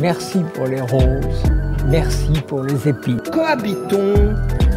Merci 0.00 0.44
pour 0.54 0.66
les 0.66 0.80
roses. 0.80 1.42
Merci 1.88 2.30
pour 2.46 2.62
les 2.62 2.88
épis. 2.88 3.16
Cohabitons 3.32 4.34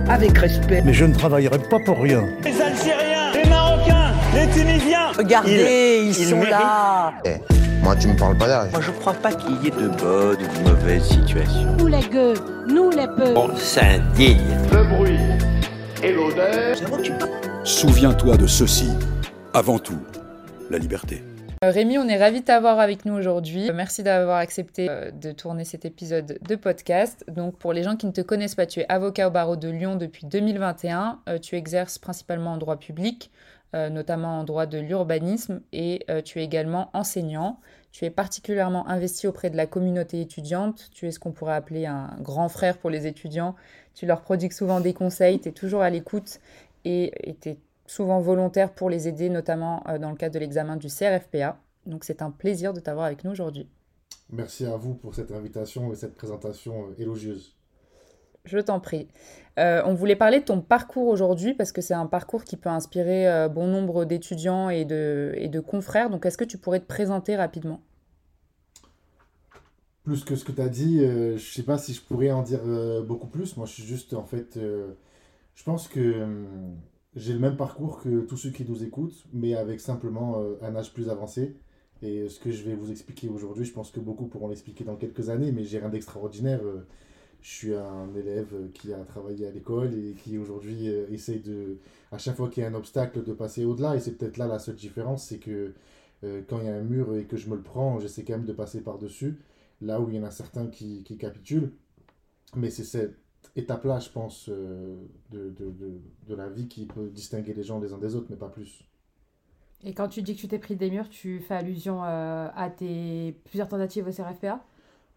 avec 0.09 0.37
respect. 0.37 0.81
Mais 0.83 0.93
je 0.93 1.05
ne 1.05 1.13
travaillerai 1.13 1.59
pas 1.59 1.77
pour 1.85 2.01
rien. 2.01 2.25
Les 2.43 2.59
Algériens, 2.59 3.31
les 3.33 3.47
Marocains, 3.47 4.13
les 4.33 4.47
Tunisiens. 4.47 5.11
Regardez, 5.15 6.03
ils, 6.07 6.15
sont 6.15 6.41
là. 6.41 7.13
Eh, 7.25 7.35
moi, 7.83 7.95
tu 7.95 8.07
me 8.07 8.15
parles 8.15 8.37
pas 8.37 8.47
d'âge. 8.47 8.71
Moi, 8.71 8.81
je 8.81 8.91
crois 8.91 9.13
pas 9.13 9.31
qu'il 9.31 9.61
y 9.63 9.67
ait 9.67 9.71
de 9.71 9.89
bonnes 9.89 10.37
ou 10.41 10.63
de 10.63 10.69
mauvaises 10.69 11.03
situations. 11.03 11.75
Nous 11.77 11.87
les 11.87 11.99
gueux, 11.99 12.33
nous 12.67 12.89
les 12.89 13.07
peu. 13.07 13.35
On 13.35 13.55
s'indigne. 13.55 14.39
Le 14.71 14.83
bruit 14.95 15.19
et 16.01 16.13
l'odeur. 16.13 16.75
Souviens-toi 17.63 18.37
de 18.37 18.47
ceci. 18.47 18.89
Avant 19.53 19.77
tout, 19.77 19.99
la 20.71 20.79
liberté. 20.79 21.21
Rémi, 21.63 21.99
on 21.99 22.07
est 22.07 22.17
ravis 22.17 22.39
de 22.39 22.45
t'avoir 22.45 22.79
avec 22.79 23.05
nous 23.05 23.13
aujourd'hui. 23.13 23.69
Merci 23.71 24.01
d'avoir 24.01 24.37
accepté 24.37 24.87
euh, 24.89 25.11
de 25.11 25.31
tourner 25.31 25.63
cet 25.63 25.85
épisode 25.85 26.39
de 26.41 26.55
podcast. 26.55 27.23
Donc, 27.27 27.55
pour 27.59 27.71
les 27.71 27.83
gens 27.83 27.95
qui 27.95 28.07
ne 28.07 28.11
te 28.11 28.21
connaissent 28.21 28.55
pas, 28.55 28.65
tu 28.65 28.79
es 28.79 28.85
avocat 28.89 29.27
au 29.27 29.29
barreau 29.29 29.55
de 29.55 29.69
Lyon 29.69 29.95
depuis 29.95 30.25
2021. 30.25 31.19
Euh, 31.29 31.37
tu 31.37 31.55
exerces 31.55 31.99
principalement 31.99 32.53
en 32.53 32.57
droit 32.57 32.77
public, 32.77 33.29
euh, 33.75 33.89
notamment 33.89 34.39
en 34.39 34.43
droit 34.43 34.65
de 34.65 34.79
l'urbanisme, 34.79 35.61
et 35.71 36.03
tu 36.25 36.39
es 36.39 36.43
également 36.43 36.89
enseignant. 36.93 37.59
Tu 37.91 38.05
es 38.05 38.09
particulièrement 38.09 38.87
investi 38.87 39.27
auprès 39.27 39.51
de 39.51 39.57
la 39.57 39.67
communauté 39.67 40.19
étudiante. 40.19 40.89
Tu 40.95 41.07
es 41.07 41.11
ce 41.11 41.19
qu'on 41.19 41.31
pourrait 41.31 41.53
appeler 41.53 41.85
un 41.85 42.09
grand 42.21 42.49
frère 42.49 42.79
pour 42.79 42.89
les 42.89 43.05
étudiants. 43.05 43.55
Tu 43.93 44.07
leur 44.07 44.21
prodigues 44.21 44.53
souvent 44.53 44.79
des 44.79 44.95
conseils, 44.95 45.39
tu 45.39 45.49
es 45.49 45.51
toujours 45.51 45.83
à 45.83 45.91
l'écoute 45.91 46.39
et 46.85 47.35
tu 47.39 47.55
souvent 47.85 48.19
volontaire 48.19 48.73
pour 48.73 48.89
les 48.89 49.07
aider, 49.07 49.29
notamment 49.29 49.83
euh, 49.87 49.97
dans 49.97 50.09
le 50.09 50.15
cadre 50.15 50.33
de 50.35 50.39
l'examen 50.39 50.77
du 50.77 50.87
CRFPA. 50.87 51.59
Donc 51.85 52.03
c'est 52.03 52.21
un 52.21 52.31
plaisir 52.31 52.73
de 52.73 52.79
t'avoir 52.79 53.05
avec 53.05 53.23
nous 53.23 53.31
aujourd'hui. 53.31 53.67
Merci 54.31 54.65
à 54.65 54.77
vous 54.77 54.93
pour 54.93 55.13
cette 55.13 55.31
invitation 55.31 55.91
et 55.91 55.95
cette 55.95 56.15
présentation 56.15 56.85
euh, 56.87 57.01
élogieuse. 57.01 57.55
Je 58.45 58.57
t'en 58.57 58.79
prie. 58.79 59.07
Euh, 59.59 59.83
on 59.85 59.93
voulait 59.93 60.15
parler 60.15 60.39
de 60.39 60.45
ton 60.45 60.61
parcours 60.61 61.07
aujourd'hui 61.07 61.53
parce 61.53 61.71
que 61.71 61.81
c'est 61.81 61.93
un 61.93 62.07
parcours 62.07 62.43
qui 62.43 62.57
peut 62.57 62.69
inspirer 62.69 63.47
bon 63.49 63.67
nombre 63.67 64.03
d'étudiants 64.03 64.69
et 64.69 64.83
de, 64.83 65.33
et 65.35 65.47
de 65.47 65.59
confrères. 65.59 66.09
Donc 66.09 66.25
est-ce 66.25 66.39
que 66.39 66.43
tu 66.43 66.57
pourrais 66.57 66.79
te 66.79 66.87
présenter 66.87 67.35
rapidement? 67.35 67.81
Plus 70.03 70.23
que 70.23 70.35
ce 70.35 70.43
que 70.43 70.51
tu 70.51 70.61
as 70.61 70.69
dit, 70.69 71.01
je 71.01 71.33
ne 71.33 71.37
sais 71.37 71.61
pas 71.61 71.77
si 71.77 71.93
je 71.93 72.01
pourrais 72.01 72.31
en 72.31 72.41
dire 72.41 72.61
beaucoup 73.03 73.27
plus. 73.27 73.57
Moi 73.57 73.67
je 73.67 73.73
suis 73.73 73.83
juste 73.83 74.15
en 74.15 74.25
fait... 74.25 74.57
je 74.57 75.63
pense 75.63 75.87
que 75.87 76.23
hum, 76.23 76.77
j'ai 77.15 77.33
le 77.33 77.39
même 77.39 77.57
parcours 77.57 78.01
que 78.01 78.21
tous 78.21 78.37
ceux 78.37 78.51
qui 78.51 78.65
nous 78.65 78.83
écoutent, 78.83 79.25
mais 79.33 79.55
avec 79.55 79.79
simplement 79.81 80.39
euh, 80.39 80.55
un 80.61 80.75
âge 80.75 80.93
plus 80.93 81.09
avancé. 81.09 81.55
Et 82.01 82.29
ce 82.29 82.39
que 82.39 82.51
je 82.51 82.63
vais 82.63 82.73
vous 82.75 82.91
expliquer 82.91 83.29
aujourd'hui, 83.29 83.65
je 83.65 83.73
pense 83.73 83.91
que 83.91 83.99
beaucoup 83.99 84.27
pourront 84.27 84.47
l'expliquer 84.47 84.83
dans 84.83 84.95
quelques 84.95 85.29
années, 85.29 85.51
mais 85.51 85.63
j'ai 85.63 85.79
rien 85.79 85.89
d'extraordinaire. 85.89 86.61
Euh, 86.63 86.87
je 87.41 87.49
suis 87.49 87.75
un 87.75 88.13
élève 88.15 88.69
qui 88.73 88.93
a 88.93 88.99
travaillé 89.03 89.47
à 89.47 89.51
l'école 89.51 89.93
et 89.95 90.13
qui 90.13 90.37
aujourd'hui 90.37 90.89
euh, 90.89 91.07
essaye 91.11 91.39
de, 91.39 91.79
à 92.11 92.17
chaque 92.17 92.37
fois 92.37 92.49
qu'il 92.49 92.63
y 92.63 92.65
a 92.65 92.69
un 92.69 92.75
obstacle, 92.75 93.23
de 93.23 93.33
passer 93.33 93.65
au-delà. 93.65 93.95
Et 93.95 93.99
c'est 93.99 94.13
peut-être 94.13 94.37
là 94.37 94.47
la 94.47 94.59
seule 94.59 94.75
différence, 94.75 95.25
c'est 95.25 95.39
que 95.39 95.73
quand 96.47 96.59
il 96.59 96.67
y 96.67 96.69
a 96.69 96.75
un 96.75 96.83
mur 96.83 97.15
et 97.15 97.23
que 97.25 97.35
je 97.35 97.49
me 97.49 97.55
le 97.55 97.63
prends, 97.63 97.99
j'essaie 97.99 98.23
quand 98.23 98.33
même 98.33 98.45
de 98.45 98.53
passer 98.53 98.81
par-dessus. 98.81 99.39
Là 99.81 99.99
où 99.99 100.07
il 100.07 100.17
y 100.17 100.19
en 100.19 100.23
a 100.23 100.29
certains 100.29 100.67
qui, 100.67 101.03
qui 101.03 101.17
capitulent. 101.17 101.71
Mais 102.55 102.69
c'est 102.69 102.83
cette 102.83 103.15
étape-là, 103.55 103.99
je 103.99 104.09
pense, 104.09 104.49
euh, 104.49 104.95
de, 105.31 105.49
de, 105.49 105.71
de, 105.71 106.01
de, 106.27 106.35
la 106.35 106.49
vie 106.49 106.67
qui 106.67 106.85
peut 106.85 107.09
distinguer 107.09 107.53
les 107.53 107.63
gens 107.63 107.79
les 107.79 107.93
uns 107.93 107.97
des 107.97 108.15
autres, 108.15 108.27
mais 108.29 108.37
pas 108.37 108.49
plus. 108.49 108.83
Et 109.83 109.93
quand 109.93 110.07
tu 110.07 110.21
dis 110.21 110.35
que 110.35 110.41
tu 110.41 110.47
t'es 110.47 110.59
pris 110.59 110.75
des 110.75 110.91
murs, 110.91 111.09
tu 111.09 111.39
fais 111.39 111.55
allusion 111.55 112.03
euh, 112.03 112.47
à 112.55 112.69
tes 112.69 113.39
plusieurs 113.45 113.67
tentatives 113.67 114.07
au 114.07 114.11
CRFPA 114.11 114.63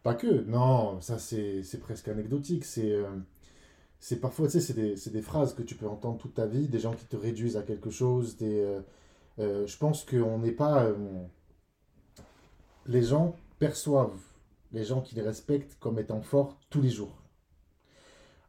Pas 0.03 0.15
que, 0.15 0.45
non, 0.45 1.01
ça 1.01 1.19
c'est 1.19 1.81
presque 1.81 2.09
anecdotique. 2.09 2.65
C'est 2.65 2.93
euh, 2.93 3.11
c'est 4.01 4.21
parfois, 4.21 4.47
tu 4.47 4.53
sais, 4.53 4.61
c'est 4.61 4.75
des, 4.75 4.95
des, 5.11 5.23
phrases 5.23 5.55
que 5.55 5.63
tu 5.63 5.77
peux 5.77 5.89
entendre 5.89 6.19
toute 6.19 6.35
ta 6.35 6.47
vie, 6.47 6.69
des 6.69 6.79
gens 6.79 6.93
qui 6.93 7.07
te 7.07 7.17
réduisent 7.17 7.57
à 7.57 7.63
quelque 7.63 7.91
chose. 7.91 8.37
Des, 8.37 8.81
je 9.39 9.77
pense 9.79 10.05
qu'on 10.05 10.39
n'est 10.39 10.53
pas. 10.53 10.89
les 12.87 13.03
gens 13.03 13.35
perçoivent 13.59 14.21
les 14.73 14.85
gens 14.85 15.01
qui 15.01 15.15
les 15.15 15.23
respectent 15.23 15.79
comme 15.79 15.99
étant 15.99 16.21
forts 16.21 16.59
tous 16.69 16.83
les 16.83 16.91
jours. 16.91 17.24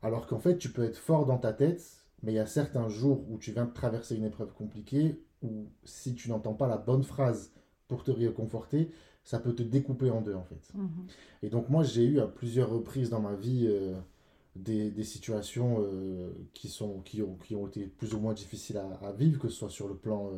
Alors 0.05 0.27
qu'en 0.27 0.38
fait, 0.38 0.59
tu 0.59 0.69
peux 0.69 0.83
être 0.83 0.97
fort 0.97 1.25
dans 1.25 1.39
ta 1.39 1.51
tête, 1.51 1.83
mais 2.21 2.31
il 2.31 2.35
y 2.35 2.39
a 2.39 2.45
certains 2.45 2.89
jours 2.89 3.25
où 3.27 3.39
tu 3.39 3.51
viens 3.51 3.66
de 3.66 3.73
traverser 3.73 4.16
une 4.16 4.25
épreuve 4.25 4.53
compliquée, 4.53 5.19
où 5.41 5.66
si 5.83 6.13
tu 6.13 6.29
n'entends 6.29 6.53
pas 6.53 6.67
la 6.67 6.77
bonne 6.77 7.01
phrase 7.01 7.51
pour 7.88 8.03
te 8.03 8.11
réconforter, 8.11 8.91
ça 9.23 9.39
peut 9.39 9.55
te 9.55 9.63
découper 9.63 10.11
en 10.11 10.21
deux 10.21 10.35
en 10.35 10.44
fait. 10.44 10.61
Mhm. 10.75 11.07
Et 11.41 11.49
donc 11.49 11.69
moi 11.69 11.81
j'ai 11.81 12.05
eu 12.05 12.19
à 12.19 12.27
plusieurs 12.27 12.69
reprises 12.69 13.09
dans 13.09 13.19
ma 13.19 13.33
vie 13.33 13.65
euh, 13.67 13.95
des, 14.55 15.03
situations 15.03 15.77
euh, 15.79 16.29
qui, 16.53 16.69
sont, 16.69 16.99
qui, 16.99 17.23
ont, 17.23 17.38
qui 17.44 17.55
ont 17.55 17.65
été 17.65 17.88
plus 17.88 18.13
ou 18.13 18.19
moins 18.19 18.35
difficiles 18.35 18.77
à, 18.77 19.11
vivre, 19.11 19.39
que 19.39 19.49
ce 19.49 19.55
soit 19.55 19.71
sur 19.71 19.88
le 19.88 19.95
plan 19.95 20.29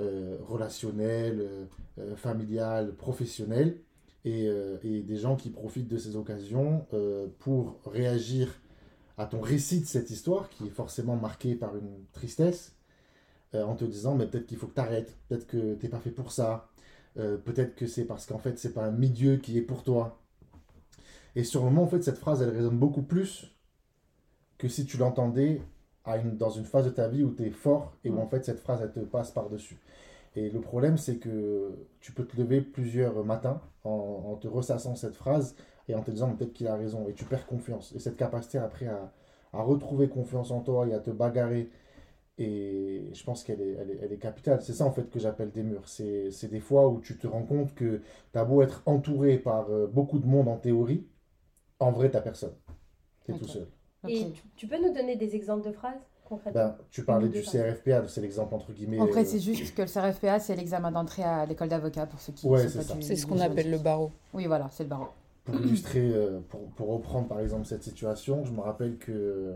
euh, 0.00 0.38
relationnel, 0.46 1.68
familial, 2.16 2.94
professionnel, 2.94 3.76
et, 4.24 4.46
et, 4.82 5.02
des 5.02 5.16
gens 5.16 5.36
qui 5.36 5.50
profitent 5.50 5.88
de 5.88 5.98
ces 5.98 6.16
occasions 6.16 6.86
pour 7.38 7.80
réagir 7.84 8.54
à 9.18 9.26
ton 9.26 9.40
récit 9.40 9.80
de 9.80 9.86
cette 9.86 10.10
histoire, 10.10 10.48
qui 10.48 10.66
est 10.66 10.70
forcément 10.70 11.16
marqué 11.16 11.56
par 11.56 11.76
une 11.76 12.04
tristesse, 12.12 12.76
euh, 13.54 13.64
en 13.64 13.74
te 13.74 13.84
disant, 13.84 14.14
mais 14.14 14.26
peut-être 14.26 14.46
qu'il 14.46 14.56
faut 14.56 14.68
que 14.68 14.74
tu 14.74 14.80
arrêtes, 14.80 15.16
peut-être 15.28 15.46
que 15.46 15.74
tu 15.74 15.84
n'es 15.84 15.90
pas 15.90 15.98
fait 15.98 16.12
pour 16.12 16.30
ça, 16.30 16.68
euh, 17.18 17.36
peut-être 17.36 17.74
que 17.74 17.86
c'est 17.86 18.04
parce 18.04 18.26
qu'en 18.26 18.38
fait, 18.38 18.58
c'est 18.58 18.72
pas 18.72 18.84
un 18.84 18.92
milieu 18.92 19.36
qui 19.36 19.58
est 19.58 19.62
pour 19.62 19.82
toi. 19.82 20.20
Et 21.34 21.44
sur 21.44 21.64
le 21.64 21.70
moment, 21.70 21.82
en 21.82 21.88
fait, 21.88 22.02
cette 22.02 22.18
phrase, 22.18 22.42
elle 22.42 22.50
résonne 22.50 22.78
beaucoup 22.78 23.02
plus 23.02 23.50
que 24.56 24.68
si 24.68 24.86
tu 24.86 24.96
l'entendais 24.96 25.62
dans 26.24 26.50
une 26.50 26.64
phase 26.64 26.86
de 26.86 26.90
ta 26.90 27.06
vie 27.06 27.22
où 27.22 27.34
tu 27.34 27.44
es 27.44 27.50
fort 27.50 27.92
et 28.02 28.10
où 28.10 28.14
mm. 28.14 28.20
en 28.20 28.26
fait, 28.28 28.44
cette 28.44 28.60
phrase, 28.60 28.80
elle 28.82 28.92
te 28.92 29.00
passe 29.00 29.30
par-dessus. 29.30 29.78
Et 30.36 30.48
le 30.48 30.60
problème, 30.60 30.96
c'est 30.96 31.16
que 31.16 31.86
tu 32.00 32.12
peux 32.12 32.24
te 32.24 32.36
lever 32.36 32.60
plusieurs 32.60 33.24
matins 33.24 33.60
en, 33.84 34.24
en 34.26 34.36
te 34.36 34.46
ressassant 34.46 34.94
cette 34.94 35.16
phrase 35.16 35.56
et 35.88 35.94
en 35.94 36.02
te 36.02 36.10
disant 36.10 36.34
peut-être 36.34 36.52
qu'il 36.52 36.66
a 36.66 36.76
raison 36.76 37.08
et 37.08 37.14
tu 37.14 37.24
perds 37.24 37.46
confiance. 37.46 37.92
Et 37.94 37.98
cette 37.98 38.16
capacité 38.16 38.58
après 38.58 38.86
à, 38.86 39.12
à, 39.52 39.62
retrouver 39.62 40.08
confiance 40.08 40.50
en 40.50 40.60
toi 40.60 40.86
et 40.86 40.94
à 40.94 41.00
te 41.00 41.10
bagarrer, 41.10 41.70
et 42.38 43.10
je 43.12 43.24
pense 43.24 43.42
qu'elle 43.42 43.60
est, 43.60 43.72
elle 43.80 43.90
est, 43.90 43.98
elle 44.02 44.12
est, 44.12 44.18
capitale. 44.18 44.62
C'est 44.62 44.72
ça 44.72 44.84
en 44.84 44.92
fait 44.92 45.10
que 45.10 45.18
j'appelle 45.18 45.50
des 45.50 45.64
murs. 45.64 45.88
C'est 45.88 46.50
des 46.50 46.60
fois 46.60 46.88
où 46.88 47.00
tu 47.00 47.18
te 47.18 47.26
rends 47.26 47.42
compte 47.42 47.74
que 47.74 48.00
tu 48.32 48.38
as 48.38 48.44
beau 48.44 48.62
être 48.62 48.82
entouré 48.86 49.38
par 49.38 49.70
euh, 49.70 49.88
beaucoup 49.88 50.20
de 50.20 50.26
monde 50.26 50.46
en 50.46 50.56
théorie, 50.56 51.04
en 51.80 51.90
vrai, 51.90 52.10
tu 52.10 52.20
personne. 52.20 52.54
Tu 53.24 53.32
es 53.32 53.38
tout 53.38 53.48
seul. 53.48 53.66
Et 54.06 54.26
tu, 54.56 54.68
peux 54.68 54.80
nous 54.80 54.94
donner 54.94 55.16
des 55.16 55.34
exemples 55.34 55.66
de 55.66 55.72
phrases 55.72 55.98
ben, 56.52 56.76
tu 56.90 57.04
parlais 57.04 57.28
du 57.28 57.40
CRFPA, 57.40 58.06
c'est 58.06 58.20
l'exemple 58.20 58.54
entre 58.54 58.72
guillemets. 58.72 59.00
Après, 59.00 59.24
c'est 59.24 59.40
juste 59.40 59.74
que 59.74 59.82
le 59.82 59.88
CRFPA, 59.88 60.38
c'est 60.40 60.56
l'examen 60.56 60.92
d'entrée 60.92 61.22
à 61.22 61.46
l'école 61.46 61.68
d'avocat 61.68 62.04
pour 62.04 62.20
ceux 62.20 62.34
qui. 62.34 62.46
Ouais, 62.46 62.68
c'est 62.68 62.82
ça. 62.82 62.94
C'est 63.00 63.16
ce 63.16 63.26
qu'on 63.26 63.40
appelle 63.40 63.70
le 63.70 63.78
barreau. 63.78 64.12
Oui, 64.34 64.46
voilà, 64.46 64.68
c'est 64.70 64.82
le 64.82 64.90
barreau 64.90 65.08
pour 65.48 65.60
illustrer, 65.62 66.12
euh, 66.14 66.40
pour, 66.48 66.68
pour, 66.72 66.88
reprendre 66.88 67.26
par 67.26 67.40
exemple 67.40 67.64
cette 67.64 67.82
situation, 67.82 68.44
je 68.44 68.52
me 68.52 68.60
rappelle 68.60 68.98
que 68.98 69.54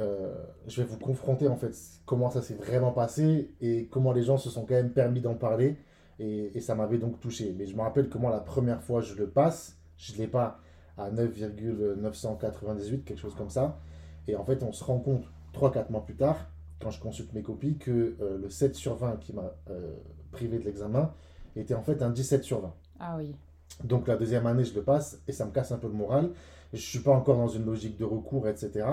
euh, 0.00 0.34
je 0.66 0.82
vais 0.82 0.86
vous 0.86 0.98
confronter 0.98 1.48
en 1.48 1.56
fait 1.56 1.74
comment 2.04 2.28
ça 2.30 2.42
s'est 2.42 2.56
vraiment 2.56 2.92
passé 2.92 3.54
et 3.62 3.86
comment 3.86 4.12
les 4.12 4.22
gens 4.22 4.36
se 4.36 4.50
sont 4.50 4.66
quand 4.66 4.74
même 4.74 4.92
permis 4.92 5.22
d'en 5.22 5.34
parler 5.34 5.78
et, 6.18 6.56
et, 6.56 6.60
ça 6.60 6.74
m'avait 6.74 6.98
donc 6.98 7.20
touché. 7.20 7.54
Mais 7.58 7.66
je 7.66 7.74
me 7.74 7.80
rappelle 7.80 8.10
que 8.10 8.18
moi 8.18 8.30
la 8.30 8.40
première 8.40 8.82
fois 8.82 9.00
je 9.00 9.14
le 9.14 9.30
passe, 9.30 9.78
je 9.96 10.12
ne 10.12 10.18
l'ai 10.18 10.26
pas 10.26 10.60
à 10.98 11.10
9,998, 11.10 13.04
quelque 13.04 13.18
chose 13.18 13.34
comme 13.34 13.50
ça. 13.50 13.80
Et 14.28 14.36
en 14.36 14.44
fait 14.44 14.62
on 14.62 14.72
se 14.72 14.84
rend 14.84 14.98
compte 14.98 15.24
3-4 15.54 15.90
mois 15.90 16.04
plus 16.04 16.16
tard, 16.16 16.50
quand 16.82 16.90
je 16.90 17.00
consulte 17.00 17.32
mes 17.32 17.42
copies, 17.42 17.78
que 17.78 18.14
euh, 18.20 18.36
le 18.36 18.50
7 18.50 18.74
sur 18.74 18.96
20 18.96 19.16
qui 19.20 19.32
m'a 19.32 19.54
privé 20.32 20.58
de 20.58 20.64
l'examen 20.64 21.14
était 21.56 21.74
en 21.74 21.82
fait 21.82 22.02
un 22.02 22.10
17 22.10 22.44
sur 22.44 22.60
20. 22.60 22.74
Ah 23.00 23.16
oui. 23.16 23.34
Donc 23.84 24.08
la 24.08 24.16
deuxième 24.16 24.46
année, 24.46 24.64
je 24.64 24.74
le 24.74 24.82
passe 24.82 25.20
et 25.26 25.32
ça 25.32 25.44
me 25.44 25.50
casse 25.50 25.72
un 25.72 25.78
peu 25.78 25.88
le 25.88 25.94
moral. 25.94 26.30
Je 26.72 26.78
ne 26.78 26.82
suis 26.82 27.00
pas 27.00 27.12
encore 27.12 27.36
dans 27.36 27.48
une 27.48 27.64
logique 27.66 27.98
de 27.98 28.04
recours, 28.04 28.48
etc. 28.48 28.86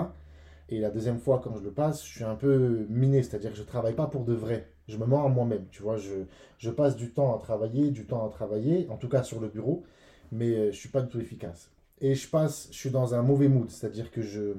Et 0.68 0.78
la 0.78 0.90
deuxième 0.90 1.18
fois, 1.18 1.40
quand 1.42 1.56
je 1.56 1.64
le 1.64 1.72
passe, 1.72 2.04
je 2.04 2.10
suis 2.10 2.24
un 2.24 2.36
peu 2.36 2.86
miné, 2.88 3.22
c'est-à-dire 3.22 3.50
que 3.50 3.56
je 3.56 3.62
ne 3.62 3.66
travaille 3.66 3.94
pas 3.94 4.06
pour 4.06 4.24
de 4.24 4.34
vrai. 4.34 4.68
Je 4.86 4.96
me 4.98 5.04
mens 5.04 5.24
à 5.24 5.28
moi-même, 5.28 5.66
tu 5.70 5.82
vois. 5.82 5.96
Je, 5.96 6.70
passe 6.70 6.96
du 6.96 7.10
temps 7.10 7.34
à 7.34 7.38
travailler, 7.38 7.90
du 7.90 8.06
temps 8.06 8.24
à 8.26 8.30
travailler, 8.30 8.86
en 8.90 8.96
tout 8.96 9.08
cas 9.08 9.22
sur 9.22 9.40
le 9.40 9.48
bureau, 9.48 9.82
mais 10.30 10.50
euh, 10.50 10.62
je 10.64 10.66
ne 10.66 10.72
suis 10.72 10.88
pas 10.88 11.02
du 11.02 11.08
tout 11.08 11.20
efficace. 11.20 11.70
Et 12.00 12.14
je 12.14 12.28
passe, 12.28 12.68
je 12.70 12.76
suis 12.76 12.90
dans 12.90 13.14
un 13.14 13.22
mauvais 13.22 13.48
mood, 13.48 13.68
c'est-à-dire 13.68 14.10
que 14.10 14.22
je, 14.22 14.54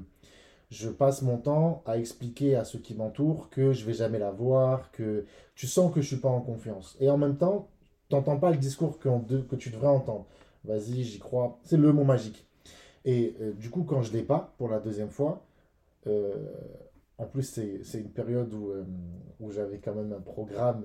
je 0.69 0.89
passe 0.89 1.21
mon 1.21 1.37
temps 1.37 1.81
à 1.85 1.97
expliquer 1.97 2.55
à 2.55 2.65
ceux 2.65 2.79
qui 2.79 2.93
m'entourent 2.93 3.49
que 3.49 3.71
je 3.71 3.85
vais 3.85 3.93
jamais 3.93 4.19
la 4.19 4.31
voir, 4.31 4.91
que 4.91 5.25
tu 5.55 5.67
sens 5.67 5.93
que 5.93 6.01
je 6.01 6.07
suis 6.07 6.17
pas 6.17 6.29
en 6.29 6.41
confiance. 6.41 6.97
Et 6.99 7.09
en 7.09 7.17
même 7.17 7.37
temps, 7.37 7.69
t'entends 8.11 8.37
pas 8.37 8.51
le 8.51 8.57
discours 8.57 8.99
que, 8.99 9.55
tu 9.55 9.69
devrais 9.69 9.87
entendre. 9.87 10.27
Vas-y, 10.63 11.03
j'y 11.03 11.19
crois. 11.19 11.59
C'est 11.63 11.77
le 11.77 11.91
mot 11.91 12.03
magique. 12.03 12.45
Et 13.05 13.35
euh, 13.41 13.53
du 13.53 13.69
coup, 13.69 13.83
quand 13.83 14.01
je 14.03 14.13
l'ai 14.13 14.23
pas 14.23 14.53
pour 14.57 14.69
la 14.69 14.79
deuxième 14.79 15.09
fois, 15.09 15.45
euh, 16.07 16.47
en 17.17 17.25
plus, 17.25 17.43
c'est 17.43 17.99
une 17.99 18.11
période 18.11 18.53
où, 18.53 18.69
euh, 18.69 18.83
où 19.39 19.51
j'avais 19.51 19.79
quand 19.79 19.95
même 19.95 20.13
un 20.13 20.21
programme 20.21 20.83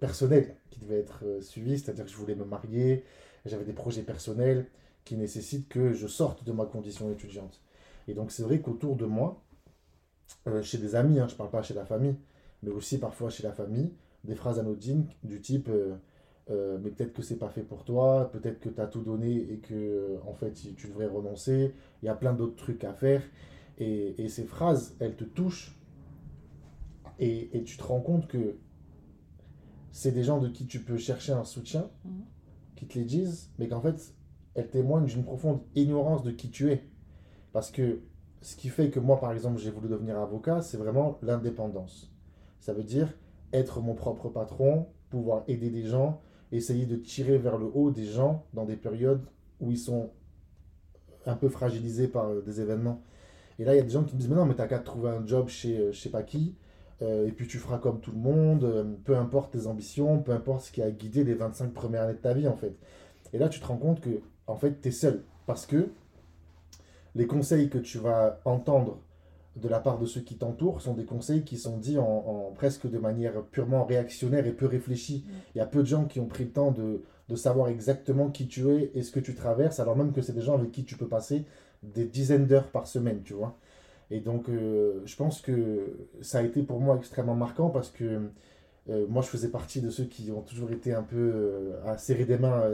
personnel 0.00 0.56
qui 0.70 0.80
devait 0.80 0.98
être 0.98 1.22
suivi, 1.40 1.78
c'est-à-dire 1.78 2.04
que 2.04 2.10
je 2.10 2.16
voulais 2.16 2.34
me 2.34 2.44
marier, 2.44 3.04
J'avais 3.44 3.64
des 3.64 3.72
projets 3.72 4.02
personnels 4.02 4.66
qui 5.04 5.16
nécessitent 5.16 5.68
que 5.68 5.92
je 5.92 6.08
sorte 6.08 6.42
de 6.42 6.50
ma 6.50 6.64
condition 6.66 7.12
étudiante. 7.12 7.62
Et 8.08 8.14
donc 8.14 8.32
c'est 8.32 8.42
vrai 8.42 8.60
qu'autour 8.60 8.96
de 8.96 9.06
moi, 9.06 9.40
chez 10.62 10.78
des 10.78 10.96
amis, 10.96 11.20
hein, 11.20 11.28
je 11.28 11.36
parle 11.36 11.50
pas 11.50 11.62
chez 11.62 11.74
la 11.74 11.84
famille, 11.84 12.16
mais 12.64 12.70
aussi 12.70 12.98
parfois 12.98 13.30
chez 13.30 13.44
la 13.44 13.52
famille, 13.52 13.94
des 14.24 14.34
phrases 14.34 14.58
anodines 14.58 15.06
du 15.22 15.40
type 15.40 15.70
euh, 16.50 16.76
euh, 16.76 16.78
mais 16.82 16.90
peut-être 16.90 17.12
que 17.12 17.22
c'est 17.22 17.38
pas 17.38 17.48
fait 17.48 17.62
pour 17.62 17.84
toi, 17.84 18.30
peut-être 18.32 18.60
que 18.60 18.68
tu 18.68 18.80
as 18.80 18.86
tout 18.86 19.02
donné 19.02 19.36
et 19.36 19.58
que 19.58 20.18
en 20.26 20.34
fait 20.34 20.52
tu 20.52 20.88
devrais 20.88 21.06
renoncer, 21.06 21.74
il 22.02 22.06
y 22.06 22.08
a 22.08 22.14
plein 22.14 22.32
d'autres 22.32 22.56
trucs 22.56 22.84
à 22.84 22.92
faire. 22.92 23.22
Et, 23.78 24.24
et, 24.24 24.28
ces 24.28 24.44
phrases, 24.44 24.96
elles 24.98 25.14
te 25.14 25.22
touchent 25.22 25.78
et, 27.20 27.56
et, 27.56 27.62
tu 27.62 27.76
te 27.76 27.82
rends 27.84 28.00
compte 28.00 28.26
que 28.26 28.56
c'est 29.92 30.10
des 30.10 30.24
gens 30.24 30.40
de 30.40 30.48
qui 30.48 30.66
tu 30.66 30.80
peux 30.80 30.96
chercher 30.96 31.32
un 31.32 31.44
soutien, 31.44 31.88
mmh. 32.04 32.10
qui 32.74 32.86
te 32.86 32.98
les 32.98 33.04
disent, 33.04 33.52
mais 33.58 33.68
qu'en 33.68 33.80
fait, 33.80 34.14
elles 34.54 34.68
témoignent 34.68 35.06
d'une 35.06 35.22
profonde 35.22 35.60
ignorance 35.76 36.24
de 36.24 36.32
qui 36.32 36.50
tu 36.50 36.72
es. 36.72 36.84
Parce 37.52 37.70
que 37.70 38.00
ce 38.42 38.56
qui 38.56 38.68
fait 38.68 38.90
que 38.90 38.98
moi, 38.98 39.20
par 39.20 39.32
exemple, 39.32 39.58
j'ai 39.58 39.70
voulu 39.70 39.88
devenir 39.88 40.18
avocat, 40.18 40.60
c'est 40.60 40.76
vraiment 40.76 41.18
l'indépendance. 41.22 42.12
Ça 42.60 42.72
veut 42.72 42.84
dire 42.84 43.16
être 43.52 43.80
mon 43.80 43.94
propre 43.94 44.28
patron, 44.28 44.86
pouvoir 45.10 45.44
aider 45.48 45.70
des 45.70 45.84
gens, 45.84 46.20
essayer 46.52 46.86
de 46.86 46.96
tirer 46.96 47.38
vers 47.38 47.58
le 47.58 47.66
haut 47.72 47.90
des 47.90 48.06
gens 48.06 48.46
dans 48.54 48.64
des 48.64 48.76
périodes 48.76 49.22
où 49.60 49.70
ils 49.70 49.78
sont 49.78 50.10
un 51.26 51.36
peu 51.36 51.48
fragilisés 51.48 52.08
par 52.08 52.28
euh, 52.28 52.40
des 52.40 52.60
événements. 52.60 53.02
Et 53.58 53.64
là, 53.64 53.74
il 53.74 53.78
y 53.78 53.80
a 53.80 53.84
des 53.84 53.90
gens 53.90 54.04
qui 54.04 54.14
me 54.14 54.20
disent, 54.20 54.28
mais 54.28 54.36
non, 54.36 54.46
mais 54.46 54.54
t'as 54.54 54.66
qu'à 54.66 54.78
trouver 54.78 55.10
un 55.10 55.26
job 55.26 55.48
chez 55.48 55.78
euh, 55.78 55.92
je 55.92 56.00
sais 56.00 56.10
pas 56.10 56.22
qui, 56.22 56.54
euh, 57.02 57.26
et 57.26 57.32
puis 57.32 57.46
tu 57.46 57.58
feras 57.58 57.78
comme 57.78 58.00
tout 58.00 58.12
le 58.12 58.18
monde, 58.18 58.96
peu 59.04 59.16
importe 59.16 59.52
tes 59.52 59.66
ambitions, 59.66 60.20
peu 60.22 60.32
importe 60.32 60.64
ce 60.64 60.72
qui 60.72 60.82
a 60.82 60.90
guidé 60.90 61.24
les 61.24 61.34
25 61.34 61.72
premières 61.72 62.02
années 62.02 62.14
de 62.14 62.18
ta 62.18 62.34
vie, 62.34 62.48
en 62.48 62.56
fait. 62.56 62.76
Et 63.32 63.38
là, 63.38 63.48
tu 63.48 63.60
te 63.60 63.66
rends 63.66 63.76
compte 63.76 64.00
que, 64.00 64.20
en 64.46 64.56
fait, 64.56 64.80
tu 64.80 64.88
es 64.88 64.92
seul. 64.92 65.24
Parce 65.46 65.66
que 65.66 65.90
les 67.14 67.26
conseils 67.26 67.68
que 67.68 67.78
tu 67.78 67.98
vas 67.98 68.40
entendre 68.44 69.00
de 69.60 69.68
la 69.68 69.80
part 69.80 69.98
de 69.98 70.06
ceux 70.06 70.20
qui 70.20 70.36
t'entourent 70.36 70.80
sont 70.80 70.94
des 70.94 71.04
conseils 71.04 71.42
qui 71.44 71.56
sont 71.56 71.78
dits 71.78 71.98
en, 71.98 72.52
presque 72.54 72.88
de 72.88 72.98
manière 72.98 73.42
purement 73.50 73.84
réactionnaire 73.84 74.46
et 74.46 74.52
peu 74.52 74.66
réfléchie. 74.66 75.24
Mm. 75.26 75.32
Il 75.54 75.58
y 75.58 75.60
a 75.60 75.66
peu 75.66 75.80
de 75.80 75.86
gens 75.86 76.04
qui 76.04 76.20
ont 76.20 76.26
pris 76.26 76.44
le 76.44 76.50
temps 76.50 76.70
de, 76.70 77.02
de, 77.28 77.36
savoir 77.36 77.68
exactement 77.68 78.30
qui 78.30 78.46
tu 78.46 78.70
es 78.70 78.90
et 78.94 79.02
ce 79.02 79.10
que 79.10 79.20
tu 79.20 79.34
traverses, 79.34 79.80
alors 79.80 79.96
même 79.96 80.12
que 80.12 80.22
c'est 80.22 80.32
des 80.32 80.42
gens 80.42 80.54
avec 80.54 80.72
qui 80.72 80.84
tu 80.84 80.96
peux 80.96 81.08
passer 81.08 81.44
des 81.82 82.04
dizaines 82.04 82.46
d'heures 82.46 82.70
par 82.70 82.86
semaine, 82.86 83.22
tu 83.22 83.34
vois. 83.34 83.56
Et 84.10 84.20
donc, 84.20 84.48
euh, 84.48 85.02
je 85.04 85.16
pense 85.16 85.40
que 85.40 86.08
ça 86.22 86.38
a 86.38 86.42
été 86.42 86.62
pour 86.62 86.80
moi 86.80 86.96
extrêmement 86.96 87.34
marquant 87.34 87.68
parce 87.68 87.90
que 87.90 88.30
euh, 88.88 89.06
moi, 89.08 89.22
je 89.22 89.28
faisais 89.28 89.48
partie 89.48 89.80
de 89.80 89.90
ceux 89.90 90.04
qui 90.04 90.30
ont 90.32 90.40
toujours 90.40 90.70
été 90.70 90.94
un 90.94 91.02
peu 91.02 91.16
euh, 91.16 91.86
à 91.86 91.98
serrer 91.98 92.24
des 92.24 92.38
mains. 92.38 92.64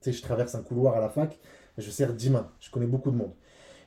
tu 0.00 0.12
sais, 0.12 0.12
je 0.12 0.22
traverse 0.22 0.54
un 0.54 0.62
couloir 0.62 0.96
à 0.96 1.00
la 1.00 1.08
fac, 1.08 1.38
je 1.76 1.90
serre 1.90 2.14
10 2.14 2.30
mains. 2.30 2.50
Je 2.60 2.70
connais 2.70 2.86
beaucoup 2.86 3.10
de 3.10 3.16
monde. 3.16 3.32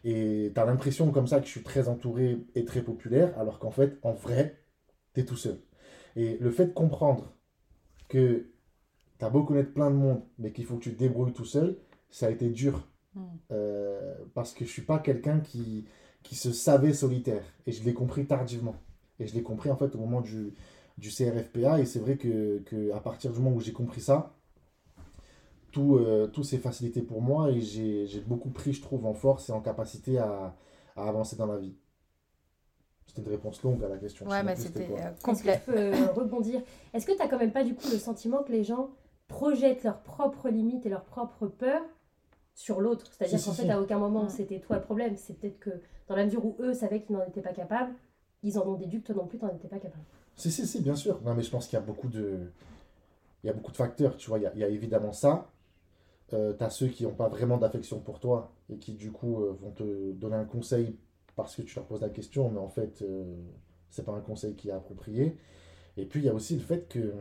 Et 0.03 0.51
tu 0.53 0.59
as 0.59 0.65
l'impression 0.65 1.11
comme 1.11 1.27
ça 1.27 1.39
que 1.39 1.45
je 1.45 1.51
suis 1.51 1.63
très 1.63 1.88
entouré 1.88 2.38
et 2.55 2.65
très 2.65 2.81
populaire, 2.81 3.38
alors 3.39 3.59
qu'en 3.59 3.71
fait, 3.71 3.97
en 4.03 4.13
vrai, 4.13 4.61
tu 5.13 5.21
es 5.21 5.25
tout 5.25 5.35
seul. 5.35 5.59
Et 6.15 6.38
le 6.39 6.51
fait 6.51 6.67
de 6.67 6.73
comprendre 6.73 7.33
que 8.07 8.49
tu 9.19 9.25
as 9.25 9.29
beau 9.29 9.44
connaître 9.44 9.73
plein 9.73 9.91
de 9.91 9.95
monde, 9.95 10.21
mais 10.39 10.51
qu'il 10.51 10.65
faut 10.65 10.77
que 10.77 10.83
tu 10.83 10.94
te 10.94 10.99
débrouilles 10.99 11.33
tout 11.33 11.45
seul, 11.45 11.77
ça 12.09 12.27
a 12.27 12.29
été 12.29 12.49
dur. 12.49 12.88
Hmm. 13.15 13.25
Euh, 13.51 14.15
parce 14.33 14.53
que 14.53 14.65
je 14.65 14.69
suis 14.69 14.81
pas 14.81 14.99
quelqu'un 14.99 15.39
qui, 15.39 15.85
qui 16.23 16.35
se 16.35 16.51
savait 16.51 16.94
solitaire. 16.94 17.44
Et 17.65 17.71
je 17.71 17.83
l'ai 17.83 17.94
compris 17.94 18.25
tardivement. 18.25 18.75
Et 19.19 19.27
je 19.27 19.33
l'ai 19.33 19.44
compris 19.44 19.71
en 19.71 19.77
fait 19.77 19.95
au 19.95 19.97
moment 19.97 20.21
du, 20.21 20.53
du 20.97 21.09
CRFPA. 21.09 21.79
Et 21.79 21.85
c'est 21.85 21.99
vrai 21.99 22.17
que, 22.17 22.59
que, 22.65 22.91
à 22.94 22.99
partir 22.99 23.31
du 23.31 23.39
moment 23.39 23.55
où 23.55 23.61
j'ai 23.61 23.73
compris 23.73 24.01
ça, 24.01 24.36
tout, 25.77 25.97
euh, 25.97 26.25
tout 26.25 26.44
s'est 26.44 26.57
facilité 26.57 27.03
pour 27.03 27.21
moi 27.21 27.51
et 27.51 27.62
j'ai 27.62 28.21
beaucoup 28.25 28.50
pris, 28.50 28.74
je 28.74 28.81
trouve, 28.81 29.06
en 29.06 29.13
force 29.13 29.50
et 29.50 29.51
en 29.51 29.62
capacité 29.62 30.18
à, 30.18 30.56
à 30.95 31.07
avancer 31.07 31.35
dans 31.35 31.45
la 31.45 31.57
vie. 31.57 31.75
C'était 33.06 33.21
une 33.21 33.27
réponse 33.27 33.62
longue 33.62 33.83
à 33.83 33.88
la 33.88 33.97
question. 33.97 34.25
Ouais, 34.27 34.41
mais 34.41 34.56
c'était 34.56 34.89
euh, 34.89 35.12
complet. 35.24 35.62
Est-ce 35.68 35.71
euh, 35.71 36.12
rebondir? 36.13 36.62
Est-ce 36.95 37.06
que 37.06 37.12
tu 37.12 37.21
as 37.21 37.27
quand 37.27 37.38
même 37.38 37.51
pas 37.51 37.63
du 37.63 37.75
coup 37.75 37.88
le 37.91 38.00
sentiment 38.00 38.41
que 38.41 38.51
les 38.51 38.63
gens 38.63 38.89
projettent 39.27 39.83
leurs 39.83 40.01
propres 40.01 40.50
limites 40.50 40.83
et 40.88 40.89
leurs 40.89 41.06
propres 41.06 41.45
peurs 41.45 41.85
sur 42.56 42.81
l'autre? 42.81 43.12
C'est-à-dire 43.13 43.44
qu'en 43.45 43.53
fait, 43.53 43.69
à 43.69 43.80
aucun 43.80 44.00
moment 44.00 44.30
c'était 44.30 44.59
toi 44.59 44.77
le 44.77 44.81
problème. 44.81 45.15
C'est 45.15 45.39
peut-être 45.39 45.59
que 45.59 45.81
dans 46.07 46.15
la 46.15 46.25
mesure 46.25 46.44
où 46.44 46.56
eux 46.59 46.73
savaient 46.73 47.03
qu'ils 47.03 47.15
n'en 47.15 47.23
étaient 47.23 47.41
pas 47.41 47.53
capables, 47.53 47.94
ils 48.41 48.57
en 48.57 48.65
ont 48.65 48.73
déduit 48.73 49.01
que 49.01 49.13
toi 49.13 49.15
non 49.15 49.27
plus, 49.27 49.38
tu 49.38 49.45
n'en 49.45 49.53
étais 49.53 49.68
pas 49.68 49.77
capable. 49.77 50.03
Si, 50.35 50.50
si, 50.50 50.65
si, 50.65 50.81
bien 50.81 50.95
sûr. 50.95 51.21
Non, 51.21 51.35
mais 51.35 51.44
je 51.44 51.51
pense 51.51 51.68
qu'il 51.68 51.77
y 51.77 51.81
a 51.81 51.85
beaucoup 51.85 52.07
de. 52.07 52.51
Il 53.44 53.47
y 53.47 53.50
a 53.51 53.53
beaucoup 53.53 53.71
de 53.71 53.77
facteurs, 53.77 54.18
tu 54.18 54.27
vois. 54.30 54.39
Il 54.39 54.41
y 54.41 54.47
a, 54.47 54.51
il 54.56 54.59
y 54.59 54.63
a 54.63 54.69
évidemment 54.69 55.13
ça. 55.13 55.51
Euh, 56.33 56.53
tu 56.57 56.63
as 56.63 56.69
ceux 56.69 56.88
qui 56.88 57.03
n'ont 57.03 57.13
pas 57.13 57.29
vraiment 57.29 57.57
d'affection 57.57 58.00
pour 58.00 58.19
toi 58.19 58.51
et 58.69 58.77
qui 58.77 58.94
du 58.94 59.12
coup 59.12 59.41
euh, 59.41 59.57
vont 59.62 59.71
te 59.71 60.12
donner 60.12 60.35
un 60.35 60.44
conseil 60.44 60.97
parce 61.35 61.56
que 61.56 61.62
tu 61.62 61.75
leur 61.75 61.85
poses 61.85 62.01
la 62.01 62.09
question, 62.09 62.50
mais 62.50 62.59
en 62.59 62.68
fait, 62.68 63.01
euh, 63.01 63.33
c'est 63.89 64.03
pas 64.03 64.12
un 64.12 64.19
conseil 64.19 64.56
qui 64.56 64.69
est 64.69 64.74
approprié. 64.74 65.38
Et 65.95 66.06
puis 66.06 66.19
il 66.19 66.25
y 66.25 66.29
a 66.29 66.33
aussi 66.33 66.56
le 66.56 66.62
fait 66.62 66.88
que 66.88 67.13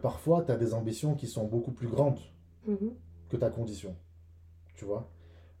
parfois 0.00 0.42
tu 0.44 0.52
as 0.52 0.56
des 0.56 0.74
ambitions 0.74 1.14
qui 1.14 1.26
sont 1.26 1.44
beaucoup 1.44 1.72
plus 1.72 1.88
grandes 1.88 2.18
mm-hmm. 2.68 2.92
que 3.28 3.36
ta 3.36 3.50
condition. 3.50 3.94
Tu 4.74 4.84
vois? 4.84 5.08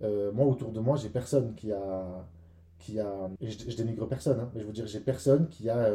Moi, 0.00 0.46
autour 0.46 0.72
de 0.72 0.80
moi, 0.80 0.96
j'ai 0.96 1.10
personne 1.10 1.54
qui 1.54 1.70
a. 1.70 2.26
Qui 2.78 2.98
a 2.98 3.30
je, 3.40 3.70
je 3.70 3.76
dénigre 3.76 4.08
personne, 4.08 4.40
hein, 4.40 4.50
mais 4.52 4.60
je 4.60 4.66
veux 4.66 4.72
dire, 4.72 4.88
j'ai 4.88 4.98
personne 4.98 5.48
qui 5.48 5.70
a 5.70 5.92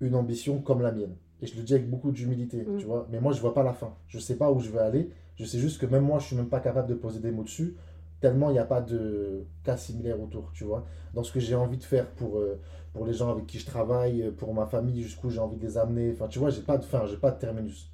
une 0.00 0.14
ambition 0.14 0.60
comme 0.60 0.82
la 0.82 0.92
mienne. 0.92 1.16
Et 1.42 1.46
je 1.46 1.56
le 1.56 1.62
dis 1.62 1.74
avec 1.74 1.90
beaucoup 1.90 2.12
d'humilité, 2.12 2.62
mm. 2.62 2.78
tu 2.78 2.86
vois. 2.86 3.06
Mais 3.10 3.20
moi, 3.20 3.32
je 3.32 3.40
vois 3.40 3.52
pas 3.52 3.62
la 3.64 3.72
fin. 3.72 3.94
Je 4.06 4.18
sais 4.18 4.36
pas 4.36 4.50
où 4.50 4.60
je 4.60 4.70
vais 4.70 4.78
aller. 4.78 5.10
Je 5.36 5.44
sais 5.44 5.58
juste 5.58 5.80
que 5.80 5.86
même 5.86 6.04
moi, 6.04 6.18
je 6.20 6.26
suis 6.26 6.36
même 6.36 6.48
pas 6.48 6.60
capable 6.60 6.88
de 6.88 6.94
poser 6.94 7.20
des 7.20 7.32
mots 7.32 7.42
dessus, 7.42 7.76
tellement 8.20 8.50
il 8.50 8.52
n'y 8.52 8.58
a 8.58 8.64
pas 8.64 8.80
de 8.80 9.44
cas 9.64 9.76
similaires 9.76 10.20
autour, 10.20 10.52
tu 10.54 10.64
vois. 10.64 10.86
Dans 11.14 11.24
ce 11.24 11.32
que 11.32 11.40
j'ai 11.40 11.56
envie 11.56 11.78
de 11.78 11.82
faire 11.82 12.08
pour, 12.12 12.38
euh, 12.38 12.60
pour 12.92 13.04
les 13.04 13.12
gens 13.12 13.30
avec 13.30 13.46
qui 13.46 13.58
je 13.58 13.66
travaille, 13.66 14.30
pour 14.38 14.54
ma 14.54 14.66
famille, 14.66 15.02
jusqu'où 15.02 15.30
j'ai 15.30 15.40
envie 15.40 15.56
de 15.56 15.66
les 15.66 15.76
amener. 15.78 16.12
Enfin, 16.12 16.28
tu 16.28 16.38
vois, 16.38 16.50
j'ai 16.50 16.62
pas 16.62 16.78
de 16.78 16.84
fin, 16.84 17.04
j'ai 17.06 17.16
pas 17.16 17.32
de 17.32 17.38
terminus. 17.38 17.90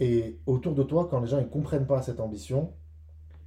Et 0.00 0.38
autour 0.46 0.74
de 0.74 0.82
toi, 0.82 1.08
quand 1.10 1.20
les 1.20 1.28
gens 1.28 1.38
ne 1.38 1.44
comprennent 1.44 1.86
pas 1.86 2.02
cette 2.02 2.20
ambition, 2.20 2.72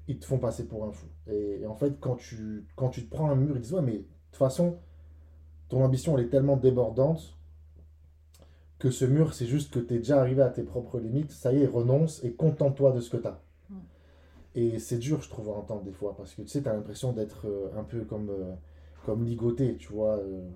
ils 0.07 0.19
te 0.19 0.25
font 0.25 0.37
passer 0.37 0.67
pour 0.67 0.85
un 0.85 0.91
fou. 0.91 1.07
Et, 1.27 1.65
en 1.65 1.75
fait, 1.75 1.99
quand 1.99 2.15
tu, 2.15 2.65
quand 2.75 2.89
tu 2.89 3.05
te 3.05 3.13
prends 3.13 3.29
un 3.29 3.35
mur, 3.35 3.55
ils 3.55 3.61
disent 3.61 3.73
Ouais, 3.73 3.81
mais 3.81 3.93
de 3.93 4.05
toute 4.31 4.37
façon, 4.37 4.77
ton 5.69 5.83
ambition, 5.83 6.17
elle 6.17 6.25
est 6.25 6.29
tellement 6.29 6.57
débordante 6.57 7.37
que 8.83 8.91
ce 8.91 9.05
mur, 9.05 9.33
c'est 9.33 9.45
juste 9.45 9.73
que 9.73 9.79
tu 9.79 9.93
es 9.93 9.97
déjà 9.99 10.19
arrivé 10.19 10.41
à 10.41 10.49
tes 10.49 10.61
propres 10.61 10.99
limites, 10.99 11.31
ça 11.31 11.53
y 11.53 11.63
est, 11.63 11.65
renonce 11.65 12.21
et 12.25 12.33
contente-toi 12.33 12.91
de 12.91 12.99
ce 12.99 13.09
que 13.09 13.15
tu 13.15 13.27
as. 13.27 13.39
Mm. 13.69 13.75
Et 14.55 14.79
c'est 14.79 14.97
dur, 14.97 15.21
je 15.21 15.29
trouve, 15.29 15.47
à 15.47 15.53
entendre 15.53 15.83
des 15.83 15.93
fois, 15.93 16.17
parce 16.17 16.33
que 16.33 16.41
tu 16.41 16.49
sais, 16.49 16.61
tu 16.61 16.67
as 16.67 16.73
l'impression 16.73 17.13
d'être 17.13 17.47
euh, 17.47 17.69
un 17.79 17.85
peu 17.85 18.01
comme, 18.01 18.29
euh, 18.29 18.53
comme 19.05 19.23
ligoté, 19.23 19.77
tu 19.77 19.93
vois. 19.93 20.17
Euh. 20.17 20.49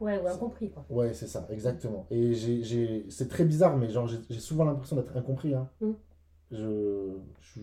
ouais, 0.00 0.20
ou 0.22 0.28
incompris, 0.28 0.70
quoi. 0.70 0.84
Ouais, 0.88 1.12
c'est 1.14 1.26
ça, 1.26 1.48
exactement. 1.50 2.06
Et 2.12 2.32
j'ai, 2.34 3.06
c'est 3.10 3.28
très 3.28 3.44
bizarre, 3.44 3.76
mais 3.76 3.90
genre, 3.90 4.06
j'ai 4.06 4.38
souvent 4.38 4.64
l'impression 4.64 4.94
d'être 4.94 5.16
incompris. 5.16 5.52
Hein. 5.52 5.68
Mm. 5.80 5.90
Je, 6.52 7.10
je, 7.42 7.60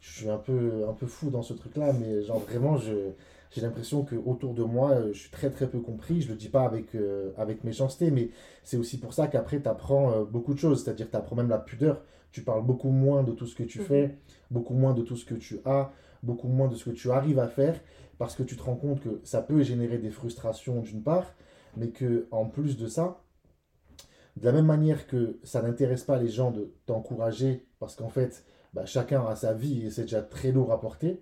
je, 0.00 0.12
suis 0.12 0.28
un 0.28 0.38
peu, 0.38 0.88
un 0.88 0.92
peu 0.92 1.06
fou 1.06 1.30
dans 1.30 1.42
ce 1.42 1.54
truc-là, 1.54 1.92
mais 1.92 2.24
genre, 2.24 2.40
vraiment, 2.40 2.76
je 2.78 3.12
j'ai 3.50 3.60
l'impression 3.60 4.04
que 4.04 4.14
autour 4.14 4.54
de 4.54 4.62
moi, 4.62 4.92
euh, 4.92 5.12
je 5.12 5.20
suis 5.20 5.30
très 5.30 5.50
très 5.50 5.68
peu 5.68 5.80
compris. 5.80 6.22
Je 6.22 6.28
le 6.28 6.36
dis 6.36 6.48
pas 6.48 6.64
avec, 6.64 6.94
euh, 6.94 7.32
avec 7.36 7.64
méchanceté, 7.64 8.10
mais 8.10 8.30
c'est 8.62 8.76
aussi 8.76 8.98
pour 8.98 9.12
ça 9.12 9.26
qu'après, 9.26 9.60
tu 9.60 9.68
apprends 9.68 10.12
euh, 10.12 10.24
beaucoup 10.24 10.54
de 10.54 10.58
choses. 10.58 10.84
C'est-à-dire 10.84 11.06
que 11.06 11.10
tu 11.10 11.16
apprends 11.16 11.36
même 11.36 11.48
la 11.48 11.58
pudeur. 11.58 12.02
Tu 12.30 12.42
parles 12.42 12.64
beaucoup 12.64 12.90
moins 12.90 13.24
de 13.24 13.32
tout 13.32 13.46
ce 13.46 13.56
que 13.56 13.64
tu 13.64 13.80
mhm. 13.80 13.84
fais, 13.84 14.18
beaucoup 14.50 14.74
moins 14.74 14.94
de 14.94 15.02
tout 15.02 15.16
ce 15.16 15.24
que 15.24 15.34
tu 15.34 15.58
as, 15.64 15.92
beaucoup 16.22 16.46
moins 16.46 16.68
de 16.68 16.76
ce 16.76 16.84
que 16.84 16.94
tu 16.94 17.10
arrives 17.10 17.40
à 17.40 17.48
faire, 17.48 17.80
parce 18.18 18.36
que 18.36 18.44
tu 18.44 18.56
te 18.56 18.62
rends 18.62 18.76
compte 18.76 19.00
que 19.00 19.20
ça 19.24 19.42
peut 19.42 19.62
générer 19.62 19.98
des 19.98 20.10
frustrations 20.10 20.80
d'une 20.80 21.02
part, 21.02 21.34
mais 21.76 21.88
que 21.88 22.28
en 22.30 22.46
plus 22.46 22.76
de 22.76 22.86
ça, 22.86 23.20
de 24.36 24.44
la 24.44 24.52
même 24.52 24.66
manière 24.66 25.08
que 25.08 25.40
ça 25.42 25.60
n'intéresse 25.60 26.04
pas 26.04 26.18
les 26.18 26.28
gens 26.28 26.52
de 26.52 26.72
t'encourager, 26.86 27.66
parce 27.80 27.96
qu'en 27.96 28.10
fait, 28.10 28.44
bah, 28.74 28.86
chacun 28.86 29.26
a 29.26 29.34
sa 29.34 29.54
vie 29.54 29.86
et 29.86 29.90
c'est 29.90 30.02
déjà 30.02 30.22
très 30.22 30.52
lourd 30.52 30.70
à 30.70 30.80
porter, 30.80 31.20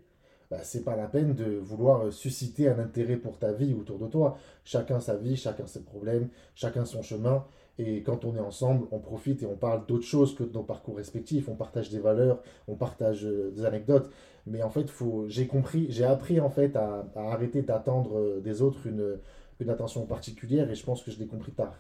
bah, 0.51 0.59
c'est 0.63 0.85
pas 0.85 0.97
la 0.97 1.07
peine 1.07 1.35
de 1.35 1.57
vouloir 1.59 2.07
euh, 2.07 2.11
susciter 2.11 2.69
un 2.69 2.79
intérêt 2.79 3.17
pour 3.17 3.39
ta 3.39 3.53
vie 3.53 3.75
autour 3.75 3.99
de 3.99 4.07
toi. 4.07 4.39
Chacun 4.65 5.01
sa 5.01 5.17
vie, 5.17 5.37
chacun 5.37 5.67
ses 5.67 5.83
problèmes, 5.83 6.29
chacun 6.55 6.85
son 6.85 7.03
chemin. 7.03 7.45
Et 7.79 8.03
quand 8.03 8.25
on 8.25 8.35
est 8.35 8.41
ensemble, 8.41 8.87
on 8.91 8.99
profite 8.99 9.43
et 9.43 9.47
on 9.47 9.57
parle 9.57 9.87
d'autre 9.87 10.05
chose 10.05 10.35
que 10.35 10.43
de 10.45 10.53
nos 10.53 10.65
parcours 10.65 10.97
respectifs. 10.97 11.49
On 11.49 11.55
partage 11.55 11.91
des 11.91 12.01
valeurs, 12.01 12.43
on 12.67 12.75
partage 12.75 13.25
euh, 13.25 13.53
des 13.55 13.65
anecdotes. 13.65 14.11
Mais 14.47 14.63
en 14.63 14.71
fait, 14.71 14.89
faut, 14.89 15.27
j'ai 15.29 15.47
compris, 15.47 15.87
j'ai 15.91 16.05
appris 16.05 16.41
en 16.41 16.51
fait 16.51 16.75
à, 16.77 17.07
à 17.15 17.33
arrêter 17.33 17.63
d'attendre 17.63 18.19
euh, 18.19 18.41
des 18.41 18.63
autres 18.63 18.87
une, 18.87 19.19
une 19.61 19.71
attention 19.71 20.07
particulière 20.07 20.71
et 20.71 20.75
je 20.75 20.85
pense 20.85 21.03
que 21.03 21.11
je 21.11 21.19
l'ai 21.19 21.27
compris 21.27 21.53
tard. 21.53 21.77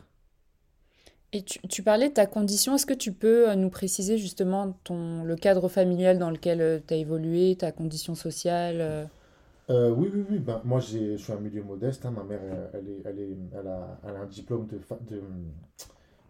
Et 1.34 1.42
tu, 1.42 1.82
parlais 1.82 2.08
de 2.08 2.14
ta 2.14 2.26
condition. 2.26 2.74
Est-ce 2.74 2.86
que 2.86 2.94
tu 2.94 3.12
peux 3.12 3.50
euh, 3.50 3.54
nous 3.54 3.68
préciser 3.68 4.16
justement 4.16 4.72
ton, 4.84 5.24
le 5.24 5.36
cadre 5.36 5.68
familial 5.68 6.18
dans 6.18 6.30
lequel 6.30 6.62
euh, 6.62 6.78
tu 6.86 6.94
as 6.94 6.96
évolué, 6.96 7.54
ta 7.54 7.70
condition 7.70 8.14
sociale 8.14 8.78
euh? 8.80 9.90
Oui, 9.90 10.10
oui, 10.14 10.24
oui. 10.30 10.38
Ben, 10.38 10.62
moi, 10.64 10.80
je 10.80 11.18
suis 11.18 11.32
un 11.32 11.40
milieu 11.40 11.62
modeste. 11.62 12.06
Hein. 12.06 12.12
Ma 12.12 12.24
mère, 12.24 12.40
elle, 12.72 12.88
est, 12.88 13.02
elle, 13.04 13.66
a, 13.68 14.00
elle, 14.08 14.16
a, 14.16 14.20
un 14.20 14.26
diplôme 14.26 14.66
de, 14.68 14.80
de, 15.10 15.22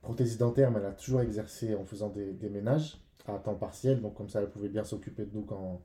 prothésiste 0.02 0.40
dentaire, 0.40 0.73
mais 0.73 0.81
elle 0.81 0.87
a 0.87 0.93
toujours 0.93 1.21
exercé 1.21 1.76
en 1.76 1.85
faisant 1.85 2.09
des, 2.09 2.49
ménages 2.49 2.99
à 3.28 3.38
temps 3.38 3.55
partiel, 3.55 4.00
donc 4.00 4.14
comme 4.14 4.28
ça 4.28 4.40
elle 4.40 4.49
pouvait 4.49 4.71
bien 4.71 4.83
s'occuper 4.83 5.26
de 5.26 5.31
nous 5.35 5.43
quand, 5.43 5.83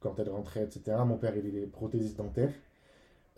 quand 0.00 0.20
elle 0.20 0.28
rentrait, 0.28 0.62
etc. 0.62 0.98
Mon 1.04 1.16
père, 1.16 1.34
il 1.36 1.56
est 1.56 1.66
prothésiste 1.66 2.18
dentaire. 2.18 2.52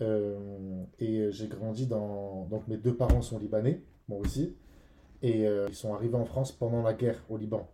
Et 0.00 1.32
j'ai 1.32 1.48
grandi 1.48 1.86
dans... 1.86 2.46
Donc 2.50 2.68
mes 2.68 2.76
deux 2.76 2.94
parents 2.94 3.22
sont 3.22 3.38
libanais, 3.38 3.80
moi 4.08 4.18
aussi. 4.18 4.54
Et 5.26 5.44
euh, 5.44 5.66
ils 5.68 5.74
sont 5.74 5.92
arrivés 5.92 6.14
en 6.14 6.24
France 6.24 6.52
pendant 6.52 6.82
la 6.82 6.94
guerre 6.94 7.20
au 7.28 7.36
Liban. 7.36 7.68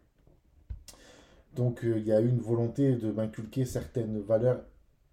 Donc 1.54 1.84
euh, 1.84 1.98
il 1.98 2.06
y 2.06 2.12
a 2.12 2.18
eu 2.22 2.26
une 2.26 2.40
volonté 2.40 2.96
de 2.96 3.12
m'inculquer 3.12 3.66
certaines 3.66 4.18
valeurs 4.20 4.64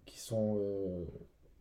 qui 0.06 0.18
sont 0.18 0.58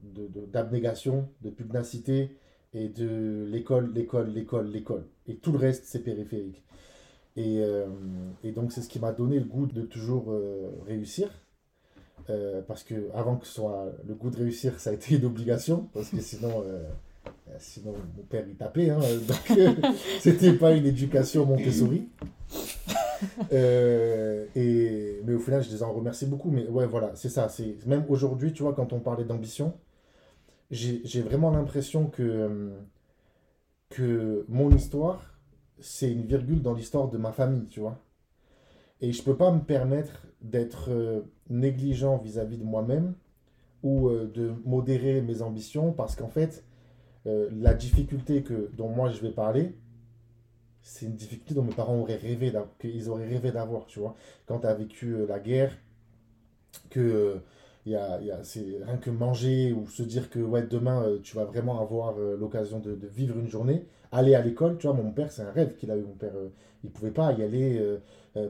d'abnégation, 0.02 1.28
de, 1.42 1.50
pugnacité 1.50 2.38
et 2.74 2.88
de 2.88 3.46
l'école, 3.52 3.92
l'école, 3.94 4.30
l'école, 4.30 4.68
l'école. 4.72 5.06
Et 5.28 5.36
tout 5.36 5.52
le 5.52 5.58
reste, 5.58 5.84
c'est 5.84 6.00
périphérique. 6.02 6.64
Et, 7.36 7.62
et 8.44 8.52
donc 8.54 8.72
c'est 8.72 8.82
ce 8.82 8.88
qui 8.88 9.00
m'a 9.00 9.12
donné 9.12 9.38
le 9.38 9.46
goût 9.46 9.68
de 9.68 9.82
toujours 9.82 10.34
réussir. 10.88 11.30
parce 12.68 12.84
que 12.84 13.12
avant 13.14 13.36
que 13.36 13.46
ce 13.46 13.54
soit 13.56 13.92
le 14.08 14.16
goût 14.16 14.32
de 14.32 14.38
réussir, 14.38 14.80
ça 14.80 14.90
a 14.90 14.94
été 14.94 15.18
une 15.18 15.26
obligation, 15.26 15.90
parce 15.94 16.10
que 16.10 16.22
sinon, 16.22 16.64
euh, 16.66 16.82
sinon, 17.58 17.94
mon 18.16 18.24
père, 18.24 18.46
il 18.48 18.56
tapait. 18.56 18.90
Hein, 18.90 19.00
donc, 19.28 19.58
euh, 19.58 19.74
c'était 20.20 20.54
pas 20.54 20.74
une 20.74 20.86
éducation 20.86 21.46
Montessori. 21.46 22.08
Euh, 23.52 24.46
et, 24.56 25.20
mais 25.26 25.34
au 25.34 25.40
final, 25.40 25.62
je 25.62 25.70
les 25.70 25.84
en 25.84 25.92
remercie 25.92 26.26
beaucoup. 26.26 26.50
Mais 26.52 26.66
ouais, 26.70 26.86
voilà, 26.86 27.12
c'est 27.16 27.28
ça. 27.28 27.50
C'est, 27.50 27.86
même 27.86 28.06
aujourd'hui, 28.08 28.54
tu 28.54 28.64
vois, 28.64 28.72
quand 28.72 28.94
on 28.94 29.02
parlait 29.02 29.26
d'ambition, 29.26 29.74
j'ai, 30.72 31.02
j'ai 31.04 31.22
vraiment 31.22 31.52
l'impression 31.52 32.06
que, 32.06 32.72
que 33.90 34.46
mon 34.48 34.72
histoire, 34.72 35.38
c'est 35.82 36.10
une 36.10 36.26
virgule 36.26 36.62
dans 36.62 36.74
l'histoire 36.74 37.10
de 37.10 37.18
ma 37.18 37.34
famille, 37.34 37.68
tu 37.68 37.82
vois. 37.82 38.02
Et 39.02 39.12
je 39.12 39.22
peux 39.22 39.36
pas 39.36 39.52
me 39.52 39.64
permettre 39.64 40.26
d'être 40.42 40.90
négligent 41.50 42.20
vis-à-vis 42.24 42.58
de 42.58 42.64
moi-même 42.64 43.16
ou 43.84 44.10
de 44.10 44.54
modérer 44.64 45.22
mes 45.22 45.42
ambitions 45.42 45.92
parce 45.92 46.16
qu'en 46.16 46.30
fait, 46.30 46.64
euh, 47.28 47.50
la 47.60 47.74
difficulté 47.74 48.44
que, 48.44 48.70
dont 48.74 48.90
moi 48.90 49.10
je 49.10 49.22
vais 49.22 49.32
parler, 49.32 49.76
c'est 50.82 51.06
une 51.06 51.16
difficulté 51.16 51.54
dont 51.54 51.64
mes 51.64 51.74
parents 51.74 52.00
auraient 52.00 52.16
rêvé 52.16 52.54
qu'ils 52.80 53.10
auraient 53.10 53.28
rêvé 53.28 53.52
d'avoir, 53.52 53.86
tu 53.86 54.00
vois. 54.00 54.16
Quand 54.46 54.60
tu 54.60 54.68
as 54.68 54.74
vécu 54.74 55.14
euh, 55.14 55.28
la 55.28 55.40
guerre, 55.40 55.78
que 56.90 57.42
il 57.86 57.96
euh, 57.96 57.96
y 57.96 57.96
a, 57.96 58.22
y 58.22 58.32
a 58.32 58.44
c'est 58.44 58.66
rien 58.84 58.98
que 58.98 59.10
manger 59.10 59.74
ou 59.74 59.88
se 59.88 60.04
dire 60.04 60.30
que 60.30 60.40
ouais, 60.40 60.64
demain 60.64 61.06
tu 61.24 61.36
vas 61.36 61.46
vraiment 61.46 61.82
avoir 61.82 62.16
l'occasion 62.18 62.80
de, 62.80 62.96
de, 62.96 63.08
vivre 63.08 63.38
une 63.38 63.48
journée, 63.48 63.86
aller 64.12 64.36
à 64.36 64.42
l'école, 64.42 64.78
tu 64.78 64.88
vois, 64.88 64.96
mon 64.96 65.12
père, 65.12 65.32
c'est 65.32 65.42
un 65.42 65.52
rêve 65.52 65.76
qu'il 65.76 65.92
a 65.92 65.98
eu. 65.98 66.02
Mon 66.02 66.16
père, 66.16 66.34
il 66.84 66.92
pouvait 66.92 67.12
pas 67.12 67.34
y 67.34 67.44
aller 67.44 67.82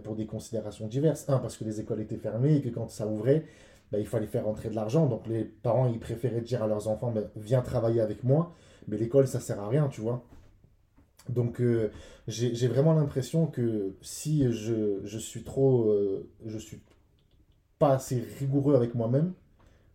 pour 0.03 0.15
des 0.15 0.25
considérations 0.25 0.87
diverses. 0.87 1.25
Un, 1.29 1.37
parce 1.39 1.57
que 1.57 1.63
les 1.63 1.79
écoles 1.79 2.01
étaient 2.01 2.17
fermées 2.17 2.57
et 2.57 2.61
que 2.61 2.69
quand 2.69 2.89
ça 2.89 3.07
ouvrait, 3.07 3.45
bah, 3.91 3.99
il 3.99 4.05
fallait 4.05 4.27
faire 4.27 4.45
rentrer 4.45 4.69
de 4.69 4.75
l'argent. 4.75 5.07
Donc 5.07 5.27
les 5.27 5.43
parents, 5.43 5.87
ils 5.87 5.99
préféraient 5.99 6.41
dire 6.41 6.63
à 6.63 6.67
leurs 6.67 6.87
enfants, 6.87 7.11
bah, 7.11 7.21
viens 7.35 7.61
travailler 7.61 8.01
avec 8.01 8.23
moi. 8.23 8.53
Mais 8.87 8.97
l'école, 8.97 9.27
ça 9.27 9.39
sert 9.39 9.59
à 9.59 9.67
rien, 9.67 9.87
tu 9.87 10.01
vois. 10.01 10.23
Donc 11.27 11.61
euh, 11.61 11.91
j'ai 12.27 12.67
vraiment 12.67 12.93
l'impression 12.93 13.47
que 13.47 13.95
si 14.01 14.51
je, 14.51 14.99
je 15.03 15.17
suis 15.17 15.43
trop... 15.43 15.91
Euh, 15.91 16.29
je 16.45 16.57
suis 16.57 16.81
pas 17.77 17.93
assez 17.93 18.19
rigoureux 18.39 18.75
avec 18.75 18.93
moi-même, 18.93 19.33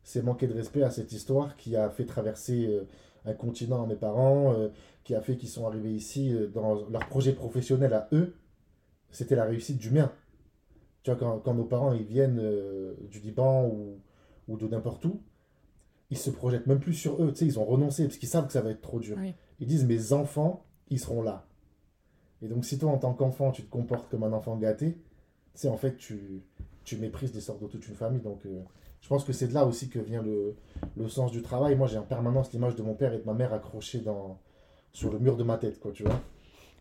c'est 0.05 0.23
manquer 0.23 0.47
de 0.47 0.55
respect 0.55 0.83
à 0.83 0.91
cette 0.91 1.13
histoire 1.13 1.55
qui 1.57 1.77
a 1.77 1.91
fait 1.91 2.07
traverser 2.07 2.67
euh, 2.67 2.89
un 3.27 3.35
continent 3.35 3.83
à 3.83 3.87
mes 3.87 3.97
parents, 3.97 4.55
qui 5.03 5.15
a 5.15 5.21
fait 5.21 5.37
qu'ils 5.37 5.49
sont 5.49 5.67
arrivés 5.67 5.93
ici 5.93 6.35
dans 6.53 6.87
leur 6.91 7.07
projet 7.09 7.33
professionnel 7.33 7.95
à 7.95 8.09
eux. 8.13 8.35
C'était 9.11 9.35
la 9.35 9.45
réussite 9.45 9.79
du 9.79 9.91
mien. 9.91 10.13
Tu 11.05 11.11
vois, 11.11 11.19
quand, 11.21 11.39
quand 11.39 11.55
nos 11.55 11.65
parents 11.65 11.93
ils 11.93 12.03
viennent 12.05 12.41
euh, 12.41 12.95
du 13.11 13.21
Liban 13.21 13.67
ou, 13.67 14.01
ou 14.49 14.57
de 14.57 14.67
n'importe 14.67 15.05
où, 15.05 15.21
ils 16.11 16.19
se 16.19 16.31
projettent 16.31 16.67
même 16.67 16.81
plus 16.81 16.95
sur 16.95 17.23
eux. 17.23 17.31
Tu 17.31 17.41
sais, 17.41 17.47
ils 17.47 17.59
ont 17.59 17.65
renoncé 17.65 18.05
parce 18.05 18.17
qu'ils 18.17 18.29
savent 18.29 18.47
que 18.47 18.53
ça 18.53 18.63
va 18.63 18.71
être 18.71 18.81
trop 18.81 18.99
dur. 18.99 19.17
Ils 19.61 19.67
disent 19.67 19.85
Mes 19.85 20.13
enfants, 20.13 20.65
ils 20.89 20.99
seront 20.99 21.23
là. 21.23 21.47
Et 22.43 22.49
donc, 22.49 22.65
si 22.65 22.79
toi, 22.79 22.91
en 22.91 22.99
tant 22.99 23.15
qu'enfant, 23.15 23.53
tu 23.53 23.63
te 23.63 23.71
comportes 23.71 24.09
comme 24.11 24.25
un 24.25 24.33
enfant 24.33 24.57
gâté, 24.57 24.99
c'est 25.55 25.69
en 25.69 25.77
fait, 25.77 25.97
tu, 25.97 26.43
tu 26.85 26.97
méprises 26.97 27.33
des 27.33 27.41
sortes 27.41 27.63
de 27.63 27.69
toute 27.69 27.87
une 27.87 27.95
famille. 27.95 28.21
Donc, 28.21 28.45
euh, 28.47 28.61
je 29.01 29.09
pense 29.09 29.25
que 29.25 29.33
c'est 29.33 29.49
de 29.49 29.55
là 29.55 29.67
aussi 29.67 29.91
que 29.91 29.99
vient 29.99 30.23
le, 30.23 30.57
le 30.97 31.09
sens 31.09 31.31
du 31.33 31.43
travail. 31.43 31.77
Moi, 31.77 31.87
j'ai 31.87 31.99
en 31.99 32.03
permanence 32.03 32.53
l'image 32.53 32.77
de 32.77 32.83
mon 32.83 32.95
père 32.95 33.13
et 33.13 33.19
de 33.19 33.25
ma 33.25 33.35
mère 33.35 33.53
accrochée 33.53 34.01
dans, 34.01 34.39
sur 34.93 35.13
le 35.13 35.19
mur 35.19 35.37
de 35.37 35.45
ma 35.45 35.59
tête, 35.59 35.79
quoi, 35.81 35.93
tu 35.93 36.05
vois. 36.05 36.19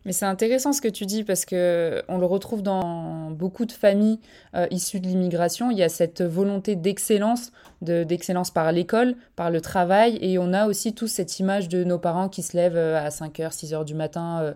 Mais 0.05 0.12
c'est 0.12 0.25
intéressant 0.25 0.74
ce 0.74 0.81
que 0.81 0.88
tu 0.88 1.05
dis 1.05 1.24
parce 1.24 1.45
que 1.45 2.03
on 2.10 2.17
le 2.17 2.25
retrouve 2.25 2.62
dans 2.62 3.31
beaucoup 3.31 3.65
de 3.65 3.72
familles 3.72 4.19
euh, 4.55 4.67
issues 4.69 5.00
de 5.00 5.07
l'immigration. 5.07 5.72
Il 5.72 5.77
y 5.77 5.83
a 5.83 5.89
cette 5.89 6.22
volonté 6.22 6.75
d'excellence, 6.75 7.51
de, 7.81 8.03
d'excellence 8.03 8.51
par 8.51 8.72
l'école, 8.72 9.15
par 9.36 9.50
le 9.50 9.62
travail. 9.62 10.17
Et 10.22 10.38
on 10.38 10.51
a 10.53 10.67
aussi 10.67 10.93
tous 10.93 11.07
cette 11.07 11.39
image 11.39 11.69
de 11.69 11.83
nos 11.83 12.00
parents 12.00 12.27
qui 12.27 12.43
se 12.43 12.57
lèvent 12.57 12.75
euh, 12.75 12.98
à 12.98 13.10
5h, 13.10 13.51
6h 13.51 13.86
du 13.86 13.95
matin, 13.95 14.53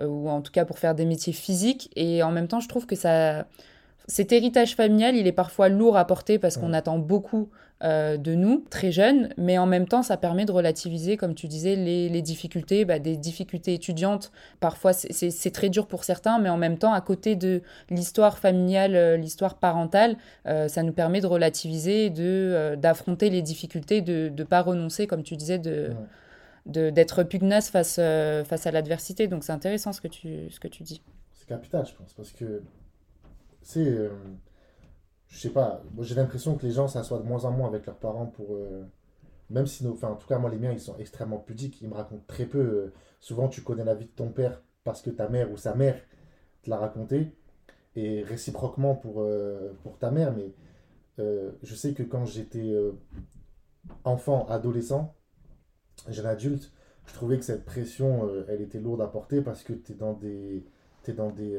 euh, 0.00 0.06
ou 0.06 0.28
en 0.28 0.42
tout 0.42 0.52
cas 0.52 0.64
pour 0.64 0.78
faire 0.78 0.94
des 0.94 1.06
métiers 1.06 1.32
physiques. 1.32 1.90
Et 1.96 2.22
en 2.22 2.30
même 2.30 2.48
temps, 2.48 2.60
je 2.60 2.68
trouve 2.68 2.86
que 2.86 2.96
ça, 2.96 3.46
cet 4.10 4.32
héritage 4.32 4.74
familial, 4.74 5.14
il 5.14 5.28
est 5.28 5.32
parfois 5.32 5.68
lourd 5.68 5.96
à 5.96 6.04
porter 6.04 6.40
parce 6.40 6.56
qu'on 6.56 6.72
attend 6.72 6.98
beaucoup 6.98 7.48
euh, 7.84 8.16
de 8.16 8.34
nous, 8.34 8.64
très 8.68 8.90
jeunes, 8.90 9.28
mais 9.38 9.56
en 9.56 9.66
même 9.66 9.86
temps, 9.86 10.02
ça 10.02 10.16
permet 10.16 10.44
de 10.46 10.50
relativiser, 10.50 11.16
comme 11.16 11.36
tu 11.36 11.46
disais, 11.46 11.76
les, 11.76 12.20
difficultés, 12.20 12.84
bah, 12.84 12.98
des 12.98 13.16
difficultés 13.16 13.72
étudiantes. 13.72 14.32
Parfois, 14.58 14.92
c'est 14.94 15.50
très 15.52 15.68
dur 15.68 15.86
pour 15.86 16.02
certains, 16.02 16.40
mais 16.40 16.48
en 16.48 16.56
même 16.56 16.76
temps, 16.76 16.92
à 16.92 17.00
côté 17.00 17.36
de 17.36 17.62
l'histoire 17.88 18.38
familiale, 18.38 18.96
euh, 18.96 19.16
l'histoire 19.16 19.54
parentale, 19.58 20.16
euh, 20.46 20.66
ça 20.66 20.82
nous 20.82 20.92
permet 20.92 21.20
de 21.20 21.28
relativiser, 21.28 22.10
de 22.10 22.74
d'affronter 22.76 23.30
les 23.30 23.42
difficultés, 23.42 24.00
de 24.00 24.32
ne 24.36 24.42
pas 24.44 24.60
renoncer, 24.60 25.06
comme 25.06 25.22
tu 25.22 25.36
disais, 25.36 25.60
de... 25.60 25.92
d'être 26.66 27.22
pugnace 27.22 27.70
face, 27.70 28.00
face 28.44 28.66
à 28.66 28.72
l'adversité. 28.72 29.28
Donc 29.28 29.44
c'est 29.44 29.52
intéressant 29.52 29.92
ce 29.92 30.00
que 30.00 30.08
tu, 30.08 30.50
ce 30.50 30.58
que 30.58 30.68
tu 30.68 30.82
dis. 30.82 31.00
C'est 31.32 31.46
capital, 31.46 31.86
je 31.86 31.94
pense, 31.94 32.12
parce 32.12 32.32
que 32.32 32.60
c'est. 33.62 33.86
Euh, 33.86 34.10
je 35.28 35.38
sais 35.38 35.50
pas, 35.50 35.82
j'ai 36.00 36.16
l'impression 36.16 36.56
que 36.56 36.66
les 36.66 36.72
gens 36.72 36.88
s'assoient 36.88 37.20
de 37.20 37.24
moins 37.24 37.44
en 37.44 37.52
moins 37.52 37.68
avec 37.68 37.86
leurs 37.86 37.98
parents 37.98 38.26
pour. 38.26 38.56
Euh, 38.56 38.84
même 39.48 39.66
si, 39.66 39.84
nos, 39.84 40.04
en 40.04 40.16
tout 40.16 40.26
cas, 40.26 40.38
moi, 40.38 40.50
les 40.50 40.58
miens, 40.58 40.72
ils 40.72 40.80
sont 40.80 40.96
extrêmement 40.98 41.38
pudiques, 41.38 41.80
ils 41.82 41.88
me 41.88 41.94
racontent 41.94 42.24
très 42.26 42.46
peu. 42.46 42.58
Euh, 42.58 42.92
souvent, 43.20 43.48
tu 43.48 43.62
connais 43.62 43.84
la 43.84 43.94
vie 43.94 44.06
de 44.06 44.10
ton 44.10 44.28
père 44.28 44.62
parce 44.84 45.02
que 45.02 45.10
ta 45.10 45.28
mère 45.28 45.50
ou 45.52 45.56
sa 45.56 45.74
mère 45.74 46.00
te 46.62 46.70
l'a 46.70 46.78
raconté, 46.78 47.34
et 47.96 48.22
réciproquement 48.22 48.94
pour, 48.94 49.26
pour 49.82 49.98
ta 49.98 50.10
mère, 50.10 50.34
mais 50.34 50.52
je 51.18 51.74
sais 51.74 51.92
que 51.94 52.02
quand 52.02 52.24
j'étais 52.24 52.74
enfant, 54.04 54.46
adolescent, 54.48 55.14
jeune 56.08 56.26
adulte, 56.26 56.72
je 57.06 57.14
trouvais 57.14 57.38
que 57.38 57.44
cette 57.44 57.64
pression, 57.64 58.30
elle 58.48 58.62
était 58.62 58.80
lourde 58.80 59.00
à 59.00 59.06
porter 59.06 59.42
parce 59.42 59.62
que 59.62 59.72
tu 59.72 59.94
dans 59.94 60.14
des. 60.14 60.64
Es 61.06 61.12
dans 61.12 61.30
des 61.30 61.58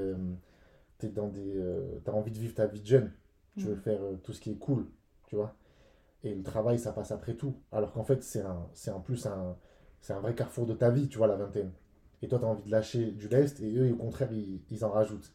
dans 1.09 1.27
des. 1.27 1.55
Euh, 1.55 1.99
as 2.05 2.11
envie 2.11 2.31
de 2.31 2.39
vivre 2.39 2.55
ta 2.55 2.67
vie 2.67 2.81
de 2.81 2.85
jeune. 2.85 3.11
Tu 3.57 3.65
veux 3.65 3.75
mm. 3.75 3.81
faire 3.81 4.01
euh, 4.01 4.15
tout 4.23 4.33
ce 4.33 4.41
qui 4.41 4.51
est 4.51 4.57
cool, 4.57 4.85
tu 5.27 5.35
vois. 5.35 5.55
Et 6.23 6.33
le 6.33 6.43
travail, 6.43 6.79
ça 6.79 6.93
passe 6.93 7.11
après 7.11 7.35
tout. 7.35 7.55
Alors 7.71 7.91
qu'en 7.93 8.03
fait, 8.03 8.23
c'est 8.23 8.41
un, 8.41 8.67
c'est 8.73 8.91
en 8.91 9.01
plus 9.01 9.25
un, 9.25 9.57
c'est 10.01 10.13
un 10.13 10.19
vrai 10.19 10.35
carrefour 10.35 10.65
de 10.65 10.73
ta 10.73 10.91
vie, 10.91 11.07
tu 11.09 11.17
vois, 11.17 11.27
la 11.27 11.35
vingtaine. 11.35 11.71
Et 12.21 12.27
toi, 12.27 12.39
tu 12.39 12.45
as 12.45 12.47
envie 12.47 12.63
de 12.63 12.71
lâcher 12.71 13.11
du 13.11 13.27
lest, 13.27 13.59
et 13.61 13.75
eux, 13.75 13.91
au 13.91 13.95
contraire, 13.95 14.31
ils, 14.31 14.61
ils 14.69 14.85
en 14.85 14.91
rajoutent. 14.91 15.33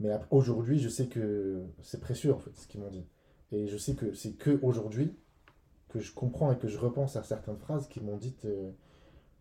Mais 0.00 0.10
aujourd'hui, 0.30 0.80
je 0.80 0.88
sais 0.88 1.06
que 1.06 1.62
c'est 1.82 2.00
précieux, 2.00 2.34
en 2.34 2.38
fait, 2.38 2.50
ce 2.56 2.66
qu'ils 2.66 2.80
m'ont 2.80 2.90
dit. 2.90 3.06
Et 3.52 3.68
je 3.68 3.76
sais 3.76 3.94
que 3.94 4.14
c'est 4.14 4.32
que 4.32 4.58
aujourd'hui 4.62 5.14
que 5.88 6.00
je 6.00 6.12
comprends 6.12 6.50
et 6.50 6.58
que 6.58 6.68
je 6.68 6.78
repense 6.78 7.16
à 7.16 7.22
certaines 7.22 7.58
phrases 7.58 7.86
qu'ils 7.86 8.02
m'ont 8.02 8.16
dites 8.16 8.46
euh, 8.46 8.70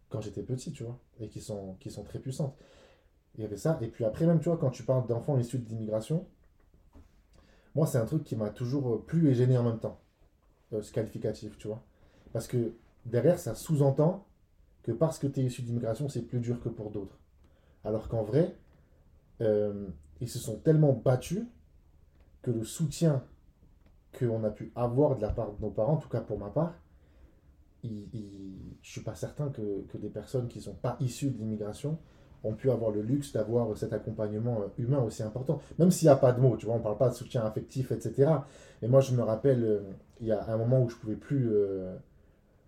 quand 0.10 0.22
j'étais 0.22 0.44
petit, 0.44 0.72
tu 0.74 0.84
vois, 0.84 1.00
et 1.20 1.30
qui 1.30 1.40
sont, 1.40 1.76
qui 1.80 1.90
sont 1.90 2.04
très 2.04 2.20
puissantes. 2.20 2.56
Il 3.36 3.42
y 3.42 3.46
avait 3.46 3.58
ça. 3.58 3.78
Et 3.82 3.88
puis 3.88 4.06
après, 4.06 4.26
même, 4.26 4.40
tu 4.40 4.50
vois, 4.50 4.58
quand 4.58 4.72
tu 4.72 4.84
parles 4.84 5.08
d'enfants 5.08 5.38
issus 5.38 5.60
d'immigration, 5.60 6.26
moi, 7.76 7.88
c'est 7.88 7.98
un 7.98 8.06
truc 8.06 8.24
qui 8.24 8.36
m'a 8.36 8.50
toujours 8.50 8.94
euh, 8.94 9.04
plu 9.06 9.30
et 9.30 9.34
gêné 9.34 9.58
en 9.58 9.64
même 9.64 9.80
temps, 9.80 10.00
euh, 10.74 10.82
ce 10.82 10.92
qualificatif, 10.92 11.58
tu 11.58 11.68
vois. 11.68 11.82
Parce 12.34 12.48
que 12.48 12.74
derrière, 13.06 13.40
ça 13.40 13.56
sous-entend 13.56 14.26
que 14.84 14.92
parce 14.92 15.20
que 15.20 15.28
tu 15.28 15.40
es 15.40 15.44
issu 15.44 15.62
d'immigration, 15.62 16.10
c'est 16.10 16.24
plus 16.24 16.40
dur 16.40 16.62
que 16.62 16.70
pour 16.70 16.92
d'autres. 16.92 17.18
Alors 17.84 18.10
qu'en 18.10 18.24
vrai, 18.24 18.58
euh, 19.42 19.88
ils 20.20 20.30
se 20.30 20.40
sont 20.40 20.58
tellement 20.58 20.94
battus 20.94 21.44
que 22.42 22.52
le 22.52 22.64
soutien 22.64 23.24
qu'on 24.18 24.44
a 24.44 24.50
pu 24.50 24.72
avoir 24.76 25.16
de 25.16 25.22
la 25.22 25.30
part 25.30 25.54
de 25.54 25.62
nos 25.62 25.70
parents, 25.70 25.94
en 25.94 25.98
tout 25.98 26.10
cas 26.10 26.22
pour 26.22 26.38
ma 26.38 26.50
part, 26.50 26.74
je 27.84 27.90
suis 28.82 29.02
pas 29.02 29.16
certain 29.16 29.50
que, 29.50 29.86
que 29.88 29.98
des 29.98 30.10
personnes 30.10 30.48
qui 30.48 30.60
ne 30.60 30.64
sont 30.64 30.76
pas 30.76 30.98
issues 31.00 31.32
de 31.32 31.38
l'immigration 31.38 31.98
ont 32.44 32.54
pu 32.54 32.72
avoir 32.72 32.92
le 32.92 33.02
luxe 33.02 33.34
d'avoir 33.34 33.78
cet 33.78 33.94
accompagnement 33.94 34.62
euh, 34.62 34.68
humain 34.82 35.00
aussi 35.00 35.24
important. 35.24 35.62
Même 35.80 35.92
s'il 35.92 36.08
n'y 36.08 36.12
a 36.12 36.16
pas 36.16 36.32
de 36.32 36.40
mots, 36.40 36.58
tu 36.58 36.66
vois, 36.66 36.76
on 36.76 36.80
ne 36.80 36.84
parle 36.84 36.98
pas 36.98 37.10
de 37.10 37.14
soutien 37.14 37.44
affectif, 37.44 37.92
etc. 37.92 38.32
Et 38.82 38.88
moi, 38.88 39.02
je 39.02 39.14
me 39.14 39.22
rappelle, 39.22 39.64
euh, 39.64 39.80
il 40.20 40.28
y 40.28 40.32
a 40.32 40.52
un 40.52 40.58
moment 40.58 40.82
où 40.82 40.90
je 40.90 40.96
pouvais 40.96 41.16
plus. 41.16 41.50
Euh, 41.52 41.96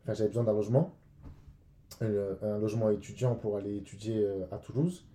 j'avais 0.08 0.28
besoin 0.28 0.44
d'un 0.44 0.54
logement, 0.54 0.94
un 2.02 2.58
logement 2.60 2.90
étudiant 2.90 3.36
pour 3.36 3.56
aller 3.56 3.78
étudier 3.78 4.28
à 4.52 4.58
Toulouse. 4.58 5.06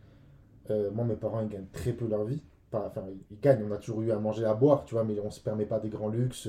Moi, 0.70 1.04
mes 1.04 1.16
parents, 1.16 1.42
ils 1.42 1.48
gagnent 1.48 1.66
très 1.72 1.92
peu 1.92 2.06
leur 2.06 2.24
vie. 2.24 2.42
Enfin, 2.72 3.04
ils 3.30 3.38
gagnent, 3.38 3.64
on 3.68 3.72
a 3.72 3.76
toujours 3.76 4.00
eu 4.00 4.12
à 4.12 4.18
manger, 4.18 4.46
à 4.46 4.54
boire, 4.54 4.86
tu 4.86 4.94
vois, 4.94 5.04
mais 5.04 5.20
on 5.20 5.30
se 5.30 5.40
permet 5.40 5.66
pas 5.66 5.78
des 5.78 5.90
grands 5.90 6.08
luxes. 6.08 6.48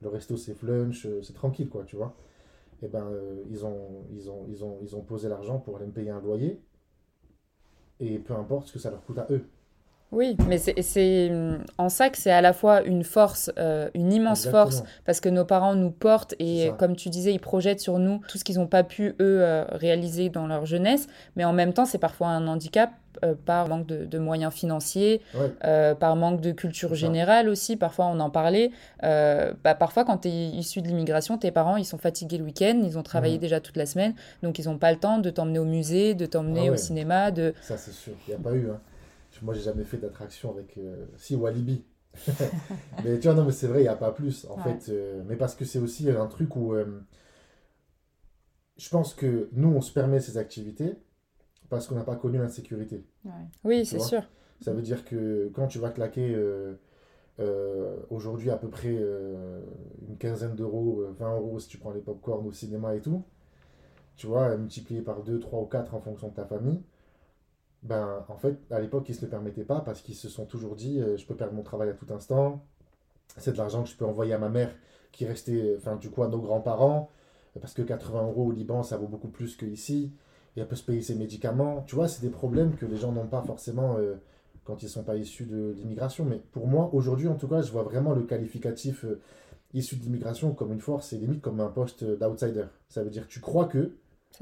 le 0.00 0.08
resto, 0.08 0.36
c'est 0.36 0.54
flunch, 0.54 1.08
c'est 1.22 1.34
tranquille, 1.34 1.68
quoi, 1.68 1.82
tu 1.84 1.96
vois. 1.96 2.14
Et 2.82 2.88
ben, 2.88 3.06
euh, 3.10 3.42
ils, 3.50 3.64
ont, 3.64 4.04
ils, 4.12 4.30
ont, 4.30 4.46
ils, 4.48 4.64
ont, 4.64 4.78
ils 4.82 4.96
ont 4.96 5.02
posé 5.02 5.28
l'argent 5.28 5.58
pour 5.58 5.76
aller 5.76 5.86
me 5.86 5.92
payer 5.92 6.10
un 6.10 6.20
loyer. 6.20 6.60
Et 8.00 8.18
peu 8.18 8.34
importe 8.34 8.68
ce 8.68 8.72
que 8.74 8.78
ça 8.78 8.90
leur 8.90 9.04
coûte 9.04 9.18
à 9.18 9.26
eux. 9.30 9.44
Oui, 10.12 10.36
mais 10.48 10.58
c'est- 10.58 10.82
c'est 10.82 11.30
en 11.78 11.88
ça 11.88 12.10
que 12.10 12.18
c'est 12.18 12.32
à 12.32 12.40
la 12.40 12.52
fois 12.52 12.82
une 12.82 13.04
force, 13.04 13.52
euh, 13.58 13.88
une 13.94 14.12
immense 14.12 14.46
Exactement. 14.46 14.70
force, 14.80 14.82
parce 15.04 15.20
que 15.20 15.28
nos 15.28 15.44
parents 15.44 15.76
nous 15.76 15.92
portent 15.92 16.34
et, 16.40 16.72
comme 16.78 16.96
tu 16.96 17.10
disais, 17.10 17.32
ils 17.32 17.38
projettent 17.38 17.78
sur 17.78 18.00
nous 18.00 18.20
tout 18.26 18.36
ce 18.36 18.42
qu'ils 18.42 18.58
n'ont 18.58 18.66
pas 18.66 18.82
pu, 18.82 19.10
eux, 19.10 19.14
euh, 19.20 19.64
réaliser 19.70 20.28
dans 20.28 20.48
leur 20.48 20.66
jeunesse. 20.66 21.06
Mais 21.36 21.44
en 21.44 21.52
même 21.52 21.72
temps, 21.72 21.84
c'est 21.84 21.98
parfois 21.98 22.26
un 22.28 22.48
handicap 22.48 22.90
euh, 23.24 23.34
par 23.34 23.68
manque 23.68 23.86
de, 23.86 24.04
de 24.04 24.18
moyens 24.18 24.52
financiers, 24.52 25.20
Ouais. 25.34 25.50
euh, 25.64 25.94
par 25.94 26.16
manque 26.16 26.40
de 26.40 26.52
culture 26.52 26.94
générale 26.94 27.48
aussi. 27.48 27.76
Parfois, 27.76 28.06
on 28.06 28.20
en 28.20 28.30
parlait. 28.30 28.70
euh, 29.04 29.52
bah, 29.64 29.74
parfois, 29.74 30.04
quand 30.04 30.18
tu 30.18 30.28
es 30.28 30.48
issu 30.50 30.82
de 30.82 30.88
l'immigration, 30.88 31.38
tes 31.38 31.50
parents, 31.50 31.76
ils 31.76 31.84
sont 31.84 31.98
fatigués 31.98 32.38
le 32.38 32.44
week-end, 32.44 32.80
ils 32.84 32.98
ont 32.98 33.02
travaillé 33.02 33.34
Mhm. 33.34 33.40
déjà 33.40 33.60
toute 33.60 33.76
la 33.76 33.86
semaine, 33.86 34.14
donc 34.42 34.58
ils 34.58 34.66
n'ont 34.68 34.78
pas 34.78 34.92
le 34.92 34.98
temps 34.98 35.18
de 35.18 35.30
t'emmener 35.30 35.58
au 35.58 35.64
musée, 35.64 36.14
de 36.14 36.26
t'emmener 36.26 36.68
Ah 36.68 36.72
au 36.72 36.76
cinéma, 36.76 37.30
de... 37.30 37.54
Ça, 37.62 37.76
c'est 37.76 37.92
sûr. 37.92 38.12
Il 38.26 38.30
n'y 38.30 38.36
a 38.36 38.42
pas 38.42 38.52
eu. 38.54 38.68
Hein. 38.70 38.80
Moi, 39.42 39.54
j'ai 39.54 39.62
jamais 39.62 39.84
fait 39.84 39.96
d'attraction 39.96 40.50
avec. 40.50 40.78
Si, 41.16 41.34
Walibi. 41.36 41.84
mais 43.04 43.18
tu 43.18 43.28
vois, 43.28 43.34
non, 43.34 43.44
mais 43.44 43.52
c'est 43.52 43.68
vrai, 43.68 43.80
il 43.80 43.82
n'y 43.82 43.88
a 43.88 43.96
pas 43.96 44.12
plus. 44.12 44.46
En 44.50 44.56
Ouais. 44.56 44.76
fait, 44.78 44.92
mais 45.26 45.36
parce 45.36 45.54
que 45.54 45.64
c'est 45.64 45.78
aussi 45.78 46.10
un 46.10 46.26
truc 46.26 46.56
où. 46.56 46.74
je 48.76 48.88
pense 48.88 49.14
que 49.14 49.48
nous, 49.52 49.68
on 49.68 49.80
se 49.80 49.92
permet 49.92 50.20
ces 50.20 50.38
activités 50.38 50.94
parce 51.70 51.86
qu'on 51.86 51.94
n'a 51.94 52.04
pas 52.04 52.16
connu 52.16 52.38
l'insécurité. 52.38 53.04
Ouais. 53.24 53.30
Oui, 53.64 53.86
c'est 53.86 54.00
sûr. 54.00 54.22
Ça 54.60 54.72
veut 54.74 54.82
dire 54.82 55.04
que 55.04 55.50
quand 55.54 55.68
tu 55.68 55.78
vas 55.78 55.90
claquer 55.90 56.34
euh, 56.34 56.74
euh, 57.38 57.96
aujourd'hui 58.10 58.50
à 58.50 58.56
peu 58.56 58.68
près 58.68 58.94
euh, 58.94 59.62
une 60.06 60.18
quinzaine 60.18 60.54
d'euros, 60.54 61.00
euh, 61.00 61.14
20 61.18 61.36
euros 61.36 61.58
si 61.58 61.68
tu 61.68 61.78
prends 61.78 61.92
les 61.92 62.00
pop-corn 62.00 62.46
au 62.46 62.52
cinéma 62.52 62.94
et 62.94 63.00
tout, 63.00 63.22
tu 64.16 64.26
vois, 64.26 64.54
multiplié 64.56 65.00
par 65.00 65.22
2, 65.22 65.38
3 65.40 65.60
ou 65.60 65.66
4 65.66 65.94
en 65.94 66.00
fonction 66.00 66.28
de 66.28 66.34
ta 66.34 66.44
famille, 66.44 66.82
ben 67.82 68.24
en 68.28 68.36
fait, 68.36 68.58
à 68.70 68.80
l'époque, 68.80 69.08
ils 69.08 69.14
se 69.14 69.22
le 69.22 69.30
permettaient 69.30 69.64
pas 69.64 69.80
parce 69.80 70.02
qu'ils 70.02 70.14
se 70.16 70.28
sont 70.28 70.44
toujours 70.44 70.76
dit 70.76 71.00
euh, 71.00 71.16
je 71.16 71.24
peux 71.26 71.34
perdre 71.36 71.54
mon 71.54 71.62
travail 71.62 71.88
à 71.88 71.94
tout 71.94 72.12
instant, 72.12 72.62
c'est 73.38 73.52
de 73.52 73.56
l'argent 73.58 73.82
que 73.84 73.88
je 73.88 73.96
peux 73.96 74.04
envoyer 74.04 74.34
à 74.34 74.38
ma 74.38 74.50
mère 74.50 74.74
qui 75.12 75.24
restait, 75.24 75.74
enfin, 75.78 75.96
du 75.96 76.10
coup, 76.10 76.22
à 76.22 76.28
nos 76.28 76.40
grands-parents, 76.40 77.10
parce 77.60 77.74
que 77.74 77.82
80 77.82 78.24
euros 78.28 78.46
au 78.46 78.52
Liban, 78.52 78.82
ça 78.82 78.96
vaut 78.96 79.08
beaucoup 79.08 79.28
plus 79.28 79.56
qu'ici, 79.56 80.12
et 80.56 80.60
elle 80.60 80.68
peut 80.68 80.76
se 80.76 80.84
payer 80.84 81.02
ses 81.02 81.14
médicaments. 81.14 81.84
Tu 81.86 81.94
vois, 81.94 82.08
c'est 82.08 82.22
des 82.22 82.30
problèmes 82.30 82.74
que 82.76 82.86
les 82.86 82.96
gens 82.96 83.12
n'ont 83.12 83.26
pas 83.26 83.42
forcément 83.42 83.96
euh, 83.98 84.14
quand 84.64 84.82
ils 84.82 84.88
sont 84.88 85.02
pas 85.02 85.16
issus 85.16 85.44
de 85.44 85.74
l'immigration. 85.76 86.24
Mais 86.24 86.40
pour 86.52 86.66
moi, 86.66 86.90
aujourd'hui, 86.92 87.28
en 87.28 87.36
tout 87.36 87.48
cas, 87.48 87.62
je 87.62 87.70
vois 87.72 87.82
vraiment 87.82 88.12
le 88.12 88.22
qualificatif 88.22 89.04
euh, 89.04 89.20
issu 89.74 89.96
de 89.96 90.02
l'immigration 90.02 90.52
comme 90.52 90.72
une 90.72 90.80
force 90.80 91.12
et 91.12 91.18
limite 91.18 91.40
comme 91.40 91.60
un 91.60 91.68
poste 91.68 92.04
d'outsider. 92.04 92.64
Ça 92.88 93.02
veut 93.02 93.10
dire 93.10 93.26
tu 93.28 93.40
crois 93.40 93.66
que 93.66 93.92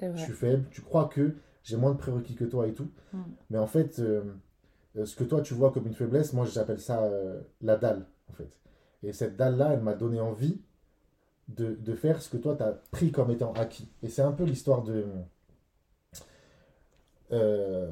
je 0.01 0.17
suis 0.17 0.33
faible, 0.33 0.65
tu 0.71 0.83
crois 0.83 1.07
que 1.07 1.35
j'ai 1.65 1.77
moins 1.77 1.93
de 1.93 1.99
prérequis 1.99 2.35
que 2.35 2.45
toi 2.45 2.67
et 2.67 2.73
tout. 2.73 2.91
Mm. 3.13 3.23
Mais 3.51 3.59
en 3.59 3.67
fait, 3.67 3.99
euh, 3.99 4.23
euh, 4.97 5.05
ce 5.05 5.17
que 5.17 5.25
toi 5.25 5.41
tu 5.41 5.55
vois 5.55 5.73
comme 5.73 5.87
une 5.87 5.95
faiblesse, 5.95 6.33
moi 6.33 6.47
j'appelle 6.47 6.81
ça 6.81 7.03
euh, 7.03 7.41
la 7.61 7.77
dalle, 7.77 8.07
en 8.31 8.33
fait. 8.33 8.59
Et 9.03 9.13
cette 9.13 9.37
dalle-là, 9.37 9.75
elle 9.75 9.83
m'a 9.83 9.95
donné 9.95 10.21
envie 10.21 10.61
de, 11.49 11.75
de 11.75 11.95
faire 11.95 12.21
ce 12.21 12.29
que 12.29 12.37
toi 12.37 12.57
tu 12.57 12.63
as 12.63 12.73
pris 12.91 13.13
comme 13.13 13.31
étant 13.31 13.53
acquis. 13.53 13.89
Et 14.03 14.09
c'est 14.09 14.23
un 14.23 14.33
peu 14.33 14.45
l'histoire 14.45 14.83
de. 14.83 15.05
Euh, 17.33 17.91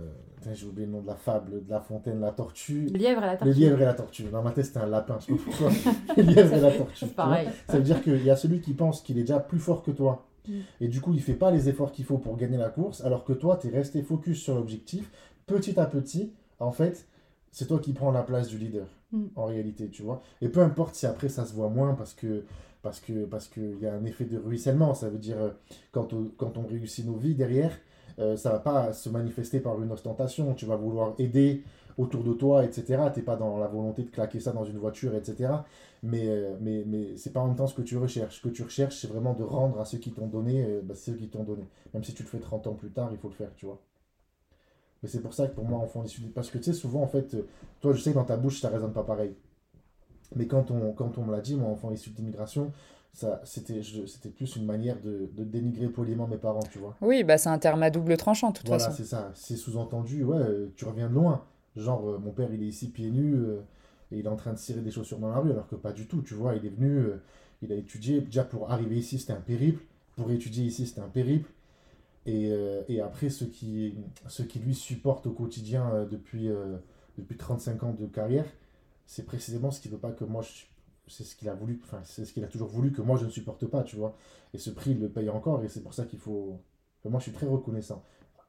j'ai 0.55 0.67
oublié 0.67 0.87
le 0.87 0.93
nom 0.93 1.01
de 1.03 1.07
la 1.07 1.17
fable, 1.17 1.65
de 1.65 1.71
la 1.71 1.81
fontaine, 1.81 2.21
la 2.21 2.31
tortue. 2.31 2.87
Le 2.93 2.99
lièvre 2.99 3.23
et 3.23 3.27
la 3.27 3.33
Le 3.33 3.39
tortue. 3.39 3.55
lièvre 3.59 3.83
et 3.83 3.85
la 3.85 3.95
tortue. 3.95 4.23
Dans 4.25 4.43
ma 4.43 4.53
tête, 4.53 4.67
c'était 4.67 4.79
un 4.79 4.87
lapin. 4.87 5.19
Je 5.21 5.27
sais 5.27 5.33
pas 5.33 5.43
pourquoi. 5.45 5.71
le 6.17 6.23
lièvre 6.23 6.55
et 6.55 6.61
la 6.61 6.71
tortue. 6.73 7.07
Pareil. 7.07 7.49
Ça 7.69 7.77
veut 7.79 7.83
dire 7.83 8.03
qu'il 8.03 8.23
y 8.25 8.31
a 8.31 8.37
celui 8.37 8.61
qui 8.61 8.73
pense 8.75 9.01
qu'il 9.03 9.19
est 9.19 9.23
déjà 9.23 9.41
plus 9.41 9.59
fort 9.59 9.83
que 9.83 9.91
toi. 9.91 10.27
Mm. 10.49 10.53
Et 10.81 10.89
du 10.89 11.01
coup, 11.01 11.13
il 11.15 11.21
fait 11.21 11.35
pas 11.35 11.51
les 11.51 11.69
efforts 11.69 11.91
qu'il 11.93 12.05
faut 12.05 12.19
pour 12.19 12.37
gagner 12.37 12.57
la 12.59 12.69
course, 12.69 13.03
alors 13.05 13.25
que 13.25 13.33
toi, 13.33 13.59
tu 13.61 13.67
es 13.67 13.71
resté 13.71 14.03
focus 14.03 14.41
sur 14.41 14.55
l'objectif. 14.55 15.11
Petit 15.47 15.79
à 15.81 15.87
petit, 15.87 16.33
en 16.61 16.71
fait, 16.71 17.07
c'est 17.51 17.67
toi 17.67 17.79
qui 17.81 17.93
prends 17.93 18.13
la 18.13 18.23
place 18.23 18.49
du 18.49 18.59
leader, 18.59 18.87
Mm. 19.13 19.27
en 19.37 19.47
réalité, 19.47 19.89
tu 19.89 20.03
vois. 20.03 20.21
Et 20.41 20.49
peu 20.49 20.61
importe 20.61 20.95
si 20.95 21.07
après 21.07 21.29
ça 21.29 21.45
se 21.45 21.55
voit 21.55 21.69
moins 21.69 21.95
parce 21.95 22.13
que 22.15 22.45
parce 22.83 23.01
que 23.01 23.25
parce 23.25 23.49
qu'il 23.49 23.79
y 23.81 23.87
a 23.87 23.95
un 23.95 24.05
effet 24.05 24.25
de 24.25 24.39
ruissellement. 24.39 24.95
Ça 24.95 25.09
veut 25.09 25.19
dire, 25.19 25.39
euh, 25.39 25.51
quand 25.93 26.13
on, 26.13 26.31
quand 26.37 26.57
on 26.57 26.67
réussit 26.67 27.05
nos 27.07 27.17
vies 27.17 27.35
derrière, 27.35 27.73
euh, 28.19 28.37
ça 28.37 28.51
va 28.51 28.59
pas 28.59 28.93
se 28.93 29.09
manifester 29.09 29.61
par 29.61 29.81
une 29.83 29.93
ostentation. 29.93 30.55
Tu 30.55 30.67
vas 30.67 30.77
vouloir 30.77 31.15
aider 31.19 31.63
autour 31.99 32.23
de 32.25 32.33
toi, 32.33 32.65
etc. 32.65 33.03
T'es 33.15 33.23
pas 33.23 33.37
dans 33.37 33.59
la 33.59 33.67
volonté 33.67 34.03
de 34.03 34.11
claquer 34.11 34.41
ça 34.41 34.53
dans 34.53 34.65
une 34.65 34.79
voiture, 34.79 35.15
etc. 35.15 35.51
Mais, 36.03 36.29
euh, 36.29 36.57
mais, 36.61 36.85
mais 36.87 37.17
c'est 37.17 37.33
pas 37.33 37.41
en 37.41 37.49
même 37.49 37.57
temps 37.57 37.67
ce 37.67 37.75
que 37.75 37.83
tu 37.83 37.97
recherches. 37.97 38.37
Ce 38.37 38.43
que 38.43 38.53
tu 38.53 38.63
recherches, 38.63 38.97
c'est 38.97 39.09
vraiment 39.09 39.35
de 39.35 39.45
rendre 39.45 39.81
à 39.81 39.85
ceux 39.85 39.99
qui 39.99 40.13
t'ont 40.13 40.27
donné, 40.27 40.65
euh, 40.65 40.81
bah, 40.83 40.95
ceux 40.95 41.15
qui 41.15 41.29
t'ont 41.29 41.45
donné. 41.45 41.65
Même 41.95 42.05
si 42.05 42.15
tu 42.15 42.23
le 42.23 42.29
fais 42.29 42.39
30 42.39 42.67
ans 42.67 42.75
plus 42.75 42.91
tard, 42.91 43.09
il 43.13 43.19
faut 43.19 43.29
le 43.29 43.35
faire, 43.35 43.51
tu 43.57 43.67
vois. 43.67 43.81
Mais 45.03 45.09
c'est 45.09 45.21
pour 45.21 45.35
ça 45.35 45.47
que 45.47 45.55
pour 45.55 45.65
moi, 45.65 45.79
enfant 45.79 46.03
issu... 46.05 46.23
Parce 46.35 46.51
que 46.51 46.59
tu 46.59 46.65
sais, 46.65 46.73
souvent, 46.73 47.03
en 47.03 47.07
fait, 47.07 47.35
euh, 47.35 47.47
toi, 47.81 47.93
je 47.93 48.01
sais 48.01 48.11
que 48.11 48.17
dans 48.17 48.25
ta 48.25 48.37
bouche, 48.37 48.61
ça 48.61 48.69
résonne 48.69 48.93
pas 48.93 49.05
pareil. 49.05 49.35
Mais 50.35 50.47
quand 50.47 50.71
on, 50.71 50.93
quand 50.93 51.19
on 51.19 51.25
me 51.25 51.33
l'a 51.33 51.41
dit, 51.41 51.55
moi, 51.55 51.69
enfant 51.71 51.91
issu 51.93 52.11
d'immigration, 52.11 52.73
ça, 53.17 53.41
c'était, 53.45 53.81
c'était 53.83 54.29
plus 54.29 54.57
une 54.57 54.67
manière 54.67 55.01
de, 55.01 55.31
de 55.35 55.43
dénigrer 55.45 55.89
poliment 55.89 56.27
mes 56.27 56.37
parents, 56.37 56.61
tu 56.71 56.79
vois. 56.79 56.95
Oui, 57.01 57.25
bah 57.25 57.39
c'est 57.39 57.49
un 57.49 57.59
terme 57.59 57.83
à 57.83 57.89
double 57.89 58.15
tranchant, 58.19 58.51
de 58.51 58.59
toute 58.59 58.67
Voilà, 58.67 58.85
façon. 58.85 58.97
c'est 58.99 59.09
ça. 59.09 59.33
C'est 59.35 59.57
sous-entendu, 59.57 60.23
ouais, 60.23 60.37
euh, 60.37 60.67
tu 60.77 60.85
reviens 60.85 61.09
de 61.09 61.15
loin. 61.15 61.43
Genre, 61.77 62.07
euh, 62.11 62.19
mon 62.19 62.33
père, 62.33 62.53
il 62.53 62.63
est 62.63 62.67
ici 62.67 62.89
pieds 62.91 63.11
nus 63.11 63.35
euh, 63.35 63.61
et 64.13 64.19
il 64.19 64.27
est 64.27 64.29
en 64.29 64.37
train 64.37 64.53
de 64.53 64.59
cirer 64.59 64.83
des 64.83 64.91
chaussures 64.91 65.19
dans 65.19 65.31
la 65.31 65.39
rue, 65.39 65.51
alors 65.51 65.67
que 65.67 65.77
pas 65.77 65.93
du 65.93 66.07
tout, 66.07 66.21
tu 66.21 66.35
vois. 66.35 66.57
Il 66.57 66.67
est 66.67 66.69
venu, 66.69 67.07
il 67.63 67.73
a 67.73 67.77
étudié. 67.77 68.21
Déjà, 68.21 68.45
pour 68.45 68.71
arriver 68.71 68.97
ici, 68.97 69.19
c'était 69.19 69.33
un 69.33 69.41
périple. 69.41 69.83
Pour 70.15 70.31
étudier 70.31 70.65
ici, 70.65 70.87
c'était 70.87 71.01
un 71.01 71.09
périple. 71.09 71.51
Et, 72.27 72.51
et 72.89 73.01
après, 73.01 73.31
ceux 73.31 73.47
qui, 73.47 73.95
ceux 74.29 74.45
qui 74.45 74.59
lui 74.59 74.75
supportent 74.75 75.27
au 75.27 75.33
quotidien 75.33 76.07
depuis, 76.11 76.51
depuis 77.19 77.37
35 77.37 77.83
ans 77.83 77.97
de 77.99 78.07
carrière, 78.07 78.45
c'est 79.07 79.25
précisément 79.25 79.71
ce 79.71 79.81
qu'il 79.81 79.91
veut 79.91 79.99
pas 79.99 80.11
que 80.13 80.25
moi 80.25 80.43
je 80.43 80.65
c'est 81.09 81.25
ce 81.25 81.37
qu'il 81.37 81.49
a 81.49 81.55
voulu 81.55 81.81
enfin 81.85 82.01
c'est 82.05 82.25
ce 82.25 82.33
qu'il 82.33 82.43
a 82.45 82.49
toujours 82.49 82.69
voulu 82.69 82.93
que 82.93 83.01
moi 83.03 83.17
je 83.17 83.25
ne 83.25 83.31
supporte 83.31 83.67
pas 83.67 83.83
tu 83.83 83.97
vois. 83.97 84.15
Et 84.55 84.59
ce 84.59 84.71
prix 84.71 84.93
il 84.93 85.01
le 85.01 85.09
paye 85.09 85.29
encore 85.31 85.63
et 85.63 85.69
c'est 85.69 85.83
pour 85.83 85.95
ça 85.95 86.05
qu'il 86.05 86.19
faut 86.19 86.59
enfin, 87.01 87.11
moi 87.11 87.19
je 87.21 87.25
suis 87.25 87.33
très 87.33 87.47
reconnaissant. 87.47 88.03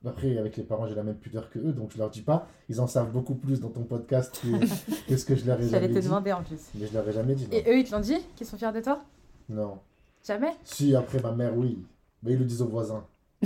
Après 0.05 0.37
avec 0.37 0.55
les 0.57 0.63
parents 0.63 0.87
j'ai 0.87 0.95
la 0.95 1.03
même 1.03 1.17
pudeur 1.17 1.49
que 1.49 1.59
eux 1.59 1.73
donc 1.73 1.91
je 1.91 1.97
leur 1.97 2.09
dis 2.09 2.21
pas. 2.21 2.47
Ils 2.69 2.79
en 2.81 2.87
savent 2.87 3.11
beaucoup 3.11 3.35
plus 3.35 3.59
dans 3.59 3.69
ton 3.69 3.83
podcast 3.83 4.39
que, 4.41 5.07
que 5.09 5.17
ce 5.17 5.25
que 5.25 5.35
je 5.35 5.45
leur 5.45 5.59
ai 5.59 5.67
J'allais 5.67 5.87
jamais 5.87 5.93
te 5.95 5.99
dit. 5.99 6.05
demander 6.07 6.31
en 6.33 6.43
plus. 6.43 6.59
mais 6.75 6.87
je 6.87 6.93
leur 6.93 7.07
ai 7.07 7.11
jamais 7.13 7.35
dit 7.35 7.45
non, 7.47 7.51
Et 7.57 7.63
eux, 7.69 7.77
ils 7.79 7.83
te 7.83 7.91
l'ont 7.93 7.99
dit 8.01 8.17
Qu'ils 8.35 8.47
sont 8.47 8.57
fiers 8.57 8.71
de 8.71 8.81
toi? 8.81 9.01
Non. 9.49 9.79
Jamais? 10.25 10.51
Si 10.63 10.95
après 10.95 11.19
ma 11.21 11.31
mère 11.31 11.55
oui. 11.57 11.83
Mais 12.23 12.33
ils 12.33 12.39
le 12.39 12.45
disent 12.45 12.61
aux 12.61 12.67
voisins. 12.67 13.05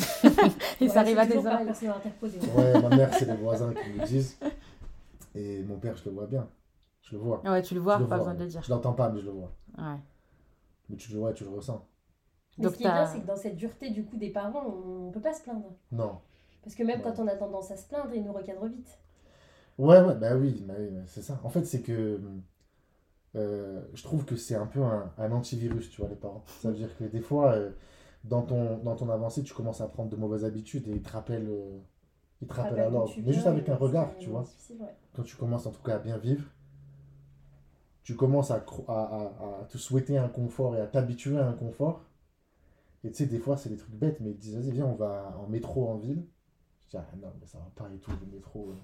Et 0.79 0.85
Ouais, 0.85 0.87
ça 0.89 1.01
arrive 1.01 1.17
c'est 1.17 1.37
à 1.37 1.41
par 1.41 1.61
oreilles. 1.61 1.67
ouais 2.55 2.81
ma 2.81 2.89
mère 2.95 3.13
c'est 3.13 3.25
les 3.25 3.35
voisins 3.35 3.73
qui 3.73 3.89
me 3.99 4.05
disent. 4.05 4.37
Et 5.35 5.63
mon 5.63 5.77
père 5.77 5.95
je 5.97 6.05
le 6.05 6.11
vois 6.15 6.27
bien 6.27 6.47
je 7.01 7.15
le 7.15 7.21
vois 7.21 7.41
Ouais, 7.43 7.61
tu 7.61 7.73
le 7.73 7.79
vois, 7.81 7.97
Je 7.97 8.03
le 8.03 8.07
pas 8.09 8.15
vois, 8.17 8.25
besoin 8.25 8.33
de 8.35 8.43
le 8.43 8.49
dire. 8.49 8.61
je 8.63 8.69
l'entends 8.71 8.93
pas 8.93 9.09
mais 9.09 9.19
je 9.19 9.25
le 9.25 9.31
vois 9.31 9.51
Ouais. 9.77 9.99
mais 10.89 10.97
tu 10.97 11.11
le 11.13 11.19
vois 11.19 11.33
tu 11.33 11.43
le 11.43 11.49
ressens 11.49 11.87
Mais 12.57 12.63
Donc 12.65 12.73
ce 12.73 12.77
qui 12.77 12.83
est 12.83 12.91
bien, 12.91 13.05
c'est 13.05 13.21
que 13.21 13.27
dans 13.27 13.35
cette 13.35 13.55
dureté 13.55 13.89
du 13.91 14.05
coup 14.05 14.17
des 14.17 14.29
parents, 14.29 14.65
on 14.65 15.11
peut 15.11 15.21
pas 15.21 15.33
se 15.33 15.41
plaindre. 15.43 15.71
non 15.91 16.19
Parce 16.63 16.75
que 16.75 16.83
même 16.83 16.99
Ouais. 16.99 17.03
quand 17.03 17.19
on 17.19 17.27
a 17.27 17.35
tendance 17.35 17.71
à 17.71 17.77
se 17.77 17.87
plaindre, 17.87 18.13
ils 18.13 18.23
nous 18.23 18.33
recadrent 18.33 18.67
vite. 18.67 18.99
Ouais, 19.77 19.99
ouais, 20.01 20.15
bah 20.15 20.35
oui, 20.35 20.63
bah 20.67 20.75
oui, 20.79 20.89
c'est 21.07 21.21
ça. 21.21 21.39
En 21.43 21.49
fait, 21.49 21.63
c'est 21.65 21.81
que 21.81 22.19
euh, 23.35 23.81
je 23.93 24.03
trouve 24.03 24.25
que 24.25 24.35
c'est 24.35 24.55
un 24.55 24.67
peu 24.67 24.81
un, 24.83 25.11
un 25.17 25.31
antivirus, 25.31 25.89
tu 25.89 26.01
vois, 26.01 26.09
les 26.09 26.15
parents. 26.15 26.43
Ça 26.61 26.69
veut 26.69 26.75
dire 26.75 26.95
que 26.97 27.05
des 27.05 27.21
fois, 27.21 27.53
euh, 27.53 27.71
dans, 28.23 28.41
ton, 28.41 28.77
dans 28.79 28.95
ton 28.95 29.09
avancée, 29.09 29.43
tu 29.43 29.53
commences 29.53 29.81
à 29.81 29.87
prendre 29.87 30.09
de 30.09 30.15
mauvaises 30.15 30.43
habitudes 30.45 30.87
et 30.87 30.91
ils 30.91 31.01
te 31.01 31.09
rappellent, 31.11 31.47
euh, 31.49 31.79
ils 32.41 32.47
te 32.47 32.53
rappellent 32.53 32.79
à 32.79 32.89
l'ordre. 32.89 33.13
Mais 33.23 33.31
juste 33.33 33.47
avec 33.47 33.69
un 33.69 33.75
regard, 33.75 34.17
tu 34.19 34.29
vois. 34.29 34.43
ouais. 34.79 34.95
Quand 35.13 35.23
tu 35.23 35.35
commences 35.37 35.65
en 35.65 35.71
tout 35.71 35.81
cas 35.81 35.95
à 35.95 35.99
bien 35.99 36.17
vivre, 36.17 36.43
tu 38.03 38.15
commences 38.15 38.51
à, 38.51 38.63
à, 38.87 38.91
à- 38.93 39.65
te 39.69 39.77
souhaiter 39.77 40.17
un 40.17 40.27
confort 40.27 40.75
et 40.75 40.81
à 40.81 40.87
t'habituer 40.87 41.37
à 41.37 41.47
un 41.47 41.53
confort. 41.53 42.01
Et 43.03 43.09
tu 43.11 43.17
sais, 43.17 43.25
des 43.25 43.39
fois, 43.39 43.57
c'est 43.57 43.69
des 43.69 43.77
trucs 43.77 43.95
bêtes, 43.95 44.19
mais 44.21 44.31
ils 44.31 44.37
disent, 44.37 44.55
vas-y, 44.55 44.71
viens, 44.71 44.85
on 44.85 44.95
va 44.95 45.35
en 45.43 45.47
métro 45.47 45.89
en 45.89 45.97
ville. 45.97 46.23
Je 46.83 46.89
dis, 46.89 46.97
ah 46.97 47.05
non, 47.21 47.29
mais 47.39 47.47
ça 47.47 47.57
va 47.59 47.71
pas 47.75 47.89
et 47.93 47.97
tout, 47.97 48.11
le 48.11 48.31
métro. 48.31 48.69
euh. 48.71 48.75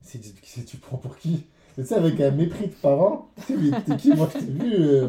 C'est 0.00 0.20
tu 0.66 0.76
prends 0.76 0.98
pour 0.98 1.16
qui? 1.16 1.46
Et 1.78 1.82
tu 1.82 1.86
sais, 1.88 1.94
avec 1.94 2.20
un 2.20 2.30
mépris 2.30 2.68
de 2.68 2.74
parents, 2.74 3.30
tu 3.46 3.54
sais, 3.54 3.56
mais 3.56 3.72
t'es 3.84 3.96
qui? 3.96 4.12
Moi, 4.12 4.28
je 4.32 4.44
t'ai 4.44 4.50
vu, 4.52 4.74
euh, 4.74 5.08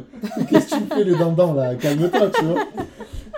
qu'est-ce 0.49 0.67
que 0.67 0.73
tu 0.75 0.81
me 0.81 0.87
fais 0.87 1.03
le 1.03 1.15
dindon 1.15 1.53
là? 1.53 1.75
Calme-toi, 1.75 2.29
tu 2.31 2.43
vois. 2.45 2.57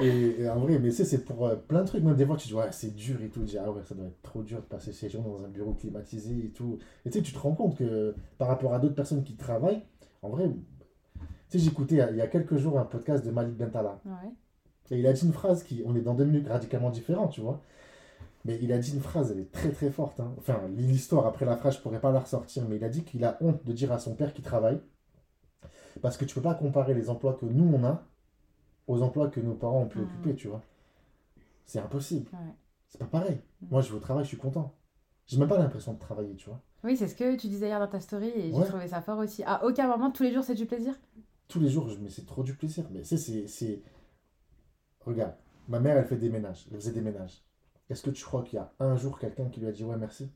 Et, 0.02 0.42
et 0.42 0.50
en 0.50 0.60
vrai, 0.60 0.78
mais 0.80 0.90
tu 0.90 0.96
sais, 0.96 1.06
c'est 1.06 1.26
pour 1.26 1.48
euh, 1.48 1.56
plein 1.56 1.82
de 1.82 1.88
trucs. 1.88 2.04
Même 2.04 2.16
des 2.16 2.26
fois, 2.26 2.38
tu 2.38 2.48
dis, 2.48 2.54
ouais, 2.54 2.72
c'est 2.72 2.94
dur 2.96 3.22
et 3.22 3.30
tout. 3.30 3.40
Tu 3.42 3.46
dis, 3.48 3.58
ah 3.58 3.72
ouais, 3.72 3.82
ça 3.84 3.96
doit 3.96 4.06
être 4.08 4.22
trop 4.22 4.44
dur 4.44 4.58
de 4.60 4.66
passer 4.66 4.92
ces 4.94 5.10
jours 5.10 5.24
dans 5.24 5.44
un 5.44 5.48
bureau 5.48 5.74
climatisé 5.74 6.46
et 6.46 6.50
tout. 6.52 6.78
Et 7.06 7.10
tu 7.10 7.18
sais, 7.18 7.24
tu 7.24 7.34
te 7.34 7.40
rends 7.40 7.56
compte 7.56 7.78
que 7.78 8.16
par 8.38 8.48
rapport 8.48 8.74
à 8.74 8.80
d'autres 8.80 8.96
personnes 8.96 9.24
qui 9.24 9.36
travaillent, 9.36 9.82
en 10.22 10.30
vrai, 10.30 10.50
tu 11.50 11.58
sais, 11.58 11.60
j'écoutais 11.60 11.96
il 12.12 12.18
y 12.18 12.22
a- 12.22 12.28
quelques 12.28 12.58
jours 12.58 12.78
un 12.80 12.86
podcast 12.86 13.26
de 13.26 13.32
Malik 13.32 13.56
Bentala. 13.58 14.00
Ouais. 14.06 14.30
Et 14.92 15.00
il 15.00 15.08
a 15.08 15.14
dit 15.14 15.26
une 15.26 15.34
phrase 15.34 15.64
qui, 15.64 15.84
on 15.86 15.96
est 15.96 16.02
dans 16.02 16.14
deux 16.14 16.26
minutes 16.26 16.48
radicalement 16.48 16.90
différents, 16.92 17.28
tu 17.28 17.42
vois. 17.42 17.62
Mais 18.46 18.58
il 18.62 18.72
a 18.72 18.78
dit 18.78 18.94
une 18.94 19.02
phrase, 19.02 19.32
elle 19.32 19.40
est 19.40 19.52
très 19.52 19.72
très 19.72 19.90
forte. 19.90 20.20
hein. 20.20 20.34
Enfin, 20.38 20.62
l'histoire, 20.78 21.26
après 21.26 21.46
la 21.46 21.58
phrase, 21.58 21.76
je 21.78 21.82
pourrais 21.82 22.00
pas 22.00 22.12
la 22.12 22.20
ressortir, 22.20 22.66
mais 22.70 22.78
il 22.78 22.84
a 22.84 22.90
dit 22.90 23.04
qu'il 23.04 23.26
a 23.26 23.38
honte 23.42 23.66
de 23.66 23.74
dire 23.74 23.92
à 23.92 24.00
son 24.00 24.16
père 24.16 24.34
qu'il 24.34 24.44
travaille. 24.46 24.80
Parce 26.02 26.16
que 26.18 26.24
tu 26.26 26.36
peux 26.36 26.42
pas 26.42 26.54
comparer 26.54 26.94
les 26.94 27.10
emplois 27.10 27.34
que 27.34 27.46
nous 27.46 27.66
on 27.74 27.84
a 27.84 28.06
aux 28.88 29.02
emplois 29.02 29.30
que 29.30 29.40
nos 29.40 29.54
parents 29.56 29.82
ont 29.84 29.88
pu 29.88 30.00
Mhm. 30.00 30.06
occuper, 30.06 30.36
tu 30.36 30.48
vois. 30.48 30.62
C'est 31.66 31.80
impossible. 31.80 32.30
Ouais. 32.34 32.54
C'est 32.88 32.98
pas 33.00 33.06
pareil. 33.06 33.42
Moi, 33.70 33.82
je 33.82 33.90
vais 33.92 33.98
au 33.98 34.00
travail, 34.00 34.24
je 34.24 34.30
suis 34.30 34.38
content. 34.38 34.74
J'ai 35.26 35.38
même 35.38 35.50
pas 35.50 35.58
l'impression 35.58 35.94
de 35.94 36.00
travailler, 36.00 36.36
tu 36.36 36.50
vois. 36.50 36.62
Oui, 36.84 36.96
c'est 36.96 37.08
ce 37.08 37.16
que 37.16 37.36
tu 37.36 37.48
disais 37.48 37.68
hier 37.68 37.80
dans 37.80 37.88
ta 37.88 38.00
story 38.00 38.30
et 38.30 38.54
j'ai 38.54 38.64
trouvé 38.66 38.88
ça 38.88 39.02
fort 39.02 39.18
aussi. 39.20 39.44
À 39.44 39.66
aucun 39.66 39.88
moment, 39.88 40.10
tous 40.12 40.24
les 40.24 40.32
jours, 40.32 40.44
c'est 40.44 40.56
du 40.56 40.66
plaisir? 40.66 40.94
Tous 41.50 41.60
les 41.60 41.70
jours, 41.70 41.90
je 41.90 41.98
me 42.00 42.08
c'est 42.08 42.26
trop 42.26 42.44
du 42.44 42.56
plaisir. 42.56 42.86
Mais 42.92 43.04
c'est, 43.04 43.18
c'est, 43.18 43.48
c'est... 43.48 43.82
Regarde, 45.02 45.36
ma 45.68 45.80
mère, 45.80 45.98
elle 45.98 46.06
fait 46.06 46.18
des 46.18 46.30
ménages. 46.30 46.66
Elle 46.72 46.78
faisait 46.78 46.92
des 46.94 47.02
ménages. 47.02 47.44
Est-ce 47.90 48.04
que 48.04 48.10
tu 48.10 48.24
crois 48.24 48.44
qu'il 48.44 48.56
y 48.58 48.60
a 48.60 48.72
un 48.80 48.96
jour 48.96 49.18
quelqu'un 49.20 49.50
qui 49.50 49.60
lui 49.60 49.68
a 49.68 49.72
dit 49.72 49.84
ouais, 49.84 49.98
merci? 49.98 50.30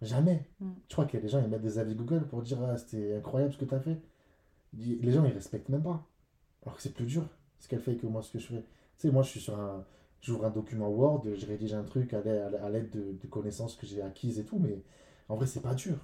Jamais. 0.00 0.48
Mm. 0.60 0.72
Tu 0.88 0.94
crois 0.94 1.06
qu'il 1.06 1.18
y 1.18 1.22
a 1.22 1.22
des 1.22 1.28
gens, 1.28 1.40
ils 1.42 1.48
mettent 1.48 1.62
des 1.62 1.78
avis 1.78 1.94
Google 1.94 2.26
pour 2.26 2.42
dire 2.42 2.62
ah, 2.62 2.76
c'était 2.76 3.16
incroyable 3.16 3.52
ce 3.52 3.58
que 3.58 3.64
tu 3.64 3.74
as 3.74 3.80
fait 3.80 4.00
Les 4.74 5.10
gens, 5.12 5.24
ils 5.24 5.32
respectent 5.32 5.68
même 5.70 5.82
pas. 5.82 6.06
Alors 6.64 6.76
que 6.76 6.82
c'est 6.82 6.94
plus 6.94 7.06
dur 7.06 7.24
ce 7.58 7.68
qu'elle 7.68 7.80
fait 7.80 7.96
que 7.96 8.06
moi, 8.06 8.22
ce 8.22 8.32
que 8.32 8.38
je 8.38 8.46
fais. 8.46 8.64
Tu 8.98 9.08
sais, 9.08 9.10
moi, 9.10 9.22
je 9.22 9.30
suis 9.30 9.40
sur 9.40 9.58
un. 9.58 9.84
J'ouvre 10.20 10.46
un 10.46 10.50
document 10.50 10.88
Word, 10.88 11.22
je 11.34 11.44
rédige 11.44 11.74
un 11.74 11.82
truc 11.82 12.14
à 12.14 12.22
l'aide 12.22 12.88
de, 12.88 13.12
de 13.20 13.26
connaissances 13.28 13.76
que 13.76 13.84
j'ai 13.84 14.00
acquises 14.00 14.38
et 14.38 14.44
tout, 14.44 14.58
mais 14.58 14.82
en 15.28 15.36
vrai, 15.36 15.46
c'est 15.46 15.60
pas 15.60 15.74
dur. 15.74 15.98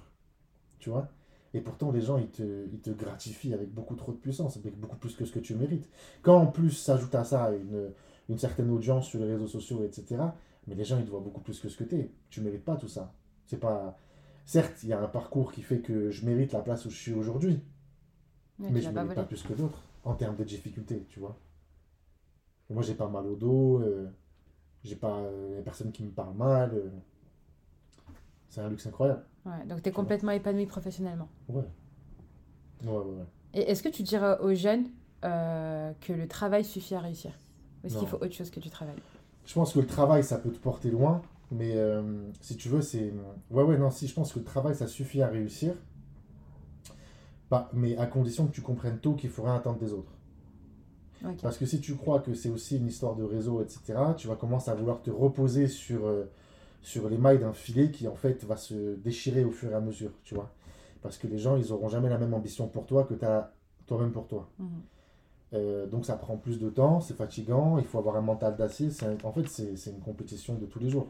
Tu 0.77 0.91
vois? 0.91 1.09
Et 1.55 1.61
pourtant, 1.61 1.91
les 1.91 2.01
gens, 2.01 2.17
ils 2.17 2.29
te, 2.29 2.67
ils 2.71 2.79
te 2.81 2.91
gratifient 2.91 3.55
avec 3.55 3.73
beaucoup 3.73 3.95
trop 3.95 4.11
de 4.11 4.17
puissance, 4.17 4.57
avec 4.57 4.79
beaucoup 4.79 4.97
plus 4.97 5.15
que 5.15 5.25
ce 5.25 5.31
que 5.31 5.39
tu 5.39 5.55
mérites. 5.55 5.89
Quand 6.21 6.37
en 6.37 6.45
plus 6.45 6.69
s'ajoute 6.69 7.15
à 7.15 7.23
ça 7.23 7.51
une, 7.51 7.91
une 8.29 8.37
certaine 8.37 8.69
audience 8.69 9.07
sur 9.07 9.19
les 9.19 9.25
réseaux 9.25 9.47
sociaux, 9.47 9.83
etc., 9.83 10.21
mais 10.67 10.75
les 10.75 10.83
gens, 10.83 10.99
ils 10.99 11.05
te 11.05 11.09
voient 11.09 11.19
beaucoup 11.19 11.41
plus 11.41 11.59
que 11.59 11.67
ce 11.67 11.75
que 11.77 11.83
tu 11.83 11.95
es. 11.95 12.11
Tu 12.29 12.41
mérites 12.41 12.63
pas 12.63 12.75
tout 12.75 12.87
ça. 12.87 13.15
C'est 13.47 13.59
pas. 13.59 13.97
Certes, 14.45 14.83
il 14.83 14.89
y 14.89 14.93
a 14.93 15.01
un 15.01 15.07
parcours 15.07 15.51
qui 15.51 15.63
fait 15.63 15.79
que 15.79 16.11
je 16.11 16.27
mérite 16.27 16.53
la 16.53 16.61
place 16.61 16.85
où 16.85 16.91
je 16.91 16.97
suis 16.97 17.13
aujourd'hui, 17.13 17.59
mais 18.59 18.81
je 18.81 18.89
pas 18.89 19.01
mérite 19.01 19.15
pas 19.15 19.23
plus 19.23 19.41
que 19.41 19.53
d'autres 19.53 19.81
en 20.03 20.13
termes 20.15 20.35
de 20.35 20.43
difficulté, 20.43 21.05
tu 21.09 21.19
vois. 21.19 21.37
Moi, 22.69 22.83
j'ai 22.83 22.93
pas 22.95 23.07
mal 23.09 23.25
au 23.27 23.35
dos, 23.35 23.81
euh, 23.81 24.09
j'ai 24.83 24.95
pas 24.95 25.17
euh, 25.19 25.57
les 25.57 25.61
personnes 25.61 25.91
qui 25.91 26.03
me 26.03 26.11
parlent 26.11 26.35
mal. 26.35 26.71
euh. 26.73 26.89
c'est 28.49 28.61
un 28.61 28.69
luxe 28.69 28.85
incroyable. 28.87 29.23
Ouais, 29.45 29.65
donc 29.65 29.81
tu 29.81 29.89
es 29.89 29.91
complètement 29.91 30.31
épanoui 30.31 30.65
professionnellement. 30.65 31.27
Ouais. 31.49 31.63
Ouais, 32.83 32.89
ouais, 32.89 32.97
ouais. 32.97 33.25
Et 33.53 33.61
est-ce 33.71 33.83
que 33.83 33.89
tu 33.89 34.03
dirais 34.03 34.37
aux 34.39 34.53
jeunes 34.53 34.85
euh, 35.25 35.91
que 35.99 36.13
le 36.13 36.27
travail 36.27 36.63
suffit 36.63 36.95
à 36.95 36.99
réussir? 36.99 37.31
Ou 37.83 37.87
est-ce 37.87 37.97
qu'il 37.97 38.07
faut 38.07 38.17
autre 38.17 38.33
chose 38.33 38.49
que 38.49 38.59
du 38.59 38.69
travail? 38.69 38.95
Je 39.45 39.53
pense 39.53 39.73
que 39.73 39.79
le 39.79 39.87
travail, 39.87 40.23
ça 40.23 40.37
peut 40.37 40.51
te 40.51 40.59
porter 40.59 40.91
loin, 40.91 41.21
mais 41.51 41.75
euh, 41.75 42.01
si 42.39 42.55
tu 42.55 42.69
veux, 42.69 42.81
c'est. 42.81 43.11
Ouais, 43.49 43.63
ouais, 43.63 43.77
non, 43.77 43.89
si, 43.91 44.07
je 44.07 44.13
pense 44.13 44.31
que 44.31 44.39
le 44.39 44.45
travail, 44.45 44.75
ça 44.75 44.87
suffit 44.87 45.21
à 45.21 45.27
réussir. 45.27 45.73
Pas- 47.51 47.69
mais 47.73 47.97
à 47.97 48.05
condition 48.05 48.47
que 48.47 48.53
tu 48.53 48.61
comprennes 48.61 48.99
tôt 48.99 49.13
qu'il 49.13 49.29
faut 49.29 49.43
rien 49.43 49.55
attendre 49.55 49.77
des 49.77 49.91
autres. 49.91 50.13
Parce 51.41 51.57
que 51.57 51.65
si 51.65 51.81
tu 51.81 51.95
crois 51.95 52.21
que 52.21 52.33
c'est 52.33 52.49
aussi 52.49 52.77
une 52.77 52.87
histoire 52.87 53.13
de 53.15 53.23
réseau, 53.23 53.61
etc., 53.61 54.15
tu 54.17 54.27
vas 54.29 54.35
commencer 54.37 54.71
à 54.71 54.73
vouloir 54.75 55.01
te 55.01 55.11
reposer 55.11 55.67
sur, 55.67 56.07
euh, 56.07 56.23
sur 56.81 57.09
les 57.09 57.17
mailles 57.17 57.39
d'un 57.39 57.51
filet 57.51 57.91
qui, 57.91 58.07
en 58.07 58.15
fait, 58.15 58.45
va 58.45 58.55
se 58.55 58.95
déchirer 58.95 59.43
au 59.43 59.51
fur 59.51 59.69
et 59.69 59.75
à 59.75 59.81
mesure, 59.81 60.11
tu 60.23 60.33
vois. 60.33 60.49
Parce 61.01 61.17
que 61.17 61.27
les 61.27 61.37
gens, 61.37 61.57
ils 61.57 61.73
auront 61.73 61.89
jamais 61.89 62.07
la 62.09 62.17
même 62.17 62.33
ambition 62.33 62.69
pour 62.69 62.85
toi 62.85 63.03
que 63.03 63.15
tu 63.15 63.25
as 63.25 63.51
toi-même 63.85 64.13
pour 64.13 64.27
toi. 64.27 64.47
Mhm. 64.57 64.67
Euh, 65.53 65.85
donc 65.87 66.05
ça 66.05 66.15
prend 66.15 66.37
plus 66.37 66.57
de 66.57 66.69
temps, 66.69 67.01
c'est 67.01 67.15
fatigant, 67.17 67.77
il 67.77 67.83
faut 67.83 67.97
avoir 67.99 68.15
un 68.15 68.21
mental 68.21 68.55
d'acier. 68.55 68.87
En 69.25 69.33
fait, 69.33 69.47
c'est 69.49 69.75
c'est 69.75 69.91
une 69.91 69.99
compétition 69.99 70.55
de 70.55 70.65
tous 70.65 70.79
les 70.79 70.89
jours. 70.89 71.09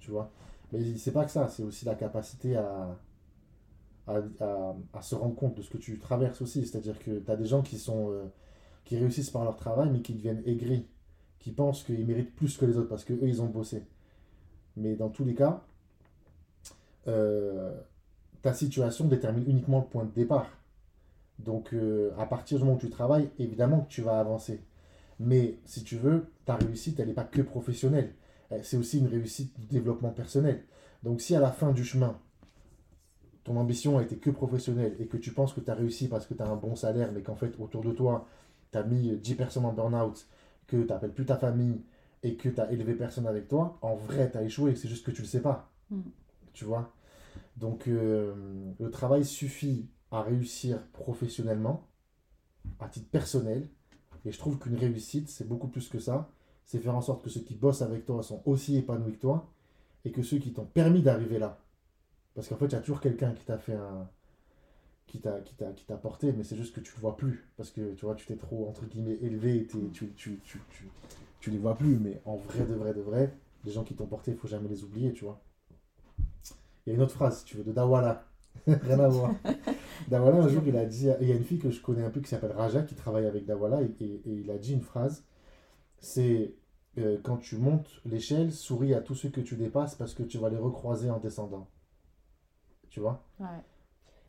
Tu 0.00 0.10
vois? 0.10 0.30
Mais 0.72 0.96
c'est 0.98 1.12
pas 1.12 1.24
que 1.24 1.30
ça, 1.30 1.48
c'est 1.48 1.62
aussi 1.62 1.86
la 1.86 1.94
capacité 1.94 2.56
à, 2.56 2.98
à, 4.06 5.02
se 5.02 5.14
rendre 5.14 5.34
compte 5.34 5.56
de 5.56 5.62
ce 5.62 5.70
que 5.70 5.78
tu 5.78 5.98
traverses 5.98 6.42
aussi. 6.42 6.66
C'est-à-dire 6.66 6.98
que 6.98 7.18
tu 7.18 7.30
as 7.30 7.36
des 7.36 7.46
gens 7.46 7.62
qui 7.62 7.78
sont 7.78 8.10
euh, 8.10 8.24
qui 8.84 8.98
réussissent 8.98 9.30
par 9.30 9.44
leur 9.44 9.56
travail, 9.56 9.90
mais 9.90 10.00
qui 10.00 10.14
deviennent 10.14 10.42
aigris, 10.46 10.86
qui 11.38 11.52
pensent 11.52 11.82
qu'ils 11.82 12.06
méritent 12.06 12.34
plus 12.34 12.56
que 12.56 12.66
les 12.66 12.76
autres 12.76 12.88
parce 12.88 13.04
que 13.04 13.14
eux 13.14 13.28
ils 13.28 13.42
ont 13.42 13.46
bossé. 13.46 13.86
Mais 14.76 14.96
dans 14.96 15.08
tous 15.08 15.24
les 15.24 15.34
cas, 15.34 15.64
euh, 17.06 17.80
ta 18.42 18.52
situation 18.52 19.06
détermine 19.06 19.48
uniquement 19.48 19.80
le 19.80 19.86
point 19.86 20.04
de 20.04 20.12
départ. 20.12 20.48
Donc, 21.38 21.72
euh, 21.72 22.12
à 22.18 22.26
partir 22.26 22.58
du 22.58 22.64
moment 22.64 22.76
où 22.76 22.80
tu 22.80 22.90
travailles, 22.90 23.30
évidemment 23.38 23.80
que 23.80 23.88
tu 23.88 24.02
vas 24.02 24.20
avancer. 24.20 24.62
Mais 25.18 25.58
si 25.64 25.84
tu 25.84 25.96
veux, 25.96 26.26
ta 26.44 26.56
réussite, 26.56 27.00
elle 27.00 27.08
n'est 27.08 27.14
pas 27.14 27.24
que 27.24 27.42
professionnelle. 27.42 28.14
C'est 28.62 28.76
aussi 28.76 28.98
une 28.98 29.06
réussite 29.06 29.58
du 29.58 29.66
développement 29.66 30.10
personnel. 30.10 30.62
Donc, 31.02 31.20
si 31.20 31.34
à 31.34 31.40
la 31.40 31.50
fin 31.50 31.72
du 31.72 31.84
chemin, 31.84 32.18
ton 33.44 33.56
ambition 33.58 33.98
a 33.98 34.02
été 34.02 34.16
que 34.16 34.30
professionnelle 34.30 34.96
et 34.98 35.06
que 35.06 35.16
tu 35.16 35.32
penses 35.32 35.52
que 35.52 35.60
tu 35.60 35.70
as 35.70 35.74
réussi 35.74 36.08
parce 36.08 36.26
que 36.26 36.34
tu 36.34 36.42
as 36.42 36.46
un 36.46 36.56
bon 36.56 36.74
salaire, 36.74 37.12
mais 37.12 37.22
qu'en 37.22 37.36
fait, 37.36 37.54
autour 37.60 37.82
de 37.82 37.92
toi, 37.92 38.26
tu 38.72 38.78
as 38.78 38.82
mis 38.82 39.16
10 39.16 39.34
personnes 39.34 39.66
en 39.66 39.72
burn-out, 39.72 40.26
que 40.66 40.78
tu 40.78 40.86
n'appelles 40.86 41.12
plus 41.12 41.26
ta 41.26 41.36
famille 41.36 41.82
et 42.22 42.36
que 42.36 42.48
tu 42.48 42.60
as 42.60 42.72
élevé 42.72 42.94
personne 42.94 43.26
avec 43.26 43.48
toi, 43.48 43.78
en 43.82 43.94
vrai, 43.94 44.30
tu 44.30 44.38
as 44.38 44.42
échoué. 44.42 44.74
C'est 44.74 44.88
juste 44.88 45.04
que 45.04 45.10
tu 45.10 45.20
le 45.20 45.28
sais 45.28 45.42
pas. 45.42 45.70
Mm. 45.90 46.00
Tu 46.54 46.64
vois? 46.64 46.94
Donc, 47.58 47.86
euh, 47.86 48.34
le 48.80 48.90
travail 48.90 49.24
suffit 49.26 49.88
à 50.10 50.22
réussir 50.22 50.80
professionnellement, 50.92 51.86
à 52.80 52.88
titre 52.88 53.08
personnel. 53.08 53.68
Et 54.24 54.32
je 54.32 54.38
trouve 54.38 54.58
qu'une 54.58 54.76
réussite, 54.76 55.28
c'est 55.28 55.46
beaucoup 55.46 55.68
plus 55.68 55.88
que 55.88 55.98
ça. 55.98 56.30
C'est 56.64 56.78
faire 56.78 56.96
en 56.96 57.02
sorte 57.02 57.22
que 57.22 57.28
ceux 57.28 57.40
qui 57.40 57.54
bossent 57.54 57.82
avec 57.82 58.06
toi 58.06 58.22
sont 58.22 58.42
aussi 58.46 58.78
épanouis 58.78 59.12
que 59.12 59.20
toi 59.20 59.50
et 60.06 60.12
que 60.12 60.22
ceux 60.22 60.38
qui 60.38 60.52
t'ont 60.54 60.64
permis 60.64 61.02
d'arriver 61.02 61.38
là. 61.38 61.58
Parce 62.34 62.48
qu'en 62.48 62.56
fait, 62.56 62.66
il 62.66 62.72
y 62.72 62.76
a 62.76 62.80
toujours 62.80 63.00
quelqu'un 63.00 63.32
qui 63.34 63.44
t'a 63.44 63.58
fait 63.58 63.74
un. 63.74 64.08
qui 65.06 65.20
t'a 65.20 65.40
qui 65.40 65.54
t'a 65.54 65.72
qui 65.72 65.84
t'a 65.86 65.96
porté, 65.96 66.32
mais 66.32 66.44
c'est 66.44 66.56
juste 66.56 66.74
que 66.74 66.80
tu 66.80 66.92
le 66.96 67.00
vois 67.00 67.16
plus. 67.16 67.48
Parce 67.56 67.70
que 67.70 67.94
tu 67.94 68.04
vois, 68.04 68.14
tu 68.14 68.26
t'es 68.26 68.36
trop, 68.36 68.68
entre 68.68 68.84
guillemets, 68.86 69.18
élevé 69.22 69.66
tu, 69.70 69.78
tu, 69.92 70.12
tu, 70.16 70.40
tu, 70.44 70.60
tu 71.40 71.50
les 71.50 71.58
vois 71.58 71.76
plus. 71.76 71.96
Mais 71.98 72.20
en 72.26 72.36
vrai, 72.36 72.64
de 72.66 72.74
vrai, 72.74 72.94
de 72.94 73.00
vrai, 73.00 73.32
les 73.64 73.72
gens 73.72 73.84
qui 73.84 73.94
t'ont 73.94 74.06
porté, 74.06 74.32
il 74.32 74.36
faut 74.36 74.48
jamais 74.48 74.68
les 74.68 74.84
oublier, 74.84 75.12
tu 75.12 75.24
vois. 75.24 75.42
Il 76.86 76.90
y 76.90 76.92
a 76.92 76.96
une 76.96 77.02
autre 77.02 77.12
phrase, 77.14 77.38
si 77.40 77.44
tu 77.44 77.56
veux, 77.56 77.64
de 77.64 77.72
Dawala. 77.72 78.24
Rien 78.66 78.98
à 79.00 79.08
voir. 79.08 79.40
Dawala, 80.08 80.38
un 80.44 80.48
jour, 80.48 80.62
il 80.66 80.76
a 80.76 80.86
dit. 80.86 81.08
Il 81.20 81.28
y 81.28 81.32
a 81.32 81.36
une 81.36 81.44
fille 81.44 81.58
que 81.58 81.70
je 81.70 81.80
connais 81.80 82.04
un 82.04 82.10
peu 82.10 82.20
qui 82.20 82.28
s'appelle 82.28 82.52
Raja 82.52 82.82
qui 82.82 82.94
travaille 82.94 83.26
avec 83.26 83.46
Dawala 83.46 83.82
et, 83.82 83.92
et- 84.00 84.22
et 84.26 84.32
il 84.34 84.50
a 84.50 84.58
dit 84.58 84.72
une 84.74 84.82
phrase 84.82 85.24
c'est 86.00 86.54
euh, 86.98 87.18
quand 87.24 87.38
tu 87.38 87.56
montes 87.58 88.02
l'échelle, 88.06 88.52
souris 88.52 88.94
à 88.94 89.00
tous 89.02 89.14
ceux 89.16 89.30
que 89.30 89.40
tu 89.42 89.56
dépasses 89.56 89.96
parce 89.96 90.14
que 90.14 90.22
tu 90.24 90.38
vas 90.38 90.50
les 90.50 90.58
recroiser 90.58 91.10
en 91.10 91.18
descendant. 91.20 91.68
Tu 92.94 93.00
vois 93.00 93.20
Ouais. 93.40 93.46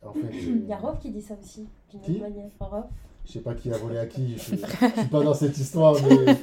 En 0.02 0.12
fait, 0.12 0.26
Il 0.32 0.66
y 0.66 0.72
a 0.72 0.76
Rof 0.76 0.98
qui 0.98 1.12
dit 1.12 1.22
ça 1.22 1.34
aussi, 1.40 1.68
d'une 1.88 2.00
Qui? 2.00 2.10
autre 2.14 2.20
manière. 2.22 2.50
Rof. 2.58 2.84
je 3.24 3.30
sais 3.32 3.40
pas 3.40 3.54
qui 3.54 3.72
a 3.72 3.78
volé 3.78 3.96
à 3.98 4.06
qui, 4.06 4.32
je 4.36 4.38
suis, 4.42 4.56
je 4.58 5.00
suis 5.00 5.08
pas 5.08 5.22
dans 5.22 5.34
cette 5.34 5.56
histoire, 5.56 5.94
mais. 6.02 6.34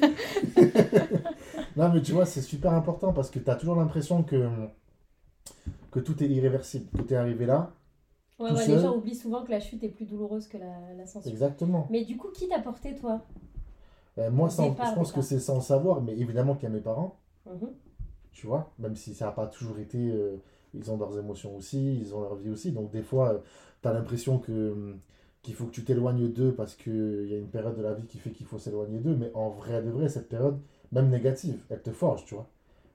non, 1.76 1.90
mais 1.92 2.00
tu 2.00 2.12
vois, 2.12 2.24
c'est 2.24 2.40
super 2.40 2.72
important 2.72 3.12
parce 3.12 3.28
que 3.30 3.38
tu 3.38 3.50
as 3.50 3.56
toujours 3.56 3.76
l'impression 3.76 4.22
que, 4.22 4.48
que 5.90 6.00
tout 6.00 6.22
est 6.22 6.28
irréversible. 6.28 6.86
Que 6.96 7.02
tu 7.02 7.12
es 7.12 7.16
arrivé 7.18 7.44
là. 7.44 7.72
Ouais, 8.38 8.50
ouais, 8.52 8.66
les 8.68 8.78
gens 8.78 8.96
oublient 8.96 9.14
souvent 9.14 9.44
que 9.44 9.50
la 9.50 9.60
chute 9.60 9.84
est 9.84 9.90
plus 9.90 10.06
douloureuse 10.06 10.48
que 10.48 10.56
la- 10.56 10.94
l'ascension. 10.96 11.30
Exactement. 11.30 11.86
Mais 11.90 12.04
du 12.06 12.16
coup, 12.16 12.28
qui 12.34 12.48
t'a 12.48 12.58
porté 12.60 12.94
toi? 12.94 13.20
Euh, 14.16 14.30
moi, 14.30 14.46
Au 14.46 14.50
sans- 14.50 14.70
départ, 14.70 14.90
je 14.90 14.94
pense 14.94 15.12
que 15.12 15.20
c'est 15.20 15.40
sans 15.40 15.60
savoir, 15.60 16.00
mais 16.00 16.16
évidemment 16.16 16.54
qu'il 16.54 16.64
y 16.64 16.72
a 16.72 16.74
mes 16.74 16.80
parents. 16.80 17.18
Mhm. 17.46 17.68
tu 18.32 18.46
vois, 18.46 18.72
même 18.78 18.96
si 18.96 19.14
ça 19.14 19.26
n'a 19.26 19.32
pas 19.32 19.46
toujours 19.46 19.78
été, 19.78 19.98
euh, 19.98 20.38
ils 20.74 20.90
ont 20.90 20.98
leurs 20.98 21.18
émotions 21.18 21.56
aussi, 21.56 21.98
ils 22.00 22.14
ont 22.14 22.20
leur 22.22 22.36
vie 22.36 22.50
aussi, 22.50 22.72
donc 22.72 22.90
des 22.90 23.02
fois, 23.02 23.42
tu 23.82 23.88
as 23.88 23.92
l'impression 23.92 24.38
que 24.38 24.72
hum, 24.72 25.00
qu'il 25.42 25.54
faut 25.54 25.66
que 25.66 25.72
tu 25.72 25.84
t'éloignes 25.84 26.32
d'eux 26.32 26.54
parce 26.54 26.74
qu'il 26.74 27.26
y 27.28 27.34
a 27.34 27.38
une 27.38 27.48
période 27.48 27.76
de 27.76 27.82
la 27.82 27.92
vie 27.94 28.06
qui 28.06 28.18
fait 28.18 28.30
qu'il 28.30 28.46
faut 28.46 28.58
s'éloigner 28.58 28.98
d'eux, 28.98 29.14
mais 29.14 29.30
en 29.34 29.50
vrai 29.50 29.82
de 29.82 29.90
vrai, 29.90 30.08
cette 30.08 30.28
période, 30.28 30.58
même 30.90 31.10
négative, 31.10 31.62
elle 31.70 31.82
te 31.82 31.90
forge, 31.90 32.24
tu 32.24 32.34
vois. 32.34 32.48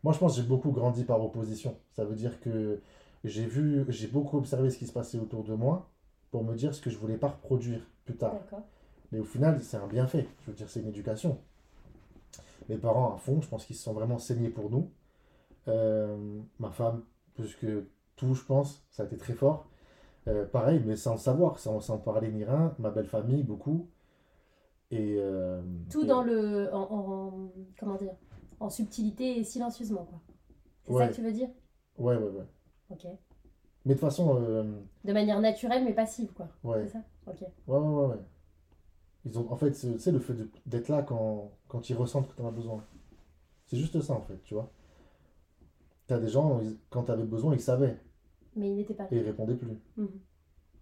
Moi, 0.03 0.13
je 0.13 0.19
pense 0.19 0.35
que 0.35 0.41
j'ai 0.41 0.47
beaucoup 0.47 0.71
grandi 0.71 1.03
par 1.03 1.23
opposition. 1.23 1.77
Ça 1.91 2.05
veut 2.05 2.15
dire 2.15 2.39
que 2.39 2.81
j'ai 3.23 3.45
vu, 3.45 3.85
j'ai 3.89 4.07
beaucoup 4.07 4.37
observé 4.37 4.69
ce 4.71 4.77
qui 4.77 4.87
se 4.87 4.93
passait 4.93 5.19
autour 5.19 5.43
de 5.43 5.53
moi 5.53 5.89
pour 6.31 6.43
me 6.43 6.55
dire 6.55 6.73
ce 6.73 6.81
que 6.81 6.89
je 6.89 6.97
voulais 6.97 7.17
pas 7.17 7.29
reproduire 7.29 7.81
plus 8.05 8.15
tard. 8.15 8.35
Mais 9.11 9.19
au 9.19 9.25
final, 9.25 9.61
c'est 9.61 9.77
un 9.77 9.87
bienfait. 9.87 10.27
Je 10.41 10.51
veux 10.51 10.57
dire, 10.57 10.69
c'est 10.69 10.79
une 10.79 10.87
éducation. 10.87 11.39
Mes 12.69 12.77
parents, 12.77 13.13
à 13.13 13.17
fond, 13.17 13.41
je 13.41 13.47
pense 13.47 13.65
qu'ils 13.65 13.75
se 13.75 13.83
sont 13.83 13.93
vraiment 13.93 14.17
saignés 14.17 14.49
pour 14.49 14.69
nous. 14.69 14.91
Euh, 15.67 16.39
ma 16.59 16.71
femme, 16.71 17.03
plus 17.41 17.55
que 17.55 17.87
tout, 18.15 18.33
je 18.33 18.43
pense, 18.43 18.83
ça 18.91 19.03
a 19.03 19.05
été 19.05 19.17
très 19.17 19.33
fort. 19.33 19.67
Euh, 20.27 20.45
pareil, 20.45 20.81
mais 20.85 20.95
sans 20.97 21.13
le 21.13 21.19
savoir, 21.19 21.59
sans, 21.59 21.79
sans 21.81 21.97
parler 21.97 22.29
ni 22.31 22.43
rien. 22.43 22.75
Ma 22.79 22.91
belle 22.91 23.07
famille, 23.07 23.43
beaucoup. 23.43 23.87
Et. 24.91 25.15
euh, 25.19 25.61
Tout 25.89 26.03
et- 26.03 26.07
dans 26.07 26.23
le. 26.23 26.73
En, 26.73 26.81
en- 26.91 27.51
comment 27.79 27.95
dire 27.95 28.13
En 28.59 28.69
subtilité 28.69 29.39
et 29.39 29.43
silencieusement, 29.43 30.05
quoi. 30.05 30.19
C'est 30.83 30.93
Ouais. 30.93 31.03
ça 31.05 31.09
que 31.09 31.15
tu 31.15 31.21
veux 31.21 31.31
dire? 31.31 31.49
Ouais, 31.97 32.15
ouais, 32.15 32.29
ouais. 32.29 32.45
Ok. 32.91 33.05
Mais 33.85 33.93
de 33.95 33.99
toute 33.99 34.01
façon, 34.01 34.37
euh, 34.41 34.63
De 35.05 35.13
manière 35.13 35.39
naturelle, 35.39 35.83
mais 35.85 35.93
passive, 35.93 36.31
quoi. 36.33 36.47
ouais. 36.63 36.83
C'est 36.85 36.93
ça? 36.93 37.03
Ok. 37.27 37.41
Ouais, 37.41 37.77
ouais, 37.77 37.79
ouais, 37.79 38.07
ouais. 38.07 38.19
Ils 39.25 39.37
ont, 39.37 39.51
en 39.51 39.55
fait, 39.55 39.73
c'est- 39.73 39.93
tu 39.93 39.99
sais, 39.99 40.11
le 40.11 40.19
fait 40.19 40.33
d'être 40.65 40.89
là 40.89 41.01
quand, 41.03 41.51
quand 41.67 41.89
ils 41.89 41.95
ressentent 41.95 42.27
que 42.29 42.35
tu 42.35 42.41
en 42.41 42.47
as 42.47 42.51
besoin. 42.51 42.83
C'est 43.67 43.77
juste 43.77 43.99
ça, 44.01 44.13
en 44.13 44.21
fait, 44.21 44.41
tu 44.43 44.53
vois. 44.55 44.71
T'as 46.09 46.19
des 46.19 46.27
gens, 46.27 46.59
ils- 46.61 46.77
quand 46.89 47.03
t'avais 47.03 47.23
besoin, 47.23 47.53
ils 47.55 47.61
savaient. 47.61 47.97
Mais 48.55 48.71
il 48.71 48.75
n'était 48.75 48.95
pas 48.95 49.03
là. 49.03 49.09
Et 49.13 49.17
ils 49.17 49.23
répondaient 49.23 49.55
plus. 49.55 49.79
Mhm. 49.95 50.09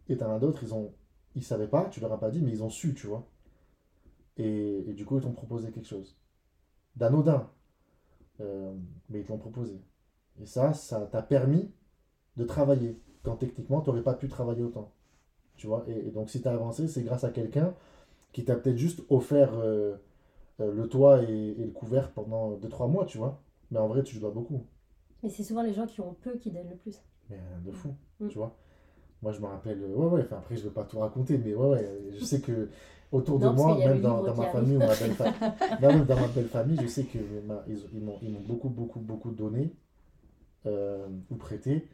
Et 0.10 0.18
t'en 0.18 0.32
as 0.34 0.40
d'autres, 0.40 0.63
ils 0.63 0.74
ont, 0.74 0.92
ils 1.36 1.44
savaient 1.44 1.68
pas, 1.68 1.86
tu 1.86 2.00
leur 2.00 2.12
as 2.13 2.20
pas 2.20 2.32
dit, 2.32 2.42
mais 2.42 2.52
ils 2.52 2.63
ont 2.63 2.70
su, 2.70 2.96
tu 2.96 3.06
vois. 3.08 3.28
Et, 4.38 4.86
et 4.90 4.94
du 4.94 5.06
coup, 5.06 5.18
ils 5.18 5.24
t'ont 5.24 5.32
proposé 5.32 5.72
quelque 5.72 5.88
chose. 5.88 6.16
D'anodin. 6.96 7.50
Euh, 8.42 8.74
mais 9.10 9.22
ils 9.22 9.26
t'ont 9.26 9.38
proposé. 9.38 9.82
Et 10.42 10.46
ça, 10.46 10.74
ça 10.74 11.02
t'a 11.12 11.22
permis 11.24 11.72
de 12.38 12.46
travailler. 12.46 13.00
Quand 13.24 13.38
techniquement, 13.38 13.82
tu 13.82 13.90
n'aurais 13.90 14.04
pas 14.04 14.16
pu 14.16 14.30
travailler 14.30 14.63
autant. 14.63 14.94
Tu 15.58 15.68
vois. 15.68 15.86
Et, 15.90 16.08
et 16.08 16.12
donc, 16.12 16.30
si 16.30 16.42
tu 16.42 16.48
as 16.50 16.54
avancé, 16.54 16.88
c'est 16.88 17.04
grâce 17.04 17.26
à 17.26 17.32
quelqu'un 17.32 17.76
qui 18.34 18.46
t'a 18.46 18.56
peut-être 18.56 18.78
juste 18.78 19.04
offert 19.10 19.54
euh, 19.56 19.98
euh, 20.62 20.74
le 20.74 20.88
toit 20.90 21.24
et, 21.24 21.28
et 21.60 21.66
le 21.66 21.72
couvert 21.72 22.12
pendant 22.13 22.54
2-3 22.58 22.88
mois, 22.88 23.06
tu 23.06 23.18
vois. 23.20 23.42
Mais 23.72 23.80
en 23.80 23.88
vrai, 23.88 24.04
tu 24.04 24.20
dois 24.20 24.32
beaucoup. 24.32 24.63
Mais 25.23 25.30
c'est 25.30 25.43
souvent 25.43 25.63
les 25.63 25.73
gens 25.73 25.88
qui 25.88 26.01
ont 26.01 26.13
peu 26.21 26.38
qui 26.38 26.51
donnent 26.51 26.69
le 26.69 26.75
plus. 26.75 27.01
Mais 27.30 27.38
euh, 27.38 27.60
de 27.65 27.71
fou, 27.71 27.93
Mm. 28.19 28.27
tu 28.30 28.38
vois. 28.38 28.56
Moi, 29.21 29.32
je 29.32 29.39
me 29.41 29.47
rappelle, 29.47 29.82
euh, 29.82 29.95
ouais, 29.95 30.06
ouais, 30.08 30.21
enfin, 30.23 30.38
après, 30.38 30.56
je 30.56 30.63
ne 30.63 30.67
vais 30.67 30.73
pas 30.73 30.84
tout 30.84 30.99
raconter, 30.99 31.38
mais 31.38 31.53
ouais, 31.56 31.67
ouais, 31.69 31.99
je 32.19 32.23
sais 32.23 32.39
que 32.39 32.69
autour 33.12 33.39
de 33.39 33.45
Non, 33.45 33.53
moi, 33.53 33.77
même 33.80 34.01
dans, 34.01 34.21
ma 34.21 34.45
famille 34.45 34.77
ma 34.77 34.88
belle 34.95 35.12
famille, 35.13 35.34
même 35.82 36.06
dans 36.06 36.15
ma 36.19 36.27
belle 36.27 36.47
famille, 36.47 36.77
je 36.82 36.88
sais 36.88 37.03
ma- 37.47 37.63
ils, 37.67 38.01
m'ont, 38.03 38.19
beaucoup, 38.47 38.69
beaucoup, 38.69 38.99
beaucoup 38.99 39.32
donné 39.32 39.73
euh, 40.65 41.08
ou 41.32 41.36
prêté, 41.36 41.88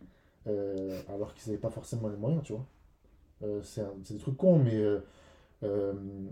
euh, 0.47 0.99
alors 1.09 1.33
qu'ils 1.33 1.51
n'avaient 1.51 1.61
pas 1.61 1.69
forcément 1.69 2.09
les 2.09 2.17
moyens, 2.17 2.43
tu 2.43 2.53
vois. 2.53 2.65
Euh, 3.43 3.61
c'est, 3.63 3.81
un- 3.81 3.93
c'est 4.03 4.15
des 4.15 4.19
trucs 4.19 4.37
cons, 4.37 4.59
mais 4.59 4.75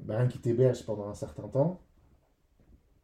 bah, 0.06 0.18
rien 0.18 0.28
qui 0.28 0.40
t'héberge 0.40 0.86
pendant 0.86 1.08
un 1.10 1.14
certain 1.14 1.48
temps, 1.48 1.80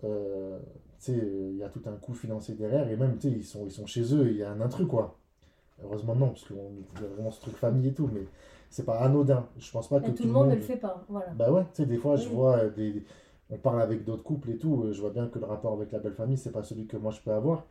euh, 0.04 0.60
il 1.08 1.58
y 1.58 1.64
a 1.64 1.70
tout 1.70 1.82
un 1.86 1.94
coût 1.94 2.14
financier 2.14 2.56
derrière, 2.56 2.90
et 2.90 2.96
même, 2.96 3.18
tu 3.18 3.30
sais, 3.30 3.36
ils 3.36 3.44
sont, 3.46 3.66
ils 3.66 3.72
sont 3.72 3.86
chez 3.86 4.14
eux, 4.14 4.30
il 4.30 4.38
y 4.38 4.44
a 4.44 4.52
un 4.52 4.62
intrus, 4.62 4.88
quoi. 4.88 5.18
Heureusement, 5.84 6.16
non, 6.16 6.30
parce 6.30 6.44
qu'on 6.46 6.56
y 7.02 7.06
a 7.06 7.08
vraiment 7.08 7.32
ce 7.32 7.42
truc 7.42 7.56
famille 7.56 7.88
et 7.90 7.94
tout, 7.94 8.10
mais 8.12 8.26
c'est 8.70 8.86
pas 8.86 9.00
anodin. 9.00 9.48
Je 9.58 9.72
pense 9.72 9.88
pas 9.90 10.00
que 10.00 10.10
Et 10.10 10.16
tout 10.16 10.24
le 10.24 10.32
monde 10.32 10.50
ne 10.50 10.56
le 10.56 10.62
fait 10.62 10.78
pas. 10.78 11.06
Voilà. 11.08 11.30
Bah 11.34 11.52
ouais, 11.52 11.64
tu 11.74 11.84
sais, 11.84 11.86
des 11.86 11.98
fois, 11.98 12.16
je 12.16 12.28
vois 12.30 12.58
euh, 12.58 12.70
des. 12.72 13.04
On 13.50 13.58
parle 13.58 13.82
avec 13.82 14.04
d'autres 14.04 14.24
couples 14.24 14.50
et 14.52 14.58
tout, 14.58 14.84
euh, 14.84 14.92
je 14.94 15.00
vois 15.00 15.12
bien 15.12 15.28
que 15.28 15.40
le 15.40 15.46
rapport 15.46 15.74
avec 15.74 15.92
la 15.92 16.00
belle 16.00 16.14
famille, 16.14 16.38
c'est 16.38 16.52
pas 16.52 16.64
celui 16.64 16.86
que 16.88 16.98
moi 16.98 17.12
je 17.12 17.22
peux 17.22 17.32
avoir. 17.32 17.66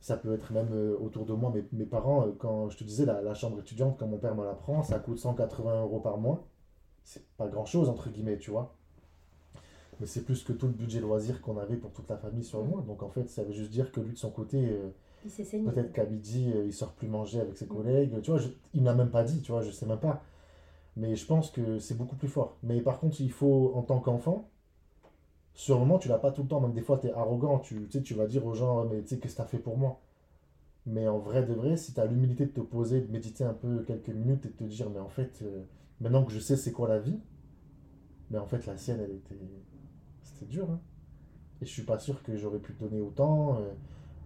Ça 0.00 0.16
peut 0.18 0.34
être 0.34 0.52
même 0.52 0.68
euh, 0.72 0.96
autour 1.00 1.24
de 1.26 1.32
moi, 1.32 1.50
mes, 1.54 1.64
mes 1.72 1.86
parents, 1.86 2.26
euh, 2.26 2.32
quand 2.38 2.68
je 2.70 2.76
te 2.78 2.84
disais, 2.84 3.06
la, 3.06 3.22
la 3.22 3.34
chambre 3.34 3.58
étudiante, 3.60 3.96
quand 3.98 4.06
mon 4.06 4.18
père 4.18 4.34
me 4.34 4.44
la 4.44 4.52
prend, 4.54 4.82
ça 4.82 4.98
coûte 4.98 5.18
180 5.18 5.80
euros 5.82 6.00
par 6.00 6.18
mois. 6.18 6.46
C'est 7.04 7.26
pas 7.36 7.48
grand 7.48 7.64
chose, 7.66 7.88
entre 7.88 8.10
guillemets, 8.10 8.38
tu 8.38 8.50
vois. 8.50 8.74
C'est 10.06 10.24
plus 10.24 10.42
que 10.44 10.52
tout 10.52 10.66
le 10.66 10.72
budget 10.72 11.00
loisir 11.00 11.40
qu'on 11.42 11.58
avait 11.58 11.76
pour 11.76 11.92
toute 11.92 12.08
la 12.10 12.16
famille 12.18 12.44
sur 12.44 12.60
le 12.60 12.66
mois. 12.66 12.82
Donc 12.82 13.02
en 13.02 13.08
fait, 13.10 13.28
ça 13.28 13.42
veut 13.44 13.52
juste 13.52 13.70
dire 13.70 13.92
que 13.92 14.00
lui, 14.00 14.12
de 14.12 14.18
son 14.18 14.30
côté, 14.30 14.58
euh. 14.70 14.90
Peut-être 15.64 15.92
qu'à 15.92 16.06
midi, 16.06 16.52
euh, 16.54 16.64
il 16.66 16.72
sort 16.74 16.92
plus 16.92 17.08
manger 17.08 17.40
avec 17.40 17.56
ses 17.56 17.66
collègues. 17.66 18.20
Tu 18.22 18.30
vois, 18.30 18.40
je- 18.40 18.48
il 18.74 18.80
ne 18.82 18.86
m'a 18.86 18.94
même 18.94 19.10
pas 19.10 19.24
dit, 19.24 19.40
tu 19.42 19.52
vois, 19.52 19.62
je 19.62 19.70
sais 19.72 19.86
même 19.86 19.98
pas. 20.00 20.22
Mais 20.96 21.16
je 21.16 21.26
pense 21.26 21.50
que 21.50 21.78
c'est 21.80 21.96
beaucoup 21.96 22.16
plus 22.16 22.28
fort. 22.28 22.56
Mais 22.64 22.80
par 22.82 23.00
contre, 23.00 23.20
il 23.20 23.32
faut, 23.32 23.72
en 23.76 23.82
tant 23.82 24.00
qu'enfant, 24.00 24.48
sur 25.54 25.74
le 25.76 25.80
moment, 25.80 25.98
tu 25.98 26.08
l'as 26.08 26.18
pas 26.18 26.32
tout 26.32 26.42
le 26.42 26.48
temps. 26.48 26.60
Même 26.60 26.72
des 26.72 26.80
fois, 26.82 26.98
tu 26.98 27.06
es 27.08 27.12
arrogant. 27.12 27.58
Tu, 27.58 27.88
tu 27.88 28.14
vas 28.14 28.26
dire 28.26 28.44
aux 28.46 28.54
gens, 28.54 28.84
mais 28.86 29.02
tu 29.02 29.08
sais, 29.08 29.18
qu'est-ce 29.18 29.34
que 29.34 29.38
tu 29.38 29.42
as 29.42 29.46
fait 29.46 29.58
pour 29.58 29.76
moi? 29.78 30.00
Mais 30.86 31.08
en 31.08 31.18
vrai 31.18 31.44
de 31.44 31.54
vrai, 31.54 31.76
si 31.76 31.94
tu 31.94 32.00
as 32.00 32.06
l'humilité 32.06 32.46
de 32.46 32.52
te 32.52 32.60
poser, 32.60 33.00
de 33.02 33.10
méditer 33.12 33.44
un 33.44 33.54
peu 33.54 33.82
quelques 33.84 34.10
minutes 34.10 34.46
et 34.46 34.50
de 34.50 34.54
te 34.54 34.64
dire, 34.64 34.90
mais 34.90 35.00
en 35.00 35.08
fait, 35.10 35.40
euh, 35.42 35.64
maintenant 36.00 36.24
que 36.24 36.32
je 36.32 36.40
sais 36.40 36.56
c'est 36.56 36.72
quoi 36.72 36.88
la 36.88 36.98
vie, 37.00 37.18
mais 38.30 38.38
en 38.38 38.46
fait, 38.46 38.66
la 38.66 38.76
sienne, 38.76 39.00
elle 39.02 39.14
était. 39.16 39.38
C'était 40.24 40.46
dur, 40.46 40.68
hein. 40.72 40.80
Et 41.62 41.66
je 41.66 41.70
suis 41.72 41.82
pas 41.84 41.98
sûr 41.98 42.22
que 42.22 42.36
j'aurais 42.36 42.60
pu 42.60 42.74
donner 42.74 43.00
autant, 43.00 43.58
euh, 43.58 43.72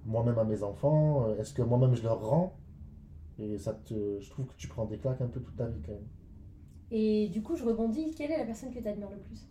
moi-même 0.06 0.38
à 0.38 0.44
mes 0.44 0.62
enfants. 0.62 1.26
euh, 1.28 1.38
Est-ce 1.38 1.54
que 1.54 1.62
moi-même 1.62 1.94
je 1.94 2.02
leur 2.04 2.20
rends? 2.20 2.58
Et 3.38 3.58
ça 3.58 3.74
te. 3.74 4.20
Je 4.20 4.30
trouve 4.30 4.46
que 4.46 4.56
tu 4.56 4.68
prends 4.68 4.86
des 4.86 4.98
claques 4.98 5.20
un 5.22 5.28
peu 5.28 5.40
toute 5.40 5.56
ta 5.56 5.66
vie 5.66 5.82
quand 5.82 5.92
même. 5.92 6.08
Et 6.90 7.28
du 7.30 7.42
coup, 7.42 7.56
je 7.56 7.64
rebondis. 7.64 8.14
Quelle 8.14 8.30
est 8.30 8.36
la 8.38 8.44
personne 8.44 8.70
que 8.74 8.78
tu 8.78 8.86
admires 8.88 9.10
le 9.10 9.18
plus? 9.20 9.48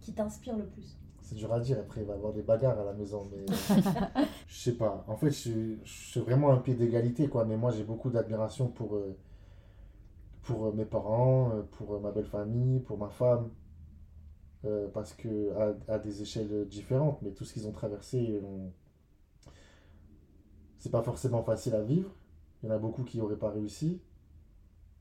Qui 0.00 0.14
t'inspire 0.14 0.56
le 0.56 0.66
plus? 0.66 0.96
C'est 1.22 1.34
dur 1.36 1.52
à 1.52 1.60
dire, 1.60 1.78
après 1.78 2.00
il 2.02 2.06
va 2.06 2.14
y 2.14 2.16
avoir 2.16 2.32
des 2.32 2.42
bagarres 2.42 2.78
à 2.78 2.84
la 2.84 2.92
maison, 2.92 3.26
mais 3.32 3.54
je 4.48 4.54
sais 4.58 4.76
pas. 4.76 5.04
En 5.08 5.16
fait, 5.16 5.28
je, 5.30 5.36
suis- 5.38 5.78
je 5.84 5.92
suis 6.10 6.20
vraiment 6.20 6.52
un 6.52 6.58
pied 6.58 6.74
d'égalité, 6.74 7.28
quoi. 7.28 7.44
Mais 7.44 7.56
moi, 7.56 7.70
j'ai 7.72 7.84
beaucoup 7.84 8.10
d'admiration 8.10 8.68
pour, 8.68 8.96
euh, 8.96 9.16
pour 10.42 10.72
mes 10.74 10.84
parents, 10.84 11.50
pour 11.72 12.00
ma 12.00 12.10
belle 12.10 12.26
famille, 12.26 12.80
pour 12.80 12.98
ma 12.98 13.08
femme. 13.08 13.50
Euh, 14.66 14.88
parce 14.92 15.14
que 15.14 15.52
à, 15.88 15.94
à 15.94 15.98
des 15.98 16.22
échelles 16.22 16.66
différentes, 16.68 17.20
mais 17.22 17.30
tout 17.32 17.44
ce 17.44 17.54
qu'ils 17.54 17.66
ont 17.66 17.72
traversé, 17.72 18.40
on- 18.44 18.72
c'est 20.78 20.90
pas 20.90 21.02
forcément 21.02 21.42
facile 21.44 21.74
à 21.76 21.82
vivre. 21.82 22.10
Il 22.62 22.68
y 22.68 22.72
en 22.72 22.74
a 22.74 22.78
beaucoup 22.78 23.04
qui 23.04 23.18
n'auraient 23.18 23.36
pas 23.38 23.50
réussi. 23.50 24.00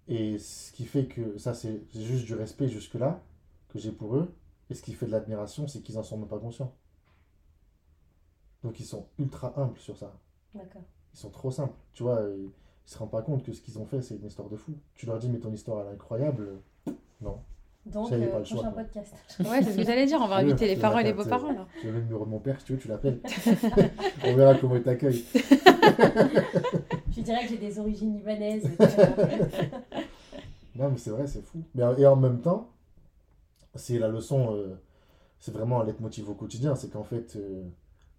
Et 0.10 0.38
ce 0.40 0.72
qui 0.74 0.86
fait 0.86 1.06
que 1.06 1.38
ça, 1.38 1.54
c'est 1.54 1.82
juste 1.96 2.26
du 2.26 2.34
respect 2.34 2.68
jusque-là 2.68 3.22
que 3.70 3.80
j'ai 3.80 3.92
pour 3.94 4.16
eux. 4.18 4.34
Et 4.70 4.74
ce 4.76 4.82
qui 4.84 4.94
fait 4.94 5.06
de 5.06 5.12
l'admiration, 5.12 5.68
c'est 5.68 5.82
qu'ils 5.82 5.98
en 5.98 6.04
sont 6.04 6.18
même 6.18 6.28
pas 6.28 6.40
conscients. 6.40 6.74
Donc 8.64 8.80
ils 8.80 8.86
sont 8.86 9.08
ultra 9.18 9.54
humbles 9.60 9.78
sur 9.80 9.98
ça. 9.98 10.18
D'accord. 10.54 10.84
Ils 11.14 11.20
sont 11.20 11.30
trop 11.32 11.52
simples. 11.52 11.76
Tu 11.94 12.04
vois, 12.04 12.22
ils, 12.38 12.46
ils 12.46 12.52
se 12.92 12.98
rendent 12.98 13.12
pas 13.12 13.22
compte 13.22 13.44
que 13.44 13.54
ce 13.54 13.62
qu'ils 13.62 13.80
ont 13.80 13.86
fait, 13.86 14.02
c'est 14.02 14.16
une 14.18 14.26
histoire 14.28 14.50
de 14.50 14.58
fou. 14.58 14.74
Tu 14.96 15.06
leur 15.06 15.20
dis, 15.20 15.30
mais 15.30 15.40
ton 15.40 15.52
histoire, 15.54 15.82
elle 15.82 15.92
est 15.92 15.96
incroyable. 15.96 16.62
Non. 17.22 17.40
Donc, 17.92 18.12
euh, 18.12 18.44
choix, 18.44 18.62
prochain 18.62 18.72
quoi. 18.72 18.84
podcast. 18.84 19.16
Ouais, 19.40 19.64
c'est 19.64 19.72
ce 19.72 19.78
que 19.78 19.84
j'allais 19.84 20.06
dire, 20.06 20.20
on 20.22 20.28
va 20.28 20.38
Oui, 20.38 20.44
inviter 20.44 20.68
les 20.68 20.76
parents 20.76 21.00
et 21.00 21.04
les 21.04 21.14
beaux-parents. 21.14 21.56
J'ai 21.82 21.92
le 21.92 22.02
numéro 22.02 22.26
de 22.26 22.30
mon 22.30 22.40
père, 22.40 22.60
si 22.60 22.66
tu 22.66 22.74
veux, 22.74 22.80
tu 22.80 22.88
l'appelles. 22.88 23.20
On 24.26 24.36
verra 24.36 24.56
comment 24.56 24.76
il 24.76 24.84
t'accueille. 24.84 25.24
Je 27.12 27.22
dirais 27.22 27.44
que 27.44 27.50
j'ai 27.50 27.58
des 27.58 27.80
origines 27.80 28.16
libanaises. 28.18 28.70
Non, 30.76 30.90
mais 30.90 30.98
c'est 30.98 31.10
vrai, 31.10 31.28
c'est 31.28 31.42
fou. 31.42 31.64
Mais, 31.76 31.84
et 31.98 32.06
en 32.06 32.16
même 32.16 32.40
temps, 32.42 32.70
c'est 33.76 34.00
la 34.00 34.08
leçon, 34.08 34.56
euh, 34.56 34.80
c'est 35.40 35.52
vraiment 35.54 35.82
un 35.82 35.86
leitmotiv 35.86 36.30
au 36.30 36.34
quotidien. 36.36 36.76
C'est 36.76 36.90
qu'en 36.90 37.04
fait, 37.04 37.36
euh, 37.36 37.64
tu 37.64 37.72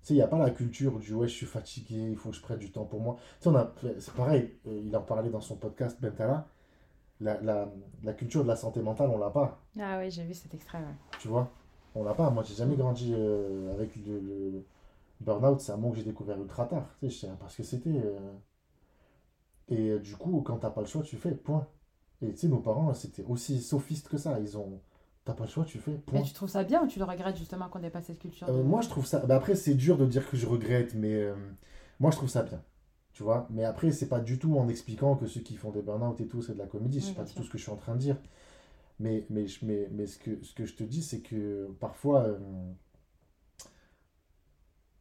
sais, 0.02 0.14
il 0.14 0.16
n'y 0.16 0.22
a 0.22 0.26
pas 0.26 0.38
la 0.38 0.50
culture 0.50 0.98
du 0.98 1.14
ouais, 1.14 1.26
je 1.26 1.32
suis 1.34 1.46
fatigué, 1.46 2.08
il 2.10 2.16
faut 2.16 2.30
que 2.30 2.36
je 2.36 2.42
prenne 2.42 2.58
du 2.58 2.70
temps 2.70 2.84
pour 2.84 3.00
moi. 3.00 3.16
Tu 3.40 3.44
sais, 3.44 3.48
on 3.48 3.56
a, 3.56 3.72
c'est 3.98 4.14
pareil, 4.14 4.52
euh, 4.66 4.82
il 4.84 4.94
en 4.96 5.00
parlait 5.02 5.30
dans 5.30 5.40
son 5.40 5.56
podcast 5.56 6.00
Bentala. 6.00 6.48
La, 7.20 7.40
la, 7.42 7.68
la 8.02 8.12
culture 8.14 8.42
de 8.42 8.48
la 8.48 8.56
santé 8.56 8.80
mentale, 8.80 9.10
on 9.10 9.18
l'a 9.18 9.30
pas. 9.30 9.60
Ah 9.78 9.98
oui, 9.98 10.10
j'ai 10.10 10.24
vu 10.24 10.32
cet 10.34 10.54
extrait. 10.54 10.78
ouais. 10.78 10.94
Tu 11.18 11.28
vois, 11.28 11.50
on 11.94 12.02
l'a 12.02 12.14
pas. 12.14 12.30
Moi, 12.30 12.42
j'ai 12.44 12.54
jamais 12.54 12.76
grandi 12.76 13.12
euh, 13.14 13.72
avec 13.74 13.94
le, 13.96 14.18
le 14.20 14.64
burn-out. 15.20 15.60
C'est 15.60 15.72
un 15.72 15.76
mot 15.76 15.90
que 15.90 15.98
j'ai 15.98 16.04
découvert 16.04 16.40
ultra 16.40 16.66
tard. 16.66 16.86
Tu 17.00 17.10
sais, 17.10 17.14
je 17.14 17.20
sais 17.32 17.36
pas 17.38 17.48
ce 17.48 17.58
que 17.58 17.62
c'était. 17.62 17.90
euh. 17.90 18.18
Et 19.68 19.90
euh, 19.90 19.98
du 19.98 20.16
coup, 20.16 20.40
quand 20.42 20.58
t'as 20.58 20.70
pas 20.70 20.80
le 20.80 20.86
choix, 20.86 21.02
tu 21.02 21.16
fais, 21.16 21.32
point. 21.32 21.66
Et 22.22 22.32
tu 22.32 22.36
sais, 22.38 22.48
nos 22.48 22.58
parents, 22.60 22.92
c'était 22.94 23.24
aussi 23.24 23.60
sophiste 23.60 24.08
que 24.08 24.16
ça. 24.18 24.38
Ils 24.40 24.56
ont, 24.58 24.80
t'as 25.24 25.34
pas 25.34 25.44
le 25.44 25.50
choix, 25.50 25.64
tu 25.64 25.78
fais, 25.78 25.92
point. 25.92 26.20
Mais 26.20 26.24
tu 26.24 26.32
trouves 26.32 26.48
ça 26.48 26.64
bien 26.64 26.82
ou 26.82 26.86
tu 26.86 26.98
le 26.98 27.04
regrettes 27.04 27.36
justement 27.36 27.68
qu'on 27.68 27.78
n'ait 27.80 27.90
pas 27.90 28.02
cette 28.02 28.18
culture 28.18 28.48
Euh, 28.48 28.62
moi, 28.62 28.80
je 28.80 28.88
trouve 28.88 29.06
ça. 29.06 29.20
bah, 29.26 29.36
après, 29.36 29.54
c'est 29.54 29.74
dur 29.74 29.96
de 29.98 30.06
dire 30.06 30.28
que 30.28 30.36
je 30.36 30.46
regrette, 30.46 30.94
mais 30.94 31.28
moi, 32.00 32.10
je 32.10 32.16
trouve 32.16 32.28
ça 32.28 32.42
bien. 32.42 32.62
Tu 33.12 33.22
vois, 33.22 33.46
mais 33.50 33.64
après, 33.64 33.92
c'est 33.92 34.08
pas 34.08 34.20
du 34.20 34.38
tout 34.38 34.56
en 34.58 34.68
expliquant 34.68 35.16
que 35.16 35.26
ceux 35.26 35.40
qui 35.40 35.56
font 35.56 35.70
des 35.70 35.82
burn-out 35.82 36.20
et 36.20 36.28
tout, 36.28 36.42
c'est 36.42 36.54
de 36.54 36.58
la 36.58 36.66
comédie. 36.66 36.98
Oui, 36.98 37.04
c'est 37.04 37.14
pas 37.14 37.24
du 37.24 37.34
tout 37.34 37.42
ce 37.42 37.50
que 37.50 37.58
je 37.58 37.62
suis 37.64 37.72
en 37.72 37.76
train 37.76 37.94
de 37.94 38.00
dire. 38.00 38.16
Mais, 39.00 39.26
mais, 39.30 39.46
mais, 39.62 39.88
mais 39.92 40.06
ce, 40.06 40.18
que, 40.18 40.42
ce 40.44 40.54
que 40.54 40.66
je 40.66 40.74
te 40.76 40.84
dis, 40.84 41.02
c'est 41.02 41.20
que 41.20 41.68
parfois, 41.80 42.22
euh, 42.24 42.38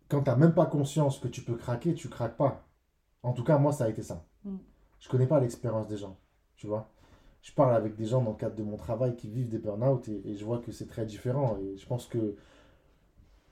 quand 0.09 0.23
t'as 0.23 0.35
même 0.35 0.53
pas 0.53 0.65
conscience 0.65 1.19
que 1.19 1.27
tu 1.27 1.41
peux 1.41 1.55
craquer, 1.55 1.93
tu 1.93 2.09
craques 2.09 2.37
pas. 2.37 2.67
En 3.23 3.33
tout 3.33 3.43
cas, 3.43 3.57
moi, 3.57 3.71
ça 3.73 3.85
a 3.85 3.89
été 3.89 4.01
ça. 4.03 4.25
Mm. 4.43 4.57
Je 4.99 5.09
connais 5.09 5.27
pas 5.27 5.39
l'expérience 5.39 5.87
des 5.87 5.97
gens. 5.97 6.17
Tu 6.55 6.67
vois, 6.67 6.89
je 7.41 7.51
parle 7.53 7.75
avec 7.75 7.95
des 7.95 8.05
gens 8.05 8.21
dans 8.21 8.31
le 8.31 8.37
cadre 8.37 8.55
de 8.55 8.63
mon 8.63 8.77
travail 8.77 9.15
qui 9.15 9.29
vivent 9.29 9.49
des 9.49 9.59
burn-out 9.59 10.07
et, 10.09 10.21
et 10.29 10.35
je 10.35 10.45
vois 10.45 10.59
que 10.59 10.71
c'est 10.71 10.87
très 10.87 11.05
différent. 11.05 11.57
Et 11.59 11.77
je 11.77 11.85
pense 11.85 12.05
que 12.07 12.35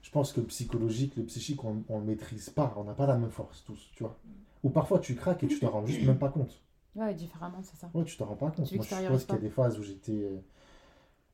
je 0.02 0.10
pense 0.10 0.32
que 0.32 0.40
le 0.40 0.46
psychologique, 0.46 1.16
le 1.16 1.24
psychique, 1.24 1.62
on 1.64 1.74
ne 1.74 1.98
le 2.00 2.04
maîtrise 2.04 2.50
pas. 2.50 2.74
On 2.76 2.84
n'a 2.84 2.94
pas 2.94 3.06
la 3.06 3.16
même 3.16 3.30
force 3.30 3.64
tous, 3.64 3.90
tu 3.94 4.02
vois. 4.02 4.18
Ou 4.62 4.70
parfois 4.70 4.98
tu 4.98 5.14
craques 5.14 5.42
et 5.44 5.48
tu 5.48 5.60
t'en 5.60 5.70
rends 5.70 5.86
juste 5.86 6.04
même 6.06 6.18
pas 6.18 6.28
compte. 6.30 6.62
Ouais, 6.96 7.14
différemment, 7.14 7.62
c'est 7.62 7.76
ça. 7.76 7.90
Ouais, 7.94 8.04
tu 8.04 8.16
t'en 8.16 8.26
rends 8.26 8.36
pas 8.36 8.50
compte. 8.50 8.72
Moi, 8.72 8.84
je 8.84 8.94
suppose 8.94 9.24
qu'il 9.24 9.34
y 9.34 9.38
a 9.38 9.40
des 9.40 9.50
phases 9.50 9.78
où 9.78 9.82
j'étais. 9.82 10.12
euh, 10.12 10.38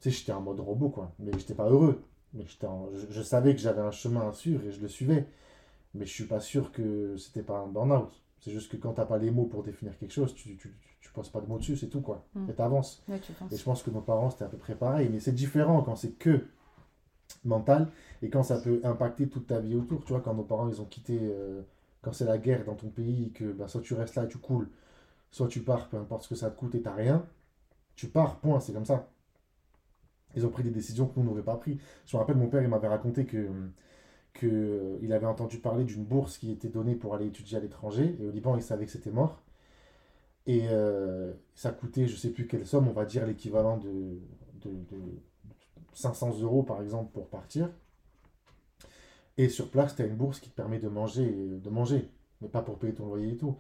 Tu 0.00 0.10
sais, 0.10 0.18
j'étais 0.18 0.32
en 0.32 0.42
mode 0.42 0.60
robot, 0.60 0.90
quoi. 0.90 1.12
Mais 1.18 1.32
j'étais 1.38 1.54
pas 1.54 1.68
heureux. 1.70 2.02
Mais 2.34 2.44
j'étais 2.46 2.66
en- 2.66 2.90
je, 2.92 3.06
je 3.08 3.22
savais 3.22 3.54
que 3.54 3.60
j'avais 3.60 3.80
un 3.80 3.92
chemin 3.92 4.28
à 4.28 4.32
suivre 4.32 4.62
et 4.64 4.72
je 4.72 4.80
le 4.80 4.88
suivais. 4.88 5.26
Mais 5.94 6.04
je 6.04 6.12
suis 6.12 6.24
pas 6.24 6.40
sûr 6.40 6.72
que 6.72 7.16
c'était 7.16 7.42
pas 7.42 7.58
un 7.58 7.68
burn-out. 7.68 8.10
C'est 8.40 8.50
juste 8.50 8.70
que 8.70 8.76
quand 8.76 8.92
t'as 8.92 9.06
pas 9.06 9.16
les 9.18 9.30
mots 9.30 9.46
pour 9.46 9.62
définir 9.62 9.96
quelque 9.96 10.12
chose, 10.12 10.34
tu, 10.34 10.56
tu, 10.56 10.76
tu, 11.00 11.12
poses 11.12 11.30
pas 11.30 11.40
de 11.40 11.46
mots 11.46 11.58
dessus, 11.58 11.76
c'est 11.76 11.88
tout, 11.88 12.00
quoi. 12.02 12.26
Mm. 12.34 12.50
Et 12.50 12.54
t'avances. 12.54 13.02
Ouais. 13.08 13.20
Et 13.52 13.56
je 13.56 13.62
pense 13.62 13.82
que 13.82 13.90
nos 13.90 14.00
parents, 14.00 14.30
c'était 14.30 14.44
à 14.44 14.48
peu 14.48 14.58
près 14.58 14.74
pareil. 14.74 15.08
Mais 15.10 15.20
c'est 15.20 15.32
différent 15.32 15.80
quand 15.82 15.94
c'est 15.96 16.12
que 16.18 16.44
mental 17.44 17.88
et 18.22 18.30
quand 18.30 18.42
ça 18.42 18.58
peut 18.58 18.80
impacter 18.84 19.28
toute 19.28 19.46
ta 19.46 19.60
vie 19.60 19.76
autour. 19.76 20.04
Tu 20.04 20.12
vois, 20.12 20.20
quand 20.20 20.34
nos 20.34 20.42
parents, 20.42 20.68
ils 20.68 20.80
ont 20.80 20.86
quitté, 20.86 21.18
euh, 21.22 21.62
quand 22.04 22.12
c'est 22.12 22.24
la 22.26 22.38
guerre 22.38 22.64
dans 22.64 22.74
ton 22.74 22.88
pays, 22.90 23.32
que 23.32 23.52
bah, 23.52 23.68
soit 23.68 23.80
tu 23.82 23.94
restes 23.94 24.16
là 24.16 24.24
et 24.24 24.28
tu 24.28 24.38
coules, 24.38 24.70
soit 25.30 25.48
tu 25.48 25.62
pars, 25.62 25.88
peu 25.88 25.96
importe 25.98 26.24
ce 26.24 26.28
que 26.30 26.34
ça 26.36 26.50
te 26.50 26.58
coûte 26.58 26.74
et 26.74 26.82
t'as 26.82 26.94
rien, 26.94 27.26
tu 27.96 28.08
pars, 28.08 28.40
point, 28.40 28.60
c'est 28.60 28.72
comme 28.72 28.86
ça. 28.86 29.08
Ils 30.36 30.44
ont 30.46 30.50
pris 30.50 30.62
des 30.64 30.70
décisions 30.70 31.06
que 31.06 31.18
nous 31.18 31.26
n'aurions 31.26 31.44
pas 31.44 31.56
pris. 31.56 31.78
Je 32.06 32.16
me 32.16 32.20
rappelle, 32.20 32.36
mon 32.36 32.48
père, 32.48 32.62
il 32.62 32.68
m'avait 32.68 32.88
raconté 32.88 33.24
que, 33.26 33.48
qu'il 34.34 35.12
avait 35.12 35.26
entendu 35.26 35.58
parler 35.58 35.84
d'une 35.84 36.04
bourse 36.04 36.38
qui 36.38 36.50
était 36.52 36.68
donnée 36.68 36.94
pour 36.96 37.14
aller 37.14 37.26
étudier 37.26 37.58
à 37.58 37.60
l'étranger. 37.60 38.16
Et 38.20 38.26
au 38.26 38.30
Liban, 38.30 38.56
il 38.56 38.62
savait 38.62 38.86
que 38.86 38.92
c'était 38.92 39.10
mort. 39.10 39.42
Et 40.46 40.68
euh, 40.68 41.32
ça 41.54 41.70
coûtait, 41.72 42.06
je 42.06 42.16
sais 42.16 42.30
plus 42.30 42.46
quelle 42.46 42.66
somme, 42.66 42.88
on 42.88 42.92
va 42.92 43.04
dire 43.06 43.26
l'équivalent 43.26 43.78
de, 43.78 44.18
de, 44.62 44.70
de 44.70 45.00
500 45.94 46.40
euros 46.40 46.62
par 46.62 46.82
exemple 46.82 47.12
pour 47.12 47.28
partir. 47.28 47.70
Et 49.36 49.48
sur 49.48 49.70
place, 49.70 49.96
tu 49.96 50.02
as 50.02 50.06
une 50.06 50.16
bourse 50.16 50.40
qui 50.40 50.50
te 50.50 50.54
permet 50.54 50.78
de 50.78 50.88
manger, 50.88 51.28
de 51.30 51.70
manger, 51.70 52.10
mais 52.40 52.48
pas 52.48 52.62
pour 52.62 52.78
payer 52.78 52.94
ton 52.94 53.06
loyer 53.06 53.32
et 53.32 53.36
tout. 53.36 53.56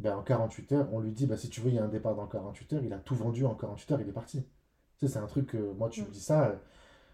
Ben, 0.00 0.16
en 0.16 0.22
48 0.22 0.72
heures, 0.72 0.88
on 0.92 1.00
lui 1.00 1.12
dit, 1.12 1.26
bah, 1.26 1.36
si 1.36 1.48
tu 1.48 1.60
veux, 1.60 1.68
il 1.68 1.76
y 1.76 1.78
a 1.78 1.84
un 1.84 1.88
départ 1.88 2.16
dans 2.16 2.26
48 2.26 2.72
heures, 2.72 2.84
il 2.84 2.92
a 2.92 2.98
tout 2.98 3.14
vendu 3.14 3.44
en 3.44 3.54
48 3.54 3.92
heures, 3.92 4.00
il 4.00 4.08
est 4.08 4.12
parti. 4.12 4.42
Tu 4.98 5.06
sais, 5.06 5.12
c'est 5.12 5.18
un 5.20 5.26
truc 5.26 5.46
que, 5.46 5.72
moi, 5.74 5.88
tu 5.88 6.02
me 6.02 6.08
dis 6.10 6.20
ça, 6.20 6.60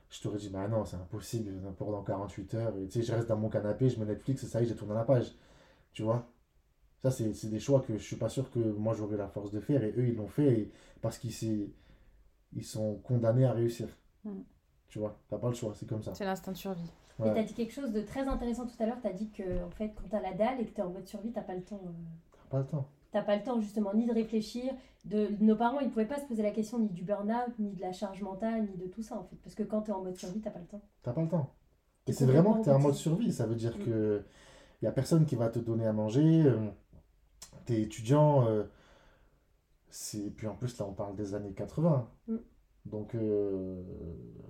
je 0.08 0.22
t'aurais 0.22 0.38
dit, 0.38 0.48
bah 0.48 0.66
non, 0.68 0.86
c'est 0.86 0.96
impossible, 0.96 1.52
pour 1.76 1.92
dans 1.92 2.02
48 2.02 2.54
heures, 2.54 2.76
et, 2.78 2.88
tu 2.88 3.00
sais, 3.00 3.02
je 3.02 3.12
reste 3.12 3.28
dans 3.28 3.36
mon 3.36 3.50
canapé, 3.50 3.90
je 3.90 4.00
mets 4.00 4.06
Netflix, 4.06 4.42
et 4.42 4.46
ça 4.46 4.60
y 4.60 4.64
est, 4.64 4.68
j'ai 4.68 4.76
tourné 4.76 4.94
la 4.94 5.04
page. 5.04 5.34
Tu 5.92 6.02
vois? 6.02 6.30
Ça, 7.02 7.10
c'est 7.10 7.50
des 7.50 7.60
choix 7.60 7.80
que 7.80 7.98
je 7.98 8.02
suis 8.02 8.16
pas 8.16 8.30
sûr 8.30 8.50
que 8.50 8.58
moi, 8.58 8.94
j'aurais 8.94 9.18
la 9.18 9.28
force 9.28 9.50
de 9.50 9.60
faire, 9.60 9.84
et 9.84 9.92
eux, 9.98 10.08
ils 10.08 10.16
l'ont 10.16 10.28
fait, 10.28 10.70
parce 11.02 11.18
qu'ils 11.18 11.70
ils 12.54 12.64
sont 12.64 12.96
condamnés 13.04 13.44
à 13.44 13.52
réussir. 13.52 13.88
Mm. 14.24 14.40
Tu 14.88 14.98
vois, 14.98 15.20
t'as 15.28 15.36
pas 15.36 15.48
le 15.48 15.54
choix, 15.54 15.74
c'est 15.74 15.86
comme 15.86 16.02
ça. 16.02 16.14
C'est 16.14 16.24
l'instinct 16.24 16.52
de 16.52 16.56
survie. 16.56 16.90
Ouais. 17.18 17.32
tu 17.32 17.40
as 17.40 17.42
dit 17.42 17.54
quelque 17.54 17.72
chose 17.72 17.92
de 17.92 18.00
très 18.00 18.26
intéressant 18.28 18.66
tout 18.66 18.80
à 18.80 18.86
l'heure. 18.86 19.00
Tu 19.00 19.08
as 19.08 19.12
dit 19.12 19.30
que 19.30 19.64
en 19.64 19.70
fait, 19.70 19.92
quand 19.96 20.08
tu 20.08 20.16
as 20.16 20.20
la 20.20 20.34
dalle 20.34 20.60
et 20.60 20.64
que 20.64 20.74
tu 20.74 20.80
es 20.80 20.84
en 20.84 20.90
mode 20.90 21.06
survie, 21.06 21.32
tu 21.32 21.40
pas 21.40 21.54
le 21.54 21.62
temps. 21.62 21.80
Euh... 21.84 21.90
T'as 22.32 22.48
pas 22.48 22.58
le 22.58 22.66
temps. 22.66 22.88
T'as 23.10 23.22
pas 23.22 23.36
le 23.36 23.42
temps 23.42 23.60
justement 23.60 23.94
ni 23.94 24.06
de 24.06 24.12
réfléchir. 24.12 24.72
De... 25.04 25.28
Nos 25.40 25.56
parents, 25.56 25.80
ils 25.80 25.90
pouvaient 25.90 26.06
pas 26.06 26.20
se 26.20 26.26
poser 26.26 26.42
la 26.42 26.50
question 26.50 26.78
ni 26.78 26.88
du 26.88 27.02
burn-out, 27.02 27.58
ni 27.58 27.72
de 27.72 27.80
la 27.80 27.92
charge 27.92 28.22
mentale, 28.22 28.68
ni 28.68 28.76
de 28.76 28.86
tout 28.86 29.02
ça 29.02 29.18
en 29.18 29.24
fait. 29.24 29.36
Parce 29.36 29.54
que 29.54 29.62
quand 29.62 29.82
tu 29.82 29.90
es 29.90 29.94
en 29.94 30.02
mode 30.02 30.16
survie, 30.16 30.40
t'as 30.40 30.50
pas 30.50 30.60
le 30.60 30.66
temps. 30.66 30.82
T'as 31.02 31.12
pas 31.12 31.22
le 31.22 31.28
temps. 31.28 31.54
Et 32.06 32.12
c'est 32.12 32.26
vraiment 32.26 32.54
que 32.54 32.64
tu 32.64 32.70
es 32.70 32.72
en 32.72 32.78
mode 32.78 32.94
survie. 32.94 33.32
Ça 33.32 33.46
veut 33.46 33.56
dire 33.56 33.76
mm. 33.78 33.84
que 33.84 34.24
il 34.80 34.84
y 34.84 34.88
a 34.88 34.92
personne 34.92 35.26
qui 35.26 35.34
va 35.34 35.48
te 35.48 35.58
donner 35.58 35.86
à 35.86 35.92
manger. 35.92 36.42
Euh, 36.44 36.68
tu 37.66 37.74
es 37.74 37.82
étudiant. 37.82 38.46
Euh. 38.46 38.64
Puis 40.36 40.46
en 40.46 40.54
plus, 40.54 40.78
là, 40.78 40.86
on 40.88 40.92
parle 40.92 41.16
des 41.16 41.34
années 41.34 41.52
80. 41.52 42.08
Donc, 42.90 43.14
euh, 43.14 43.82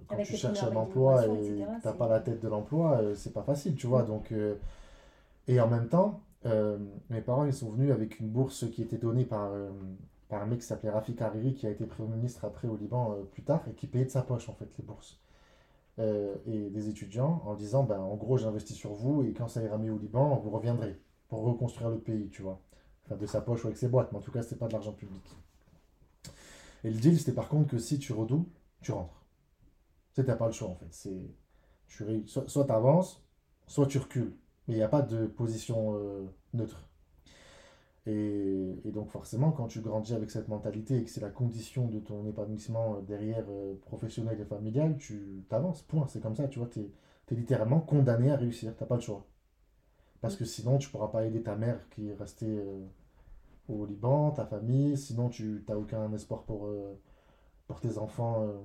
quand 0.07 0.16
tu 0.22 0.37
cherches 0.37 0.62
un 0.62 0.77
emploi 0.77 1.27
et 1.27 1.42
tu 1.42 1.59
n'as 1.59 1.92
pas 1.92 2.09
la 2.09 2.20
tête 2.20 2.40
de 2.40 2.48
l'emploi, 2.48 2.98
euh, 3.01 3.14
c'est 3.14 3.33
pas 3.33 3.42
facile, 3.42 3.74
tu 3.74 3.87
vois. 3.87 4.03
Mm. 4.03 4.07
Donc, 4.07 4.33
euh, 4.33 4.55
et 5.46 5.61
en 5.61 5.68
même 5.68 5.88
temps, 5.88 6.20
mes 7.11 7.20
parents, 7.20 7.44
ils 7.44 7.53
sont 7.53 7.70
venus 7.70 7.92
avec 7.92 8.20
une 8.20 8.29
bourse 8.29 8.70
qui 8.70 8.83
était 8.83 8.96
donnée 8.96 9.24
par, 9.24 9.51
par 10.29 10.42
un 10.42 10.46
mec 10.46 10.61
qui 10.61 10.66
s'appelait 10.66 10.90
Rafik 10.90 11.20
Hariri, 11.20 11.55
qui 11.55 11.66
a 11.66 11.70
été 11.70 11.85
Premier 11.85 12.16
ministre 12.16 12.44
après 12.44 12.68
au 12.68 12.77
Liban 12.77 13.16
plus 13.33 13.42
tard, 13.42 13.62
et 13.68 13.74
qui 13.74 13.87
payait 13.87 14.05
de 14.05 14.11
sa 14.11 14.22
poche, 14.22 14.48
en 14.48 14.55
fait, 14.55 14.68
les 14.79 14.85
bourses. 14.85 15.20
et 15.98 16.70
des 16.70 16.88
étudiants, 16.88 17.42
en 17.44 17.55
disant, 17.55 17.83
ben, 17.83 17.98
en 17.98 18.14
gros, 18.16 18.38
j'investis 18.38 18.77
sur 18.77 18.92
vous, 18.92 19.24
et 19.24 19.33
quand 19.33 19.48
ça 19.48 19.62
ira 19.62 19.79
mieux 19.79 19.92
au 19.92 19.98
Liban, 19.98 20.37
vous 20.37 20.51
reviendrez 20.51 21.01
pour 21.29 21.42
reconstruire 21.42 21.90
le 21.90 21.98
pays, 21.98 22.29
tu 22.31 22.42
vois. 22.42 22.61
Enfin, 23.05 23.16
de 23.16 23.27
sa 23.27 23.40
poche 23.40 23.64
ou 23.64 23.66
avec 23.66 23.79
ses 23.79 23.88
boîtes, 23.88 24.12
mais 24.12 24.18
en 24.18 24.22
tout 24.22 24.31
cas, 24.31 24.42
c'était 24.42 24.57
pas 24.57 24.68
de 24.68 24.72
l'argent 24.72 24.92
public. 24.92 25.22
Et 26.84 26.90
le 26.90 26.98
deal, 26.98 27.18
c'était 27.18 27.32
par 27.32 27.48
contre 27.48 27.70
que 27.70 27.78
si 27.78 27.98
tu 27.98 28.12
redoubles, 28.12 28.48
tu 28.80 28.92
rentres. 28.92 29.24
Tu 30.14 30.22
n'as 30.22 30.36
pas 30.36 30.46
le 30.46 30.52
choix 30.52 30.68
en 30.68 30.76
fait. 30.76 30.88
C'est, 30.90 31.34
tu, 31.86 32.26
soit 32.26 32.64
tu 32.64 32.72
avances, 32.72 33.24
soit 33.66 33.86
tu 33.86 33.98
recules. 33.98 34.36
Mais 34.66 34.74
il 34.74 34.76
n'y 34.76 34.82
a 34.82 34.88
pas 34.88 35.02
de 35.02 35.26
position 35.26 35.96
euh, 35.96 36.26
neutre. 36.52 36.88
Et, 38.06 38.90
donc 38.92 39.10
forcément, 39.10 39.52
quand 39.52 39.66
tu 39.66 39.80
grandis 39.80 40.14
avec 40.14 40.30
cette 40.30 40.48
mentalité 40.48 40.96
et 40.96 41.04
que 41.04 41.10
c'est 41.10 41.20
la 41.20 41.30
condition 41.30 41.88
de 41.88 41.98
ton 42.00 42.26
épanouissement 42.26 42.96
euh, 42.96 43.00
derrière 43.02 43.44
euh, 43.50 43.74
professionnel 43.82 44.40
et 44.40 44.44
familial, 44.44 44.96
tu 44.98 45.44
t'avances. 45.48 45.82
Point. 45.82 46.06
C'est 46.08 46.20
comme 46.20 46.36
ça, 46.36 46.48
tu 46.48 46.58
vois, 46.58 46.68
tu 46.68 46.80
es, 46.80 47.34
littéralement 47.34 47.80
condamné 47.80 48.30
à 48.30 48.36
réussir. 48.36 48.74
Tu 48.74 48.82
n'as 48.82 48.86
pas 48.86 48.96
le 48.96 49.02
choix. 49.02 49.26
Parce 50.20 50.36
que 50.36 50.44
sinon, 50.44 50.78
tu 50.78 50.88
ne 50.88 50.92
pourras 50.92 51.08
pas 51.08 51.24
aider 51.26 51.42
ta 51.42 51.56
mère 51.56 51.88
qui 51.90 52.08
est 52.08 52.14
restée 52.14 52.62
au 53.68 53.85
Liban, 53.85 54.31
ta 54.31 54.46
famille, 54.46 54.96
sinon 54.96 55.28
tu 55.28 55.64
n'as 55.68 55.76
aucun 55.76 56.12
espoir 56.12 56.42
pour, 56.42 56.66
euh, 56.66 56.98
pour 57.66 57.81
tes 57.81 57.98
enfants 57.98 58.42
euh, 58.42 58.57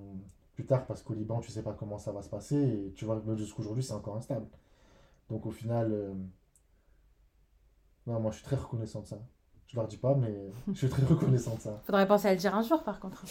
plus 0.56 0.66
tard 0.66 0.86
parce 0.86 1.02
qu'au 1.02 1.13
Liban 1.13 1.39
tu 1.39 1.52
sais 1.52 1.63
pas 1.63 1.74
comment 1.74 1.98
ça 1.98 2.12
va 2.12 2.22
se 2.22 2.30
passer 2.30 2.58
et 2.58 2.94
tu 2.96 3.06
vois 3.06 3.22
jusqu'aujourd'hui 3.36 3.84
c'est 3.84 3.94
encore 3.94 4.16
instable. 4.16 4.48
Donc 5.30 5.46
au 5.46 5.52
final, 5.52 5.92
euh, 5.92 6.13
non, 8.08 8.20
moi 8.20 8.32
je 8.32 8.38
suis 8.38 8.46
très 8.46 8.56
reconnaissant 8.56 9.02
de 9.02 9.08
ça. 9.08 9.20
Je 9.68 9.78
leur 9.78 9.88
dis 9.88 9.98
pas, 9.98 10.13
mais 10.13 10.52
je 10.72 10.78
suis 10.78 10.89
très 10.89 11.04
reconnaissant 11.04 11.56
de 11.56 11.62
ça. 11.62 11.82
Faudrait 11.86 12.08
penser 12.08 12.28
à 12.28 12.34
le 12.34 12.38
dire 12.38 12.54
un 12.56 12.62
jour 12.62 12.84
par 12.84 13.00
contre. 13.00 13.26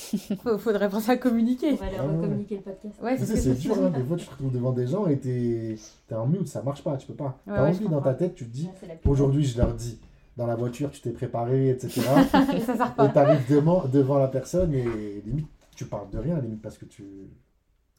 Faudrait 0.58 0.88
penser 0.88 1.10
à 1.10 1.16
communiquer. 1.16 1.72
On 1.72 1.76
va 1.76 1.90
leur 1.90 2.20
communiquer 2.20 2.56
le 2.56 2.62
podcast. 2.62 3.00
Ouais, 3.00 3.16
c'est 3.16 3.54
dur, 3.54 3.76
hein, 3.80 3.90
des 3.90 4.02
fois 4.02 4.16
tu 4.16 4.26
te 4.26 4.30
retrouves 4.30 4.52
devant 4.52 4.72
des 4.72 4.88
gens 4.88 5.06
et 5.06 5.18
t'es 5.18 5.76
es 6.10 6.14
en 6.14 6.26
mute, 6.26 6.48
ça 6.48 6.62
marche 6.62 6.82
pas, 6.82 6.96
tu 6.96 7.06
peux 7.06 7.14
pas. 7.14 7.38
T'as 7.46 7.68
envie 7.68 7.88
dans 7.88 8.02
ta 8.02 8.14
tête, 8.14 8.34
tu 8.34 8.44
te 8.44 8.52
dis, 8.52 8.68
aujourd'hui 9.06 9.44
je 9.44 9.56
leur 9.56 9.72
dis 9.72 10.00
dans 10.36 10.46
la 10.46 10.56
voiture, 10.56 10.90
tu 10.90 11.00
t'es 11.00 11.10
préparé, 11.10 11.70
etc. 11.70 12.00
et 12.00 12.60
tu 12.64 12.80
arrives 13.18 13.50
devant, 13.50 13.86
devant 13.86 14.18
la 14.18 14.28
personne 14.28 14.74
et 14.74 15.22
limite, 15.24 15.48
tu 15.76 15.86
parles 15.86 16.10
de 16.10 16.18
rien, 16.18 16.38
limite, 16.40 16.62
parce 16.62 16.78
que 16.78 16.84
tu. 16.84 17.04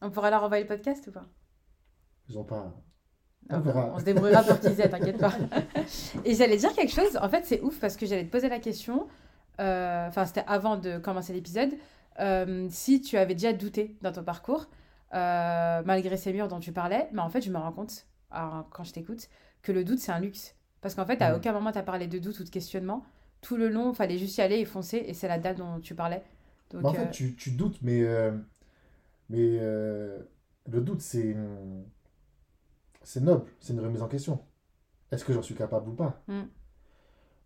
On 0.01 0.09
pourra 0.09 0.29
leur 0.29 0.43
envoyer 0.43 0.63
le 0.63 0.67
podcast 0.67 1.07
ou 1.07 1.11
pas? 1.11 1.25
Ils 2.29 2.37
ont 2.37 2.43
pas. 2.43 2.73
On, 3.49 3.57
on 3.57 3.99
se 3.99 4.05
débrouillera 4.05 4.43
pour 4.43 4.59
qu'ils 4.59 4.79
aient, 4.81 4.89
t'inquiète 4.89 5.19
pas. 5.19 5.33
et 6.25 6.33
j'allais 6.35 6.57
dire 6.57 6.73
quelque 6.73 6.93
chose, 6.93 7.17
en 7.21 7.29
fait, 7.29 7.45
c'est 7.45 7.61
ouf 7.61 7.79
parce 7.79 7.97
que 7.97 8.05
j'allais 8.05 8.25
te 8.25 8.31
poser 8.31 8.49
la 8.49 8.59
question, 8.59 9.07
euh, 9.59 10.07
enfin, 10.07 10.25
c'était 10.25 10.43
avant 10.47 10.77
de 10.77 10.97
commencer 10.97 11.33
l'épisode, 11.33 11.71
euh, 12.19 12.67
si 12.69 13.01
tu 13.01 13.17
avais 13.17 13.33
déjà 13.33 13.53
douté 13.53 13.97
dans 14.01 14.11
ton 14.11 14.23
parcours, 14.23 14.67
euh, 15.13 15.81
malgré 15.85 16.17
ces 16.17 16.33
murs 16.33 16.47
dont 16.47 16.59
tu 16.59 16.71
parlais, 16.71 17.07
mais 17.11 17.21
en 17.21 17.29
fait, 17.29 17.41
je 17.41 17.51
me 17.51 17.57
rends 17.57 17.71
compte, 17.71 18.07
quand 18.31 18.83
je 18.83 18.93
t'écoute, 18.93 19.29
que 19.61 19.71
le 19.71 19.83
doute, 19.83 19.99
c'est 19.99 20.11
un 20.11 20.19
luxe. 20.19 20.55
Parce 20.83 20.95
qu'en 20.95 21.05
fait, 21.05 21.21
à 21.21 21.31
mm. 21.31 21.37
aucun 21.37 21.53
moment, 21.53 21.71
tu 21.71 21.77
as 21.79 21.83
parlé 21.83 22.07
de 22.07 22.19
doute 22.19 22.39
ou 22.41 22.43
de 22.43 22.49
questionnement. 22.49 23.03
Tout 23.41 23.55
le 23.55 23.69
long, 23.69 23.93
il 23.93 23.95
fallait 23.95 24.17
juste 24.17 24.37
y 24.37 24.41
aller 24.41 24.57
et 24.57 24.65
foncer. 24.65 24.97
Et 25.07 25.13
c'est 25.13 25.29
la 25.29 25.39
date 25.39 25.57
dont 25.57 25.79
tu 25.79 25.95
parlais. 25.95 26.21
Donc, 26.71 26.85
en 26.85 26.93
fait, 26.93 27.05
euh, 27.05 27.09
tu, 27.09 27.35
tu, 27.35 27.51
doutes, 27.51 27.81
mais, 27.81 28.03
euh, 28.03 28.31
mais 29.29 29.57
euh, 29.61 30.19
le 30.69 30.81
doute, 30.81 31.01
c'est 31.01 31.35
c'est 33.03 33.21
noble. 33.21 33.45
C'est 33.59 33.73
une 33.73 33.79
remise 33.79 34.01
en 34.01 34.07
question. 34.07 34.39
Est-ce 35.11 35.23
que 35.25 35.33
j'en 35.33 35.41
suis 35.41 35.55
capable 35.55 35.89
ou 35.89 35.93
pas? 35.93 36.21
Mm. 36.27 36.43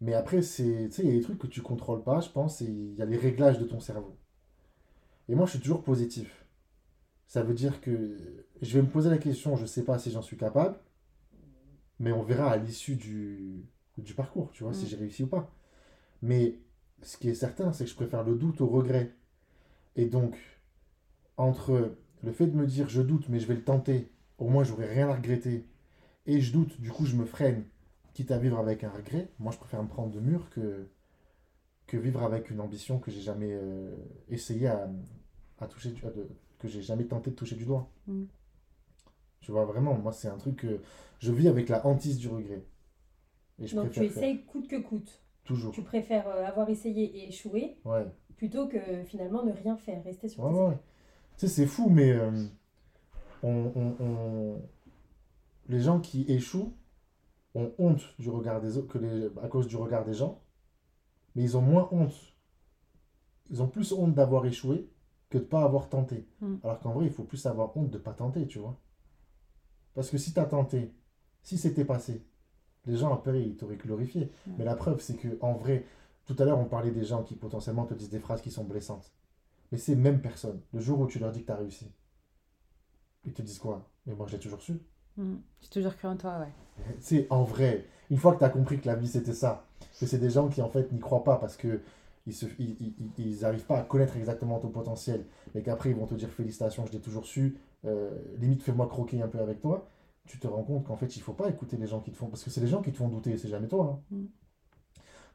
Mais 0.02 0.14
après, 0.14 0.42
c'est, 0.42 0.90
il 0.98 1.06
y 1.06 1.10
a 1.10 1.14
des 1.14 1.22
trucs 1.22 1.40
que 1.40 1.48
tu 1.48 1.62
contrôles 1.62 2.04
pas, 2.04 2.20
je 2.20 2.30
pense, 2.30 2.62
et 2.62 2.66
il 2.66 2.96
y 2.96 3.02
a 3.02 3.06
les 3.06 3.18
réglages 3.18 3.60
de 3.60 3.66
ton 3.66 3.80
cerveau. 3.80 4.18
Et 5.30 5.36
moi, 5.36 5.46
je 5.46 5.52
suis 5.52 5.60
toujours 5.60 5.84
positif. 5.84 6.46
Ça 7.28 7.44
veut 7.44 7.56
dire 7.56 7.82
que 7.82 8.46
je 8.62 8.74
vais 8.74 8.82
me 8.82 8.90
poser 8.90 9.10
la 9.10 9.18
question, 9.18 9.56
je 9.58 9.66
sais 9.66 9.84
pas 9.84 10.00
si 10.00 10.12
j'en 10.12 10.22
suis 10.22 10.38
capable, 10.38 10.80
mais 12.00 12.12
on 12.12 12.24
verra 12.24 12.52
à 12.52 12.58
l'issue 12.58 12.96
du, 12.96 13.66
du 13.98 14.14
parcours, 14.14 14.52
tu 14.52 14.64
vois, 14.64 14.74
si 14.74 14.86
mm. 14.86 14.88
j'ai 14.88 14.98
réussi 14.98 15.24
ou 15.24 15.28
pas. 15.28 15.52
Mais 16.22 16.60
ce 17.02 17.18
qui 17.18 17.30
est 17.30 17.36
certain, 17.36 17.72
c'est 17.74 17.86
que 17.86 17.90
je 17.90 17.96
préfère 17.96 18.24
le 18.24 18.36
doute 18.36 18.62
au 18.62 18.68
regret. 18.68 19.16
Et 19.96 20.06
donc, 20.06 20.38
entre 21.38 21.96
le 22.24 22.32
fait 22.32 22.48
de 22.48 22.56
me 22.56 22.66
dire 22.66 22.90
je 22.90 23.02
doute, 23.02 23.30
mais 23.30 23.40
je 23.40 23.48
vais 23.48 23.56
le 23.56 23.64
tenter, 23.64 24.12
au 24.38 24.48
moins 24.48 24.64
j'aurai 24.64 24.88
rien 24.88 25.10
à 25.10 25.16
regretter, 25.16 25.66
et 26.26 26.42
je 26.42 26.52
doute, 26.52 26.80
du 26.82 26.92
coup 26.92 27.06
je 27.06 27.16
me 27.16 27.26
freine, 27.26 27.64
quitte 28.14 28.32
à 28.32 28.38
vivre 28.38 28.58
avec 28.58 28.84
un 28.84 28.90
regret, 28.90 29.30
moi 29.40 29.52
je 29.52 29.58
préfère 29.58 29.82
me 29.82 29.88
prendre 29.88 30.12
de 30.12 30.20
mur 30.20 30.50
que, 30.50 30.88
que 31.86 31.98
vivre 31.98 32.24
avec 32.24 32.50
une 32.50 32.60
ambition 32.60 33.00
que 33.00 33.12
j'ai 33.12 33.22
jamais 33.22 33.52
euh, 33.52 33.96
essayé 34.30 34.68
à, 34.68 34.90
à 35.60 35.68
toucher, 35.68 35.94
que 36.60 36.68
j'ai 36.68 36.82
jamais 36.82 37.06
tenté 37.06 37.32
de 37.32 37.36
toucher 37.36 37.56
du 37.56 37.66
doigt. 37.66 37.90
Mm. 38.08 38.24
Tu 39.40 39.52
vois, 39.52 39.66
vraiment, 39.66 39.94
moi, 39.96 40.12
c'est 40.12 40.28
un 40.28 40.38
truc 40.38 40.58
que 40.58 40.82
je 41.20 41.32
vis 41.32 41.48
avec 41.48 41.70
la 41.70 41.86
hantise 41.86 42.18
du 42.18 42.28
regret. 42.28 42.66
Et 43.60 43.68
je 43.68 43.76
Donc 43.76 43.92
tu 43.92 44.04
essayes 44.04 44.44
coûte 44.46 44.68
que 44.68 44.76
coûte. 44.76 45.24
Toujours. 45.44 45.72
Tu 45.72 45.82
préfères 45.82 46.28
euh, 46.28 46.46
avoir 46.46 46.70
essayé 46.70 47.06
et 47.06 47.30
échouer 47.30 47.78
ouais. 47.86 48.06
plutôt 48.36 48.68
que 48.68 48.78
finalement 49.06 49.44
ne 49.44 49.54
rien 49.54 49.78
faire, 49.78 50.04
rester 50.04 50.28
sur 50.28 50.44
ouais, 50.44 50.52
tes 50.52 50.60
ouais. 50.60 50.78
Tu 51.38 51.48
sais, 51.48 51.48
c'est 51.48 51.66
fou, 51.66 51.90
mais 51.90 52.12
euh, 52.12 52.32
on, 53.44 53.72
on, 53.74 53.96
on... 54.04 54.62
les 55.70 55.80
gens 55.80 56.02
qui 56.02 56.26
échouent 56.28 56.74
ont 57.56 57.72
honte 57.78 58.04
du 58.20 58.30
regard 58.30 58.60
des 58.60 58.78
autres 58.78 58.90
que 58.90 58.98
les... 58.98 59.28
à 59.42 59.48
cause 59.48 59.68
du 59.68 59.78
regard 59.78 60.04
des 60.04 60.14
gens, 60.14 60.42
mais 61.36 61.44
ils 61.44 61.56
ont 61.56 61.62
moins 61.62 61.88
honte. 61.92 62.36
Ils 63.50 63.64
ont 63.64 63.68
plus 63.68 63.94
honte 63.94 64.14
d'avoir 64.14 64.46
échoué 64.46 64.90
que 65.30 65.38
de 65.38 65.44
ne 65.44 65.48
pas 65.48 65.64
avoir 65.64 65.88
tenté. 65.88 66.28
Hmm. 66.42 66.58
Alors 66.64 66.80
qu'en 66.80 66.92
vrai, 66.92 67.06
il 67.06 67.12
faut 67.12 67.24
plus 67.24 67.46
avoir 67.46 67.76
honte 67.78 67.90
de 67.90 67.98
ne 67.98 68.04
pas 68.04 68.14
tenter, 68.14 68.46
tu 68.48 68.60
vois. 68.60 68.78
Parce 69.98 70.12
que 70.12 70.20
si 70.20 70.32
tu 70.32 70.40
as 70.40 70.46
tenté, 70.46 70.94
si 71.42 71.58
c'était 71.58 71.84
passé, 71.84 72.24
les 72.86 72.98
gens 72.98 73.12
après, 73.12 73.42
ils 73.42 73.58
t'auraient 73.58 73.78
glorifié. 73.78 74.32
Mais 74.60 74.64
la 74.64 74.76
preuve, 74.76 75.02
c'est 75.02 75.16
que 75.16 75.40
en 75.42 75.54
vrai, 75.54 75.86
tout 76.28 76.36
à 76.38 76.46
l'heure, 76.46 76.60
on 76.60 76.66
parlait 76.66 76.92
des 76.92 77.04
gens 77.04 77.24
qui 77.24 77.34
potentiellement 77.34 77.88
te 77.88 77.96
disent 77.96 78.12
des 78.12 78.20
phrases 78.20 78.44
qui 78.44 78.52
sont 78.52 78.64
blessantes. 78.64 79.12
Mais 79.72 79.80
ces 79.80 79.96
mêmes 79.96 80.22
personnes, 80.22 80.62
le 80.72 80.82
jour 80.82 81.00
où 81.00 81.08
tu 81.08 81.18
leur 81.18 81.32
dis 81.32 81.42
que 81.42 81.48
tu 81.48 81.52
as 81.52 81.56
réussi, 81.56 81.92
ils 83.26 83.34
te 83.34 83.42
disent 83.42 83.58
quoi? 83.58 83.90
Mais 84.06 84.14
moi, 84.14 84.28
je 84.28 84.34
l'ai 84.34 84.40
toujours 84.40 84.62
su. 84.62 84.80
Hmm. 85.18 85.38
J'ai 85.62 85.70
toujours 85.70 85.96
cru 85.96 86.08
en 86.08 86.16
toi, 86.16 86.42
ouais. 86.42 86.54
C'est 87.00 87.26
en 87.32 87.44
vrai, 87.44 87.88
une 88.12 88.18
fois 88.18 88.34
que 88.34 88.38
tu 88.38 88.46
as 88.46 88.50
compris 88.50 88.80
que 88.80 88.86
la 88.86 88.96
vie 88.96 89.08
c'était 89.08 89.34
ça, 89.34 89.66
que 90.00 90.06
c'est 90.06 90.20
des 90.20 90.30
gens 90.30 90.48
qui 90.48 90.62
en 90.62 90.70
fait 90.70 90.92
n'y 90.92 91.00
croient 91.00 91.24
pas 91.24 91.38
parce 91.38 91.58
que 91.58 91.82
ils 92.28 93.38
n'arrivent 93.42 93.66
pas 93.66 93.80
à 93.80 93.84
connaître 93.84 94.16
exactement 94.16 94.60
ton 94.60 94.70
potentiel, 94.70 95.26
mais 95.56 95.64
qu'après 95.64 95.90
ils 95.90 95.96
vont 95.96 96.06
te 96.06 96.14
dire 96.14 96.30
félicitations, 96.30 96.86
je 96.86 96.92
l'ai 96.92 97.00
toujours 97.00 97.26
su, 97.26 97.58
euh, 97.86 98.12
limite 98.38 98.64
fais-moi 98.64 98.88
croquer 98.88 99.22
un 99.22 99.28
peu 99.28 99.40
avec 99.40 99.62
toi, 99.62 99.90
tu 100.26 100.40
te 100.40 100.48
rends 100.48 100.64
compte 100.64 100.86
qu'en 100.86 100.98
fait, 100.98 101.16
il 101.16 101.22
faut 101.22 101.34
pas 101.34 101.50
écouter 101.50 101.78
les 101.78 101.88
gens 101.88 102.02
qui 102.02 102.12
te 102.12 102.18
font. 102.18 102.28
Parce 102.28 102.44
que 102.44 102.50
c'est 102.50 102.62
les 102.62 102.68
gens 102.68 102.82
qui 102.82 102.92
te 102.92 102.98
font 102.98 103.08
douter, 103.10 103.38
c'est 103.38 103.50
jamais 103.50 103.68
toi. 103.68 104.02
hein. 104.12 104.16
Mm. 104.16 104.26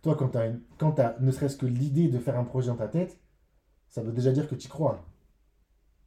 Toi, 0.02 0.16
quand 0.16 0.30
tu 0.30 0.38
as, 0.38 0.52
quand 0.78 0.98
as 0.98 1.16
ne 1.20 1.30
serait-ce 1.30 1.56
que 1.56 1.66
l'idée 1.66 2.08
de 2.08 2.18
faire 2.18 2.38
un 2.38 2.44
projet 2.44 2.68
dans 2.68 2.76
ta 2.76 2.88
tête, 2.88 3.20
ça 3.88 4.02
veut 4.02 4.12
déjà 4.12 4.32
dire 4.32 4.48
que 4.48 4.54
tu 4.54 4.66
y 4.66 4.70
crois. 4.70 5.04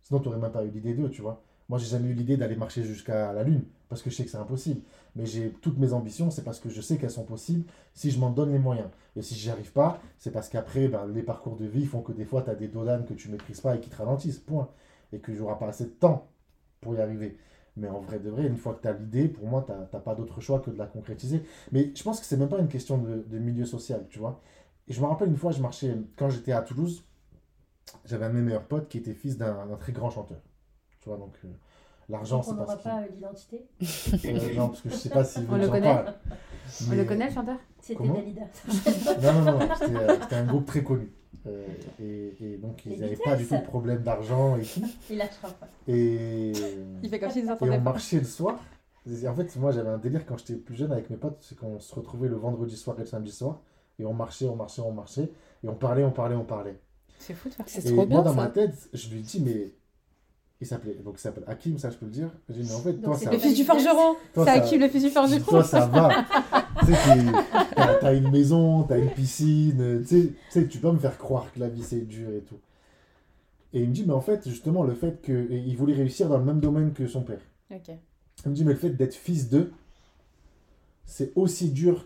Sinon, 0.02 0.20
tu 0.20 0.28
n'aurais 0.28 0.40
même 0.40 0.52
pas 0.52 0.64
eu 0.66 0.70
l'idée 0.70 0.94
d'eux, 0.94 1.10
tu 1.10 1.22
vois. 1.22 1.44
Moi, 1.70 1.80
j'ai 1.80 1.88
jamais 1.88 2.10
eu 2.10 2.14
l'idée 2.14 2.38
d'aller 2.38 2.56
marcher 2.56 2.84
jusqu'à 2.84 3.34
la 3.34 3.44
Lune, 3.44 3.64
parce 3.90 4.04
que 4.04 4.10
je 4.12 4.16
sais 4.16 4.24
que 4.26 4.30
c'est 4.30 4.38
impossible. 4.38 4.82
Mais 5.16 5.26
j'ai 5.26 5.50
toutes 5.62 5.80
mes 5.80 5.94
ambitions, 5.94 6.30
c'est 6.30 6.44
parce 6.44 6.60
que 6.60 6.70
je 6.70 6.80
sais 6.82 6.98
qu'elles 6.98 7.10
sont 7.10 7.26
possibles 7.26 7.66
si 7.94 8.12
je 8.12 8.20
m'en 8.20 8.30
donne 8.30 8.52
les 8.52 8.60
moyens. 8.60 8.90
Et 9.16 9.22
si 9.24 9.34
j'y 9.34 9.50
arrive 9.50 9.72
pas, 9.72 10.00
c'est 10.20 10.32
parce 10.32 10.50
qu'après, 10.50 10.88
ben, 10.88 11.08
les 11.08 11.24
parcours 11.24 11.56
de 11.56 11.66
vie 11.66 11.86
font 11.86 12.02
que 12.02 12.12
des 12.12 12.26
fois, 12.26 12.44
tu 12.44 12.52
as 12.52 12.56
des 12.56 12.68
dodanes 12.68 13.06
que 13.06 13.14
tu 13.14 13.30
maîtrises 13.30 13.62
pas 13.62 13.76
et 13.76 13.80
qui 13.80 13.90
te 13.90 13.96
ralentissent, 13.96 14.40
point. 14.40 14.70
Et 15.14 15.20
que 15.20 15.34
j'aurai 15.34 15.58
pas 15.58 15.68
assez 15.68 15.86
de 15.86 15.90
temps 15.90 16.28
pour 16.82 16.96
y 16.96 17.02
arriver. 17.02 17.38
Mais 17.78 17.90
en 17.90 18.00
vrai 18.00 18.20
de 18.20 18.30
vrai, 18.30 18.46
une 18.48 18.56
fois 18.58 18.74
que 18.74 18.82
tu 18.82 18.88
as 18.88 18.94
l'idée, 18.94 19.28
pour 19.28 19.48
moi, 19.48 19.64
tu 19.66 19.72
n'as 19.74 20.00
pas 20.00 20.16
d'autre 20.16 20.40
choix 20.42 20.60
que 20.60 20.72
de 20.72 20.78
la 20.78 20.86
concrétiser. 20.86 21.44
Mais 21.72 21.92
je 21.96 22.04
pense 22.04 22.20
que 22.20 22.26
c'est 22.26 22.38
même 22.38 22.48
pas 22.50 22.60
une 22.60 22.70
question 22.70 22.98
de, 22.98 23.24
de 23.28 23.38
milieu 23.40 23.66
social, 23.66 24.06
tu 24.10 24.20
vois. 24.20 24.42
Et 24.88 24.94
je 24.94 25.02
me 25.02 25.06
rappelle 25.08 25.30
une 25.30 25.36
fois, 25.38 25.52
je 25.52 25.62
marchais, 25.62 25.94
quand 26.16 26.30
j'étais 26.30 26.52
à 26.54 26.62
Toulouse, 26.62 27.04
j'avais 28.06 28.26
un 28.26 28.30
de 28.30 28.36
mes 28.36 28.42
meilleurs 28.42 28.64
potes 28.66 28.88
qui 28.88 28.98
était 29.00 29.14
fils 29.14 29.38
d'un 29.38 29.68
très 29.80 29.92
grand 29.92 30.10
chanteur. 30.10 30.40
Tu 31.02 31.10
vois, 31.10 31.18
donc 31.18 31.34
euh, 31.44 31.50
l'argent, 32.08 32.40
On 32.40 32.44
c'est 32.44 32.56
pas 32.56 32.68
ce 32.68 32.78
qui- 32.78 32.84
pas 32.84 33.02
euh, 33.02 33.08
l'identité. 33.14 33.66
Euh, 34.26 34.56
non, 34.56 34.68
parce 34.70 34.82
que 34.82 34.90
je 34.90 34.96
sais 34.96 35.10
pas 35.10 35.24
si 35.26 35.40
On 35.50 35.58
le 35.58 35.68
connaît 35.68 36.06
On 36.90 36.96
le 36.96 37.04
connaît, 37.04 37.28
le 37.28 37.34
chanteur? 37.34 37.58
C'était 37.82 38.08
Dalida. 38.08 38.42
Non, 39.22 39.34
non, 39.44 39.60
non, 39.60 39.76
c'était 39.80 39.96
euh, 39.96 40.18
c'était 40.22 40.36
un 40.36 40.46
groupe 40.46 40.66
très 40.66 40.84
connu. 40.84 41.12
Euh, 41.48 41.66
et, 42.02 42.34
et 42.42 42.58
donc, 42.58 42.86
ils 42.86 43.00
n'avaient 43.00 43.16
pas 43.18 43.36
du 43.36 43.46
tout 43.46 43.56
de 43.56 43.62
problème 43.66 44.02
d'argent 44.02 44.58
et 44.58 44.64
tout. 44.64 44.82
Il 45.10 45.18
lâchera 45.18 45.50
pas. 45.50 45.68
Et, 45.88 46.52
Il 47.04 47.10
fait 47.10 47.20
comme 47.20 47.30
ne 47.30 47.36
et 47.38 47.46
s'entendait 47.46 47.72
on 47.72 47.76
pas. 47.76 47.80
marchait 47.92 48.18
le 48.20 48.26
soir. 48.26 48.60
Et 49.08 49.28
en 49.28 49.36
fait, 49.36 49.56
moi, 49.58 49.72
j'avais 49.72 49.90
un 49.90 50.00
délire 50.00 50.26
quand 50.26 50.38
j'étais 50.40 50.56
plus 50.56 50.76
jeune 50.76 50.92
avec 50.92 51.10
mes 51.12 51.18
potes, 51.18 51.38
c'est 51.42 51.56
qu'on 51.58 51.80
se 51.80 51.94
retrouvait 51.94 52.28
le 52.28 52.36
vendredi 52.36 52.76
soir 52.76 52.96
et 52.98 53.02
le 53.02 53.06
samedi 53.08 53.32
soir. 53.32 53.60
Et 54.00 54.06
on 54.06 54.14
marchait, 54.14 54.48
on 54.48 54.56
marchait, 54.56 54.82
on 54.82 54.92
marchait. 54.92 55.30
Et 55.64 55.68
on 55.70 55.76
parlait, 55.76 56.04
on 56.04 56.12
parlait, 56.12 56.36
on 56.36 56.44
parlait. 56.44 56.80
C'est 57.20 57.34
fou 57.36 57.50
de 57.50 57.54
faire 57.54 57.70
ça. 57.70 57.82
C'est 57.82 57.90
Et 57.90 57.94
trop 57.94 58.06
bien 58.06 58.18
moi, 58.18 58.26
dans 58.26 58.36
ça. 58.36 58.42
ma 58.42 58.48
tête, 58.48 58.90
je 58.94 59.10
lui 59.10 59.22
dis, 59.22 59.40
mais. 59.42 59.72
Il 60.62 60.66
s'appelait. 60.66 60.96
Donc, 60.96 61.16
il 61.18 61.22
s'appelle 61.22 61.44
Hakim, 61.48 61.78
ça, 61.78 61.90
je 61.92 61.98
peux 61.98 62.06
le 62.06 62.12
dire. 62.12 62.30
J'ai 62.50 62.62
dit, 62.62 62.70
mais 62.70 62.76
en 62.76 62.80
fait, 62.80 62.94
Donc, 62.94 63.04
toi, 63.04 63.18
c'est 63.18 63.26
ça 63.26 63.32
Le 63.32 63.38
fils 63.38 63.56
du 63.56 63.64
forgeron 63.64 64.16
C'est 64.34 64.50
Hakim, 64.50 64.82
le 64.82 64.88
fils 64.90 65.04
du 65.04 65.10
forgeron 65.10 65.44
Toi, 65.44 65.64
ça 65.64 65.86
va. 65.86 66.10
tu 66.80 66.86
sais, 66.88 67.18
t'as 67.76 68.14
une 68.16 68.30
maison, 68.32 68.84
t'as 68.84 68.98
une 69.00 69.10
piscine. 69.10 70.04
Tu 70.08 70.36
sais, 70.50 70.68
tu 70.68 70.78
peux 70.80 70.92
me 70.92 70.98
faire 71.00 71.18
croire 71.18 71.52
que 71.54 71.60
la 71.60 71.70
vie, 71.70 71.84
c'est 71.84 72.02
dur 72.02 72.30
et 72.30 72.42
tout. 72.42 72.60
Et 73.74 73.82
il 73.82 73.90
me 73.90 73.94
dit, 73.94 74.04
mais 74.06 74.14
en 74.14 74.22
fait, 74.22 74.48
justement, 74.48 74.84
le 74.84 74.94
fait 74.94 75.22
qu'il 75.22 75.76
voulait 75.78 75.96
réussir 75.96 76.30
dans 76.30 76.38
le 76.38 76.46
même 76.46 76.60
domaine 76.60 76.94
que 76.94 77.08
son 77.08 77.22
père. 77.24 77.42
Ok. 77.72 77.90
Il 78.46 78.50
me 78.52 78.56
dit, 78.56 78.64
mais 78.64 78.74
le 78.74 78.80
fait 78.80 78.92
d'être 78.92 79.16
fils 79.16 79.50
d'eux, 79.50 79.72
c'est 81.06 81.32
aussi 81.36 81.72
dur 81.72 82.06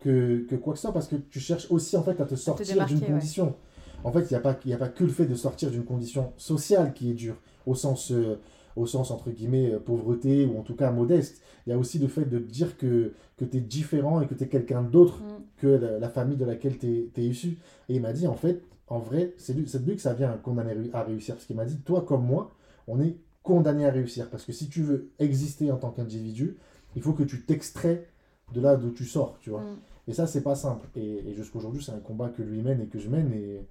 que, 0.00 0.46
que 0.48 0.54
quoi 0.56 0.72
que 0.72 0.78
ce 0.78 0.82
soit 0.82 0.92
parce 0.92 1.08
que 1.08 1.16
tu 1.16 1.40
cherches 1.40 1.66
aussi 1.70 1.96
en 1.96 2.02
fait 2.02 2.20
à 2.20 2.24
te 2.24 2.34
sortir 2.34 2.86
d'une 2.86 2.98
ouais. 3.00 3.06
condition. 3.06 3.54
En 4.02 4.12
fait, 4.12 4.20
il 4.22 4.28
n'y 4.32 4.36
a, 4.36 4.40
pas- 4.40 4.58
y 4.64 4.72
a 4.72 4.78
pas 4.78 4.88
que 4.88 5.04
le 5.04 5.10
fait 5.10 5.26
de 5.26 5.34
sortir 5.34 5.70
d'une 5.70 5.84
condition 5.84 6.32
sociale 6.38 6.94
qui 6.94 7.10
est 7.10 7.14
dur, 7.14 7.36
au 7.66 7.74
sens, 7.74 8.12
euh, 8.12 8.40
au 8.76 8.86
sens 8.86 9.10
entre 9.10 9.30
guillemets, 9.30 9.72
euh, 9.72 9.78
pauvreté 9.78 10.46
ou 10.46 10.58
en 10.58 10.62
tout 10.62 10.74
cas 10.76 10.90
modeste. 10.90 11.42
Il 11.66 11.70
y 11.70 11.72
a 11.72 11.78
aussi 11.78 11.98
le 11.98 12.08
fait 12.08 12.24
de 12.24 12.38
dire 12.38 12.76
que, 12.76 13.12
que 13.36 13.44
tu 13.44 13.58
es 13.58 13.60
différent 13.60 14.20
et 14.20 14.26
que 14.26 14.34
tu 14.34 14.44
es 14.44 14.48
quelqu'un 14.48 14.82
d'autre 14.82 15.20
Mm. 15.20 15.42
que 15.58 15.66
la, 15.66 15.98
la 15.98 16.08
famille 16.08 16.36
de 16.36 16.44
laquelle 16.44 16.78
tu 16.78 17.10
es, 17.14 17.22
issu. 17.22 17.58
Et 17.88 17.96
il 17.96 18.00
m'a 18.00 18.12
dit, 18.12 18.26
en 18.26 18.34
fait, 18.34 18.62
en 18.88 18.98
vrai, 18.98 19.34
c'est 19.38 19.54
de 19.54 19.58
lui 19.86 19.96
que 19.96 20.02
ça 20.02 20.14
vient 20.14 20.36
condamner 20.38 20.90
à 20.92 21.02
réussir. 21.02 21.34
Parce 21.34 21.46
qu'il 21.46 21.56
m'a 21.56 21.64
dit, 21.64 21.78
toi 21.82 22.02
comme 22.02 22.24
moi, 22.26 22.52
on 22.88 23.00
est 23.00 23.16
condamné 23.42 23.86
à 23.86 23.90
réussir. 23.90 24.30
Parce 24.30 24.44
que 24.44 24.52
si 24.52 24.68
tu 24.68 24.82
veux 24.82 25.10
exister 25.18 25.70
en 25.70 25.76
tant 25.76 25.90
qu'individu, 25.90 26.56
il 26.96 27.02
faut 27.02 27.12
que 27.12 27.22
tu 27.22 27.42
t'extrais 27.44 28.06
de 28.52 28.60
là 28.60 28.76
d'où 28.76 28.90
tu 28.90 29.04
sors, 29.04 29.38
tu 29.40 29.50
vois. 29.50 29.62
Mm. 29.62 29.76
Et 30.08 30.12
ça, 30.12 30.26
c'est 30.26 30.42
pas 30.42 30.54
simple. 30.56 30.86
Et, 30.96 31.30
et 31.30 31.34
jusqu'aujourd'hui, 31.34 31.82
c'est 31.84 31.92
un 31.92 32.00
combat 32.00 32.30
que 32.30 32.42
lui 32.42 32.62
mène 32.62 32.80
et 32.80 32.86
que 32.86 32.98
je 32.98 33.08
mène, 33.08 33.32
et, 33.32 33.66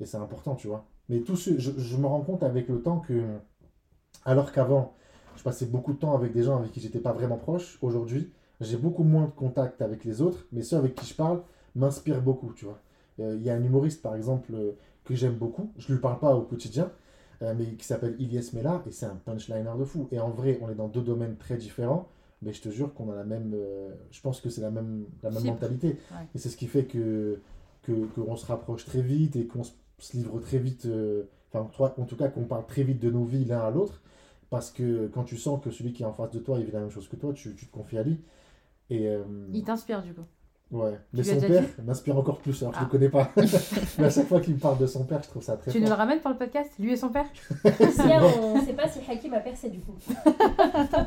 et 0.00 0.06
c'est 0.06 0.16
important, 0.16 0.54
tu 0.54 0.68
vois. 0.68 0.86
Mais 1.08 1.20
tout 1.20 1.36
ce, 1.36 1.58
je, 1.58 1.72
je 1.76 1.96
me 1.96 2.06
rends 2.06 2.22
compte 2.22 2.42
avec 2.42 2.68
le 2.68 2.80
temps 2.80 3.00
que, 3.00 3.22
alors 4.24 4.52
qu'avant, 4.52 4.94
je 5.36 5.42
passais 5.42 5.66
beaucoup 5.66 5.92
de 5.92 5.98
temps 5.98 6.14
avec 6.14 6.32
des 6.32 6.42
gens 6.42 6.58
avec 6.58 6.72
qui 6.72 6.80
j'étais 6.80 7.00
pas 7.00 7.12
vraiment 7.12 7.36
proche, 7.36 7.78
aujourd'hui, 7.82 8.30
j'ai 8.60 8.76
beaucoup 8.76 9.02
moins 9.02 9.26
de 9.26 9.30
contact 9.30 9.82
avec 9.82 10.04
les 10.04 10.22
autres, 10.22 10.46
mais 10.52 10.62
ceux 10.62 10.76
avec 10.76 10.94
qui 10.94 11.06
je 11.06 11.14
parle 11.14 11.42
m'inspirent 11.74 12.22
beaucoup, 12.22 12.52
tu 12.54 12.64
vois. 12.64 12.78
Euh, 13.20 13.36
Il 13.38 13.42
y 13.42 13.50
a 13.50 13.54
un 13.54 13.62
humoriste, 13.62 14.02
par 14.02 14.14
exemple, 14.14 14.52
euh, 14.54 14.72
que 15.04 15.14
j'aime 15.14 15.34
beaucoup, 15.34 15.72
je 15.78 15.92
lui 15.92 16.00
parle 16.00 16.18
pas 16.18 16.34
au 16.34 16.42
quotidien, 16.42 16.90
euh, 17.42 17.54
mais 17.56 17.64
qui 17.74 17.84
s'appelle 17.84 18.14
Ilyes 18.18 18.50
Mela, 18.52 18.82
et 18.86 18.92
c'est 18.92 19.06
un 19.06 19.16
punchliner 19.16 19.72
de 19.78 19.84
fou. 19.84 20.08
Et 20.12 20.20
en 20.20 20.30
vrai, 20.30 20.58
on 20.62 20.70
est 20.70 20.74
dans 20.74 20.88
deux 20.88 21.02
domaines 21.02 21.36
très 21.36 21.56
différents, 21.56 22.08
mais 22.40 22.52
je 22.52 22.62
te 22.62 22.68
jure 22.68 22.94
qu'on 22.94 23.10
a 23.10 23.16
la 23.16 23.24
même. 23.24 23.56
je 24.10 24.20
pense 24.20 24.40
que 24.40 24.50
c'est 24.50 24.60
la 24.60 24.70
même, 24.70 25.06
la 25.22 25.30
même 25.30 25.44
mentalité. 25.44 25.98
Ouais. 26.10 26.26
Et 26.34 26.38
c'est 26.38 26.48
ce 26.48 26.56
qui 26.56 26.66
fait 26.66 26.84
que 26.84 27.40
que 27.82 27.92
qu'on 28.14 28.36
se 28.36 28.46
rapproche 28.46 28.84
très 28.84 29.02
vite 29.02 29.34
et 29.34 29.46
qu'on 29.46 29.64
se, 29.64 29.72
se 29.98 30.16
livre 30.16 30.40
très 30.40 30.58
vite. 30.58 30.88
Enfin, 31.54 31.68
en 31.98 32.04
tout 32.06 32.16
cas, 32.16 32.28
qu'on 32.28 32.44
parle 32.44 32.66
très 32.66 32.82
vite 32.82 32.98
de 33.00 33.10
nos 33.10 33.24
vies 33.24 33.44
l'un 33.44 33.60
à 33.60 33.70
l'autre. 33.70 34.00
Parce 34.50 34.70
que 34.70 35.06
quand 35.08 35.24
tu 35.24 35.36
sens 35.38 35.62
que 35.62 35.70
celui 35.70 35.92
qui 35.92 36.02
est 36.02 36.06
en 36.06 36.12
face 36.12 36.30
de 36.30 36.38
toi, 36.38 36.58
il 36.58 36.64
vit 36.66 36.72
la 36.72 36.80
même 36.80 36.90
chose 36.90 37.08
que 37.08 37.16
toi, 37.16 37.32
tu, 37.32 37.54
tu 37.54 37.66
te 37.66 37.72
confies 37.72 37.96
à 37.98 38.02
lui. 38.02 38.20
Et, 38.90 39.08
euh, 39.08 39.22
Il 39.52 39.64
t'inspire 39.64 40.02
du 40.02 40.12
coup. 40.12 40.24
ouais. 40.72 40.98
Mais 41.14 41.22
lui 41.22 41.30
as 41.30 41.40
son 41.40 41.46
père 41.46 41.64
m'inspire 41.84 42.18
encore 42.18 42.38
plus, 42.38 42.60
alors 42.62 42.72
que 42.74 42.78
je 42.80 42.82
Ah. 42.82 42.84
le 42.84 42.90
connais 42.90 43.08
pas. 43.08 43.30
Mais 43.98 44.04
à 44.04 44.10
chaque 44.10 44.26
fois 44.26 44.40
qu'il 44.42 44.52
me 44.54 44.58
parle 44.58 44.76
de 44.76 44.86
son 44.86 45.04
père, 45.04 45.22
je 45.22 45.28
trouve 45.28 45.42
ça 45.42 45.56
très 45.56 45.70
Tu 45.70 45.80
nous 45.80 45.86
le 45.86 45.94
ramènes 45.94 46.20
pour 46.20 46.30
le 46.30 46.36
podcast 46.36 46.70
Lui 46.78 46.92
et 46.92 46.96
son 46.96 47.08
père? 47.08 47.24
On 47.64 48.58
ne 48.60 48.64
sait 48.66 48.74
pas 48.74 48.88
si 48.88 48.98
Hakim 49.10 49.32
a 49.32 49.40
percé 49.40 49.70
du 49.70 49.80
coup. 49.80 49.94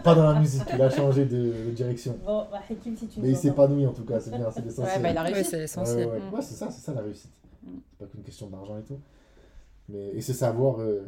Pas 0.04 0.16
dans 0.16 0.34
la 0.34 0.40
musique, 0.40 0.64
il 0.74 0.82
a 0.82 0.90
changé 0.90 1.26
de, 1.26 1.70
direction. 1.72 2.18
Bon, 2.26 2.46
bah, 2.52 2.62
Hakim, 2.68 2.96
si 2.98 3.08
tu 3.08 3.20
Mais 3.20 3.30
il 3.30 3.38
s'épanouit 3.38 3.86
en 3.86 3.94
tout 3.94 4.06
cas, 4.06 4.20
c'est 4.20 4.32
bien, 4.32 4.50
c'est 4.50 4.64
l'essentiel. 4.66 4.98
Ouais, 5.04 5.04
bah 5.04 5.12
il 5.12 5.18
a 5.18 5.38
Ouais, 5.38 5.44
c'est 5.44 5.58
Ouais, 5.58 5.64
essentiel. 5.66 6.08
ouais, 6.08 6.20
Mm. 6.20 6.34
ouais, 6.34 6.42
c'est 6.42 6.56
ça, 6.56 6.72
c'est 6.72 6.82
ça 6.82 6.94
la 6.96 7.02
réussite. 7.02 7.32
Mm. 7.64 7.70
C'est 7.92 8.00
pas 8.00 8.12
qu'une 8.12 8.24
question 8.24 8.48
d'argent 8.50 8.78
et 8.80 8.84
tout. 8.84 9.00
Mais, 9.90 10.10
et 10.16 10.22
c'est 10.22 10.34
savoir, 10.34 10.80
euh, 10.82 11.06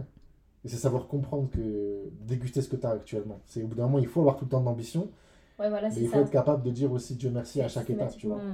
et 0.66 0.70
c'est 0.70 0.78
savoir 0.78 1.08
comprendre 1.08 1.50
que 1.50 2.10
déguster 2.22 2.62
ce 2.62 2.70
que 2.70 2.76
tu 2.76 2.86
as 2.86 2.92
actuellement. 2.92 3.42
C'est 3.46 3.64
au 3.64 3.68
bout 3.68 3.76
d'un 3.76 3.84
moment, 3.86 4.00
il 4.00 4.08
faut 4.08 4.22
avoir 4.22 4.36
tout 4.38 4.46
le 4.46 4.52
temps 4.52 4.62
d'ambition, 4.62 5.12
Ouais, 5.60 5.70
voilà, 5.70 5.90
mais 5.92 6.02
il 6.02 6.08
faut 6.08 6.20
ça. 6.20 6.22
être 6.22 6.30
capable 6.32 6.64
de 6.64 6.72
dire 6.72 6.92
aussi 6.92 7.16
Dieu 7.16 7.30
merci 7.32 7.62
à 7.62 7.68
chaque 7.68 7.90
étape, 7.90 8.16
tu 8.18 8.28
vois. 8.28 8.38
Ouais. 8.38 8.54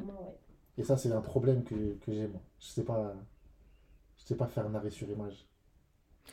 Et 0.78 0.84
ça, 0.84 0.97
c'est 0.97 1.11
un 1.11 1.21
problème 1.21 1.63
que, 1.63 1.76
que 2.01 2.11
j'ai 2.13 2.28
moi. 2.28 2.41
Je 2.59 2.67
sais 2.67 2.84
pas, 2.84 3.15
je 4.17 4.24
sais 4.26 4.36
pas 4.36 4.47
faire 4.47 4.65
un 4.67 4.76
arrêt 4.76 4.89
sur 4.91 5.09
image. 5.09 5.47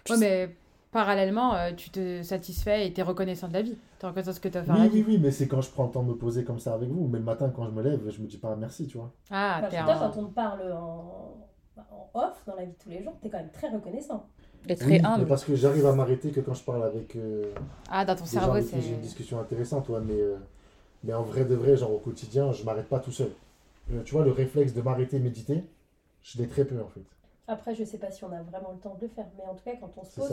Ouais, 0.09 0.17
mais 0.19 0.57
parallèlement, 0.93 1.55
euh, 1.55 1.73
tu 1.75 1.91
te 1.91 2.23
satisfais 2.23 2.87
et 2.87 2.93
t'es 2.93 3.03
reconnaissant 3.03 3.49
de 3.49 3.53
la 3.55 3.63
vie. 3.63 3.79
T'es 3.99 4.07
reconnaissant 4.07 4.31
de 4.31 4.37
ce 4.37 4.41
que 4.41 4.49
t'as 4.49 4.63
fait 4.65 4.71
à 4.73 4.75
Oui, 4.75 4.81
oui, 4.93 5.03
vie. 5.03 5.05
oui, 5.07 5.19
mais 5.19 5.31
c'est 5.31 5.49
quand 5.49 5.61
je 5.61 5.71
prends 5.71 5.87
le 5.87 5.91
temps 5.93 6.03
de 6.03 6.09
me 6.09 6.17
poser 6.17 6.45
comme 6.45 6.59
ça 6.61 6.75
avec 6.75 6.89
vous. 6.91 7.09
Mais 7.09 7.19
le 7.19 7.25
matin, 7.25 7.51
quand 7.51 7.67
je 7.67 7.71
me 7.73 7.83
lève, 7.83 8.09
je 8.11 8.21
me 8.23 8.27
dis 8.27 8.39
pas 8.39 8.55
merci, 8.57 8.87
tu 8.87 8.99
vois. 8.99 9.13
Ah, 9.31 9.63
que 9.71 9.71
toi, 9.85 9.95
un... 9.95 10.11
quand 10.11 10.17
on 10.19 10.27
parle 10.31 10.73
en... 10.73 11.50
en 11.77 12.11
off, 12.15 12.43
dans 12.47 12.55
la 12.57 12.65
vie 12.65 12.73
de 12.73 12.77
tous 12.83 12.91
les 12.91 13.03
jours, 13.03 13.15
t'es 13.23 13.29
quand 13.31 13.39
même 13.39 13.51
très 13.51 13.69
reconnaissant. 13.69 14.27
Et 14.69 14.77
très 14.77 14.87
Oui, 14.87 14.93
mais 15.01 15.05
humble. 15.07 15.27
parce 15.27 15.45
que 15.45 15.55
j'arrive 15.57 15.87
à 15.87 15.95
m'arrêter 15.95 16.31
que 16.31 16.41
quand 16.41 16.53
je 16.55 16.63
parle 16.65 16.83
avec 16.85 17.17
euh, 17.17 17.53
Ah, 17.91 18.05
dans 18.05 18.15
ton 18.15 18.27
cerveau, 18.27 18.53
avec 18.53 18.65
qui 18.67 18.71
c'est. 18.73 18.81
j'ai 18.83 18.93
une 18.95 19.01
discussion 19.01 19.41
intéressante, 19.41 19.89
ouais, 19.89 20.01
mais, 20.05 20.21
euh, 20.21 20.37
mais 21.05 21.15
en 21.15 21.23
vrai 21.23 21.45
de 21.47 21.55
vrai, 21.55 21.77
genre 21.77 21.93
au 21.95 21.99
quotidien, 21.99 22.53
je 22.53 22.63
m'arrête 22.65 22.89
pas 22.89 22.99
tout 22.99 23.13
seul. 23.13 23.31
Euh, 23.93 24.03
tu 24.05 24.13
vois, 24.15 24.25
le 24.25 24.33
réflexe 24.33 24.75
de 24.75 24.83
m'arrêter 24.83 25.19
méditer, 25.19 25.65
je 26.23 26.39
l'ai 26.39 26.47
très 26.47 26.65
peu 26.67 26.79
en 26.81 26.89
fait. 26.89 27.01
Après, 27.49 27.75
je 27.75 27.85
sais 27.85 27.99
pas 27.99 28.11
si 28.11 28.23
on 28.25 28.33
a 28.33 28.43
vraiment 28.43 28.73
le 28.73 28.79
temps 28.79 28.95
de 28.97 29.01
le 29.07 29.09
faire, 29.09 29.27
mais 29.39 29.45
en 29.45 29.55
tout 29.55 29.65
cas, 29.65 29.73
quand 29.81 29.91
on 29.97 30.05
se 30.05 30.15
pose, 30.21 30.33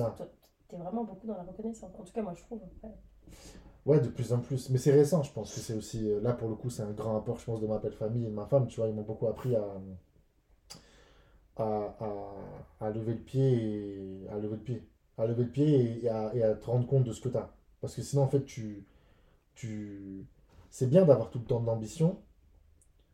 t'es 0.67 0.75
vraiment 0.75 1.03
beaucoup 1.05 1.25
dans 1.25 1.37
la 1.37 1.43
reconnaissance. 1.43 1.89
En 1.97 2.03
tout 2.03 2.11
cas, 2.13 2.21
moi, 2.21 2.33
je 2.35 2.41
trouve. 2.43 2.59
ouais. 2.83 2.89
Ouais, 3.85 3.99
de 4.01 4.09
plus 4.09 4.33
en 4.33 4.39
plus. 4.39 4.69
Mais 4.69 4.77
c'est 4.77 4.91
récent, 4.91 5.23
je 5.23 5.31
pense 5.31 5.53
que 5.53 5.61
c'est 5.61 5.73
aussi. 5.73 6.11
Là, 6.21 6.33
pour 6.33 6.49
le 6.49 6.55
coup, 6.55 6.69
c'est 6.69 6.83
un 6.83 6.91
grand 6.91 7.17
apport, 7.17 7.39
je 7.39 7.45
pense, 7.45 7.61
de 7.61 7.67
ma 7.67 7.77
belle 7.77 7.93
famille 7.93 8.25
et 8.25 8.29
de 8.29 8.33
ma 8.35 8.45
femme. 8.45 8.67
Tu 8.67 8.81
vois, 8.81 8.89
ils 8.89 8.93
m'ont 8.93 9.03
beaucoup 9.03 9.27
appris 9.27 9.55
à, 9.55 9.63
à, 11.59 11.95
à, 11.99 12.85
à 12.87 12.89
lever 12.91 13.13
le 13.13 13.19
pied 13.19 14.23
et 14.23 14.27
à 14.29 14.35
lever 14.35 14.55
le 14.55 14.61
pied. 14.61 14.83
À 15.17 15.25
lever 15.25 15.43
le 15.43 15.49
pied 15.49 16.03
et 16.03 16.09
à, 16.09 16.33
et 16.35 16.43
à 16.43 16.53
te 16.53 16.65
rendre 16.65 16.87
compte 16.87 17.03
de 17.03 17.11
ce 17.11 17.21
que 17.21 17.29
tu 17.29 17.37
as. 17.37 17.51
Parce 17.81 17.95
que 17.95 18.01
sinon, 18.01 18.23
en 18.23 18.27
fait, 18.27 18.45
tu. 18.45 18.85
tu... 19.55 20.25
C'est 20.69 20.87
bien 20.89 21.05
d'avoir 21.05 21.29
tout 21.29 21.39
le 21.39 21.45
temps 21.45 21.59
de 21.59 21.65
l'ambition, 21.65 22.19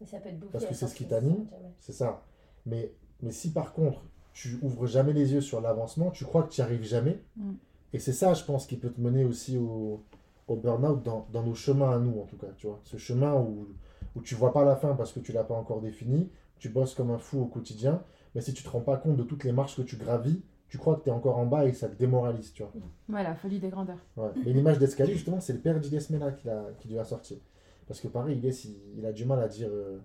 Mais 0.01 0.07
ça 0.07 0.19
peut 0.19 0.29
être 0.29 0.39
bouffé. 0.39 0.51
Parce 0.51 0.65
que 0.65 0.73
c'est 0.73 0.87
ce 0.87 0.95
qui 0.95 1.05
t'anime. 1.05 1.47
c'est 1.79 1.93
ça. 1.93 2.25
Mais, 2.65 2.91
mais 3.21 3.31
si 3.31 3.51
par 3.51 3.73
contre, 3.73 4.01
tu 4.33 4.57
ouvres 4.61 4.87
jamais 4.87 5.13
les 5.13 5.33
yeux 5.33 5.41
sur 5.41 5.61
l'avancement, 5.61 6.11
tu 6.11 6.25
crois 6.25 6.43
que 6.43 6.51
tu 6.51 6.61
n'y 6.61 6.65
arrives 6.65 6.83
jamais. 6.83 7.21
Mm. 7.37 7.53
Et 7.93 7.99
c'est 7.99 8.13
ça, 8.13 8.33
je 8.33 8.43
pense, 8.43 8.65
qui 8.65 8.75
peut 8.75 8.89
te 8.89 8.99
mener 8.99 9.23
aussi 9.23 9.57
au, 9.57 10.03
au 10.47 10.55
burn-out 10.55 11.03
dans, 11.03 11.27
dans 11.31 11.43
nos 11.43 11.53
chemins 11.53 11.91
à 11.91 11.99
nous, 11.99 12.19
en 12.19 12.25
tout 12.25 12.37
cas. 12.37 12.47
Tu 12.57 12.67
vois, 12.67 12.79
ce 12.83 12.97
chemin 12.97 13.35
où, 13.35 13.67
où 14.15 14.21
tu 14.21 14.35
vois 14.35 14.51
pas 14.51 14.65
la 14.65 14.75
fin 14.75 14.95
parce 14.95 15.11
que 15.11 15.19
tu 15.19 15.31
l'as 15.31 15.43
pas 15.43 15.55
encore 15.55 15.79
défini, 15.79 16.29
tu 16.57 16.69
bosses 16.69 16.95
comme 16.95 17.11
un 17.11 17.17
fou 17.17 17.41
au 17.41 17.45
quotidien, 17.45 18.03
mais 18.35 18.41
si 18.41 18.53
tu 18.53 18.63
te 18.63 18.69
rends 18.69 18.81
pas 18.81 18.97
compte 18.97 19.17
de 19.17 19.23
toutes 19.23 19.43
les 19.43 19.51
marches 19.51 19.75
que 19.77 19.81
tu 19.81 19.95
gravis, 19.97 20.41
tu 20.69 20.77
crois 20.77 20.95
que 20.95 21.03
tu 21.03 21.09
es 21.09 21.11
encore 21.11 21.37
en 21.37 21.45
bas 21.45 21.65
et 21.65 21.73
ça 21.73 21.87
te 21.87 21.95
démoralise, 21.95 22.51
tu 22.53 22.63
vois. 22.63 22.71
Ouais, 23.09 23.23
la 23.23 23.35
folie 23.35 23.59
des 23.59 23.69
grandeurs. 23.69 23.99
Ouais. 24.17 24.29
Mais 24.43 24.53
l'image 24.53 24.79
d'escalier, 24.79 25.13
justement, 25.13 25.39
c'est 25.39 25.53
le 25.53 25.59
père 25.59 25.79
d'Ilyes 25.79 26.07
Mena 26.09 26.31
qui, 26.31 26.47
l'a- 26.47 26.71
qui 26.79 26.87
lui 26.87 26.97
a 26.97 27.05
sorti. 27.05 27.39
Parce 27.87 27.99
que 27.99 28.07
pareil, 28.07 28.37
Ilyes, 28.39 28.65
il, 28.65 28.99
il 28.99 29.05
a 29.05 29.11
du 29.13 29.25
mal 29.25 29.39
à 29.39 29.47
dire 29.47 29.69
euh, 29.71 29.99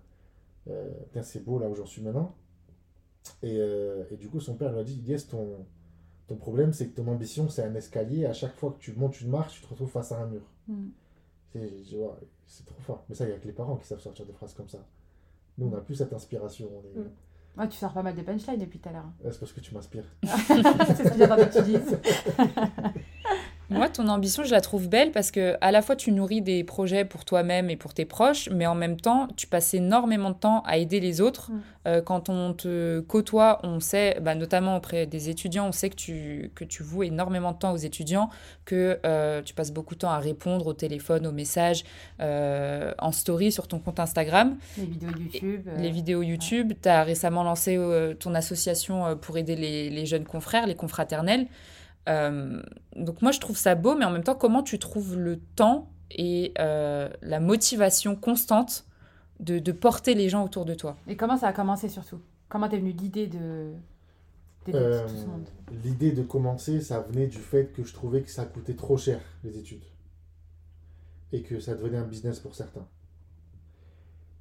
euh, 0.69 0.89
Putain, 1.05 1.23
c'est 1.23 1.43
beau 1.43 1.57
là 1.57 1.67
où 1.69 1.73
j'en 1.75 1.85
suis 1.87 2.01
maintenant. 2.03 2.35
Et, 3.41 3.57
euh, 3.57 4.03
et 4.11 4.17
du 4.17 4.29
coup, 4.29 4.39
son 4.39 4.55
père 4.55 4.71
lui 4.73 4.79
a 4.79 4.83
dit 4.83 4.95
Ilyes, 4.99 5.25
ton, 5.27 5.65
ton 6.27 6.35
problème, 6.35 6.71
c'est 6.73 6.87
que 6.89 6.95
ton 7.01 7.07
ambition, 7.07 7.49
c'est 7.49 7.63
un 7.63 7.73
escalier. 7.73 8.25
À 8.27 8.33
chaque 8.33 8.55
fois 8.55 8.71
que 8.71 8.77
tu 8.79 8.93
montes 8.93 9.19
une 9.21 9.29
marche, 9.29 9.55
tu 9.55 9.61
te 9.61 9.69
retrouves 9.69 9.89
face 9.89 10.11
à 10.11 10.21
un 10.21 10.27
mur. 10.27 10.41
Mm. 10.67 10.89
C'est 12.45 12.65
trop 12.67 12.81
fort. 12.81 13.05
Mais 13.09 13.15
ça, 13.15 13.25
il 13.25 13.29
n'y 13.29 13.33
a 13.33 13.39
que 13.39 13.47
les 13.47 13.53
parents 13.53 13.77
qui 13.77 13.87
savent 13.87 13.99
sortir 13.99 14.25
des 14.25 14.33
phrases 14.33 14.53
comme 14.53 14.69
ça. 14.69 14.85
Nous, 15.57 15.65
on 15.67 15.71
n'a 15.71 15.81
plus 15.81 15.95
cette 15.95 16.13
inspiration. 16.13 16.69
On 16.71 16.99
est... 16.99 17.03
Mm. 17.03 17.09
Ouais, 17.59 17.67
tu 17.67 17.77
sors 17.77 17.91
pas 17.91 18.01
mal 18.01 18.15
de 18.15 18.21
punchlines 18.21 18.57
depuis 18.57 18.79
tout 18.79 18.87
à 18.87 18.93
l'heure. 18.93 19.11
c'est 19.21 19.37
parce 19.37 19.51
que 19.51 19.59
tu 19.59 19.73
m'inspires. 19.73 20.05
c'est 20.23 21.03
ce 21.03 21.11
que 21.11 21.17
j'attendais 21.17 21.49
que 21.49 21.57
tu 21.57 21.63
dises. 21.63 21.99
Moi, 23.69 23.89
ton 23.89 24.07
ambition, 24.07 24.43
je 24.43 24.51
la 24.51 24.61
trouve 24.61 24.89
belle 24.89 25.11
parce 25.11 25.31
que 25.31 25.55
à 25.61 25.71
la 25.71 25.81
fois 25.81 25.95
tu 25.95 26.11
nourris 26.11 26.41
des 26.41 26.63
projets 26.63 27.05
pour 27.05 27.25
toi-même 27.25 27.69
et 27.69 27.75
pour 27.75 27.93
tes 27.93 28.05
proches, 28.05 28.49
mais 28.51 28.65
en 28.65 28.75
même 28.75 28.99
temps, 28.99 29.27
tu 29.35 29.47
passes 29.47 29.73
énormément 29.73 30.31
de 30.31 30.35
temps 30.35 30.63
à 30.65 30.77
aider 30.77 30.99
les 30.99 31.21
autres. 31.21 31.51
Mm. 31.51 31.61
Euh, 31.87 32.01
quand 32.01 32.29
on 32.29 32.53
te 32.53 32.99
côtoie, 33.01 33.59
on 33.63 33.79
sait, 33.79 34.17
bah, 34.21 34.35
notamment 34.35 34.75
auprès 34.75 35.05
des 35.05 35.29
étudiants, 35.29 35.67
on 35.67 35.71
sait 35.71 35.89
que 35.89 35.95
tu, 35.95 36.51
que 36.55 36.63
tu 36.63 36.83
voues 36.83 37.03
énormément 37.03 37.51
de 37.51 37.57
temps 37.57 37.71
aux 37.71 37.77
étudiants, 37.77 38.29
que 38.65 38.99
euh, 39.05 39.41
tu 39.41 39.53
passes 39.53 39.71
beaucoup 39.71 39.95
de 39.95 39.99
temps 39.99 40.11
à 40.11 40.19
répondre 40.19 40.67
au 40.67 40.73
téléphone, 40.73 41.25
aux 41.25 41.31
messages, 41.31 41.83
euh, 42.19 42.91
en 42.99 43.11
story 43.11 43.51
sur 43.51 43.67
ton 43.67 43.79
compte 43.79 43.99
Instagram. 43.99 44.57
Les 44.77 44.85
vidéos 44.85 45.11
YouTube. 45.17 45.69
Les 45.77 45.91
vidéos 45.91 46.21
YouTube. 46.21 46.73
Tu 46.81 46.89
as 46.89 47.03
récemment 47.03 47.43
lancé 47.43 47.79
ton 48.19 48.35
association 48.35 49.15
pour 49.17 49.37
aider 49.37 49.55
les, 49.55 49.89
les 49.89 50.05
jeunes 50.05 50.25
confrères, 50.25 50.67
les 50.67 50.75
confraternels. 50.75 51.47
Euh, 52.09 52.61
donc 52.95 53.21
moi, 53.21 53.31
je 53.31 53.39
trouve 53.39 53.57
ça 53.57 53.75
beau, 53.75 53.95
mais 53.95 54.05
en 54.05 54.11
même 54.11 54.23
temps, 54.23 54.35
comment 54.35 54.63
tu 54.63 54.79
trouves 54.79 55.17
le 55.17 55.39
temps 55.39 55.91
et 56.11 56.53
euh, 56.59 57.09
la 57.21 57.39
motivation 57.39 58.15
constante 58.15 58.85
de, 59.39 59.59
de, 59.59 59.71
porter 59.71 60.15
les 60.15 60.27
gens 60.27 60.43
autour 60.43 60.65
de 60.65 60.73
toi? 60.73 60.97
Et 61.07 61.15
comment 61.15 61.37
ça 61.37 61.47
a 61.47 61.53
commencé 61.53 61.87
surtout? 61.87 62.19
Comment 62.49 62.67
t'es 62.67 62.79
venue 62.79 62.91
l'idée 62.91 63.27
de... 63.27 63.73
Euh, 64.73 65.07
l'idée 65.83 66.11
de 66.11 66.21
commencer, 66.21 66.81
ça 66.81 66.99
venait 66.99 67.27
du 67.27 67.37
fait 67.37 67.71
que 67.71 67.83
je 67.83 67.93
trouvais 67.93 68.21
que 68.21 68.29
ça 68.29 68.45
coûtait 68.45 68.75
trop 68.75 68.97
cher, 68.97 69.19
les 69.43 69.57
études. 69.57 69.85
Et 71.31 71.41
que 71.41 71.59
ça 71.59 71.75
devenait 71.75 71.97
un 71.97 72.05
business 72.05 72.39
pour 72.39 72.55
certains. 72.55 72.87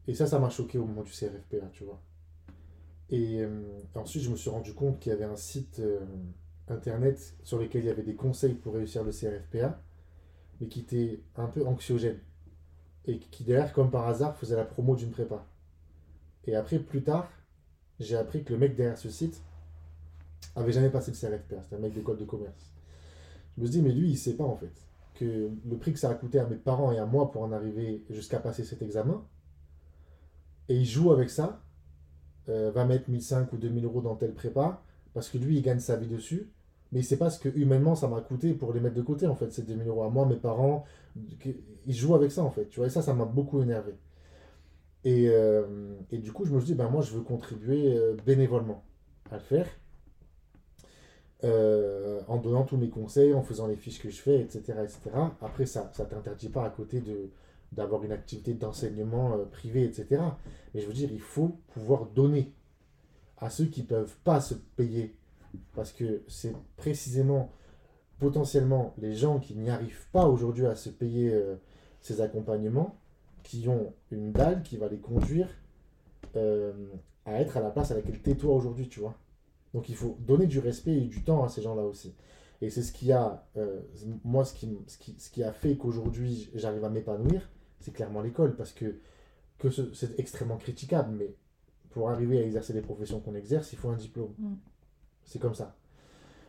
Et 0.07 0.15
ça, 0.15 0.27
ça 0.27 0.39
m'a 0.39 0.51
choqué 0.51 0.79
au 0.79 0.85
moment 0.85 1.03
du 1.03 1.13
CRFPA, 1.13 1.69
tu 1.73 1.85
vois. 1.85 2.01
Et 3.11 3.43
ensuite, 3.95 4.23
je 4.23 4.31
me 4.31 4.37
suis 4.37 4.51
rendu 4.51 4.75
compte 4.75 4.99
qu'il 4.99 5.11
y 5.11 5.15
avait 5.15 5.25
un 5.25 5.37
site 5.37 5.81
internet 6.71 7.35
sur 7.43 7.59
lesquels 7.59 7.83
il 7.83 7.89
y 7.89 7.91
avait 7.91 8.03
des 8.03 8.15
conseils 8.15 8.55
pour 8.55 8.75
réussir 8.75 9.05
le 9.05 9.13
CRFPA, 9.13 9.81
mais 10.61 10.69
qui 10.69 10.81
étaient 10.81 11.23
un 11.37 11.47
peu 11.47 11.67
anxiogènes. 11.67 12.21
Et 13.05 13.19
qui 13.19 13.45
derrière, 13.45 13.73
comme 13.73 13.91
par 13.91 14.07
hasard, 14.07 14.37
faisait 14.37 14.57
la 14.57 14.65
promo 14.65 14.97
d'une 14.97 15.11
prépa. 15.11 15.47
Et 16.45 16.55
après, 16.55 16.79
plus 16.79 17.03
tard, 17.03 17.31
j'ai 18.01 18.17
appris 18.17 18.45
que 18.45 18.53
le 18.53 18.59
mec 18.59 18.77
derrière 18.77 18.99
ce 18.99 19.11
site 19.11 19.43
avait 20.55 20.73
jamais 20.73 20.91
passé 20.91 21.11
le 21.11 21.17
CRFPA. 21.17 21.63
C'était 21.63 21.77
un 21.77 21.81
mec 21.81 21.95
d'école 21.95 22.19
de 22.19 22.25
commerce. 22.25 22.73
Je 23.57 23.63
me 23.63 23.67
suis 23.67 23.81
dit, 23.81 23.83
mais 23.83 23.93
lui, 23.93 24.11
il 24.11 24.17
sait 24.17 24.37
pas 24.37 24.45
en 24.45 24.57
fait 24.57 24.73
que 25.15 25.51
le 25.69 25.77
prix 25.79 25.93
que 25.93 25.99
ça 25.99 26.11
a 26.11 26.15
coûté 26.15 26.39
à 26.39 26.47
mes 26.47 26.57
parents 26.57 26.93
et 26.93 26.99
à 26.99 27.07
moi 27.07 27.33
pour 27.33 27.43
en 27.43 27.51
arriver 27.51 28.05
jusqu'à 28.09 28.39
passer 28.39 28.65
cet 28.65 28.83
examen, 28.83 29.27
et 30.69 30.77
il 30.77 30.85
joue 30.85 31.11
avec 31.11 31.29
ça, 31.29 31.61
va 32.47 32.85
mettre 32.85 33.11
1005 33.11 33.53
ou 33.53 33.57
2000 33.57 33.85
euros 33.85 34.01
dans 34.01 34.15
telle 34.15 34.33
prépa, 34.33 34.83
parce 35.13 35.29
que 35.29 35.39
lui, 35.39 35.57
il 35.57 35.63
gagne 35.63 35.81
sa 35.81 35.97
vie 35.97 36.07
dessus, 36.07 36.53
mais 36.93 37.03
c'est 37.03 37.17
pas 37.17 37.31
ce 37.31 37.39
que 37.39 37.49
humainement 37.51 37.95
ça 37.95 38.09
m'a 38.09 38.21
coûté 38.21 38.55
pour 38.55 38.73
les 38.73 38.81
mettre 38.81 38.95
de 38.95 39.03
côté 39.03 39.27
en 39.27 39.35
fait 39.35 39.53
ces 39.53 39.63
2000 39.63 39.89
euros 39.89 40.05
à 40.05 40.11
moi 40.11 40.27
mes 40.27 40.37
parents 40.37 40.85
ils 41.87 41.95
jouent 41.95 42.15
avec 42.15 42.33
ça 42.33 42.43
en 42.43 42.51
fait 42.51 42.69
tu 42.69 42.81
vois 42.81 42.87
et 42.87 42.91
ça 42.91 43.03
ça 43.03 43.15
m'a 43.15 43.25
beaucoup 43.25 43.63
énervé. 43.63 43.95
Et, 45.05 45.29
euh, 45.29 45.95
et, 46.11 46.19
du 46.19 46.33
coup 46.33 46.45
je 46.45 46.53
me 46.53 46.59
suis 46.59 46.69
dit 46.69 46.75
ben 46.75 46.89
moi 46.89 47.03
je 47.03 47.13
veux 47.13 47.23
contribuer 47.23 47.97
euh, 47.97 48.17
bénévolement 48.27 48.83
à 49.31 49.37
le 49.37 49.43
faire 49.43 49.67
euh, 51.45 52.21
en 52.27 52.39
donnant 52.39 52.65
tous 52.65 52.77
mes 52.77 52.89
conseils 52.89 53.33
en 53.33 53.43
faisant 53.43 53.69
les 53.69 53.77
fiches 53.77 54.03
que 54.03 54.11
je 54.11 54.21
fais 54.21 54.41
etc 54.41 54.81
etc 54.83 55.17
après 55.41 55.67
ça 55.67 55.91
ça 55.95 56.05
t'interdit 56.05 56.49
pas 56.49 56.65
à 56.65 56.71
côté 56.71 57.01
de 57.01 57.31
d'avoir 57.71 58.03
une 58.03 58.11
activité 58.13 58.55
d'enseignement 58.55 59.39
privé 59.53 59.85
etc 59.85 60.21
mais 60.75 60.81
je 60.81 60.87
veux 60.87 60.93
dire 60.93 61.11
il 61.13 61.21
faut 61.21 61.59
pouvoir 61.69 62.07
donner 62.07 62.53
à 63.37 63.51
ceux 63.51 63.67
qui 63.67 63.85
peuvent 63.85 64.17
pas 64.25 64.41
se 64.41 64.55
payer 64.55 65.15
parce 65.75 65.93
que 65.93 66.23
c'est 66.29 66.55
précisément, 66.77 67.53
potentiellement, 68.19 68.95
les 68.99 69.15
gens 69.15 69.39
qui 69.39 69.55
n'y 69.55 69.71
arrivent 69.71 70.07
pas 70.13 70.27
aujourd'hui 70.27 70.67
à 70.67 70.75
se 70.75 70.91
payer 70.91 71.33
euh, 71.33 71.57
ces 72.01 72.21
accompagnements, 72.21 72.99
qui 73.43 73.69
ont 73.69 73.95
une 74.11 74.33
dalle 74.33 74.63
qui 74.63 74.77
va 74.77 74.89
les 74.89 74.99
conduire 74.99 75.49
euh, 76.37 76.73
à 77.25 77.41
être 77.41 77.57
à 77.57 77.61
la 77.61 77.71
place 77.71 77.91
à 77.91 77.95
laquelle 77.95 78.21
t'es 78.21 78.35
toi 78.35 78.55
aujourd'hui, 78.55 78.89
tu 78.89 79.01
vois. 79.01 79.15
Donc 79.75 79.89
il 79.89 79.95
faut 79.95 80.17
donner 80.21 80.47
du 80.47 80.59
respect 80.59 80.97
et 80.97 81.07
du 81.07 81.23
temps 81.23 81.45
à 81.45 81.49
ces 81.49 81.63
gens-là 81.63 81.83
aussi. 81.83 82.15
Et 82.61 82.71
c'est 82.71 82.83
ce 82.83 82.93
qui 82.93 83.13
a, 83.13 83.47
euh, 83.57 83.81
moi, 84.25 84.45
ce 84.45 84.53
qui, 84.53 84.77
ce, 84.87 84.99
qui, 84.99 85.15
ce 85.19 85.31
qui 85.31 85.43
a 85.43 85.53
fait 85.53 85.77
qu'aujourd'hui 85.77 86.51
j'arrive 86.55 86.85
à 86.85 86.91
m'épanouir, 86.91 87.49
c'est 87.81 87.93
clairement 87.93 88.21
l'école, 88.21 88.57
parce 88.57 88.73
que, 88.73 88.99
que 89.59 89.69
c'est 89.71 90.19
extrêmement 90.19 90.57
critiquable, 90.57 91.15
mais 91.17 91.35
pour 91.91 92.11
arriver 92.11 92.39
à 92.39 92.43
exercer 92.43 92.73
les 92.73 92.81
professions 92.81 93.21
qu'on 93.21 93.35
exerce, 93.35 93.73
il 93.73 93.79
faut 93.79 93.91
un 93.91 93.97
diplôme. 93.97 94.35
Mm. 94.39 94.55
C'est 95.29 95.39
comme 95.39 95.55
ça. 95.55 95.77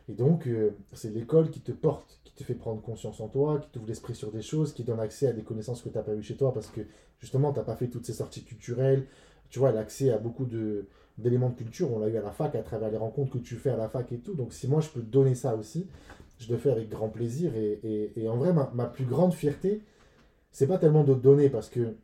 Et 0.08 0.14
donc, 0.14 0.48
euh, 0.48 0.72
c'est 0.94 1.14
l'école 1.14 1.52
qui 1.52 1.60
te 1.60 1.74
porte, 1.74 2.20
qui 2.24 2.34
te 2.34 2.44
fait 2.44 2.56
prendre 2.56 2.82
conscience 2.82 3.20
en 3.20 3.28
toi, 3.28 3.60
qui 3.60 3.70
t'ouvre 3.70 3.88
l'esprit 3.88 4.16
sur 4.16 4.32
des 4.32 4.42
choses, 4.42 4.74
qui 4.74 4.84
donne 4.84 5.02
accès 5.02 5.28
à 5.28 5.34
des 5.34 5.44
connaissances 5.44 5.82
que 5.82 5.90
tu 5.90 5.96
n'as 5.96 6.04
pas 6.04 6.16
eues 6.16 6.24
chez 6.24 6.38
toi 6.38 6.54
parce 6.54 6.68
que 6.68 6.82
justement, 7.20 7.52
tu 7.52 7.60
n'as 7.60 7.66
pas 7.66 7.76
fait 7.76 7.90
toutes 7.90 8.06
ces 8.06 8.14
sorties 8.14 8.44
culturelles. 8.44 9.06
Tu 9.50 9.60
vois, 9.60 9.74
l'accès 9.74 10.12
à 10.12 10.18
beaucoup 10.18 10.46
d'éléments 11.18 11.50
de, 11.50 11.56
culture, 11.56 11.92
on 11.92 12.00
l'a 12.00 12.08
eu 12.08 12.16
à 12.16 12.22
la 12.22 12.32
fac 12.32 12.56
à 12.56 12.64
travers 12.64 12.90
les 12.90 12.98
rencontres 12.98 13.34
que 13.34 13.38
tu 13.40 13.56
fais 13.56 13.70
à 13.70 13.78
la 13.78 13.90
fac 13.90 14.10
et 14.14 14.20
tout. 14.20 14.34
Donc, 14.34 14.54
si 14.54 14.68
moi 14.68 14.80
je 14.80 14.90
peux 14.90 15.02
te 15.02 15.12
donner 15.12 15.36
ça 15.36 15.56
aussi, 15.56 15.88
je 16.40 16.52
le 16.52 16.58
fais 16.58 16.72
avec 16.72 16.88
grand 16.88 17.10
plaisir. 17.10 17.52
Et, 17.56 18.30
en 18.30 18.38
vrai, 18.38 18.54
ma, 18.54 18.72
ma, 18.74 18.86
plus 18.86 19.06
grande 19.06 19.34
fierté, 19.34 19.84
c'est 20.52 20.68
pas 20.68 20.78
tellement 20.78 21.04
de 21.04 21.14
donner 21.14 21.50
parce 21.50 21.68
que, 21.70 21.96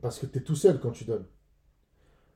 parce 0.00 0.18
que 0.18 0.26
tu 0.26 0.38
es 0.38 0.40
tout 0.40 0.56
seul 0.56 0.80
quand 0.80 0.92
tu 0.92 1.04
donnes 1.04 1.26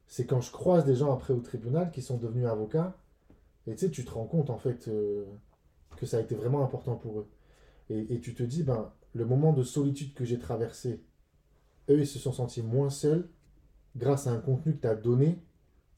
c'est 0.06 0.26
quand 0.26 0.40
je 0.40 0.52
croise 0.52 0.84
des 0.84 0.94
gens 0.94 1.12
après 1.12 1.32
au 1.32 1.40
tribunal 1.40 1.90
qui 1.90 2.02
sont 2.02 2.16
devenus 2.16 2.46
avocats, 2.46 2.96
et 3.66 3.72
tu 3.74 3.78
sais, 3.78 3.90
tu 3.90 4.04
te 4.04 4.10
rends 4.10 4.26
compte 4.26 4.50
en 4.50 4.58
fait 4.58 4.88
euh, 4.88 5.24
que 5.96 6.06
ça 6.06 6.18
a 6.18 6.20
été 6.20 6.34
vraiment 6.34 6.64
important 6.64 6.96
pour 6.96 7.20
eux. 7.20 7.28
Et, 7.90 8.20
tu 8.20 8.34
te 8.34 8.42
dis, 8.42 8.62
ben, 8.62 8.90
le 9.12 9.26
moment 9.26 9.52
de 9.52 9.62
solitude 9.62 10.14
que 10.14 10.24
j'ai 10.24 10.38
traversé, 10.38 11.02
eux, 11.90 12.00
ils 12.00 12.06
se 12.06 12.18
sont 12.18 12.32
sentis 12.32 12.62
moins 12.62 12.88
seuls 12.88 13.28
grâce 13.96 14.26
à 14.26 14.32
un 14.32 14.38
contenu 14.38 14.74
que 14.74 14.80
tu 14.80 14.86
as 14.86 14.94
donné 14.94 15.38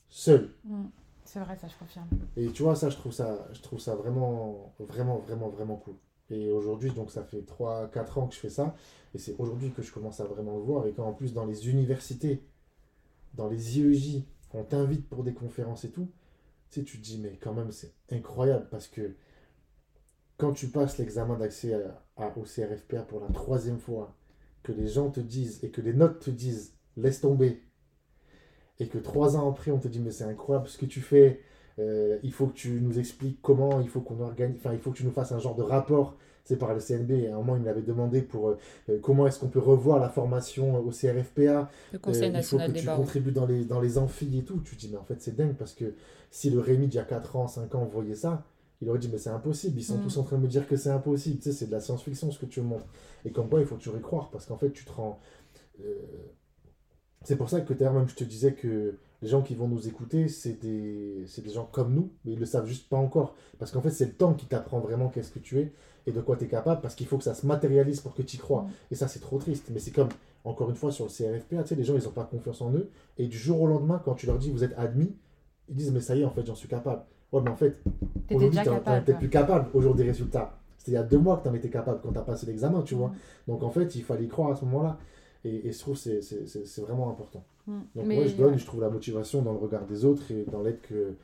seul. 0.08 0.50
Mm. 0.64 0.86
c'est 1.24 1.38
vrai, 1.38 1.56
ça 1.56 1.68
je 1.68 1.76
confirme. 1.78 2.08
Et 2.36 2.48
tu 2.48 2.64
vois, 2.64 2.74
ça, 2.74 2.90
je 2.90 2.96
trouve 2.96 3.12
ça, 3.12 3.46
je 3.52 3.60
trouve 3.60 3.78
ça 3.78 3.94
vraiment, 3.94 4.74
vraiment, 4.80 5.18
vraiment, 5.18 5.48
vraiment 5.50 5.76
cool. 5.76 5.94
Et 6.30 6.50
aujourd'hui, 6.50 6.90
donc 6.90 7.10
ça 7.10 7.22
fait 7.22 7.42
3-4 7.42 8.18
ans 8.18 8.26
que 8.26 8.34
je 8.34 8.40
fais 8.40 8.50
ça. 8.50 8.74
Et 9.14 9.18
c'est 9.18 9.36
aujourd'hui 9.38 9.70
que 9.70 9.82
je 9.82 9.92
commence 9.92 10.20
à 10.20 10.24
vraiment 10.24 10.56
le 10.56 10.62
voir. 10.62 10.86
Et 10.86 10.92
quand 10.92 11.04
en 11.04 11.12
plus 11.12 11.32
dans 11.32 11.46
les 11.46 11.68
universités, 11.68 12.42
dans 13.34 13.48
les 13.48 13.78
IEJ, 13.78 14.24
on 14.52 14.64
t'invite 14.64 15.08
pour 15.08 15.24
des 15.24 15.34
conférences 15.34 15.84
et 15.84 15.90
tout, 15.90 16.08
tu 16.70 16.84
tu 16.84 16.98
te 16.98 17.02
dis, 17.02 17.18
mais 17.18 17.38
quand 17.40 17.54
même, 17.54 17.70
c'est 17.70 17.94
incroyable 18.10 18.66
parce 18.70 18.88
que 18.88 19.14
quand 20.36 20.52
tu 20.52 20.68
passes 20.68 20.98
l'examen 20.98 21.36
d'accès 21.36 21.74
au 22.16 22.42
CRFPA 22.42 23.02
pour 23.02 23.20
la 23.20 23.28
troisième 23.28 23.78
fois, 23.78 24.16
que 24.62 24.72
les 24.72 24.88
gens 24.88 25.10
te 25.10 25.20
disent 25.20 25.62
et 25.62 25.70
que 25.70 25.80
les 25.80 25.92
notes 25.92 26.20
te 26.20 26.30
disent, 26.30 26.74
laisse 26.96 27.20
tomber, 27.20 27.62
et 28.80 28.88
que 28.88 28.98
trois 28.98 29.36
ans 29.36 29.48
après, 29.48 29.70
on 29.70 29.78
te 29.78 29.88
dit, 29.88 30.00
mais 30.00 30.10
c'est 30.10 30.24
incroyable 30.24 30.68
ce 30.68 30.78
que 30.78 30.86
tu 30.86 31.00
fais, 31.00 31.40
euh, 31.78 32.18
il 32.22 32.32
faut 32.32 32.46
que 32.46 32.54
tu 32.54 32.80
nous 32.80 32.98
expliques 32.98 33.40
comment, 33.42 33.80
il 33.80 33.88
faut 33.88 34.00
qu'on 34.00 34.20
organise, 34.20 34.56
enfin, 34.56 34.72
il 34.72 34.80
faut 34.80 34.90
que 34.90 34.96
tu 34.96 35.04
nous 35.04 35.12
fasses 35.12 35.32
un 35.32 35.38
genre 35.38 35.54
de 35.54 35.62
rapport 35.62 36.16
c'est 36.44 36.58
par 36.58 36.74
le 36.74 36.80
CNB. 36.80 37.10
Et 37.12 37.28
à 37.28 37.34
un 37.34 37.38
moment, 37.38 37.56
il 37.56 37.62
m'avait 37.62 37.82
demandé 37.82 38.22
pour 38.22 38.50
euh, 38.50 38.58
euh, 38.90 38.98
comment 39.02 39.26
est-ce 39.26 39.38
qu'on 39.38 39.48
peut 39.48 39.60
revoir 39.60 39.98
la 39.98 40.08
formation 40.08 40.78
au 40.78 40.90
CRFPA. 40.90 41.70
Le 41.92 41.98
Conseil 41.98 42.30
national 42.30 42.70
il 42.70 42.72
faut 42.72 42.78
que 42.78 42.92
tu 42.92 42.96
contribues 42.96 43.32
dans 43.32 43.46
les, 43.46 43.64
dans 43.64 43.80
les 43.80 43.98
amphis 43.98 44.38
et 44.38 44.44
tout. 44.44 44.60
Tu 44.60 44.76
te 44.76 44.80
dis, 44.80 44.88
mais 44.90 44.98
en 44.98 45.04
fait, 45.04 45.20
c'est 45.20 45.34
dingue 45.34 45.54
parce 45.54 45.72
que 45.72 45.94
si 46.30 46.50
le 46.50 46.60
Rémi, 46.60 46.86
il 46.86 46.94
y 46.94 46.98
a 46.98 47.04
4 47.04 47.36
ans, 47.36 47.48
5 47.48 47.74
ans, 47.74 47.84
voyait 47.84 48.14
ça, 48.14 48.44
il 48.80 48.88
aurait 48.90 48.98
dit, 48.98 49.08
mais 49.10 49.18
c'est 49.18 49.30
impossible. 49.30 49.78
Ils 49.78 49.84
sont 49.84 49.98
mm. 49.98 50.02
tous 50.02 50.18
en 50.18 50.22
train 50.24 50.36
de 50.36 50.42
me 50.42 50.48
dire 50.48 50.68
que 50.68 50.76
c'est 50.76 50.90
impossible. 50.90 51.38
Tu 51.38 51.44
sais, 51.44 51.52
c'est 51.52 51.66
de 51.66 51.72
la 51.72 51.80
science-fiction 51.80 52.30
ce 52.30 52.38
que 52.38 52.46
tu 52.46 52.60
montres. 52.60 52.86
Et 53.24 53.30
comme 53.32 53.48
quoi, 53.48 53.60
il 53.60 53.66
faut 53.66 53.76
toujours 53.76 53.96
y 53.96 54.02
croire 54.02 54.30
parce 54.30 54.46
qu'en 54.46 54.58
fait, 54.58 54.70
tu 54.70 54.84
te 54.84 54.92
rends. 54.92 55.18
Euh, 55.80 55.94
c'est 57.24 57.36
pour 57.36 57.48
ça 57.48 57.62
que 57.62 57.72
d'ailleurs, 57.72 57.94
même, 57.94 58.08
je 58.08 58.14
te 58.14 58.24
disais 58.24 58.52
que 58.52 58.98
les 59.22 59.28
gens 59.28 59.40
qui 59.40 59.54
vont 59.54 59.68
nous 59.68 59.88
écouter, 59.88 60.28
c'est 60.28 60.60
des, 60.60 61.24
des 61.24 61.50
gens 61.50 61.64
comme 61.64 61.94
nous, 61.94 62.12
mais 62.24 62.32
ils 62.32 62.38
le 62.38 62.44
savent 62.44 62.66
juste 62.66 62.90
pas 62.90 62.98
encore. 62.98 63.34
Parce 63.58 63.70
qu'en 63.70 63.80
fait, 63.80 63.90
c'est 63.90 64.04
le 64.04 64.12
temps 64.12 64.34
qui 64.34 64.44
t'apprend 64.44 64.80
vraiment 64.80 65.08
qu'est-ce 65.08 65.30
que 65.30 65.38
tu 65.38 65.58
es 65.60 65.72
et 66.06 66.12
de 66.12 66.20
quoi 66.20 66.36
tu 66.36 66.44
es 66.44 66.48
capable, 66.48 66.80
parce 66.80 66.94
qu'il 66.94 67.06
faut 67.06 67.18
que 67.18 67.24
ça 67.24 67.34
se 67.34 67.46
matérialise 67.46 68.00
pour 68.00 68.14
que 68.14 68.22
tu 68.22 68.36
y 68.36 68.38
crois. 68.38 68.62
Mm. 68.62 68.70
Et 68.90 68.94
ça, 68.94 69.08
c'est 69.08 69.20
trop 69.20 69.38
triste. 69.38 69.70
Mais 69.72 69.78
c'est 69.78 69.90
comme, 69.90 70.08
encore 70.44 70.68
une 70.70 70.76
fois, 70.76 70.92
sur 70.92 71.06
le 71.06 71.10
CRFPA, 71.10 71.62
tu 71.62 71.68
sais, 71.68 71.74
les 71.74 71.84
gens, 71.84 71.96
ils 71.96 72.04
n'ont 72.04 72.10
pas 72.10 72.24
confiance 72.24 72.60
en 72.60 72.72
eux. 72.72 72.90
Et 73.18 73.26
du 73.26 73.38
jour 73.38 73.60
au 73.60 73.66
lendemain, 73.66 74.00
quand 74.04 74.14
tu 74.14 74.26
leur 74.26 74.38
dis, 74.38 74.50
vous 74.50 74.64
êtes 74.64 74.74
admis, 74.76 75.16
ils 75.68 75.76
disent, 75.76 75.92
mais 75.92 76.00
ça 76.00 76.14
y 76.14 76.20
est, 76.20 76.24
en 76.24 76.30
fait, 76.30 76.44
j'en 76.44 76.54
suis 76.54 76.68
capable. 76.68 77.02
Ouais, 77.32 77.40
mais 77.42 77.50
en 77.50 77.56
fait, 77.56 77.82
aujourd'hui, 78.30 78.60
tu 78.62 78.90
n'es 79.10 79.18
plus 79.18 79.30
capable 79.30 79.68
au 79.74 79.80
jour 79.80 79.94
des 79.94 80.04
résultats. 80.04 80.58
C'était 80.78 80.92
il 80.92 80.94
y 80.94 80.98
a 80.98 81.02
deux 81.02 81.18
mois 81.18 81.38
que 81.38 81.44
tu 81.44 81.48
en 81.48 81.54
étais 81.54 81.70
capable 81.70 82.00
quand 82.02 82.12
tu 82.12 82.18
as 82.18 82.22
passé 82.22 82.46
l'examen, 82.46 82.82
tu 82.82 82.94
vois. 82.94 83.08
Mm. 83.08 83.14
Donc, 83.48 83.62
en 83.62 83.70
fait, 83.70 83.94
il 83.94 84.04
fallait 84.04 84.24
y 84.24 84.28
croire 84.28 84.50
à 84.50 84.56
ce 84.56 84.64
moment-là. 84.66 84.98
Et, 85.44 85.68
et 85.68 85.72
je 85.72 85.78
trouve 85.78 86.00
que 86.00 86.20
c'est 86.20 86.80
vraiment 86.82 87.10
important. 87.10 87.44
Mm. 87.66 87.80
Donc, 87.96 88.06
moi, 88.06 88.26
je 88.26 88.34
donne, 88.34 88.58
je 88.58 88.66
trouve 88.66 88.82
la 88.82 88.90
motivation 88.90 89.40
dans 89.40 89.52
le 89.52 89.58
regard 89.58 89.86
des 89.86 90.04
autres 90.04 90.30
et 90.30 90.44
dans 90.44 90.62
l'aide 90.62 90.80
que, 90.82 91.14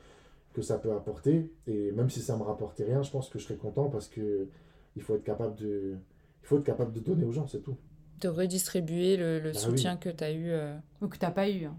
que 0.53 0.61
ça 0.61 0.77
peut 0.77 0.91
apporter. 0.91 1.51
Et 1.67 1.91
même 1.91 2.09
si 2.09 2.21
ça 2.21 2.35
me 2.35 2.43
rapportait 2.43 2.83
rien, 2.83 3.03
je 3.03 3.11
pense 3.11 3.29
que 3.29 3.39
je 3.39 3.45
serais 3.45 3.55
content 3.55 3.89
parce 3.89 4.07
que 4.07 4.47
il 4.95 5.01
faut 5.01 5.15
être 5.15 5.23
capable 5.23 5.55
de 5.55 5.95
Il 6.43 6.47
faut 6.47 6.57
être 6.57 6.63
capable 6.63 6.91
de 6.93 6.99
donner 6.99 7.23
aux 7.23 7.31
gens, 7.31 7.47
c'est 7.47 7.61
tout. 7.61 7.75
De 8.19 8.27
redistribuer 8.27 9.17
le, 9.17 9.39
le 9.39 9.51
Bah 9.51 9.57
soutien 9.59 9.93
oui. 9.93 9.99
que 9.99 10.09
tu 10.09 10.23
as 10.23 10.31
eu. 10.31 10.49
euh, 10.51 10.75
Ou 11.01 11.07
que 11.07 11.17
t'as 11.17 11.31
pas 11.31 11.49
eu. 11.49 11.65
hein. 11.65 11.75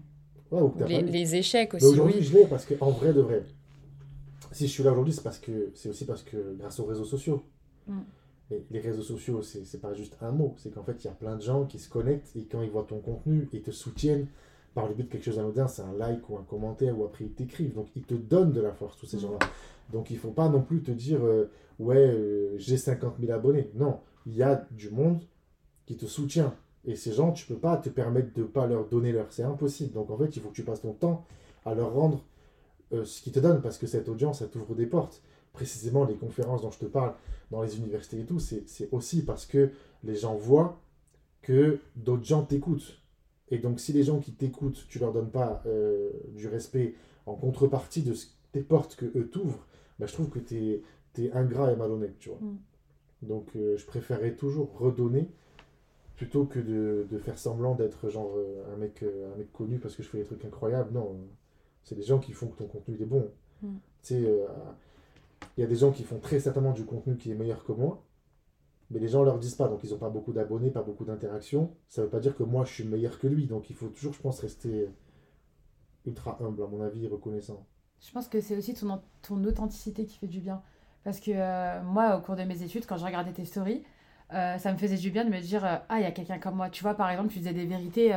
Ouais, 0.51 0.61
ou 0.61 0.69
que 0.69 0.79
t'as 0.79 0.87
les, 0.87 0.95
pas 1.01 1.07
eu. 1.07 1.11
les 1.11 1.35
échecs 1.35 1.73
aussi. 1.73 1.85
aujourd'hui, 1.85 2.15
oui. 2.19 2.23
je 2.23 2.37
l'ai 2.37 2.45
parce 2.45 2.65
que, 2.65 2.73
en 2.81 2.91
vrai 2.91 3.13
de 3.13 3.21
vrai, 3.21 3.43
si 4.51 4.67
je 4.67 4.71
suis 4.71 4.83
là 4.83 4.91
aujourd'hui, 4.91 5.13
c'est 5.13 5.23
parce 5.23 5.39
que 5.39 5.71
c'est 5.73 5.89
aussi 5.89 6.05
parce 6.05 6.21
que 6.23 6.55
grâce 6.59 6.79
aux 6.79 6.85
réseaux 6.85 7.05
sociaux. 7.05 7.43
Mm. 7.87 7.99
Et 8.51 8.63
les 8.71 8.79
réseaux 8.81 9.01
sociaux, 9.01 9.41
c'est 9.41 9.65
c'est 9.65 9.79
pas 9.79 9.93
juste 9.93 10.17
un 10.21 10.31
mot, 10.31 10.53
c'est 10.57 10.71
qu'en 10.73 10.83
fait, 10.83 11.01
il 11.03 11.07
y 11.07 11.09
a 11.09 11.13
plein 11.13 11.35
de 11.37 11.41
gens 11.41 11.65
qui 11.65 11.79
se 11.79 11.89
connectent 11.89 12.35
et 12.35 12.43
quand 12.45 12.61
ils 12.61 12.69
voient 12.69 12.85
ton 12.87 12.99
contenu, 12.99 13.47
ils 13.53 13.61
te 13.61 13.71
soutiennent 13.71 14.27
par 14.75 14.87
le 14.87 14.93
but 14.95 15.03
de 15.03 15.09
quelque 15.09 15.23
chose 15.23 15.37
d'anodin, 15.37 15.67
c'est 15.67 15.81
un 15.83 15.93
like 15.93 16.29
ou 16.29 16.37
un 16.37 16.43
commentaire 16.43 16.97
ou 16.99 17.05
après 17.05 17.25
ils 17.25 17.31
t'écrivent. 17.31 17.73
Donc 17.73 17.87
ils 17.95 18.03
te 18.03 18.13
donnent 18.15 18.51
de 18.51 18.61
la 18.61 18.71
force, 18.73 18.97
tous 18.97 19.05
ces 19.05 19.17
Mm. 19.17 19.21
gens-là. 19.21 19.39
Donc 19.91 20.09
il 20.09 20.17
faut 20.17 20.31
pas 20.31 20.49
non 20.49 20.61
plus 20.61 20.81
te 20.81 20.91
dire, 20.91 21.23
euh, 21.23 21.49
ouais, 21.79 21.97
euh, 21.97 22.57
j'ai 22.57 22.77
50 22.77 23.15
000 23.19 23.31
abonnés. 23.31 23.69
Non, 23.75 23.99
il 24.25 24.35
y 24.35 24.43
a 24.43 24.67
du 24.71 24.89
monde 24.89 25.21
qui 25.85 25.97
te 25.97 26.05
soutient. 26.05 26.55
Et 26.85 26.95
ces 26.95 27.13
gens, 27.13 27.31
tu 27.31 27.45
peux 27.45 27.57
pas 27.57 27.77
te 27.77 27.89
permettre 27.89 28.33
de 28.33 28.43
pas 28.43 28.67
leur 28.67 28.87
donner 28.87 29.11
leur. 29.11 29.31
C'est 29.31 29.43
impossible. 29.43 29.93
Donc 29.93 30.09
en 30.09 30.17
fait, 30.17 30.35
il 30.35 30.41
faut 30.41 30.49
que 30.49 30.55
tu 30.55 30.63
passes 30.63 30.81
ton 30.81 30.93
temps 30.93 31.25
à 31.65 31.73
leur 31.73 31.93
rendre 31.93 32.23
euh, 32.93 33.05
ce 33.05 33.21
qu'ils 33.21 33.33
te 33.33 33.39
donnent 33.39 33.61
parce 33.61 33.77
que 33.77 33.87
cette 33.87 34.09
audience, 34.09 34.39
ça 34.39 34.47
t'ouvre 34.47 34.75
des 34.75 34.85
portes. 34.85 35.21
Précisément, 35.53 36.03
les 36.05 36.15
conférences 36.15 36.61
dont 36.61 36.71
je 36.71 36.79
te 36.79 36.85
parle 36.85 37.13
dans 37.51 37.61
les 37.61 37.77
universités 37.77 38.21
et 38.21 38.25
tout, 38.25 38.39
c'est 38.39 38.89
aussi 38.91 39.23
parce 39.23 39.45
que 39.45 39.69
les 40.03 40.15
gens 40.15 40.33
voient 40.33 40.81
que 41.43 41.79
d'autres 41.95 42.23
gens 42.23 42.41
t'écoutent. 42.41 42.99
Et 43.49 43.59
donc, 43.59 43.79
si 43.79 43.93
les 43.93 44.03
gens 44.03 44.19
qui 44.19 44.31
t'écoutent, 44.31 44.87
tu 44.89 44.97
leur 44.97 45.13
donnes 45.13 45.29
pas 45.29 45.61
du 46.33 46.47
respect 46.47 46.95
en 47.27 47.35
contrepartie 47.35 48.01
de 48.01 48.15
ce, 48.15 48.25
des 48.53 48.61
portes 48.61 48.95
que 48.95 49.05
eux 49.05 49.29
t'ouvrent, 49.29 49.65
bah, 49.99 50.05
je 50.05 50.13
trouve 50.13 50.29
que 50.29 50.39
tu 50.39 50.83
es, 51.17 51.31
ingrat 51.31 51.71
et 51.71 51.75
malhonnête, 51.75 52.17
tu 52.19 52.29
vois. 52.29 52.39
Mm. 52.39 52.57
Donc, 53.23 53.55
euh, 53.55 53.77
je 53.77 53.85
préférerais 53.85 54.35
toujours 54.35 54.77
redonner 54.77 55.29
plutôt 56.15 56.45
que 56.45 56.59
de, 56.59 57.07
de 57.09 57.17
faire 57.17 57.37
semblant 57.37 57.75
d'être 57.75 58.09
genre 58.09 58.33
euh, 58.37 58.73
un, 58.73 58.77
mec, 58.77 59.03
euh, 59.03 59.33
un 59.33 59.37
mec 59.37 59.51
connu 59.51 59.79
parce 59.79 59.95
que 59.95 60.03
je 60.03 60.09
fais 60.09 60.19
des 60.19 60.23
trucs 60.23 60.45
incroyables. 60.45 60.93
Non, 60.93 61.17
c'est 61.83 61.95
des 61.95 62.03
gens 62.03 62.19
qui 62.19 62.33
font 62.33 62.47
que 62.47 62.57
ton 62.57 62.67
contenu 62.67 62.95
il 62.95 63.01
est 63.01 63.07
bon. 63.07 63.31
Mm. 63.61 63.67
Tu 63.67 63.79
sais, 64.01 64.25
euh, 64.25 64.47
il 65.57 65.61
y 65.61 65.63
a 65.63 65.67
des 65.67 65.75
gens 65.75 65.91
qui 65.91 66.03
font 66.03 66.19
très 66.19 66.39
certainement 66.39 66.71
du 66.71 66.85
contenu 66.85 67.17
qui 67.17 67.31
est 67.31 67.35
meilleur 67.35 67.63
que 67.63 67.71
moi, 67.71 68.03
mais 68.91 68.99
les 68.99 69.07
gens 69.07 69.23
leur 69.23 69.39
disent 69.39 69.55
pas, 69.55 69.67
donc 69.67 69.83
ils 69.83 69.89
n'ont 69.89 69.97
pas 69.97 70.09
beaucoup 70.09 70.33
d'abonnés, 70.33 70.69
pas 70.69 70.83
beaucoup 70.83 71.05
d'interactions. 71.05 71.71
Ça 71.89 72.03
veut 72.03 72.09
pas 72.09 72.19
dire 72.19 72.35
que 72.35 72.43
moi 72.43 72.63
je 72.63 72.73
suis 72.73 72.83
meilleur 72.83 73.19
que 73.19 73.27
lui, 73.27 73.47
donc 73.47 73.69
il 73.69 73.75
faut 73.75 73.87
toujours, 73.87 74.13
je 74.13 74.21
pense, 74.21 74.39
rester 74.39 74.87
ultra 76.05 76.37
humble, 76.41 76.63
à 76.63 76.67
mon 76.67 76.81
avis, 76.81 77.07
reconnaissant. 77.07 77.65
Je 78.05 78.11
pense 78.11 78.27
que 78.27 78.41
c'est 78.41 78.57
aussi 78.57 78.73
ton, 78.73 78.99
ton 79.21 79.43
authenticité 79.45 80.05
qui 80.05 80.17
fait 80.17 80.27
du 80.27 80.39
bien. 80.39 80.61
Parce 81.03 81.19
que 81.19 81.31
euh, 81.33 81.81
moi, 81.83 82.17
au 82.17 82.21
cours 82.21 82.35
de 82.35 82.43
mes 82.43 82.61
études, 82.63 82.85
quand 82.85 82.97
je 82.97 83.05
regardais 83.05 83.31
tes 83.31 83.45
stories, 83.45 83.83
euh, 84.33 84.57
ça 84.57 84.71
me 84.71 84.77
faisait 84.77 84.95
du 84.97 85.11
bien 85.11 85.25
de 85.25 85.29
me 85.29 85.39
dire 85.39 85.63
euh, 85.65 85.75
Ah, 85.89 85.99
il 85.99 86.03
y 86.03 86.05
a 86.05 86.11
quelqu'un 86.11 86.39
comme 86.39 86.55
moi. 86.55 86.69
Tu 86.69 86.81
vois, 86.81 86.95
par 86.95 87.09
exemple, 87.09 87.29
tu 87.29 87.39
disais 87.39 87.53
des 87.53 87.65
vérités 87.65 88.13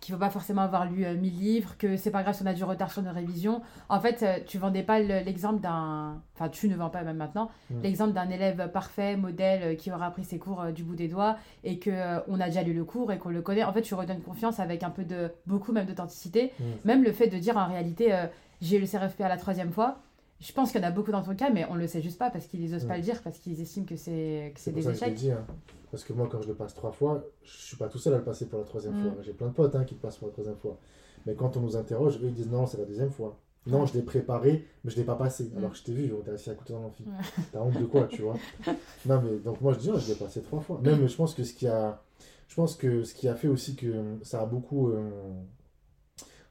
qu'il 0.00 0.14
ne 0.14 0.18
faut 0.18 0.24
pas 0.24 0.30
forcément 0.30 0.62
avoir 0.62 0.86
lu 0.90 1.04
euh, 1.04 1.14
1000 1.14 1.38
livres, 1.38 1.76
que 1.78 1.96
c'est 1.96 2.10
pas 2.10 2.22
grave 2.22 2.34
si 2.34 2.42
on 2.42 2.46
a 2.46 2.54
du 2.54 2.64
retard 2.64 2.90
sur 2.90 3.02
nos 3.02 3.12
révisions. 3.12 3.60
En 3.90 4.00
fait, 4.00 4.44
tu 4.46 4.56
vendais 4.58 4.82
pas 4.82 4.98
le- 5.00 5.20
l'exemple 5.22 5.60
d'un. 5.60 6.20
Enfin, 6.34 6.48
tu 6.48 6.68
ne 6.68 6.74
vends 6.76 6.88
pas 6.90 7.02
même 7.02 7.18
maintenant, 7.18 7.50
l'exemple 7.82 8.12
d'un 8.14 8.30
élève 8.30 8.70
parfait, 8.72 9.16
modèle, 9.16 9.76
qui 9.76 9.92
aura 9.92 10.06
appris 10.06 10.24
ses 10.24 10.38
cours 10.38 10.64
du 10.72 10.82
bout 10.82 10.96
des 10.96 11.08
doigts 11.08 11.36
et 11.62 11.78
que 11.78 11.90
euh, 11.90 12.20
on 12.28 12.40
a 12.40 12.46
déjà 12.46 12.62
lu 12.62 12.72
le 12.72 12.84
cours 12.84 13.12
et 13.12 13.18
qu'on 13.18 13.28
le 13.28 13.42
connaît. 13.42 13.62
En 13.64 13.72
fait, 13.72 13.82
tu 13.82 13.94
redonnes 13.94 14.22
confiance 14.22 14.58
avec 14.60 14.82
un 14.82 14.90
peu 14.90 15.04
de. 15.04 15.30
beaucoup 15.46 15.72
même 15.72 15.86
d'authenticité. 15.86 16.52
Même 16.86 17.04
le 17.04 17.12
fait 17.12 17.28
de 17.28 17.38
dire 17.38 17.58
en 17.58 17.66
réalité, 17.68 18.12
j'ai 18.60 18.76
eu 18.76 18.80
le 18.80 18.86
CRFP 18.86 19.20
à 19.22 19.28
la 19.28 19.36
troisième 19.36 19.70
fois. 19.72 19.98
Je 20.40 20.52
pense 20.52 20.72
qu'il 20.72 20.80
y 20.80 20.84
en 20.84 20.88
a 20.88 20.90
beaucoup 20.90 21.12
dans 21.12 21.22
ton 21.22 21.34
cas, 21.34 21.50
mais 21.50 21.66
on 21.68 21.74
le 21.74 21.86
sait 21.86 22.00
juste 22.00 22.18
pas 22.18 22.30
parce 22.30 22.46
qu'ils 22.46 22.74
osent 22.74 22.84
pas 22.86 22.94
Mm. 22.94 22.96
le 22.96 23.02
dire, 23.02 23.22
parce 23.22 23.38
qu'ils 23.38 23.60
estiment 23.60 23.84
que 23.84 23.96
c'est 23.96 24.52
que 24.54 24.60
c'est 24.60 24.72
des 24.72 24.80
ça 24.82 24.92
que 24.92 24.98
je 24.98 25.04
échecs. 25.04 25.14
dit. 25.14 25.30
hein. 25.32 25.44
Parce 25.90 26.02
que 26.04 26.12
moi, 26.14 26.28
quand 26.30 26.40
je 26.40 26.48
le 26.48 26.54
passe 26.54 26.72
trois 26.74 26.92
fois, 26.92 27.24
je 27.42 27.50
suis 27.50 27.76
pas 27.76 27.88
tout 27.88 27.98
seul 27.98 28.14
à 28.14 28.18
le 28.18 28.24
passer 28.24 28.46
pour 28.46 28.58
la 28.58 28.64
troisième 28.64 28.94
Mm. 28.94 29.02
fois. 29.02 29.12
J'ai 29.22 29.32
plein 29.32 29.48
de 29.48 29.52
potes 29.52 29.74
hein, 29.74 29.84
qui 29.84 29.94
le 29.94 30.00
passent 30.00 30.16
pour 30.16 30.28
la 30.28 30.32
troisième 30.32 30.56
fois. 30.56 30.78
Mais 31.26 31.34
quand 31.34 31.56
on 31.58 31.60
nous 31.60 31.76
interroge, 31.76 32.16
eux, 32.22 32.28
ils 32.28 32.34
disent 32.34 32.48
non, 32.50 32.66
c'est 32.66 32.78
la 32.78 32.84
deuxième 32.86 33.10
fois. 33.10 33.36
Non, 33.66 33.84
je 33.84 33.92
l'ai 33.92 34.02
préparé, 34.02 34.66
mais 34.82 34.90
je 34.90 34.96
l'ai 34.96 35.04
pas 35.04 35.16
passé. 35.16 35.50
Alors 35.54 35.72
que 35.72 35.76
je 35.76 35.82
t'ai 35.82 35.92
vu, 35.92 36.10
on 36.18 36.22
t'a 36.22 36.32
assis 36.32 36.48
à 36.48 36.54
côté 36.54 36.72
dans 36.72 36.80
l'amphi. 36.80 37.04
T'as 37.52 37.60
honte 37.60 37.78
de 37.78 37.84
quoi, 37.84 38.06
tu 38.06 38.22
vois? 38.22 38.36
Non, 39.04 39.20
mais 39.22 39.36
donc 39.44 39.60
moi, 39.60 39.74
je 39.74 39.78
dis, 39.80 39.90
non, 39.90 39.98
je 39.98 40.08
l'ai 40.08 40.14
passé 40.18 40.40
trois 40.40 40.60
fois. 40.60 40.80
Même, 40.82 41.06
je 41.06 41.14
pense 41.14 41.34
que 41.34 41.44
ce 41.44 41.52
qui 41.52 41.66
a, 41.68 42.00
je 42.48 42.54
pense 42.54 42.74
que 42.76 43.02
ce 43.04 43.12
qui 43.14 43.28
a 43.28 43.34
fait 43.34 43.48
aussi 43.48 43.76
que 43.76 44.16
ça 44.22 44.40
a 44.40 44.46
beaucoup 44.46 44.88
euh, 44.88 45.10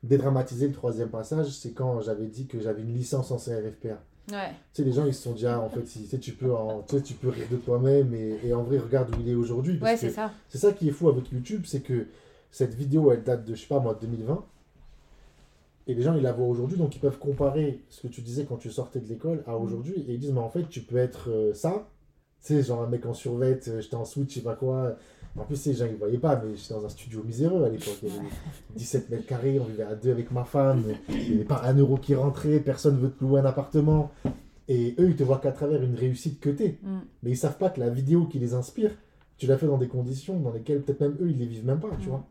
dédramatisé 0.03 0.67
le 0.67 0.73
troisième 0.73 1.09
passage, 1.09 1.49
c'est 1.51 1.71
quand 1.71 2.01
j'avais 2.01 2.27
dit 2.27 2.45
que 2.47 2.59
j'avais 2.59 2.81
une 2.81 2.93
licence 2.93 3.31
en 3.31 3.37
CRFPA. 3.37 4.01
Ouais. 4.31 4.51
Tu 4.73 4.81
sais, 4.81 4.83
les 4.83 4.91
gens, 4.91 5.05
ils 5.05 5.13
se 5.13 5.23
sont 5.23 5.33
dit, 5.33 5.45
ah, 5.47 5.59
en 5.59 5.69
fait, 5.69 5.85
si, 5.87 6.03
tu, 6.03 6.07
sais, 6.07 6.19
tu, 6.19 6.33
peux 6.33 6.53
en- 6.53 6.81
tu, 6.83 6.95
sais, 6.97 7.01
tu 7.01 7.15
peux 7.15 7.29
rire 7.29 7.47
de 7.51 7.57
toi-même 7.57 8.13
et, 8.13 8.39
et 8.43 8.53
en 8.53 8.61
vrai, 8.63 8.77
regarde 8.77 9.13
où 9.15 9.19
il 9.21 9.29
est 9.29 9.33
aujourd'hui. 9.35 9.79
Ouais, 9.81 9.97
c'est 9.97 10.11
ça. 10.11 10.31
C'est 10.49 10.59
ça 10.59 10.71
qui 10.71 10.87
est 10.87 10.91
fou 10.91 11.09
avec 11.09 11.31
YouTube, 11.31 11.63
c'est 11.65 11.81
que 11.81 12.05
cette 12.51 12.75
vidéo, 12.75 13.11
elle 13.11 13.23
date 13.23 13.43
de, 13.45 13.55
je 13.55 13.61
sais 13.61 13.67
pas 13.67 13.79
moi, 13.79 13.97
2020. 13.99 14.45
Et 15.87 15.95
les 15.95 16.03
gens, 16.03 16.13
ils 16.15 16.21
la 16.21 16.31
voient 16.31 16.47
aujourd'hui, 16.47 16.77
donc 16.77 16.95
ils 16.95 16.99
peuvent 16.99 17.17
comparer 17.17 17.81
ce 17.89 18.01
que 18.03 18.07
tu 18.07 18.21
disais 18.21 18.45
quand 18.45 18.57
tu 18.57 18.69
sortais 18.69 18.99
de 18.99 19.07
l'école 19.07 19.43
à 19.47 19.57
aujourd'hui. 19.57 20.05
Et 20.07 20.13
ils 20.13 20.19
disent, 20.19 20.31
mais 20.33 20.39
en 20.39 20.49
fait, 20.49 20.69
tu 20.69 20.81
peux 20.81 20.97
être 20.97 21.31
euh, 21.31 21.53
ça. 21.55 21.87
Tu 22.43 22.53
sais, 22.53 22.61
genre 22.63 22.83
un 22.83 22.87
mec 22.87 23.05
en 23.07 23.13
survêt, 23.15 23.59
euh, 23.67 23.81
j'étais 23.81 23.95
en 23.95 24.05
switch, 24.05 24.29
je 24.29 24.35
sais 24.35 24.41
pas 24.43 24.55
quoi. 24.55 24.95
En 25.37 25.43
plus, 25.45 25.55
ces 25.55 25.73
gens, 25.73 25.85
ils 25.85 25.95
voyaient 25.95 26.17
pas, 26.17 26.41
mais 26.43 26.55
j'étais 26.55 26.73
dans 26.73 26.85
un 26.85 26.89
studio 26.89 27.23
miséreux 27.23 27.63
à 27.63 27.69
l'époque. 27.69 27.97
Il 28.03 28.09
y 28.09 28.11
avait 28.11 28.27
17 28.75 29.09
mètres 29.09 29.25
carrés, 29.25 29.59
on 29.59 29.63
vivait 29.65 29.83
à 29.83 29.95
deux 29.95 30.11
avec 30.11 30.31
ma 30.31 30.43
femme. 30.43 30.83
Il 31.07 31.15
n'y 31.29 31.35
avait 31.35 31.43
pas 31.45 31.61
un 31.63 31.75
euro 31.77 31.97
qui 31.97 32.13
rentrait, 32.15 32.59
personne 32.59 32.97
veut 32.97 33.11
te 33.11 33.23
louer 33.23 33.39
un 33.39 33.45
appartement. 33.45 34.11
Et 34.67 34.95
eux, 34.99 35.09
ils 35.09 35.15
te 35.15 35.23
voient 35.23 35.39
qu'à 35.39 35.51
travers 35.51 35.81
une 35.81 35.95
réussite 35.95 36.39
que 36.39 36.49
t'es. 36.49 36.77
Mm. 36.83 36.99
Mais 37.23 37.29
ils 37.31 37.37
savent 37.37 37.57
pas 37.57 37.69
que 37.69 37.79
la 37.79 37.89
vidéo 37.89 38.25
qui 38.25 38.37
les 38.39 38.53
inspire, 38.53 38.91
tu 39.37 39.47
l'as 39.47 39.57
fait 39.57 39.67
dans 39.67 39.77
des 39.77 39.87
conditions 39.87 40.39
dans 40.39 40.51
lesquelles 40.51 40.81
peut-être 40.81 40.99
même 41.01 41.15
eux, 41.21 41.29
ils 41.29 41.37
les 41.37 41.45
vivent 41.45 41.65
même 41.65 41.79
pas, 41.79 41.89
tu 41.99 42.07
Mm. 42.07 42.09
vois. 42.09 42.25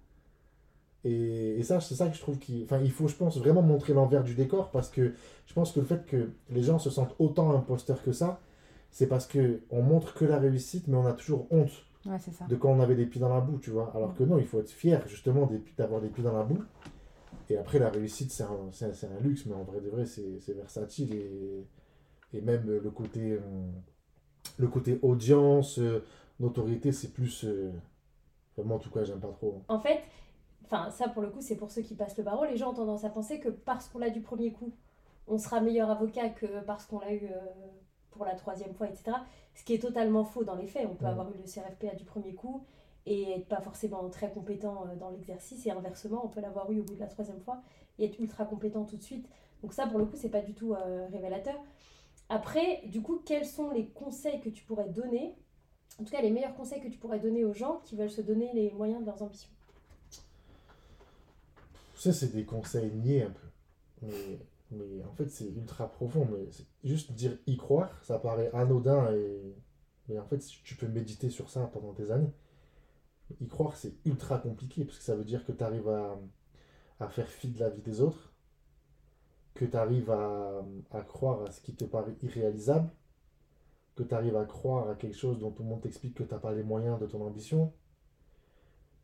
Et, 1.04 1.58
et 1.58 1.62
ça, 1.62 1.80
c'est 1.80 1.94
ça 1.94 2.08
que 2.08 2.16
je 2.16 2.20
trouve 2.20 2.38
qu'il 2.38 2.64
enfin, 2.64 2.80
il 2.82 2.90
faut, 2.90 3.08
je 3.08 3.14
pense, 3.14 3.38
vraiment 3.38 3.62
montrer 3.62 3.92
l'envers 3.94 4.24
du 4.24 4.34
décor 4.34 4.70
parce 4.70 4.90
que 4.90 5.12
je 5.46 5.54
pense 5.54 5.72
que 5.72 5.80
le 5.80 5.86
fait 5.86 6.04
que 6.06 6.30
les 6.50 6.62
gens 6.62 6.78
se 6.78 6.90
sentent 6.90 7.14
autant 7.18 7.52
imposteurs 7.56 8.02
que 8.02 8.12
ça, 8.12 8.40
c'est 8.90 9.06
parce 9.06 9.26
que 9.26 9.60
on 9.70 9.82
montre 9.82 10.14
que 10.14 10.24
la 10.24 10.38
réussite, 10.38 10.88
mais 10.88 10.96
on 10.96 11.06
a 11.06 11.12
toujours 11.12 11.46
honte 11.50 11.70
Ouais, 12.08 12.18
c'est 12.18 12.32
ça. 12.32 12.46
de 12.46 12.56
quand 12.56 12.70
on 12.70 12.80
avait 12.80 12.94
des 12.96 13.06
pieds 13.06 13.20
dans 13.20 13.28
la 13.28 13.40
boue, 13.40 13.58
tu 13.58 13.70
vois. 13.70 13.92
Alors 13.94 14.14
que 14.14 14.24
non, 14.24 14.38
il 14.38 14.46
faut 14.46 14.60
être 14.60 14.70
fier 14.70 15.06
justement 15.08 15.48
d'avoir 15.76 16.00
des 16.00 16.08
pieds 16.08 16.24
dans 16.24 16.32
la 16.36 16.44
boue. 16.44 16.62
Et 17.50 17.56
après, 17.58 17.78
la 17.78 17.90
réussite, 17.90 18.30
c'est 18.30 18.44
un, 18.44 18.70
c'est 18.72 18.86
un- 18.86 18.94
c'est 18.94 19.06
un 19.06 19.20
luxe, 19.20 19.46
mais 19.46 19.54
en 19.54 19.64
vrai 19.64 19.80
de 19.80 19.88
vrai, 19.90 20.06
c'est 20.06 20.38
c'est 20.40 20.54
versatile. 20.54 21.14
Et, 21.14 21.66
et 22.34 22.40
même 22.42 22.68
euh, 22.68 22.80
le 22.82 22.90
côté, 22.90 23.32
euh, 23.32 23.40
le 24.58 24.68
côté 24.68 24.98
audience, 25.02 25.78
euh, 25.78 26.04
notoriété, 26.40 26.92
c'est 26.92 27.12
plus. 27.12 27.44
euh, 27.44 27.70
enfin, 28.56 28.66
moi, 28.66 28.76
en 28.76 28.80
tout 28.80 28.90
cas, 28.90 29.04
j'aime 29.04 29.20
pas 29.20 29.28
trop. 29.32 29.62
En 29.68 29.80
fait, 29.80 30.02
enfin 30.64 30.90
ça 30.90 31.08
pour 31.08 31.22
le 31.22 31.30
coup 31.30 31.40
c'est 31.40 31.56
pour 31.56 31.70
ceux 31.70 31.82
qui 31.82 31.94
passent 31.94 32.18
le 32.18 32.24
barreau, 32.24 32.44
les 32.44 32.56
gens 32.56 32.70
ont 32.72 32.74
tendance 32.74 33.04
à 33.04 33.10
penser 33.10 33.40
que 33.40 33.48
parce 33.48 33.88
qu'on 33.88 33.98
l'a 33.98 34.10
du 34.10 34.20
premier 34.20 34.52
coup, 34.52 34.72
on 35.28 35.38
sera 35.38 35.60
meilleur 35.60 35.90
avocat 35.90 36.30
que 36.30 36.60
parce 36.66 36.86
qu'on 36.86 37.00
l'a 37.00 37.12
eu 37.14 37.26
euh, 37.26 37.38
pour 38.18 38.26
la 38.26 38.34
troisième 38.34 38.74
fois, 38.74 38.88
etc. 38.88 39.16
Ce 39.54 39.64
qui 39.64 39.72
est 39.74 39.78
totalement 39.78 40.24
faux 40.24 40.44
dans 40.44 40.56
les 40.56 40.66
faits. 40.66 40.86
On 40.90 40.96
peut 40.96 41.06
Ouais. 41.06 41.12
avoir 41.12 41.30
eu 41.30 41.36
le 41.38 41.44
CRFPA 41.44 41.94
du 41.94 42.04
premier 42.04 42.34
coup 42.34 42.64
et 43.06 43.32
être 43.38 43.48
pas 43.48 43.62
forcément 43.62 44.06
très 44.10 44.30
compétent 44.30 44.84
euh, 44.86 44.96
dans 44.96 45.10
l'exercice 45.10 45.64
et 45.66 45.70
inversement, 45.70 46.20
on 46.26 46.28
peut 46.28 46.42
l'avoir 46.42 46.70
eu 46.70 46.80
au 46.80 46.84
bout 46.84 46.94
de 46.94 47.00
la 47.00 47.06
troisième 47.06 47.40
fois 47.40 47.62
et 47.98 48.04
être 48.06 48.20
ultra 48.20 48.44
compétent 48.44 48.84
tout 48.84 48.96
de 48.98 49.02
suite. 49.02 49.26
Donc 49.62 49.72
ça 49.72 49.86
pour 49.86 49.98
le 49.98 50.04
coup 50.04 50.16
c'est 50.16 50.28
pas 50.28 50.42
du 50.42 50.52
tout 50.54 50.74
euh, 50.74 51.06
révélateur. 51.10 51.56
Après, 52.28 52.82
du 52.86 53.00
coup, 53.00 53.22
quels 53.24 53.46
sont 53.46 53.70
les 53.70 53.86
conseils 53.88 54.40
que 54.40 54.50
tu 54.50 54.62
pourrais 54.64 54.90
donner 54.90 55.34
en 56.00 56.04
tout 56.04 56.12
cas, 56.12 56.22
les 56.22 56.30
meilleurs 56.30 56.54
conseils 56.54 56.80
que 56.80 56.88
tu 56.88 56.98
pourrais 56.98 57.18
donner 57.18 57.44
aux 57.44 57.54
gens 57.54 57.80
qui 57.84 57.96
veulent 57.96 58.10
se 58.10 58.20
donner 58.20 58.52
les 58.54 58.70
moyens 58.70 59.00
de 59.00 59.06
leurs 59.06 59.20
ambitions? 59.22 59.50
Ça, 61.96 62.12
c'est 62.12 62.32
des 62.32 62.44
conseils 62.44 62.92
niais 62.92 63.24
un 63.24 63.30
peu. 63.30 63.48
Mais, 64.02 64.38
mais 64.70 65.02
en 65.04 65.12
fait, 65.12 65.28
c'est 65.28 65.48
ultra 65.48 65.90
profond. 65.90 66.26
Mais 66.30 66.48
juste 66.84 67.12
dire 67.12 67.38
y 67.46 67.56
croire, 67.56 68.02
ça 68.04 68.18
paraît 68.18 68.50
anodin. 68.52 69.12
Et... 69.14 69.54
Mais 70.08 70.18
en 70.18 70.26
fait, 70.26 70.38
tu 70.38 70.76
peux 70.76 70.88
méditer 70.88 71.30
sur 71.30 71.50
ça 71.50 71.66
pendant 71.72 71.92
des 71.92 72.10
années. 72.10 72.32
Y 73.40 73.46
croire, 73.46 73.76
c'est 73.76 73.94
ultra 74.06 74.38
compliqué 74.38 74.84
parce 74.84 74.98
que 74.98 75.04
ça 75.04 75.14
veut 75.14 75.24
dire 75.24 75.44
que 75.44 75.52
tu 75.52 75.62
arrives 75.62 75.88
à, 75.88 76.18
à 77.00 77.08
faire 77.08 77.28
fi 77.28 77.48
de 77.48 77.60
la 77.60 77.68
vie 77.70 77.82
des 77.82 78.00
autres, 78.00 78.32
que 79.54 79.64
tu 79.64 79.76
arrives 79.76 80.10
à, 80.10 80.64
à 80.90 81.02
croire 81.02 81.42
à 81.42 81.50
ce 81.50 81.60
qui 81.60 81.74
te 81.74 81.84
paraît 81.84 82.16
irréalisable, 82.22 82.90
que 83.96 84.02
tu 84.02 84.14
arrives 84.14 84.36
à 84.36 84.44
croire 84.44 84.88
à 84.88 84.94
quelque 84.94 85.16
chose 85.16 85.38
dont 85.38 85.50
tout 85.50 85.62
le 85.62 85.68
monde 85.68 85.82
t'explique 85.82 86.14
que 86.14 86.22
tu 86.22 86.32
n'as 86.32 86.40
pas 86.40 86.54
les 86.54 86.62
moyens 86.62 86.98
de 86.98 87.06
ton 87.06 87.22
ambition, 87.26 87.72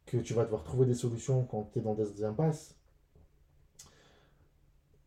que 0.07 0.19
tu 0.19 0.35
vas 0.35 0.45
devoir 0.45 0.65
trouver 0.65 0.87
des 0.87 0.95
solutions 0.95 1.45
quand 1.45 1.71
tu 1.73 1.81
es 1.81 1.83
dans 1.83 1.95
des 1.95 2.25
impasses. 2.25 2.79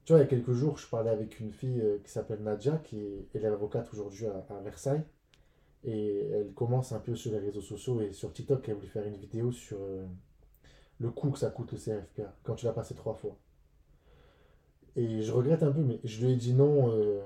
Tu 0.07 0.13
vois, 0.13 0.21
il 0.21 0.23
y 0.23 0.25
a 0.25 0.29
quelques 0.29 0.53
jours, 0.53 0.77
je 0.77 0.87
parlais 0.87 1.09
avec 1.09 1.41
une 1.41 1.51
fille 1.51 1.81
euh, 1.81 1.97
qui 2.01 2.09
s'appelle 2.09 2.41
Nadia, 2.41 2.77
qui 2.77 2.97
est, 3.33 3.43
avocate 3.43 3.89
aujourd'hui 3.91 4.25
à, 4.27 4.59
Versailles. 4.63 5.03
Et 5.83 6.29
elle 6.29 6.53
commence 6.53 6.93
un 6.93 6.99
peu 6.99 7.13
sur 7.13 7.33
les 7.33 7.39
réseaux 7.39 7.59
sociaux 7.59 7.99
et 7.99 8.13
sur 8.13 8.31
TikTok, 8.31 8.69
elle 8.69 8.75
voulait 8.75 8.87
faire 8.87 9.05
une 9.05 9.17
vidéo 9.17 9.51
sur 9.51 9.77
euh, 9.81 10.05
le 10.99 11.09
coût 11.09 11.31
que 11.31 11.37
ça 11.37 11.49
coûte 11.49 11.73
le 11.73 11.77
CRFPA 11.77 12.33
quand 12.43 12.55
tu 12.55 12.65
l'as 12.65 12.71
passé 12.71 12.95
trois 12.95 13.15
fois. 13.15 13.37
Et 14.95 15.23
je 15.23 15.31
regrette 15.33 15.61
un 15.61 15.73
peu, 15.73 15.81
mais 15.81 15.99
je 16.05 16.25
lui 16.25 16.31
ai 16.31 16.35
dit 16.37 16.53
non, 16.53 16.89
euh, 16.89 17.19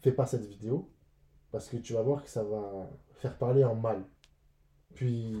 fais 0.00 0.12
pas 0.12 0.24
cette 0.24 0.46
vidéo, 0.46 0.88
parce 1.50 1.68
que 1.68 1.76
tu 1.76 1.92
vas 1.92 2.00
voir 2.00 2.24
que 2.24 2.30
ça 2.30 2.42
va 2.42 2.88
faire 3.16 3.36
parler 3.36 3.64
en 3.64 3.74
mal. 3.74 4.02
Puis, 4.94 5.34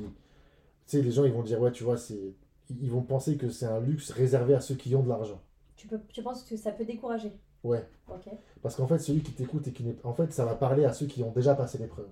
tu 0.86 0.98
sais, 0.98 1.00
les 1.00 1.12
gens, 1.12 1.24
ils 1.24 1.32
vont 1.32 1.42
dire, 1.42 1.62
ouais, 1.62 1.72
tu 1.72 1.84
vois, 1.84 1.96
c'est... 1.96 2.34
Ils 2.68 2.90
vont 2.90 3.02
penser 3.02 3.38
que 3.38 3.48
c'est 3.48 3.64
un 3.64 3.80
luxe 3.80 4.10
réservé 4.10 4.54
à 4.54 4.60
ceux 4.60 4.74
qui 4.74 4.94
ont 4.94 5.02
de 5.02 5.08
l'argent. 5.08 5.42
Tu, 5.78 5.86
peux, 5.86 6.00
tu 6.08 6.22
penses 6.22 6.42
que 6.42 6.56
ça 6.56 6.72
peut 6.72 6.84
décourager? 6.84 7.32
Ouais. 7.62 7.88
Parce 8.62 8.74
qu'en 8.74 8.88
fait, 8.88 8.98
celui 8.98 9.22
qui 9.22 9.32
t'écoute 9.32 9.68
et 9.68 9.72
qui 9.72 9.84
n'est... 9.84 9.96
En 10.04 10.12
fait, 10.12 10.32
ça 10.32 10.44
va 10.44 10.56
parler 10.56 10.84
à 10.84 10.92
ceux 10.92 11.06
qui 11.06 11.22
ont 11.22 11.30
déjà 11.30 11.54
passé 11.54 11.78
l'épreuve. 11.78 12.08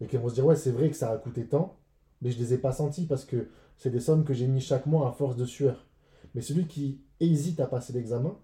Et 0.00 0.06
qui 0.06 0.16
vont 0.16 0.28
se 0.28 0.34
dire, 0.34 0.44
ouais, 0.44 0.56
c'est 0.56 0.72
vrai 0.72 0.90
que 0.90 0.96
ça 0.96 1.10
a 1.12 1.16
coûté 1.16 1.46
tant, 1.46 1.78
mais 2.20 2.32
je 2.32 2.38
les 2.38 2.54
ai 2.54 2.58
pas 2.58 2.72
sentis 2.72 3.06
parce 3.06 3.24
que 3.24 3.48
c'est 3.76 3.90
des 3.90 4.00
sommes 4.00 4.24
que 4.24 4.34
j'ai 4.34 4.48
mis 4.48 4.60
chaque 4.60 4.86
mois 4.86 5.08
à 5.08 5.12
force 5.12 5.36
de 5.36 5.44
sueur. 5.44 5.86
Mais 6.34 6.40
celui 6.40 6.66
qui 6.66 7.00
hésite 7.20 7.60
à 7.60 7.66
passer 7.66 7.92
l'examen 7.92 8.36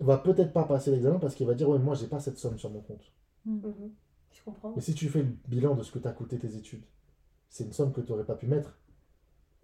va 0.00 0.16
peut-être 0.16 0.54
pas 0.54 0.64
passer 0.64 0.90
l'examen 0.90 1.18
parce 1.18 1.34
qu'il 1.34 1.46
va 1.46 1.54
dire, 1.54 1.68
ouais, 1.68 1.78
moi, 1.78 1.94
j'ai 1.94 2.06
pas 2.06 2.20
cette 2.20 2.38
somme 2.38 2.58
sur 2.58 2.70
mon 2.70 2.80
compte. 2.80 3.12
Mhm. 3.44 3.92
Je 4.30 4.42
comprends. 4.42 4.72
Mais 4.74 4.80
si 4.80 4.94
tu 4.94 5.10
fais 5.10 5.22
le 5.22 5.36
bilan 5.48 5.74
de 5.74 5.82
ce 5.82 5.92
que 5.92 5.98
t'as 5.98 6.12
coûté 6.12 6.38
tes 6.38 6.56
études, 6.56 6.84
c'est 7.50 7.64
une 7.64 7.72
somme 7.74 7.92
que 7.92 8.00
tu 8.00 8.10
n'aurais 8.10 8.24
pas 8.24 8.34
pu 8.34 8.46
mettre 8.46 8.78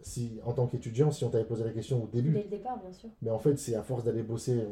si, 0.00 0.38
en 0.44 0.52
tant 0.52 0.66
qu'étudiant 0.66 1.10
si 1.10 1.24
on 1.24 1.30
t'avait 1.30 1.44
posé 1.44 1.64
la 1.64 1.70
question 1.70 2.02
au 2.02 2.06
début. 2.06 2.32
Dès 2.32 2.44
le 2.44 2.48
départ, 2.48 2.78
bien 2.78 2.92
sûr. 2.92 3.08
Mais 3.22 3.30
en 3.30 3.38
fait, 3.38 3.56
c'est 3.58 3.74
à 3.74 3.82
force 3.82 4.04
d'aller 4.04 4.22
bosser, 4.22 4.64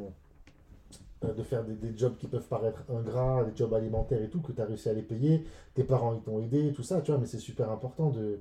euh, 1.24 1.32
de 1.32 1.42
faire 1.42 1.64
des, 1.64 1.74
des 1.74 1.96
jobs 1.96 2.16
qui 2.16 2.28
peuvent 2.28 2.46
paraître 2.46 2.84
ingrats, 2.88 3.44
des 3.44 3.56
jobs 3.56 3.72
alimentaires 3.74 4.22
et 4.22 4.28
tout, 4.28 4.40
que 4.40 4.52
tu 4.52 4.60
as 4.60 4.66
réussi 4.66 4.88
à 4.88 4.92
les 4.92 5.02
payer. 5.02 5.44
Tes 5.74 5.84
parents, 5.84 6.14
ils 6.14 6.22
t'ont 6.22 6.40
aidé, 6.40 6.72
tout 6.72 6.82
ça, 6.82 7.00
tu 7.00 7.10
vois. 7.10 7.20
Mais 7.20 7.26
c'est 7.26 7.38
super 7.38 7.70
important 7.70 8.10
de, 8.10 8.40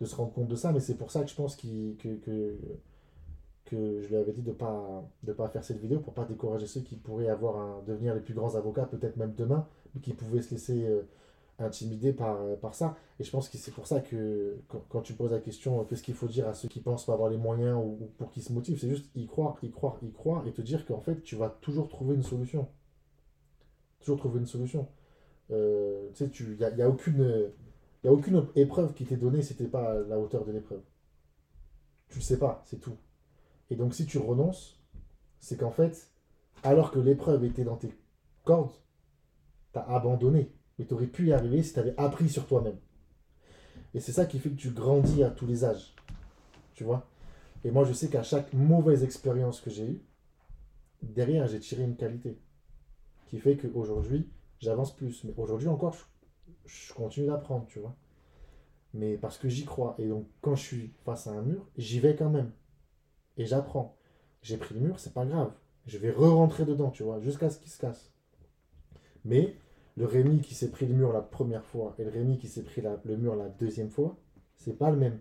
de 0.00 0.06
se 0.06 0.14
rendre 0.16 0.32
compte 0.32 0.48
de 0.48 0.56
ça. 0.56 0.72
Mais 0.72 0.80
c'est 0.80 0.96
pour 0.96 1.10
ça 1.10 1.22
que 1.22 1.30
je 1.30 1.34
pense 1.34 1.56
que, 1.56 1.92
que, 1.98 2.56
que 3.64 4.00
je 4.02 4.08
lui 4.08 4.16
avais 4.16 4.32
dit 4.32 4.42
de 4.42 4.50
ne 4.50 4.54
pas, 4.54 5.04
de 5.22 5.32
pas 5.32 5.48
faire 5.48 5.64
cette 5.64 5.78
vidéo 5.78 6.00
pour 6.00 6.14
pas 6.14 6.24
décourager 6.24 6.66
ceux 6.66 6.80
qui 6.82 6.96
pourraient 6.96 7.28
avoir 7.28 7.58
un, 7.58 7.82
devenir 7.86 8.14
les 8.14 8.20
plus 8.20 8.34
grands 8.34 8.54
avocats, 8.56 8.86
peut-être 8.86 9.16
même 9.16 9.34
demain, 9.34 9.66
mais 9.94 10.00
qui 10.00 10.12
pouvaient 10.12 10.42
se 10.42 10.50
laisser 10.50 10.84
euh, 10.86 11.02
intimider 11.58 12.12
par, 12.12 12.40
euh, 12.40 12.56
par 12.56 12.74
ça. 12.74 12.96
Et 13.20 13.24
je 13.24 13.30
pense 13.30 13.48
que 13.48 13.58
c'est 13.58 13.70
pour 13.70 13.86
ça 13.86 14.00
que 14.00 14.56
quand, 14.88 15.02
tu 15.02 15.14
poses 15.14 15.32
la 15.32 15.40
question, 15.40 15.80
euh, 15.80 15.84
qu'est-ce 15.84 16.02
qu'il 16.02 16.14
faut 16.14 16.26
dire 16.26 16.48
à 16.48 16.54
ceux 16.54 16.68
qui 16.68 16.80
pensent 16.80 17.06
pas 17.06 17.12
avoir 17.12 17.30
les 17.30 17.36
moyens 17.36 17.76
ou, 17.76 17.98
ou 18.00 18.10
pour 18.18 18.30
qu'ils 18.30 18.42
se 18.42 18.52
motivent, 18.52 18.78
c'est 18.78 18.88
juste 18.88 19.10
y 19.14 19.26
croire, 19.26 19.56
y 19.62 19.70
croire, 19.70 19.98
y 20.02 20.12
croire 20.12 20.46
et 20.46 20.52
te 20.52 20.62
dire 20.62 20.84
qu'en 20.86 21.00
fait, 21.00 21.22
tu 21.22 21.36
vas 21.36 21.50
toujours 21.60 21.88
trouver 21.88 22.14
une 22.16 22.22
solution. 22.22 22.68
Toujours 24.00 24.18
trouver 24.18 24.40
une 24.40 24.46
solution. 24.46 24.88
Euh, 25.50 26.08
tu 26.14 26.24
sais, 26.24 26.44
il 26.44 26.56
n'y 26.56 26.64
a, 26.64 26.70
y 26.70 26.82
a 26.82 26.88
aucune. 26.88 27.52
Y 28.02 28.08
a 28.08 28.12
aucune 28.12 28.46
épreuve 28.54 28.92
qui 28.92 29.06
t'est 29.06 29.16
donnée 29.16 29.40
si 29.40 29.56
t'es 29.56 29.66
pas 29.66 29.92
à 29.92 29.94
la 30.00 30.18
hauteur 30.18 30.44
de 30.44 30.52
l'épreuve. 30.52 30.82
Tu 32.08 32.18
le 32.18 32.22
sais 32.22 32.38
pas, 32.38 32.62
c'est 32.66 32.78
tout. 32.78 32.98
Et 33.70 33.76
donc 33.76 33.94
si 33.94 34.04
tu 34.04 34.18
renonces, 34.18 34.78
c'est 35.40 35.56
qu'en 35.56 35.70
fait, 35.70 36.10
alors 36.62 36.90
que 36.90 36.98
l'épreuve 36.98 37.44
était 37.44 37.64
dans 37.64 37.76
tes 37.76 37.88
cordes, 38.44 38.74
tu 39.72 39.78
as 39.78 39.82
abandonné. 39.88 40.52
Mais 40.78 40.86
tu 40.86 40.94
aurais 40.94 41.06
pu 41.06 41.28
y 41.28 41.32
arriver 41.32 41.62
si 41.62 41.72
tu 41.72 41.78
avais 41.78 41.94
appris 41.96 42.28
sur 42.28 42.46
toi-même. 42.46 42.78
Et 43.94 44.00
c'est 44.00 44.12
ça 44.12 44.26
qui 44.26 44.38
fait 44.38 44.50
que 44.50 44.56
tu 44.56 44.70
grandis 44.70 45.22
à 45.22 45.30
tous 45.30 45.46
les 45.46 45.64
âges. 45.64 45.94
Tu 46.74 46.84
vois? 46.84 47.06
Et 47.64 47.70
moi, 47.70 47.84
je 47.84 47.92
sais 47.92 48.08
qu'à 48.08 48.22
chaque 48.22 48.52
mauvaise 48.52 49.04
expérience 49.04 49.60
que 49.60 49.70
j'ai 49.70 49.86
eue, 49.86 50.02
derrière, 51.02 51.46
j'ai 51.46 51.60
tiré 51.60 51.84
une 51.84 51.96
qualité. 51.96 52.38
Qui 53.28 53.38
fait 53.38 53.56
qu'aujourd'hui, 53.56 54.28
j'avance 54.58 54.94
plus. 54.94 55.24
Mais 55.24 55.32
aujourd'hui 55.36 55.68
encore, 55.68 55.96
je, 56.66 56.92
continue 56.92 57.26
d'apprendre, 57.26 57.66
tu 57.66 57.78
vois. 57.78 57.96
Mais 58.92 59.16
parce 59.16 59.38
que 59.38 59.48
j'y 59.48 59.64
crois. 59.64 59.94
Et 59.98 60.08
donc, 60.08 60.26
quand 60.40 60.56
je 60.56 60.62
suis 60.62 60.92
face 61.04 61.26
à 61.26 61.30
un 61.30 61.42
mur, 61.42 61.68
j'y 61.76 62.00
vais 62.00 62.16
quand 62.16 62.30
même 62.30 62.52
et 63.36 63.46
j'apprends. 63.46 63.96
J'ai 64.42 64.56
pris 64.56 64.74
le 64.74 64.80
mur, 64.80 64.98
c'est 64.98 65.14
pas 65.14 65.26
grave. 65.26 65.52
Je 65.86 65.98
vais 65.98 66.10
re-rentrer 66.10 66.64
dedans, 66.64 66.90
tu 66.90 67.02
vois, 67.02 67.20
jusqu'à 67.20 67.50
ce 67.50 67.58
qu'il 67.58 67.70
se 67.70 67.78
casse. 67.78 68.12
Mais 69.24 69.56
le 69.96 70.06
Rémi 70.06 70.40
qui 70.40 70.54
s'est 70.54 70.70
pris 70.70 70.86
le 70.86 70.94
mur 70.94 71.12
la 71.12 71.20
première 71.22 71.64
fois 71.64 71.94
et 71.98 72.04
le 72.04 72.10
Rémi 72.10 72.38
qui 72.38 72.48
s'est 72.48 72.62
pris 72.62 72.80
la- 72.82 73.00
le 73.04 73.16
mur 73.16 73.36
la 73.36 73.48
deuxième 73.48 73.90
fois, 73.90 74.16
c'est 74.56 74.78
pas 74.78 74.90
le 74.90 74.96
même. 74.96 75.18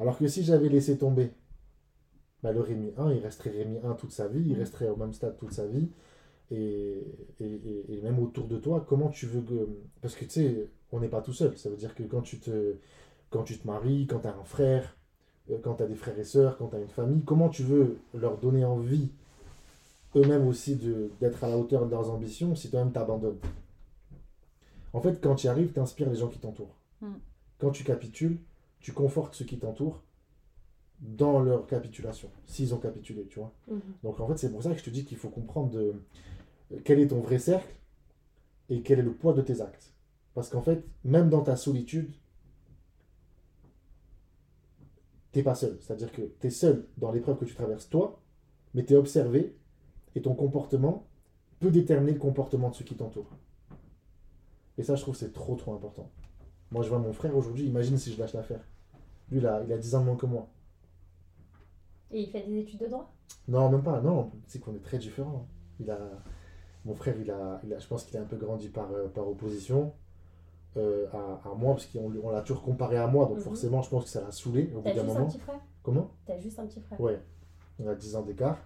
Alors 0.00 0.18
que 0.18 0.28
si 0.28 0.44
j'avais 0.44 0.68
laissé 0.70 0.98
tomber, 0.98 1.32
bah, 2.42 2.52
le 2.52 2.60
Rémi 2.60 2.92
1, 2.96 3.12
il 3.12 3.20
resterait 3.20 3.50
Rémi 3.50 3.78
1 3.82 3.94
toute 3.94 4.12
sa 4.12 4.28
vie, 4.28 4.42
il 4.50 4.54
resterait 4.58 4.88
au 4.88 4.96
même 4.96 5.12
stade 5.12 5.36
toute 5.38 5.52
sa 5.52 5.66
vie. 5.66 5.88
Et, 6.50 7.04
et, 7.40 7.44
et- 7.44 7.98
et 7.98 8.02
même 8.02 8.18
autour 8.20 8.46
de 8.48 8.58
toi, 8.58 8.84
comment 8.88 9.10
tu 9.10 9.26
veux 9.26 9.42
que... 9.42 9.68
Parce 10.02 10.16
que 10.16 10.24
tu 10.24 10.30
sais, 10.32 10.70
on 10.92 11.00
n'est 11.00 11.08
pas 11.08 11.22
tout 11.22 11.32
seul. 11.34 11.56
Ça 11.58 11.70
veut 11.70 11.76
dire 11.76 11.94
que 11.94 12.04
quand 12.04 12.22
tu 12.22 12.40
te, 12.40 12.76
quand 13.30 13.44
tu 13.44 13.58
te 13.58 13.66
maries, 13.66 14.06
quand 14.08 14.20
tu 14.20 14.28
as 14.28 14.36
un 14.36 14.44
frère, 14.44 14.96
euh, 15.50 15.58
quand 15.62 15.76
tu 15.76 15.84
as 15.84 15.86
des 15.88 15.96
frères 15.96 16.18
et 16.18 16.24
sœurs, 16.24 16.58
quand 16.58 16.68
tu 16.68 16.76
as 16.76 16.80
une 16.80 16.88
famille, 16.88 17.22
comment 17.24 17.50
tu 17.50 17.62
veux 17.64 17.98
leur 18.14 18.38
donner 18.38 18.64
envie 18.64 19.10
eux-mêmes 20.16 20.46
aussi 20.46 20.76
d'être 21.20 21.44
à 21.44 21.48
la 21.50 21.58
hauteur 21.58 21.84
de 21.86 21.90
leurs 21.90 22.08
ambitions 22.10 22.54
si 22.54 22.70
toi-même 22.70 22.92
t'abandonnes? 22.92 23.38
En 24.94 25.02
fait, 25.02 25.20
quand 25.20 25.34
tu 25.34 25.46
y 25.46 25.48
arrives, 25.48 25.72
tu 25.72 25.80
inspires 25.80 26.08
les 26.08 26.16
gens 26.16 26.28
qui 26.28 26.38
t'entourent. 26.38 26.76
Mm. 27.02 27.12
Quand 27.58 27.70
tu 27.70 27.84
capitules, 27.84 28.38
tu 28.80 28.92
confortes 28.92 29.34
ceux 29.34 29.44
qui 29.44 29.58
t'entourent 29.58 30.02
dans 31.00 31.40
leur 31.40 31.66
capitulation, 31.66 32.30
s'ils 32.46 32.74
ont 32.74 32.78
capitulé, 32.78 33.26
tu 33.26 33.38
vois. 33.38 33.52
Mhm. 33.68 33.80
Donc 34.02 34.20
en 34.20 34.28
fait, 34.28 34.38
c'est 34.38 34.50
pour 34.50 34.62
ça 34.62 34.72
que 34.72 34.78
je 34.78 34.84
te 34.84 34.90
dis 34.90 35.04
qu'il 35.04 35.18
faut 35.18 35.28
comprendre 35.28 35.70
de, 35.70 36.02
euh, 36.72 36.80
quel 36.84 37.00
est 37.00 37.08
ton 37.08 37.20
vrai 37.20 37.38
cercle 37.38 37.74
et 38.70 38.82
quel 38.82 38.98
est 39.00 39.02
le 39.02 39.12
poids 39.12 39.32
de 39.32 39.42
tes 39.42 39.60
actes. 39.60 39.92
Parce 40.34 40.48
qu'en 40.48 40.62
fait, 40.62 40.84
même 41.04 41.28
dans 41.28 41.42
ta 41.42 41.56
solitude, 41.56 42.12
t'es 45.32 45.42
pas 45.42 45.54
seul. 45.54 45.76
C'est-à-dire 45.80 46.12
que 46.12 46.22
tu 46.40 46.46
es 46.46 46.50
seul 46.50 46.86
dans 46.96 47.12
l'épreuve 47.12 47.38
que 47.38 47.44
tu 47.44 47.54
traverses 47.54 47.88
toi, 47.88 48.20
mais 48.72 48.84
tu 48.84 48.94
es 48.94 48.96
observé 48.96 49.56
et 50.14 50.22
ton 50.22 50.34
comportement 50.34 51.06
peut 51.60 51.70
déterminer 51.70 52.12
le 52.12 52.18
comportement 52.18 52.70
de 52.70 52.74
ceux 52.74 52.84
qui 52.84 52.94
t'entourent. 52.94 53.36
Et 54.78 54.82
ça, 54.82 54.94
je 54.96 55.02
trouve 55.02 55.14
que 55.14 55.20
c'est 55.20 55.32
trop 55.32 55.56
trop 55.56 55.74
important. 55.74 56.10
Moi, 56.70 56.82
je 56.82 56.88
vois 56.88 56.98
mon 56.98 57.12
frère 57.12 57.36
aujourd'hui, 57.36 57.66
imagine 57.66 57.98
si 57.98 58.12
je 58.12 58.18
lâche 58.20 58.34
l'affaire. 58.34 58.60
Lui, 59.30 59.38
il 59.38 59.46
a, 59.46 59.62
il 59.64 59.72
a 59.72 59.78
10 59.78 59.94
ans 59.94 60.00
de 60.00 60.06
moins 60.06 60.16
que 60.16 60.26
moi. 60.26 60.48
Et 62.10 62.20
il 62.22 62.30
fait 62.30 62.42
des 62.42 62.58
études 62.58 62.80
de 62.80 62.86
droit? 62.86 63.12
Non, 63.48 63.68
même 63.70 63.82
pas. 63.82 64.00
Non, 64.00 64.30
c'est 64.46 64.60
qu'on 64.60 64.74
est 64.74 64.82
très 64.82 64.98
différents. 64.98 65.46
Il 65.80 65.90
a, 65.90 65.98
mon 66.84 66.94
frère, 66.94 67.16
il 67.20 67.30
a, 67.30 67.60
il 67.64 67.72
a, 67.74 67.78
je 67.78 67.86
pense 67.86 68.04
qu'il 68.04 68.16
a 68.16 68.20
un 68.22 68.26
peu 68.26 68.36
grandi 68.36 68.68
par, 68.68 68.90
euh, 68.92 69.08
par 69.08 69.28
opposition 69.28 69.92
euh, 70.76 71.06
à, 71.12 71.40
à 71.50 71.54
moi, 71.54 71.74
parce 71.74 71.86
qu'on 71.86 72.12
on 72.22 72.30
l'a 72.30 72.42
toujours 72.42 72.62
comparé 72.62 72.96
à 72.96 73.06
moi, 73.06 73.26
donc 73.26 73.38
Mhm. 73.38 73.42
forcément, 73.44 73.82
je 73.82 73.90
pense 73.90 74.04
que 74.04 74.10
ça 74.10 74.22
l'a 74.22 74.32
saoulé 74.32 74.72
au 74.74 74.80
bout 74.80 74.82
T'as 74.84 74.94
d'un 74.94 75.02
juste 75.02 75.10
un 75.10 75.14
moment. 75.20 75.26
petit 75.28 75.38
frère? 75.40 75.60
Comment? 75.82 76.10
T'as 76.26 76.38
juste 76.38 76.58
un 76.58 76.66
petit 76.66 76.80
frère? 76.80 77.00
Ouais, 77.00 77.20
on 77.80 77.88
a 77.88 77.94
10 77.94 78.16
ans 78.16 78.22
d'écart. 78.22 78.58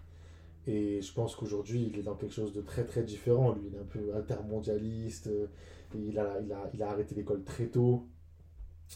Et 0.66 1.00
je 1.00 1.12
pense 1.14 1.34
qu'aujourd'hui, 1.36 1.90
il 1.92 1.98
est 1.98 2.02
dans 2.02 2.14
quelque 2.14 2.34
chose 2.34 2.52
de 2.52 2.60
très 2.60 2.84
très 2.84 3.02
différent. 3.02 3.52
Lui, 3.52 3.68
il 3.68 3.74
est 3.74 3.78
un 3.78 3.84
peu 3.84 4.14
altermondialiste. 4.14 5.28
euh, 5.28 5.46
il, 5.94 6.18
a, 6.18 6.40
il, 6.40 6.52
a, 6.52 6.70
il 6.74 6.82
a 6.82 6.90
arrêté 6.90 7.14
l'école 7.14 7.42
très 7.44 7.66
tôt. 7.66 8.06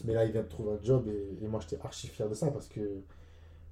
Mais 0.05 0.13
là, 0.13 0.25
il 0.25 0.31
vient 0.31 0.41
de 0.43 0.47
trouver 0.47 0.73
un 0.73 0.81
job. 0.83 1.07
Et, 1.07 1.43
et 1.43 1.47
moi, 1.47 1.59
j'étais 1.61 1.79
archi 1.83 2.07
fier 2.07 2.27
de 2.29 2.33
ça 2.35 2.49
parce 2.51 2.67
que, 2.67 3.01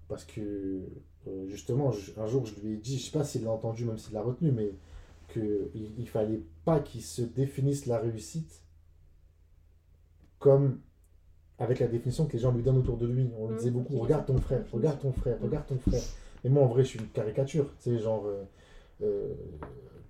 parce 0.07 0.23
que 0.25 0.81
euh, 1.27 1.47
justement, 1.47 1.91
je- 1.91 2.11
un 2.19 2.27
jour, 2.27 2.45
je 2.45 2.55
lui 2.59 2.73
ai 2.73 2.77
dit, 2.77 2.97
je 2.99 3.05
sais 3.05 3.17
pas 3.17 3.23
s'il 3.23 3.43
l'a 3.43 3.51
entendu, 3.51 3.85
même 3.85 3.97
s'il 3.97 4.13
l'a 4.13 4.21
retenu, 4.21 4.51
mais 4.51 4.71
qu'il 5.33 5.69
il 5.97 6.07
fallait 6.09 6.41
pas 6.65 6.79
qu'il 6.79 7.01
se 7.01 7.21
définisse 7.21 7.85
la 7.85 7.99
réussite 7.99 8.61
comme 10.39 10.79
avec 11.59 11.79
la 11.79 11.87
définition 11.87 12.25
que 12.25 12.33
les 12.33 12.39
gens 12.39 12.51
lui 12.51 12.63
donnent 12.63 12.77
autour 12.79 12.97
de 12.97 13.05
lui. 13.05 13.29
On 13.37 13.45
lui 13.45 13.51
Mhm. 13.53 13.57
disait 13.57 13.71
beaucoup, 13.71 13.97
regarde 13.99 14.25
ton 14.25 14.37
frère, 14.39 14.63
regarde 14.71 14.99
ton 14.99 15.11
frère, 15.13 15.39
regarde 15.41 15.67
ton 15.67 15.77
frère. 15.79 16.01
Et 16.43 16.49
moi, 16.49 16.63
en 16.63 16.67
vrai, 16.67 16.83
je 16.83 16.89
suis 16.89 16.99
une 16.99 17.07
caricature. 17.09 17.71
Tu 17.77 17.91
sais, 17.91 17.99
genre, 17.99 18.25
euh, 18.25 18.43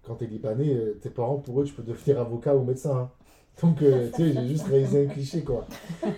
quand 0.03 0.15
t'es 0.15 0.27
libanais, 0.27 0.73
euh, 0.73 0.93
tes 1.01 1.09
parents, 1.09 1.37
pour 1.37 1.61
eux, 1.61 1.63
tu 1.63 1.73
peux 1.73 1.83
devenir 1.83 2.19
avocat 2.19 2.55
ou 2.55 2.63
médecin. 2.63 2.97
hein. 2.97 3.11
Donc, 3.61 3.81
euh, 3.81 4.09
tu 4.15 4.23
sais, 4.23 4.33
j'ai 4.33 4.47
juste 4.47 4.65
réalisé 4.67 5.05
un 5.05 5.09
cliché, 5.09 5.43
quoi. 5.43 5.67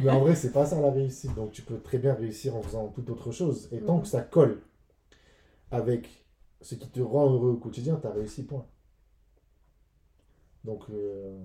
Mais 0.02 0.10
en 0.10 0.20
vrai, 0.20 0.36
c'est 0.36 0.52
pas 0.52 0.66
ça 0.66 0.80
la 0.80 0.92
réussite. 0.92 1.34
Donc, 1.36 1.52
tu 1.52 1.62
peux 1.62 1.80
très 1.80 1.98
bien 1.98 2.14
réussir 2.14 2.56
en 2.56 2.62
faisant 2.62 2.88
toute 2.90 3.10
autre 3.10 3.32
chose. 3.32 3.68
Et 3.72 3.80
tant 3.80 4.00
que 4.00 4.08
ça 4.08 4.22
colle 4.22 4.62
avec 5.72 6.08
ce 6.62 6.76
qui 6.76 6.88
te 6.88 7.02
rend 7.02 7.32
heureux 7.34 7.52
au 7.52 7.58
quotidien, 7.58 8.00
t'as 8.02 8.12
réussi, 8.12 8.44
point. 8.44 8.66
Donc, 10.64 10.84
euh, 10.92 11.38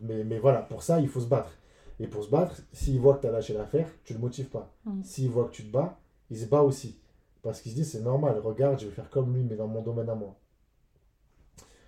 mais, 0.00 0.22
mais 0.22 0.38
voilà, 0.38 0.62
pour 0.62 0.82
ça, 0.82 1.00
il 1.00 1.08
faut 1.08 1.20
se 1.20 1.26
battre. 1.26 1.50
Et 1.98 2.06
pour 2.06 2.22
se 2.22 2.30
battre, 2.30 2.60
s'il 2.72 3.00
voit 3.00 3.14
que 3.14 3.22
tu 3.22 3.26
as 3.26 3.32
lâché 3.32 3.54
l'affaire, 3.54 3.88
tu 4.04 4.12
le 4.12 4.20
motives 4.20 4.48
pas. 4.48 4.72
Mm. 4.84 5.02
S'il 5.02 5.30
voit 5.30 5.46
que 5.46 5.52
tu 5.52 5.64
te 5.64 5.72
bats, 5.72 5.98
il 6.30 6.38
se 6.38 6.46
bat 6.46 6.62
aussi. 6.62 7.00
Parce 7.42 7.60
qu'il 7.60 7.72
se 7.72 7.76
dit, 7.76 7.84
c'est 7.84 8.00
normal, 8.00 8.38
regarde, 8.40 8.80
je 8.80 8.86
vais 8.86 8.92
faire 8.92 9.10
comme 9.10 9.34
lui, 9.34 9.42
mais 9.42 9.56
dans 9.56 9.68
mon 9.68 9.82
domaine 9.82 10.08
à 10.10 10.14
moi. 10.14 10.36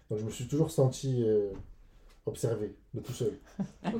Donc 0.08 0.18
je 0.18 0.24
me 0.24 0.30
suis 0.30 0.46
toujours 0.46 0.70
senti 0.70 1.22
euh, 1.24 1.50
observé, 2.26 2.74
de 2.94 3.00
tout 3.00 3.12
seul. 3.12 3.32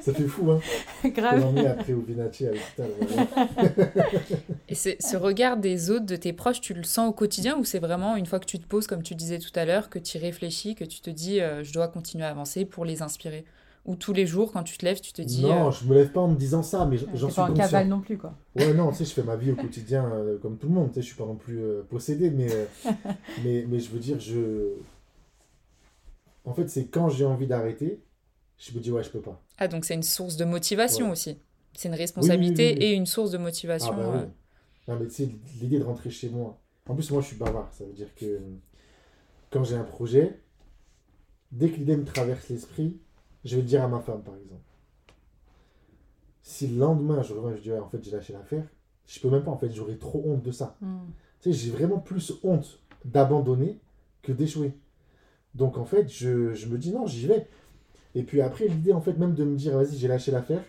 Ça 0.00 0.12
fait 0.12 0.26
fou, 0.26 0.50
hein 0.50 0.60
Grave. 1.04 1.44
On 1.44 1.64
après 1.64 1.92
au. 1.92 2.04
Et 4.68 4.74
c'est- 4.74 5.00
ce 5.00 5.16
regard 5.16 5.56
des 5.56 5.90
autres, 5.90 6.06
de 6.06 6.16
tes 6.16 6.32
proches, 6.32 6.60
tu 6.60 6.74
le 6.74 6.82
sens 6.82 7.10
au 7.10 7.12
quotidien 7.12 7.58
ou 7.58 7.64
c'est 7.64 7.78
vraiment 7.78 8.16
une 8.16 8.26
fois 8.26 8.40
que 8.40 8.46
tu 8.46 8.58
te 8.58 8.66
poses, 8.66 8.86
comme 8.86 9.02
tu 9.02 9.14
disais 9.14 9.38
tout 9.38 9.52
à 9.54 9.64
l'heure, 9.64 9.90
que 9.90 9.98
tu 9.98 10.18
réfléchis, 10.18 10.74
que 10.74 10.84
tu 10.84 11.00
te 11.00 11.10
dis 11.10 11.40
euh, 11.40 11.62
je 11.62 11.72
dois 11.72 11.88
continuer 11.88 12.24
à 12.24 12.30
avancer 12.30 12.64
pour 12.64 12.84
les 12.84 13.02
inspirer? 13.02 13.44
Ou 13.84 13.96
tous 13.96 14.12
les 14.12 14.26
jours, 14.26 14.52
quand 14.52 14.62
tu 14.62 14.78
te 14.78 14.84
lèves, 14.84 15.00
tu 15.00 15.12
te 15.12 15.20
dis. 15.20 15.42
Non, 15.42 15.68
euh, 15.68 15.70
je 15.70 15.84
me 15.84 15.94
lève 15.94 16.10
pas 16.10 16.20
en 16.20 16.28
me 16.28 16.36
disant 16.36 16.62
ça, 16.62 16.86
mais 16.86 16.96
j'en 16.96 17.28
suis 17.28 17.36
pas 17.36 17.50
en 17.50 17.54
cavale 17.54 17.88
non 17.88 18.00
plus, 18.00 18.16
quoi. 18.16 18.34
Ouais, 18.56 18.72
non, 18.72 18.90
tu 18.90 18.96
sais, 18.98 19.04
je 19.04 19.12
fais 19.12 19.22
ma 19.22 19.36
vie 19.36 19.50
au 19.52 19.56
quotidien 19.56 20.10
euh, 20.12 20.38
comme 20.38 20.56
tout 20.56 20.68
le 20.68 20.74
monde. 20.74 20.88
Tu 20.88 20.94
sais, 20.94 21.02
je 21.02 21.06
suis 21.06 21.16
pas 21.16 21.26
non 21.26 21.36
plus 21.36 21.60
euh, 21.60 21.82
possédé, 21.82 22.30
mais, 22.30 22.50
euh, 22.50 22.64
mais, 23.44 23.64
mais 23.68 23.80
je 23.80 23.90
veux 23.90 23.98
dire, 23.98 24.18
je. 24.20 24.72
En 26.44 26.54
fait, 26.54 26.68
c'est 26.68 26.86
quand 26.86 27.08
j'ai 27.08 27.24
envie 27.24 27.46
d'arrêter 27.46 28.00
je 28.56 28.72
me 28.72 28.80
dis, 28.80 28.90
ouais, 28.90 29.02
je 29.02 29.10
peux 29.10 29.20
pas. 29.20 29.42
Ah, 29.58 29.68
donc 29.68 29.84
c'est 29.84 29.94
une 29.94 30.02
source 30.02 30.36
de 30.36 30.44
motivation 30.44 31.06
Ouais. 31.06 31.12
aussi. 31.12 31.38
C'est 31.76 31.88
une 31.88 31.94
responsabilité 31.94 32.62
Oui, 32.62 32.68
oui, 32.68 32.74
oui, 32.78 32.84
oui. 32.86 32.92
et 32.92 32.94
une 32.94 33.06
source 33.06 33.30
de 33.32 33.38
motivation. 33.38 33.92
Ah 33.92 33.96
bah 33.96 34.10
oui. 34.14 34.28
Non, 34.86 34.98
mais 35.00 35.06
tu 35.08 35.14
sais, 35.14 35.28
l'idée 35.60 35.78
de 35.78 35.84
rentrer 35.84 36.10
chez 36.10 36.28
moi. 36.28 36.60
En 36.88 36.94
plus, 36.94 37.10
moi, 37.10 37.20
je 37.20 37.26
suis 37.26 37.36
bavard. 37.36 37.68
Ça 37.72 37.84
veut 37.84 37.92
dire 37.92 38.14
que 38.14 38.40
quand 39.50 39.64
j'ai 39.64 39.76
un 39.76 39.84
projet, 39.84 40.40
dès 41.52 41.70
que 41.70 41.76
l'idée 41.76 41.96
me 41.96 42.04
traverse 42.04 42.48
l'esprit, 42.48 43.00
je 43.44 43.56
vais 43.56 43.62
le 43.62 43.68
dire 43.68 43.82
à 43.84 43.88
ma 43.88 44.00
femme, 44.00 44.22
par 44.22 44.36
exemple. 44.36 44.62
Si 46.42 46.66
le 46.68 46.78
lendemain, 46.78 47.22
je 47.22 47.32
reviens, 47.32 47.56
je 47.56 47.62
dis, 47.62 47.72
ouais, 47.72 47.78
en 47.78 47.88
fait, 47.88 48.02
j'ai 48.04 48.10
lâché 48.10 48.32
l'affaire, 48.32 48.64
je 49.06 49.18
peux 49.20 49.30
même 49.30 49.42
pas, 49.44 49.50
en 49.50 49.56
fait, 49.58 49.70
j'aurais 49.72 49.96
trop 49.96 50.22
honte 50.26 50.42
de 50.42 50.52
ça. 50.52 50.76
Mm. 50.80 50.98
Tu 51.40 51.52
sais, 51.52 51.58
j'ai 51.58 51.70
vraiment 51.72 51.98
plus 51.98 52.34
honte 52.42 52.80
d'abandonner 53.04 53.78
que 54.22 54.32
d'échouer. 54.32 54.74
Donc, 55.54 55.78
en 55.78 55.84
fait, 55.84 56.08
je, 56.08 56.54
je 56.54 56.68
me 56.68 56.78
dis, 56.78 56.92
non, 56.92 57.06
j'y 57.06 57.26
vais. 57.26 57.48
Et 58.14 58.22
puis 58.24 58.42
après, 58.42 58.68
l'idée, 58.68 58.92
en 58.92 59.00
fait, 59.00 59.14
même 59.14 59.34
de 59.34 59.44
me 59.44 59.56
dire, 59.56 59.76
vas-y, 59.76 59.96
j'ai 59.98 60.08
lâché 60.08 60.32
l'affaire, 60.32 60.64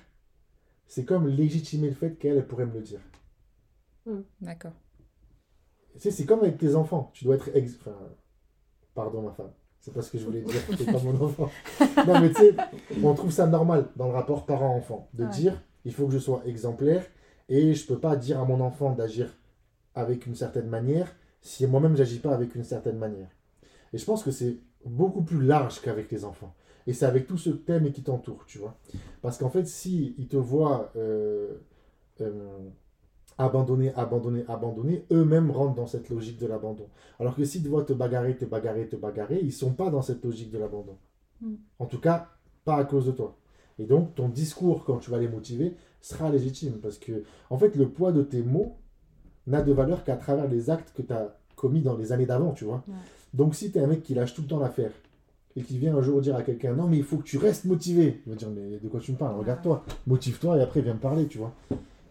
c'est 0.87 1.05
comme 1.05 1.27
légitimer 1.27 1.89
le 1.89 1.95
fait 1.95 2.15
qu'elle 2.17 2.37
elle 2.37 2.47
pourrait 2.47 2.65
me 2.65 2.73
le 2.73 2.81
dire. 2.81 3.01
D'accord. 4.41 4.73
Tu 5.93 5.99
sais, 5.99 6.11
c'est 6.11 6.25
comme 6.25 6.41
avec 6.41 6.57
tes 6.59 6.75
enfants. 6.75 7.09
Tu 7.13 7.23
dois 7.25 7.35
être. 7.35 7.49
ex- 7.55 7.75
Enfin, 7.79 7.97
pardon, 8.95 9.21
ma 9.21 9.33
femme. 9.33 9.51
C'est 9.85 9.93
pas 9.93 10.01
ce 10.01 10.09
que 10.11 10.17
je 10.17 10.25
voulais 10.25 10.41
dire. 10.41 10.59
C'est 10.79 10.85
pas 10.91 10.97
mon 10.99 11.15
enfant. 11.23 11.47
Non, 12.07 12.19
mais 12.19 12.29
tu 12.29 12.41
sais, 12.41 12.55
on 13.03 13.13
trouve 13.13 13.31
ça 13.31 13.45
normal 13.45 13.85
dans 13.95 14.07
le 14.07 14.13
rapport 14.13 14.47
parent-enfant. 14.47 15.07
De 15.13 15.25
Ouais. 15.25 15.29
dire, 15.29 15.61
il 15.85 15.93
faut 15.93 16.07
que 16.07 16.13
je 16.13 16.17
sois 16.17 16.41
exemplaire 16.47 17.05
et 17.49 17.75
je 17.75 17.85
peux 17.85 17.99
pas 17.99 18.15
dire 18.15 18.39
à 18.39 18.45
mon 18.45 18.61
enfant 18.61 18.93
d'agir 18.93 19.29
avec 19.93 20.25
une 20.25 20.33
certaine 20.33 20.67
manière 20.69 21.15
si 21.41 21.67
moi-même 21.67 21.95
j'agis 21.95 22.17
pas 22.17 22.33
avec 22.33 22.55
une 22.55 22.63
certaine 22.63 22.97
manière. 22.97 23.27
Et 23.93 23.99
je 23.99 24.05
pense 24.05 24.23
que 24.23 24.31
c'est 24.31 24.57
beaucoup 24.85 25.21
plus 25.21 25.45
large 25.45 25.79
qu'avec 25.81 26.11
les 26.11 26.25
enfants. 26.25 26.55
Et 26.87 26.93
c'est 26.93 27.05
avec 27.05 27.27
tout 27.27 27.37
ce 27.37 27.51
thème 27.51 27.91
qui 27.91 28.01
t'entoure, 28.01 28.43
tu 28.47 28.57
vois. 28.57 28.75
Parce 29.21 29.37
qu'en 29.37 29.49
fait, 29.51 29.67
si 29.67 30.15
ils 30.17 30.27
te 30.27 30.37
voient 30.37 30.91
euh, 30.95 31.53
euh, 32.21 32.57
abandonner, 33.37 33.93
abandonner, 33.95 34.45
abandonner, 34.47 35.05
eux-mêmes 35.11 35.51
rentrent 35.51 35.75
dans 35.75 35.87
cette 35.87 36.09
logique 36.09 36.39
de 36.39 36.47
l'abandon. 36.47 36.87
Alors 37.19 37.35
que 37.35 37.43
s'ils 37.43 37.63
te 37.63 37.67
voient 37.67 37.83
te 37.83 37.93
bagarrer, 37.93 38.37
te 38.37 38.45
bagarrer, 38.45 38.87
te 38.87 38.95
bagarrer, 38.95 39.39
ils 39.41 39.51
sont 39.51 39.73
pas 39.73 39.89
dans 39.89 40.01
cette 40.01 40.23
logique 40.23 40.51
de 40.51 40.57
l'abandon. 40.57 40.97
Mm. 41.41 41.55
En 41.79 41.85
tout 41.85 41.99
cas, 41.99 42.29
pas 42.63 42.77
à 42.77 42.85
cause 42.85 43.05
de 43.05 43.11
toi. 43.11 43.37
Et 43.77 43.85
donc, 43.85 44.15
ton 44.15 44.29
discours, 44.29 44.85
quand 44.85 44.99
tu 44.99 45.11
vas 45.11 45.19
les 45.19 45.27
motiver, 45.27 45.75
sera 46.01 46.29
légitime. 46.29 46.79
Parce 46.81 46.97
que, 46.97 47.23
en 47.49 47.57
fait, 47.57 47.75
le 47.75 47.89
poids 47.89 48.11
de 48.11 48.23
tes 48.23 48.41
mots 48.41 48.77
n'a 49.47 49.61
de 49.61 49.73
valeur 49.73 50.03
qu'à 50.03 50.15
travers 50.15 50.47
les 50.47 50.69
actes 50.69 50.93
que 50.95 51.01
tu 51.01 51.11
as 51.13 51.37
commis 51.55 51.81
dans 51.81 51.97
les 51.97 52.11
années 52.11 52.25
d'avant, 52.25 52.53
tu 52.53 52.65
vois. 52.65 52.83
Ouais. 52.87 52.93
Donc, 53.33 53.55
si 53.55 53.71
tu 53.71 53.77
es 53.77 53.81
un 53.81 53.87
mec 53.87 54.01
qui 54.01 54.13
lâche 54.13 54.33
tout 54.33 54.41
le 54.43 54.47
temps 54.47 54.59
l'affaire 54.59 54.91
et 55.57 55.61
qui 55.61 55.77
vient 55.77 55.95
un 55.95 56.01
jour 56.01 56.21
dire 56.21 56.35
à 56.35 56.41
quelqu'un 56.41 56.73
Non, 56.73 56.87
mais 56.87 56.97
il 56.97 57.03
faut 57.03 57.17
que 57.17 57.23
tu 57.23 57.37
restes 57.37 57.65
motivé, 57.65 58.21
il 58.25 58.29
va 58.29 58.35
dire 58.37 58.49
Mais 58.49 58.77
de 58.77 58.87
quoi 58.87 58.99
tu 59.01 59.11
me 59.11 59.17
parles? 59.17 59.37
Regarde-toi, 59.37 59.83
motive-toi 60.07 60.57
et 60.57 60.61
après 60.61 60.81
viens 60.81 60.93
me 60.93 60.99
parler, 60.99 61.27
tu 61.27 61.37
vois. 61.37 61.53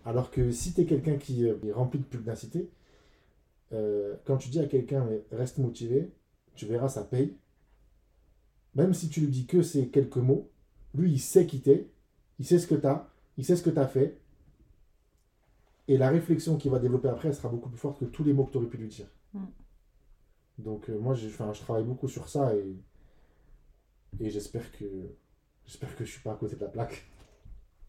Alors 0.05 0.31
que 0.31 0.51
si 0.51 0.75
tu 0.75 0.83
es 0.83 0.87
quelqu'un 0.87 1.17
qui 1.17 1.49
euh, 1.49 1.57
est 1.65 1.73
rempli 1.73 1.99
de 1.99 2.05
pugnacité, 2.05 2.71
euh, 3.73 4.15
quand 4.25 4.37
tu 4.37 4.51
dis 4.51 4.61
à 4.61 4.67
quelqu'un 4.67 5.07
reste 5.33 5.59
motivé, 5.59 6.13
tu 6.55 6.67
verras, 6.67 6.89
ça 6.89 7.05
paye. 7.05 7.37
Même 8.75 8.95
si 8.95 9.09
tu 9.09 9.21
lui 9.21 9.29
dis 9.29 9.47
que 9.47 9.63
c'est 9.63 9.87
quelques 9.89 10.17
mots, 10.17 10.51
lui, 10.95 11.13
il 11.13 11.21
sait 11.21 11.47
qui 11.47 11.61
t'es, 11.61 11.89
il 12.39 12.45
sait 12.45 12.59
ce 12.59 12.67
que 12.67 12.75
tu 12.75 12.87
as, 12.87 13.09
il 13.37 13.45
sait 13.45 13.57
ce 13.57 13.63
que 13.63 13.71
tu 13.71 13.79
as 13.79 13.89
fait. 13.89 14.21
Et 15.89 15.99
la 15.99 16.11
réflexion 16.11 16.57
qu'il 16.57 16.71
va 16.71 16.79
développer 16.79 17.09
après, 17.09 17.29
elle 17.29 17.35
sera 17.35 17.49
beaucoup 17.49 17.69
plus 17.69 17.79
forte 17.79 18.01
que 18.01 18.05
tous 18.05 18.25
les 18.25 18.33
mots 18.33 18.45
que 18.45 18.53
tu 18.53 18.59
aurais 18.59 18.69
pu 18.69 18.79
lui 18.79 18.89
dire. 18.89 19.07
Mm. 19.33 19.45
Donc 20.59 20.89
euh, 20.89 20.99
moi, 20.99 21.15
je 21.15 21.29
travaille 21.29 21.85
beaucoup 21.85 22.09
sur 22.09 22.29
ça 22.29 22.55
et, 22.55 22.77
et 24.21 24.31
j'espère 24.31 24.71
que 24.73 24.85
j'espère 25.67 25.97
que 25.97 26.05
je 26.05 26.13
suis 26.13 26.23
pas 26.23 26.33
à 26.33 26.37
côté 26.37 26.57
de 26.57 26.61
la 26.61 26.69
plaque. 26.69 27.07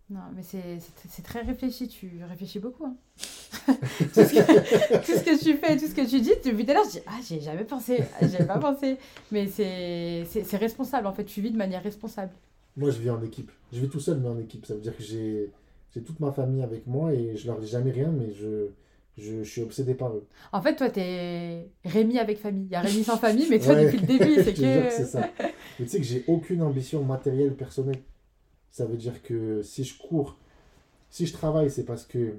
Non, 0.10 0.20
mais 0.36 0.44
c'est 0.44 1.22
très 1.24 1.42
réfléchi. 1.42 1.88
Tu 1.88 2.12
réfléchis 2.30 2.60
beaucoup. 2.60 2.86
hein. 2.86 2.96
tout, 3.68 3.74
ce 4.14 4.34
que, 4.36 4.98
tout 5.00 5.12
ce 5.20 5.24
que 5.24 5.44
tu 5.44 5.58
fais, 5.58 5.76
tout 5.78 5.88
ce 5.88 5.96
que 5.96 6.08
tu 6.08 6.22
dis, 6.22 6.34
depuis 6.46 6.64
tout 6.64 6.72
à 6.72 6.74
l'heure, 6.76 6.84
je 6.86 6.92
dis 7.00 7.04
Ah, 7.08 7.18
j'ai 7.28 7.42
jamais 7.42 7.64
pensé. 7.64 8.04
J'avais 8.22 8.46
pas 8.46 8.60
pensé. 8.60 8.98
Mais 9.32 9.48
c'est 9.48 10.24
responsable. 10.58 11.08
En 11.08 11.14
fait, 11.14 11.26
tu 11.26 11.42
vis 11.42 11.50
de 11.52 11.58
manière 11.58 11.82
responsable. 11.82 12.32
Moi, 12.78 12.92
je 12.92 13.00
vis 13.00 13.10
en 13.10 13.22
équipe. 13.24 13.52
Je 13.74 13.80
vis 13.80 13.90
tout 13.90 14.00
seul, 14.00 14.20
mais 14.20 14.28
en 14.30 14.38
équipe. 14.38 14.66
Ça 14.68 14.76
veut 14.76 14.82
dire 14.82 14.96
que 14.96 15.02
j'ai 15.04 15.50
j'ai 15.94 16.02
toute 16.04 16.20
ma 16.20 16.32
famille 16.34 16.62
avec 16.62 16.86
moi 16.88 17.14
et 17.14 17.36
je 17.38 17.48
leur 17.48 17.58
dis 17.58 17.68
jamais 17.68 17.90
rien, 17.92 18.10
mais 18.12 18.34
je, 18.34 18.68
je, 19.18 19.44
je 19.44 19.50
suis 19.50 19.62
obsédé 19.62 19.94
par 19.96 20.12
eux. 20.14 20.28
En 20.52 20.62
fait, 20.62 20.76
toi, 20.76 20.90
t'es 20.90 21.70
Rémi 21.86 22.20
avec 22.20 22.38
famille. 22.38 22.66
Il 22.66 22.72
y 22.74 22.76
a 22.76 22.82
Rémi 22.82 23.04
sans 23.04 23.18
famille, 23.18 23.48
mais 23.50 23.60
toi, 23.60 23.74
Ouais. 23.76 23.86
depuis 23.86 24.00
le 24.00 24.06
début, 24.06 24.36
c'est 24.44 24.54
que. 24.54 24.86
que 24.88 24.92
c'est 24.92 25.06
ça. 25.06 25.30
Mais 25.40 25.86
tu 25.86 25.88
sais 25.88 25.98
que 25.98 26.04
j'ai 26.04 26.24
aucune 26.28 26.62
ambition 26.62 27.02
matérielle 27.04 27.56
personnelle. 27.56 28.02
Ça 28.72 28.86
veut 28.86 28.98
dire 28.98 29.22
que 29.24 29.62
si 29.62 29.84
je 29.84 29.98
cours, 29.98 30.38
si 31.10 31.26
je 31.26 31.34
travaille, 31.34 31.70
c'est 31.70 31.86
parce 31.86 32.06
que 32.06 32.36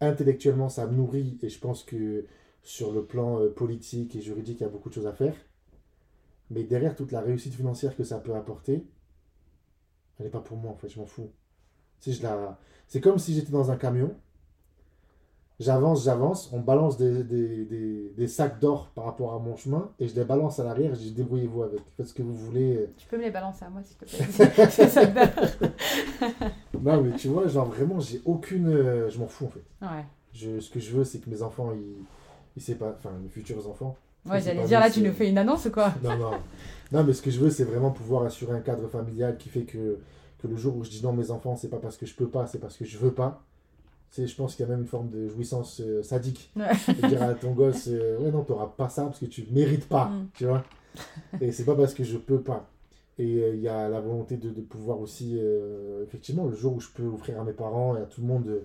intellectuellement 0.00 0.68
ça 0.68 0.86
me 0.86 0.94
nourrit 0.94 1.38
et 1.42 1.48
je 1.48 1.58
pense 1.58 1.84
que 1.84 2.24
sur 2.62 2.92
le 2.92 3.04
plan 3.04 3.40
euh, 3.40 3.50
politique 3.50 4.14
et 4.16 4.20
juridique, 4.20 4.60
il 4.60 4.62
y 4.62 4.66
a 4.66 4.68
beaucoup 4.68 4.88
de 4.88 4.94
choses 4.94 5.06
à 5.06 5.12
faire. 5.12 5.34
Mais 6.50 6.64
derrière 6.64 6.94
toute 6.94 7.12
la 7.12 7.20
réussite 7.20 7.54
financière 7.54 7.96
que 7.96 8.04
ça 8.04 8.18
peut 8.18 8.34
apporter, 8.34 8.86
elle 10.18 10.26
n'est 10.26 10.30
pas 10.30 10.40
pour 10.40 10.56
moi 10.56 10.70
en 10.70 10.76
fait, 10.76 10.88
je 10.88 10.98
m'en 10.98 11.06
fous. 11.06 11.30
C'est 11.98 13.00
comme 13.00 13.18
si 13.18 13.34
j'étais 13.34 13.52
dans 13.52 13.70
un 13.70 13.76
camion, 13.76 14.14
j'avance, 15.62 16.04
j'avance, 16.04 16.50
on 16.52 16.60
balance 16.60 16.96
des, 16.98 17.22
des, 17.24 17.64
des, 17.64 18.12
des 18.16 18.28
sacs 18.28 18.58
d'or 18.60 18.90
par 18.94 19.04
rapport 19.04 19.32
à 19.34 19.38
mon 19.38 19.56
chemin 19.56 19.90
et 19.98 20.08
je 20.08 20.14
les 20.14 20.24
balance 20.24 20.58
à 20.60 20.64
l'arrière, 20.64 20.94
je 20.94 21.00
dis 21.00 21.12
débrouillez-vous 21.12 21.62
avec, 21.62 21.80
faites 21.96 22.06
ce 22.08 22.14
que 22.14 22.22
vous 22.22 22.34
voulez. 22.34 22.90
Tu 22.98 23.06
peux 23.06 23.16
me 23.16 23.22
les 23.22 23.30
balancer 23.30 23.64
à 23.64 23.70
moi, 23.70 23.82
s'il 23.82 23.96
te 23.96 24.04
plaît. 24.04 24.68
C'est 24.70 24.88
ça 24.88 25.06
que 25.06 25.14
d'heure. 25.14 25.70
Non, 26.82 27.00
mais 27.00 27.12
tu 27.12 27.28
vois, 27.28 27.46
genre 27.46 27.66
vraiment, 27.66 28.00
j'ai 28.00 28.20
aucune. 28.24 28.66
euh, 28.68 29.08
je 29.08 29.18
m'en 29.18 29.28
fous 29.28 29.46
en 29.46 29.50
fait. 29.50 29.64
Ouais. 29.80 30.04
Je, 30.32 30.58
ce 30.60 30.68
que 30.70 30.80
je 30.80 30.90
veux, 30.96 31.04
c'est 31.04 31.20
que 31.20 31.30
mes 31.30 31.42
enfants, 31.42 31.70
ils, 31.72 32.62
ils 32.68 32.76
pas. 32.76 32.96
Enfin, 32.98 33.10
mes 33.22 33.28
futurs 33.28 33.68
enfants. 33.68 33.96
Ouais, 34.28 34.40
j'allais 34.40 34.64
dire, 34.64 34.80
là, 34.80 34.90
tu 34.90 35.00
nous 35.00 35.12
fais 35.12 35.28
une 35.28 35.38
annonce 35.38 35.66
ou 35.66 35.70
quoi 35.70 35.92
Non, 36.02 36.16
non. 36.16 36.30
Non, 36.90 37.04
mais 37.04 37.12
ce 37.12 37.22
que 37.22 37.30
je 37.30 37.38
veux, 37.40 37.50
c'est 37.50 37.64
vraiment 37.64 37.90
pouvoir 37.90 38.24
assurer 38.24 38.52
un 38.56 38.60
cadre 38.60 38.88
familial 38.88 39.36
qui 39.36 39.48
fait 39.48 39.62
que, 39.62 39.98
que 40.38 40.48
le 40.48 40.56
jour 40.56 40.76
où 40.76 40.84
je 40.84 40.90
dis 40.90 41.02
non, 41.02 41.12
mes 41.12 41.30
enfants, 41.30 41.54
c'est 41.56 41.68
pas 41.68 41.78
parce 41.78 41.96
que 41.96 42.06
je 42.06 42.14
peux 42.14 42.28
pas, 42.28 42.46
c'est 42.46 42.58
parce 42.58 42.76
que 42.76 42.84
je 42.84 42.98
veux 42.98 43.12
pas. 43.12 43.44
Sais, 44.12 44.26
je 44.26 44.36
pense 44.36 44.54
qu'il 44.54 44.64
y 44.64 44.68
a 44.68 44.70
même 44.70 44.82
une 44.82 44.86
forme 44.86 45.08
de 45.10 45.26
jouissance 45.28 45.80
euh, 45.80 46.02
sadique. 46.02 46.52
De 46.56 47.08
dire 47.08 47.22
à 47.22 47.32
ton 47.34 47.52
gosse, 47.52 47.88
euh, 47.88 48.18
ouais, 48.18 48.30
non, 48.30 48.44
t'auras 48.44 48.66
pas 48.68 48.88
ça 48.90 49.04
parce 49.06 49.18
que 49.18 49.24
tu 49.26 49.46
mérites 49.50 49.88
pas, 49.88 50.06
Mm. 50.10 50.28
tu 50.34 50.44
vois. 50.46 50.64
Et 51.40 51.50
c'est 51.50 51.64
pas 51.64 51.74
parce 51.74 51.94
que 51.94 52.04
je 52.04 52.18
peux 52.18 52.40
pas. 52.42 52.68
Et 53.18 53.38
euh, 53.42 53.54
il 53.54 53.60
y 53.62 53.68
a 53.68 53.88
la 53.88 54.00
volonté 54.00 54.36
de, 54.36 54.50
de 54.50 54.60
pouvoir 54.60 55.00
aussi, 55.00 55.38
effectivement, 56.02 56.46
le 56.46 56.54
jour 56.54 56.74
où 56.74 56.80
je 56.80 56.88
peux 56.90 57.06
offrir 57.06 57.40
à 57.40 57.44
mes 57.44 57.54
parents 57.54 57.96
et 57.96 58.00
à 58.00 58.04
tout 58.04 58.20
le 58.20 58.26
monde 58.26 58.62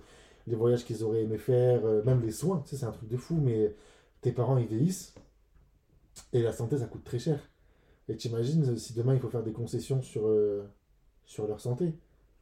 les 0.47 0.55
voyages 0.55 0.85
qu'ils 0.85 1.03
auraient 1.03 1.23
aimé 1.23 1.37
faire, 1.37 1.81
même 2.05 2.21
les 2.21 2.31
soins, 2.31 2.61
tu 2.65 2.69
sais, 2.71 2.77
c'est 2.77 2.85
un 2.85 2.91
truc 2.91 3.09
de 3.09 3.17
fou, 3.17 3.35
mais 3.41 3.73
tes 4.21 4.31
parents, 4.31 4.57
ils 4.57 4.67
vieillissent 4.67 5.13
et 6.33 6.41
la 6.41 6.51
santé, 6.51 6.77
ça 6.77 6.85
coûte 6.85 7.03
très 7.03 7.19
cher. 7.19 7.39
Et 8.09 8.15
t'imagines 8.15 8.77
si 8.77 8.93
demain 8.93 9.13
il 9.13 9.19
faut 9.19 9.29
faire 9.29 9.43
des 9.43 9.51
concessions 9.53 10.01
sur, 10.01 10.29
sur 11.25 11.47
leur 11.47 11.59
santé. 11.59 11.93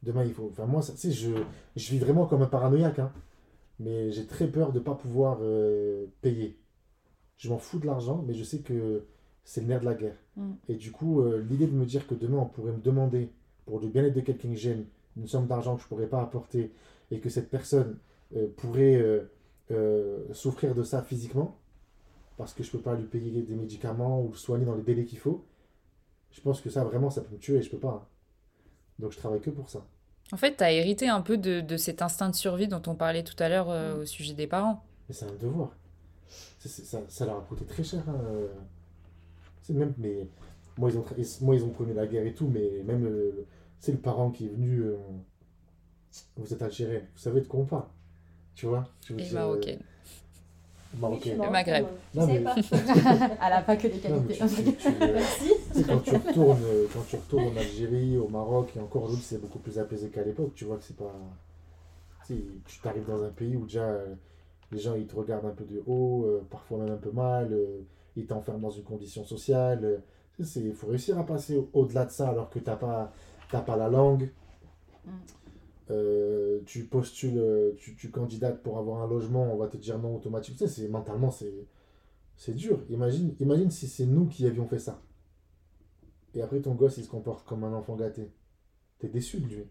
Demain, 0.02 0.24
il 0.24 0.32
faut. 0.32 0.48
Enfin, 0.50 0.66
moi, 0.66 0.82
ça- 0.82 0.92
tu 0.92 0.98
sais, 1.00 1.12
je, 1.12 1.30
je 1.76 1.90
vis 1.90 1.98
vraiment 1.98 2.26
comme 2.26 2.42
un 2.42 2.46
paranoïaque, 2.46 2.98
hein. 2.98 3.12
mais 3.80 4.10
j'ai 4.12 4.26
très 4.26 4.46
peur 4.48 4.72
de 4.72 4.78
ne 4.78 4.84
pas 4.84 4.94
pouvoir 4.94 5.38
euh, 5.42 6.06
payer. 6.22 6.58
Je 7.36 7.48
m'en 7.50 7.58
fous 7.58 7.78
de 7.78 7.86
l'argent, 7.86 8.24
mais 8.26 8.34
je 8.34 8.44
sais 8.44 8.60
que 8.60 9.04
c'est 9.44 9.60
le 9.62 9.66
nerf 9.68 9.80
de 9.80 9.84
la 9.86 9.94
guerre. 9.94 10.16
Mm. 10.36 10.52
Et 10.68 10.74
du 10.74 10.92
coup, 10.92 11.20
euh, 11.22 11.40
l'idée 11.48 11.66
de 11.66 11.72
me 11.74 11.84
dire 11.86 12.06
que 12.06 12.14
demain, 12.14 12.38
on 12.38 12.46
pourrait 12.46 12.72
me 12.72 12.80
demander, 12.80 13.30
pour 13.66 13.80
le 13.80 13.88
bien-être 13.88 14.14
de 14.14 14.20
quelqu'un 14.20 14.48
que 14.50 14.54
j'aime, 14.56 14.84
une 15.16 15.26
somme 15.26 15.46
d'argent 15.46 15.74
que 15.76 15.80
je 15.82 15.86
ne 15.86 15.88
pourrais 15.88 16.08
pas 16.08 16.20
apporter, 16.22 16.72
et 17.10 17.20
que 17.20 17.28
cette 17.30 17.50
personne 17.50 17.98
euh, 18.36 18.48
pourrait 18.56 19.02
souffrir 20.32 20.74
de 20.74 20.82
ça 20.82 21.02
physiquement, 21.02 21.56
parce 22.36 22.52
que 22.54 22.62
je 22.62 22.68
ne 22.68 22.72
peux 22.72 22.82
pas 22.82 22.94
lui 22.94 23.06
payer 23.06 23.42
des 23.42 23.54
médicaments 23.54 24.22
ou 24.22 24.28
le 24.30 24.36
soigner 24.36 24.64
dans 24.64 24.74
les 24.76 24.82
délais 24.82 25.04
qu'il 25.04 25.18
faut, 25.18 25.44
je 26.30 26.40
pense 26.40 26.60
que 26.60 26.70
ça, 26.70 26.84
vraiment, 26.84 27.10
ça 27.10 27.22
peut 27.22 27.34
me 27.34 27.38
tuer 27.40 27.56
et 27.56 27.62
je 27.62 27.70
peux 27.70 27.78
pas. 27.78 27.88
hein. 28.04 28.06
Donc 28.98 29.12
je 29.12 29.18
travaille 29.18 29.40
que 29.40 29.50
pour 29.50 29.68
ça. 29.70 29.86
En 30.32 30.36
fait, 30.36 30.56
tu 30.56 30.62
as 30.64 30.72
hérité 30.72 31.08
un 31.08 31.20
peu 31.20 31.36
de, 31.36 31.60
de 31.60 31.76
cet 31.76 32.00
instinct 32.02 32.28
de 32.30 32.34
survie 32.36 32.68
dont 32.68 32.82
on 32.86 32.94
parlait 32.94 33.24
tout 33.24 33.36
à 33.40 33.48
l'heure 33.48 33.70
euh, 33.70 34.02
au 34.02 34.04
sujet 34.06 34.34
des 34.34 34.46
parents. 34.46 34.84
Mais 35.08 35.14
c'est 35.14 35.26
un 35.26 35.34
devoir. 35.34 35.70
Ça, 36.58 37.00
ça 37.08 37.26
leur 37.26 37.38
a 37.38 37.42
coûté 37.42 37.64
très 37.64 37.84
cher. 37.84 38.02
hein, 38.08 38.20
euh. 38.24 38.48
C'est 39.62 39.72
même, 39.74 39.94
mais 39.98 40.28
moi 40.78 40.90
ils, 40.90 40.98
ont, 40.98 41.04
moi, 41.42 41.54
ils 41.54 41.64
ont 41.64 41.70
connu 41.70 41.92
la 41.92 42.06
guerre 42.06 42.26
et 42.26 42.34
tout, 42.34 42.48
mais 42.48 42.82
même 42.84 43.04
euh, 43.06 43.46
c'est 43.78 43.92
le 43.92 43.98
parent 43.98 44.30
qui 44.30 44.46
est 44.46 44.50
venu. 44.50 44.80
euh, 44.80 44.96
vous 46.36 46.52
êtes 46.52 46.62
algérien, 46.62 47.00
vous 47.00 47.18
savez 47.18 47.40
de 47.40 47.46
quoi 47.46 47.60
on 47.60 47.66
parle. 47.66 47.86
Tu 48.54 48.66
vois? 48.66 48.88
Je 49.06 49.14
veux 49.14 49.20
Et 49.20 49.24
dire, 49.24 49.34
marocaine. 49.34 49.82
Marocaine. 51.00 51.42
Le 51.42 51.50
Maghreb. 51.50 51.86
Non, 52.14 52.26
mais- 52.26 52.42
Elle 53.46 53.52
a 53.52 53.62
pas 53.62 53.76
que 53.76 53.88
des 53.88 54.08
Non, 54.08 54.20
qualités. 54.22 54.34
tu- 54.34 54.64
tu- 54.64 54.74
tu, 54.74 54.92
tu 55.74 55.84
quand 55.84 55.98
tu 56.00 56.10
retournes, 56.16 56.58
quand 56.92 57.02
tu 57.08 57.16
retournes 57.16 57.44
en 57.48 57.56
Algérie, 57.56 58.16
au 58.18 58.28
Maroc, 58.28 58.70
et 58.76 58.80
encore 58.80 59.04
aujourd'hui 59.04 59.24
c'est 59.24 59.40
beaucoup 59.40 59.58
plus 59.58 59.78
apaisé 59.78 60.08
qu'à 60.08 60.22
l'époque, 60.22 60.52
tu 60.54 60.64
vois 60.64 60.76
que 60.76 60.84
c'est 60.84 60.96
pas. 60.96 61.12
Tu 62.26 62.42
tu 62.66 62.80
t'arrives 62.80 63.06
dans 63.06 63.22
un 63.22 63.28
pays 63.30 63.56
où 63.56 63.64
déjà 63.64 63.82
euh, 63.84 64.14
les 64.72 64.78
gens 64.78 64.94
ils 64.94 65.06
te 65.06 65.14
regardent 65.14 65.46
un 65.46 65.50
peu 65.54 65.64
de 65.64 65.82
haut, 65.86 66.24
euh, 66.26 66.44
parfois 66.50 66.78
même 66.78 66.92
un 66.92 66.96
peu 66.96 67.10
mal, 67.12 67.52
euh, 67.52 67.82
ils 68.16 68.26
t'enferment 68.26 68.68
dans 68.68 68.74
une 68.74 68.82
condition 68.84 69.24
sociale. 69.24 69.80
euh, 69.84 69.98
tu 70.36 70.44
Il 70.60 70.74
faut 70.74 70.88
réussir 70.88 71.18
à 71.18 71.24
passer 71.24 71.56
au- 71.56 71.68
au-delà 71.72 72.04
de 72.04 72.10
ça 72.10 72.28
alors 72.30 72.50
que 72.50 72.58
t'as 72.58 72.76
pas 72.76 73.12
t'as 73.50 73.60
pas 73.60 73.76
la 73.76 73.88
langue, 73.88 74.30
Mm. 75.04 75.10
Euh, 75.90 76.60
tu 76.66 76.84
postules, 76.84 77.38
euh, 77.38 77.72
tu, 77.76 77.94
tu 77.96 78.10
candidates 78.10 78.62
pour 78.62 78.78
avoir 78.78 79.02
un 79.02 79.08
logement, 79.08 79.52
on 79.52 79.56
va 79.56 79.68
te 79.68 79.76
dire 79.76 79.98
non 79.98 80.16
automatiquement. 80.16 80.66
Tu 80.66 80.72
sais, 80.72 80.88
mentalement, 80.88 81.30
c'est, 81.30 81.66
c'est 82.36 82.54
dur. 82.54 82.80
Imagine, 82.90 83.34
imagine 83.40 83.70
si 83.70 83.88
c'est 83.88 84.06
nous 84.06 84.26
qui 84.26 84.46
avions 84.46 84.66
fait 84.66 84.78
ça. 84.78 85.02
Et 86.34 86.42
après, 86.42 86.60
ton 86.60 86.74
gosse, 86.74 86.98
il 86.98 87.04
se 87.04 87.08
comporte 87.08 87.46
comme 87.46 87.64
un 87.64 87.72
enfant 87.72 87.96
gâté. 87.96 88.30
T'es 88.98 89.08
déçu 89.08 89.40
de 89.40 89.46
lui. 89.46 89.64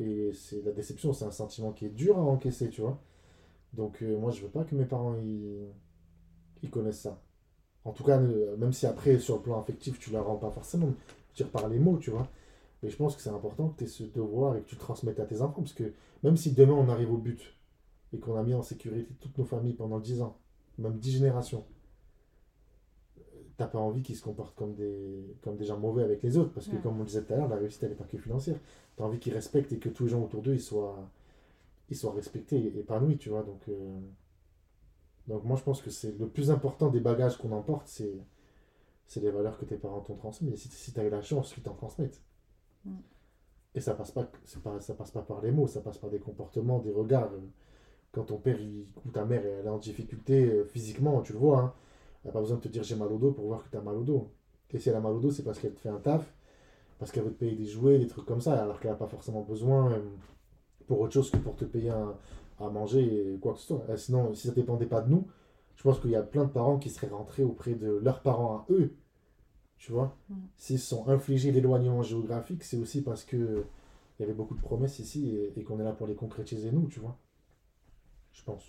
Et 0.00 0.32
c'est 0.32 0.62
la 0.62 0.72
déception, 0.72 1.12
c'est 1.12 1.24
un 1.24 1.30
sentiment 1.30 1.72
qui 1.72 1.86
est 1.86 1.90
dur 1.90 2.18
à 2.18 2.22
encaisser, 2.22 2.68
tu 2.68 2.80
vois. 2.80 3.00
Donc, 3.72 4.02
euh, 4.02 4.18
moi, 4.18 4.30
je 4.30 4.42
veux 4.42 4.50
pas 4.50 4.64
que 4.64 4.74
mes 4.74 4.84
parents, 4.84 5.16
ils, 5.16 5.68
ils 6.62 6.70
connaissent 6.70 7.00
ça. 7.00 7.22
En 7.84 7.92
tout 7.92 8.02
cas, 8.04 8.18
même 8.18 8.72
si 8.72 8.86
après, 8.86 9.18
sur 9.18 9.36
le 9.36 9.42
plan 9.42 9.60
affectif, 9.60 9.98
tu 9.98 10.10
leur 10.10 10.26
rends 10.26 10.36
pas 10.36 10.50
forcément, 10.50 10.92
tu 11.34 11.44
par 11.44 11.68
les 11.68 11.78
mots, 11.78 11.98
tu 11.98 12.10
vois. 12.10 12.28
Mais 12.84 12.90
je 12.90 12.96
pense 12.96 13.16
que 13.16 13.22
c'est 13.22 13.30
important 13.30 13.70
que 13.70 13.78
tu 13.78 13.84
aies 13.84 13.88
ce 13.88 14.04
devoir 14.04 14.56
et 14.56 14.60
que 14.60 14.66
tu 14.68 14.74
le 14.76 14.80
transmettes 14.80 15.18
à 15.18 15.24
tes 15.24 15.40
enfants. 15.40 15.62
Parce 15.62 15.72
que 15.72 15.92
même 16.22 16.36
si 16.36 16.52
demain 16.52 16.74
on 16.74 16.88
arrive 16.88 17.10
au 17.12 17.16
but 17.16 17.56
et 18.12 18.18
qu'on 18.18 18.36
a 18.36 18.42
mis 18.42 18.54
en 18.54 18.62
sécurité 18.62 19.08
toutes 19.20 19.36
nos 19.38 19.44
familles 19.44 19.72
pendant 19.72 19.98
10 19.98 20.20
ans, 20.22 20.36
même 20.78 20.98
10 20.98 21.12
générations, 21.12 21.64
t'as 23.56 23.66
pas 23.68 23.78
envie 23.78 24.02
qu'ils 24.02 24.16
se 24.16 24.22
comportent 24.22 24.54
comme 24.54 24.74
des, 24.74 25.36
comme 25.42 25.56
des 25.56 25.64
gens 25.64 25.78
mauvais 25.78 26.02
avec 26.02 26.22
les 26.22 26.36
autres. 26.36 26.52
Parce 26.52 26.66
que, 26.68 26.76
Ouais. 26.76 26.82
comme 26.82 26.96
on 26.96 27.00
le 27.00 27.06
disait 27.06 27.22
tout 27.22 27.32
à 27.32 27.36
l'heure, 27.36 27.48
la 27.48 27.56
réussite, 27.56 27.82
elle 27.84 27.90
n'est 27.90 27.94
pas 27.96 28.04
que 28.04 28.18
financière. 28.18 28.58
Tu 28.96 29.02
as 29.02 29.06
envie 29.06 29.18
qu'ils 29.18 29.32
respectent 29.34 29.72
et 29.72 29.78
que 29.78 29.88
tous 29.88 30.04
les 30.04 30.10
gens 30.10 30.22
autour 30.22 30.42
d'eux, 30.42 30.54
ils 30.54 30.60
soient, 30.60 31.08
ils 31.88 31.96
soient 31.96 32.12
respectés 32.12 32.58
et 32.58 32.78
épanouis, 32.80 33.16
tu 33.16 33.30
vois. 33.30 33.42
Donc, 33.44 33.62
euh, 33.68 34.00
donc 35.28 35.44
moi, 35.44 35.56
je 35.56 35.62
pense 35.62 35.80
que 35.80 35.90
c'est 35.90 36.18
le 36.18 36.28
plus 36.28 36.50
important 36.50 36.90
des 36.90 37.00
bagages 37.00 37.38
qu'on 37.38 37.52
emporte, 37.52 37.88
c'est 37.88 38.12
c'est 39.06 39.20
les 39.20 39.30
valeurs 39.30 39.58
que 39.58 39.66
tes 39.66 39.76
parents 39.76 40.00
t'ont 40.00 40.16
transmises. 40.16 40.52
Et 40.54 40.56
si, 40.56 40.68
si 40.68 40.92
tu 40.92 40.98
as 41.00 41.04
eu 41.04 41.10
la 41.10 41.20
chance 41.22 41.52
qu'ils 41.52 41.62
t'en 41.62 41.74
transmettent. 41.74 42.20
Et 43.74 43.80
ça 43.80 43.94
passe 43.94 44.12
pas, 44.12 44.30
c'est 44.44 44.62
pas, 44.62 44.80
ça 44.80 44.94
passe 44.94 45.10
pas 45.10 45.22
par 45.22 45.40
les 45.42 45.50
mots, 45.50 45.66
ça 45.66 45.80
passe 45.80 45.98
par 45.98 46.10
des 46.10 46.20
comportements, 46.20 46.78
des 46.78 46.92
regards. 46.92 47.30
Quand 48.12 48.24
ton 48.24 48.38
père 48.38 48.58
ou 49.04 49.10
ta 49.10 49.24
mère 49.24 49.44
elle 49.44 49.66
est 49.66 49.68
en 49.68 49.78
difficulté 49.78 50.44
euh, 50.44 50.64
physiquement, 50.64 51.20
tu 51.22 51.32
le 51.32 51.38
vois, 51.40 51.58
hein, 51.58 51.74
elle 52.22 52.28
n'a 52.28 52.32
pas 52.32 52.40
besoin 52.40 52.58
de 52.58 52.62
te 52.62 52.68
dire 52.68 52.84
j'ai 52.84 52.94
mal 52.94 53.10
au 53.12 53.18
dos 53.18 53.32
pour 53.32 53.46
voir 53.46 53.64
que 53.64 53.70
tu 53.70 53.76
as 53.76 53.80
mal 53.80 53.96
au 53.96 54.04
dos. 54.04 54.30
Et 54.70 54.78
si 54.78 54.88
elle 54.88 54.94
a 54.96 55.00
mal 55.00 55.12
au 55.12 55.20
dos, 55.20 55.30
c'est 55.30 55.42
parce 55.42 55.58
qu'elle 55.58 55.74
te 55.74 55.80
fait 55.80 55.88
un 55.88 55.98
taf, 55.98 56.32
parce 56.98 57.10
qu'elle 57.12 57.24
veut 57.24 57.32
te 57.32 57.38
payer 57.38 57.56
des 57.56 57.66
jouets, 57.66 57.98
des 57.98 58.06
trucs 58.06 58.26
comme 58.26 58.40
ça, 58.40 58.60
alors 58.62 58.80
qu'elle 58.80 58.92
n'a 58.92 58.96
pas 58.96 59.08
forcément 59.08 59.42
besoin 59.42 59.92
euh, 59.92 60.00
pour 60.86 61.00
autre 61.00 61.12
chose 61.12 61.30
que 61.30 61.36
pour 61.38 61.56
te 61.56 61.64
payer 61.64 61.90
à 61.90 62.70
manger 62.70 63.34
et 63.34 63.38
quoi 63.38 63.54
que 63.54 63.58
ce 63.58 63.66
soit. 63.66 63.84
Euh, 63.88 63.96
Sinon, 63.96 64.34
si 64.34 64.46
ça 64.48 64.54
dépendait 64.54 64.86
pas 64.86 65.00
de 65.00 65.10
nous, 65.10 65.26
je 65.76 65.82
pense 65.82 65.98
qu'il 66.00 66.10
y 66.10 66.16
a 66.16 66.22
plein 66.22 66.44
de 66.44 66.50
parents 66.50 66.78
qui 66.78 66.90
seraient 66.90 67.08
rentrés 67.08 67.42
auprès 67.44 67.74
de 67.74 67.88
leurs 67.88 68.22
parents 68.22 68.58
à 68.58 68.66
eux. 68.70 68.94
Tu 69.84 69.92
vois? 69.92 70.16
Mm. 70.30 70.34
S'ils 70.56 70.78
se 70.78 70.86
sont 70.86 71.08
infligés 71.08 71.52
l'éloignement 71.52 72.02
géographique, 72.02 72.64
c'est 72.64 72.78
aussi 72.78 73.02
parce 73.02 73.22
que 73.22 73.66
il 74.18 74.22
y 74.22 74.24
avait 74.24 74.32
beaucoup 74.32 74.54
de 74.54 74.60
promesses 74.62 74.98
ici 74.98 75.28
et, 75.28 75.52
et 75.60 75.62
qu'on 75.62 75.78
est 75.78 75.84
là 75.84 75.92
pour 75.92 76.06
les 76.06 76.14
concrétiser 76.14 76.72
nous, 76.72 76.88
tu 76.88 77.00
vois? 77.00 77.18
Je 78.32 78.42
pense. 78.44 78.64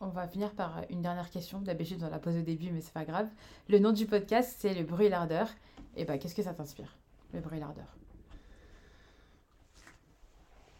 On 0.00 0.08
va 0.08 0.26
finir 0.26 0.52
par 0.52 0.80
une 0.88 1.02
dernière 1.02 1.28
question. 1.28 1.60
D'habitude, 1.60 2.02
on 2.02 2.08
la 2.08 2.18
pose 2.18 2.34
au 2.38 2.40
début, 2.40 2.70
mais 2.72 2.80
c'est 2.80 2.94
pas 2.94 3.04
grave. 3.04 3.28
Le 3.68 3.78
nom 3.78 3.92
du 3.92 4.06
podcast, 4.06 4.56
c'est 4.58 4.72
Le 4.72 4.84
bruit 4.84 5.06
et 5.06 5.10
l'ardeur. 5.10 5.50
Et 5.96 6.06
bah, 6.06 6.16
qu'est-ce 6.16 6.34
que 6.34 6.42
ça 6.42 6.54
t'inspire 6.54 6.96
Le 7.34 7.40
bruit 7.40 7.58
et 7.58 7.60
l'ardeur? 7.60 7.94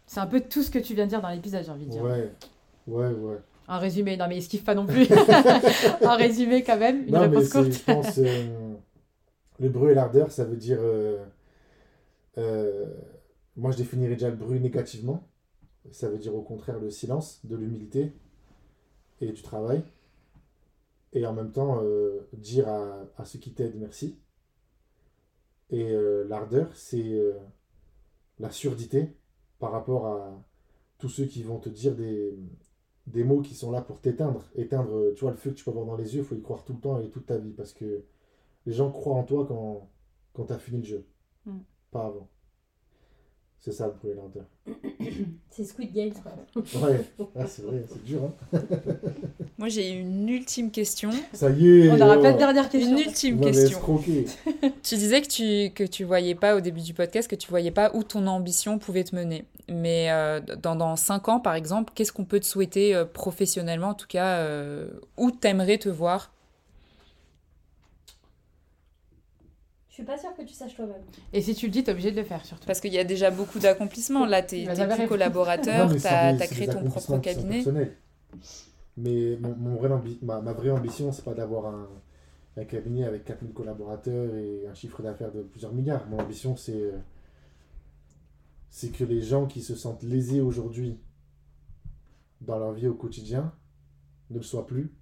C'est 0.07 0.21
un 0.21 0.27
peu 0.27 0.41
tout 0.41 0.63
ce 0.63 0.71
que 0.71 0.79
tu 0.79 0.95
viens 0.95 1.05
de 1.05 1.11
dire 1.11 1.21
dans 1.21 1.29
l'épisode, 1.29 1.63
j'ai 1.63 1.71
envie 1.71 1.85
de 1.85 1.91
dire. 1.91 2.03
Ouais, 2.03 2.33
ouais, 2.87 3.13
ouais. 3.13 3.39
En 3.73 3.79
résumé, 3.79 4.19
non 4.19 4.29
mais 4.29 4.37
il 4.37 4.43
se 4.43 4.51
kiffe 4.51 4.65
pas 4.65 4.75
non 4.75 4.85
plus. 4.87 5.07
en 6.05 6.17
résumé, 6.17 6.63
quand 6.63 6.77
même, 6.79 7.05
une 7.09 7.15
non, 7.15 7.21
réponse 7.21 7.49
courte. 7.49 7.73
je 7.73 7.79
pense 7.85 8.19
euh, 8.19 8.75
le 9.59 9.69
bruit 9.71 9.93
et 9.93 9.95
l'ardeur, 9.95 10.31
ça 10.31 10.45
veut 10.45 10.57
dire. 10.59 10.79
euh, 10.81 11.25
euh, 12.37 12.85
moi, 13.57 13.71
je 13.71 13.79
définirais 13.79 14.15
déjà 14.15 14.29
le 14.29 14.37
bruit 14.37 14.61
négativement. 14.61 15.27
Ça 15.91 16.09
veut 16.11 16.19
dire 16.19 16.35
au 16.35 16.43
contraire 16.43 16.79
le 16.79 16.91
silence, 16.91 17.41
de 17.45 17.57
l'humilité 17.57 18.13
et 19.23 19.33
du 19.33 19.41
travail. 19.43 19.83
Et 21.15 21.25
en 21.27 21.33
même 21.33 21.51
temps, 21.53 21.81
euh, 21.83 22.29
dire 22.35 22.69
à, 22.69 23.07
à 23.17 23.25
ceux 23.25 23.39
qui 23.39 23.53
t'aident 23.53 23.77
merci. 23.79 24.19
Et 25.71 25.91
euh, 25.93 26.25
l'ardeur, 26.29 26.69
c'est 26.75 27.13
euh, 27.13 27.33
la 28.39 28.51
surdité 28.51 29.17
par 29.59 29.73
rapport 29.73 30.07
à 30.07 30.43
tous 30.99 31.09
ceux 31.09 31.25
qui 31.25 31.43
vont 31.43 31.59
te 31.59 31.69
dire 31.71 31.95
des, 31.95 32.35
des 33.07 33.25
mots 33.25 33.41
qui 33.41 33.55
sont 33.55 33.71
là 33.71 33.81
pour 33.81 34.01
t'éteindre. 34.01 34.45
Éteindre, 34.55 34.95
euh, 34.95 35.15
tu 35.15 35.23
vois, 35.23 35.31
le 35.31 35.37
feu 35.37 35.51
que 35.51 35.57
tu 35.57 35.65
peux 35.65 35.71
avoir 35.71 35.87
dans 35.87 35.97
les 35.97 36.15
yeux, 36.15 36.21
il 36.23 36.25
faut 36.25 36.35
y 36.35 36.43
croire 36.43 36.65
tout 36.65 36.73
le 36.73 36.81
temps 36.81 37.01
et 37.01 37.09
toute 37.11 37.27
ta 37.27 37.39
vie. 37.39 37.53
Parce 37.53 37.73
que 37.73 38.05
les 38.67 38.73
gens 38.73 38.91
croient 38.91 39.17
en 39.17 39.25
toi 39.25 39.47
quand, 39.47 39.89
quand 40.33 40.47
tu 40.47 40.53
as 40.53 40.59
fini 40.59 40.79
le 40.79 40.85
jeu. 40.85 41.07
Mm. 41.47 41.59
Pas 41.91 42.07
avant. 42.07 42.29
C'est 43.65 43.71
ça 43.71 43.87
le 43.87 43.93
bruit 43.93 44.11
et 44.11 44.15
l'ardeur. 44.17 44.45
C'est 45.49 45.63
Squid 45.63 45.93
Game, 45.93 46.11
quoi. 46.15 46.33
Ouais, 46.81 47.01
Ah, 47.39 47.47
c'est 47.47 47.63
vrai, 47.63 47.85
c'est 47.89 48.03
dur. 48.03 48.23
Hein 48.53 48.59
Moi, 49.59 49.69
j'ai 49.69 49.91
une 49.91 50.29
ultime 50.29 50.73
question. 50.73 51.11
ça 51.33 51.49
y 51.51 51.69
est 51.69 51.91
On 51.93 51.97
n'aura 51.97 52.19
oh, 52.19 52.23
pas 52.23 52.33
de 52.33 52.39
dernière 52.39 52.69
question. 52.69 52.91
Une 52.91 52.99
ultime 52.99 53.37
vous 53.37 53.45
question. 53.45 53.79
Tu 54.83 54.97
disais 54.97 55.23
que 55.23 55.29
tu, 55.29 55.73
que 55.75 55.85
tu 55.85 56.03
voyais 56.03 56.35
pas 56.35 56.57
au 56.57 56.61
début 56.61 56.81
du 56.81 56.93
podcast, 56.93 57.31
que 57.31 57.37
tu 57.37 57.49
voyais 57.51 57.71
pas 57.71 57.93
où 57.95 58.03
ton 58.03 58.27
ambition 58.27 58.81
pouvait 58.81 59.05
te 59.05 59.15
mener. 59.15 59.45
Mais 59.69 60.11
euh, 60.11 60.41
dans, 60.61 60.75
dans 60.75 60.97
5 60.97 61.29
ans, 61.29 61.39
par 61.39 61.55
exemple, 61.55 61.93
qu'est-ce 61.95 62.13
qu'on 62.13 62.25
peut 62.25 62.41
te 62.41 62.47
souhaiter 62.47 62.97
euh, 62.97 63.05
professionnellement, 63.05 63.91
en 63.91 63.95
tout 63.95 64.09
cas, 64.09 64.39
euh, 64.39 64.89
où 65.17 65.31
t'aimerais 65.31 65.79
te 65.79 65.89
voir 65.89 66.33
suis 70.03 70.07
pas 70.07 70.19
sûre 70.19 70.35
que 70.37 70.43
tu 70.43 70.55
saches 70.55 70.75
toi-même. 70.75 71.03
Et 71.33 71.41
si 71.43 71.55
tu 71.55 71.67
le 71.67 71.73
dis, 71.73 71.83
t'es 71.85 71.93
obligé 71.93 72.11
de 72.11 72.17
le 72.17 72.25
faire, 72.25 72.45
surtout. 72.45 72.67
Parce 72.67 72.81
qu'il 72.81 72.93
y 72.93 72.99
a 72.99 73.05
déjà 73.05 73.31
beaucoup 73.31 73.59
d'accomplissements. 73.59 74.27
Là, 74.27 74.43
t'es 74.43 74.65
jamais 74.77 74.95
plus 74.95 75.09
collaborateur, 75.09 75.89
t'as 76.03 76.33
c'est 76.39 76.55
créé 76.55 76.67
ton 76.67 76.73
propre 76.91 77.19
cabinet. 77.21 77.63
Mais 78.97 79.37
mon, 79.41 79.55
mon 79.57 79.77
vrai 79.77 79.89
ambi- 79.89 80.19
ma, 80.23 80.41
ma 80.41 80.53
vraie 80.53 80.71
ambition, 80.71 81.13
c'est 81.13 81.25
pas 81.25 81.35
d'avoir 81.35 81.67
un, 81.67 81.89
un 82.59 82.65
cabinet 82.65 83.05
avec 83.05 83.25
4000 83.25 83.53
collaborateurs 83.55 84.35
et 84.35 84.67
un 84.67 84.75
chiffre 84.75 85.03
d'affaires 85.03 85.33
de 85.33 85.43
plusieurs 85.43 85.73
milliards. 85.73 86.07
Mon 86.09 86.19
ambition, 86.19 86.57
c'est 86.57 86.93
c'est 88.71 88.89
que 88.91 89.05
les 89.05 89.23
gens 89.23 89.47
qui 89.47 89.61
se 89.63 89.75
sentent 89.75 90.03
lésés 90.03 90.41
aujourd'hui 90.41 90.99
dans 92.41 92.59
leur 92.59 92.73
vie 92.73 92.87
au 92.89 92.95
quotidien 92.95 93.53
ne 94.31 94.37
le 94.39 94.43
soient 94.43 94.67
plus. 94.67 94.93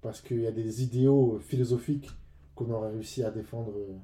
Parce 0.00 0.20
qu'il 0.20 0.40
y 0.40 0.46
a 0.46 0.52
des 0.52 0.82
idéaux 0.82 1.38
philosophiques 1.40 2.10
qu'on 2.54 2.70
aurait 2.70 2.90
réussi 2.90 3.22
à 3.24 3.30
défendre 3.30 3.72
euh, 3.76 3.94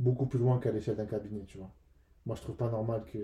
beaucoup 0.00 0.26
plus 0.26 0.38
loin 0.38 0.58
qu'à 0.58 0.72
l'échelle 0.72 0.96
d'un 0.96 1.06
cabinet, 1.06 1.44
tu 1.46 1.58
vois. 1.58 1.70
Moi, 2.26 2.34
je 2.34 2.42
trouve 2.42 2.56
pas 2.56 2.70
normal 2.70 3.04
que 3.04 3.18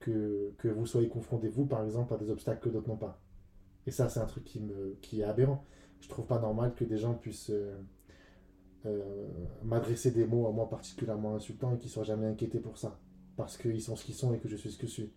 que, 0.00 0.68
vous 0.68 0.86
soyez 0.86 1.08
confrontés, 1.08 1.48
vous, 1.48 1.66
par 1.66 1.84
exemple, 1.84 2.14
à 2.14 2.16
des 2.16 2.30
obstacles 2.30 2.60
que 2.60 2.68
d'autres 2.70 2.88
n'ont 2.88 2.96
pas. 2.96 3.20
Et 3.86 3.90
ça, 3.90 4.08
c'est 4.08 4.20
un 4.20 4.26
truc 4.26 4.44
qui, 4.44 4.60
me, 4.60 4.96
qui 5.02 5.20
est 5.20 5.24
aberrant. 5.24 5.64
Je 6.00 6.08
trouve 6.08 6.26
pas 6.26 6.38
normal 6.38 6.74
que 6.74 6.84
des 6.84 6.96
gens 6.96 7.14
puissent 7.14 7.50
euh, 7.50 7.76
euh, 8.86 9.28
m'adresser 9.62 10.10
des 10.10 10.24
mots 10.26 10.46
à 10.46 10.52
moi 10.52 10.68
particulièrement 10.70 11.34
insultants 11.34 11.74
et 11.74 11.78
qu'ils 11.78 11.90
soient 11.90 12.04
jamais 12.04 12.26
inquiétés 12.26 12.60
pour 12.60 12.78
ça. 12.78 12.98
Parce 13.36 13.58
qu'ils 13.58 13.82
sont 13.82 13.96
ce 13.96 14.04
qu'ils 14.04 14.14
sont 14.14 14.32
et 14.32 14.38
que 14.38 14.48
je 14.48 14.56
suis 14.56 14.70
ce 14.70 14.78
que 14.78 14.86
je 14.86 14.92
suis. 14.92 15.12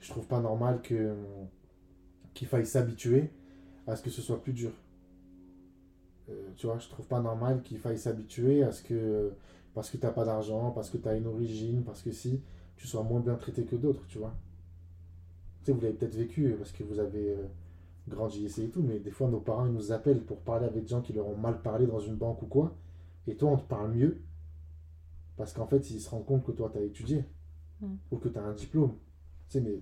Je 0.00 0.10
trouve 0.10 0.26
pas 0.26 0.40
normal 0.40 0.80
que 0.82 1.14
qu'il 2.32 2.48
faille 2.48 2.66
s'habituer 2.66 3.30
à 3.86 3.94
ce 3.94 4.02
que 4.02 4.10
ce 4.10 4.22
soit 4.22 4.42
plus 4.42 4.54
dur. 4.54 4.72
Euh, 6.30 6.50
tu 6.56 6.66
vois, 6.66 6.78
je 6.78 6.88
trouve 6.88 7.06
pas 7.06 7.20
normal 7.20 7.62
qu'il 7.62 7.78
faille 7.78 7.98
s'habituer 7.98 8.62
à 8.62 8.72
ce 8.72 8.82
que 8.82 9.32
parce 9.74 9.90
que 9.90 9.96
t'as 9.96 10.12
pas 10.12 10.24
d'argent, 10.24 10.70
parce 10.70 10.88
que 10.88 10.96
tu 10.96 11.08
as 11.08 11.16
une 11.16 11.26
origine, 11.26 11.82
parce 11.82 12.00
que 12.00 12.12
si, 12.12 12.40
tu 12.76 12.86
sois 12.86 13.02
moins 13.02 13.20
bien 13.20 13.34
traité 13.34 13.64
que 13.64 13.74
d'autres, 13.76 14.06
tu 14.06 14.18
vois. 14.18 14.34
Tu 15.60 15.66
sais, 15.66 15.72
vous 15.72 15.80
l'avez 15.80 15.94
peut-être 15.94 16.14
vécu 16.14 16.54
parce 16.56 16.70
que 16.70 16.84
vous 16.84 17.00
avez 17.00 17.30
euh, 17.30 17.46
grandi 18.08 18.44
ici 18.44 18.64
et 18.64 18.68
tout, 18.68 18.82
mais 18.82 18.98
des 19.00 19.10
fois 19.10 19.28
nos 19.28 19.40
parents 19.40 19.66
ils 19.66 19.72
nous 19.72 19.92
appellent 19.92 20.22
pour 20.22 20.40
parler 20.40 20.66
avec 20.66 20.84
des 20.84 20.88
gens 20.88 21.02
qui 21.02 21.12
leur 21.12 21.26
ont 21.26 21.36
mal 21.36 21.60
parlé 21.62 21.86
dans 21.86 22.00
une 22.00 22.16
banque 22.16 22.42
ou 22.42 22.46
quoi, 22.46 22.76
et 23.26 23.36
toi 23.36 23.50
on 23.50 23.56
te 23.56 23.66
parle 23.66 23.92
mieux 23.92 24.20
parce 25.36 25.52
qu'en 25.52 25.66
fait 25.66 25.90
ils 25.90 26.00
se 26.00 26.10
rendent 26.10 26.26
compte 26.26 26.44
que 26.44 26.52
toi 26.52 26.70
tu 26.72 26.78
as 26.78 26.82
étudié 26.82 27.24
Mm. 27.80 27.96
ou 28.10 28.18
que 28.18 28.28
tu 28.28 28.38
as 28.38 28.42
un 28.42 28.52
diplôme. 28.52 28.92
Tu 29.48 29.58
sais, 29.58 29.60
mais 29.60 29.80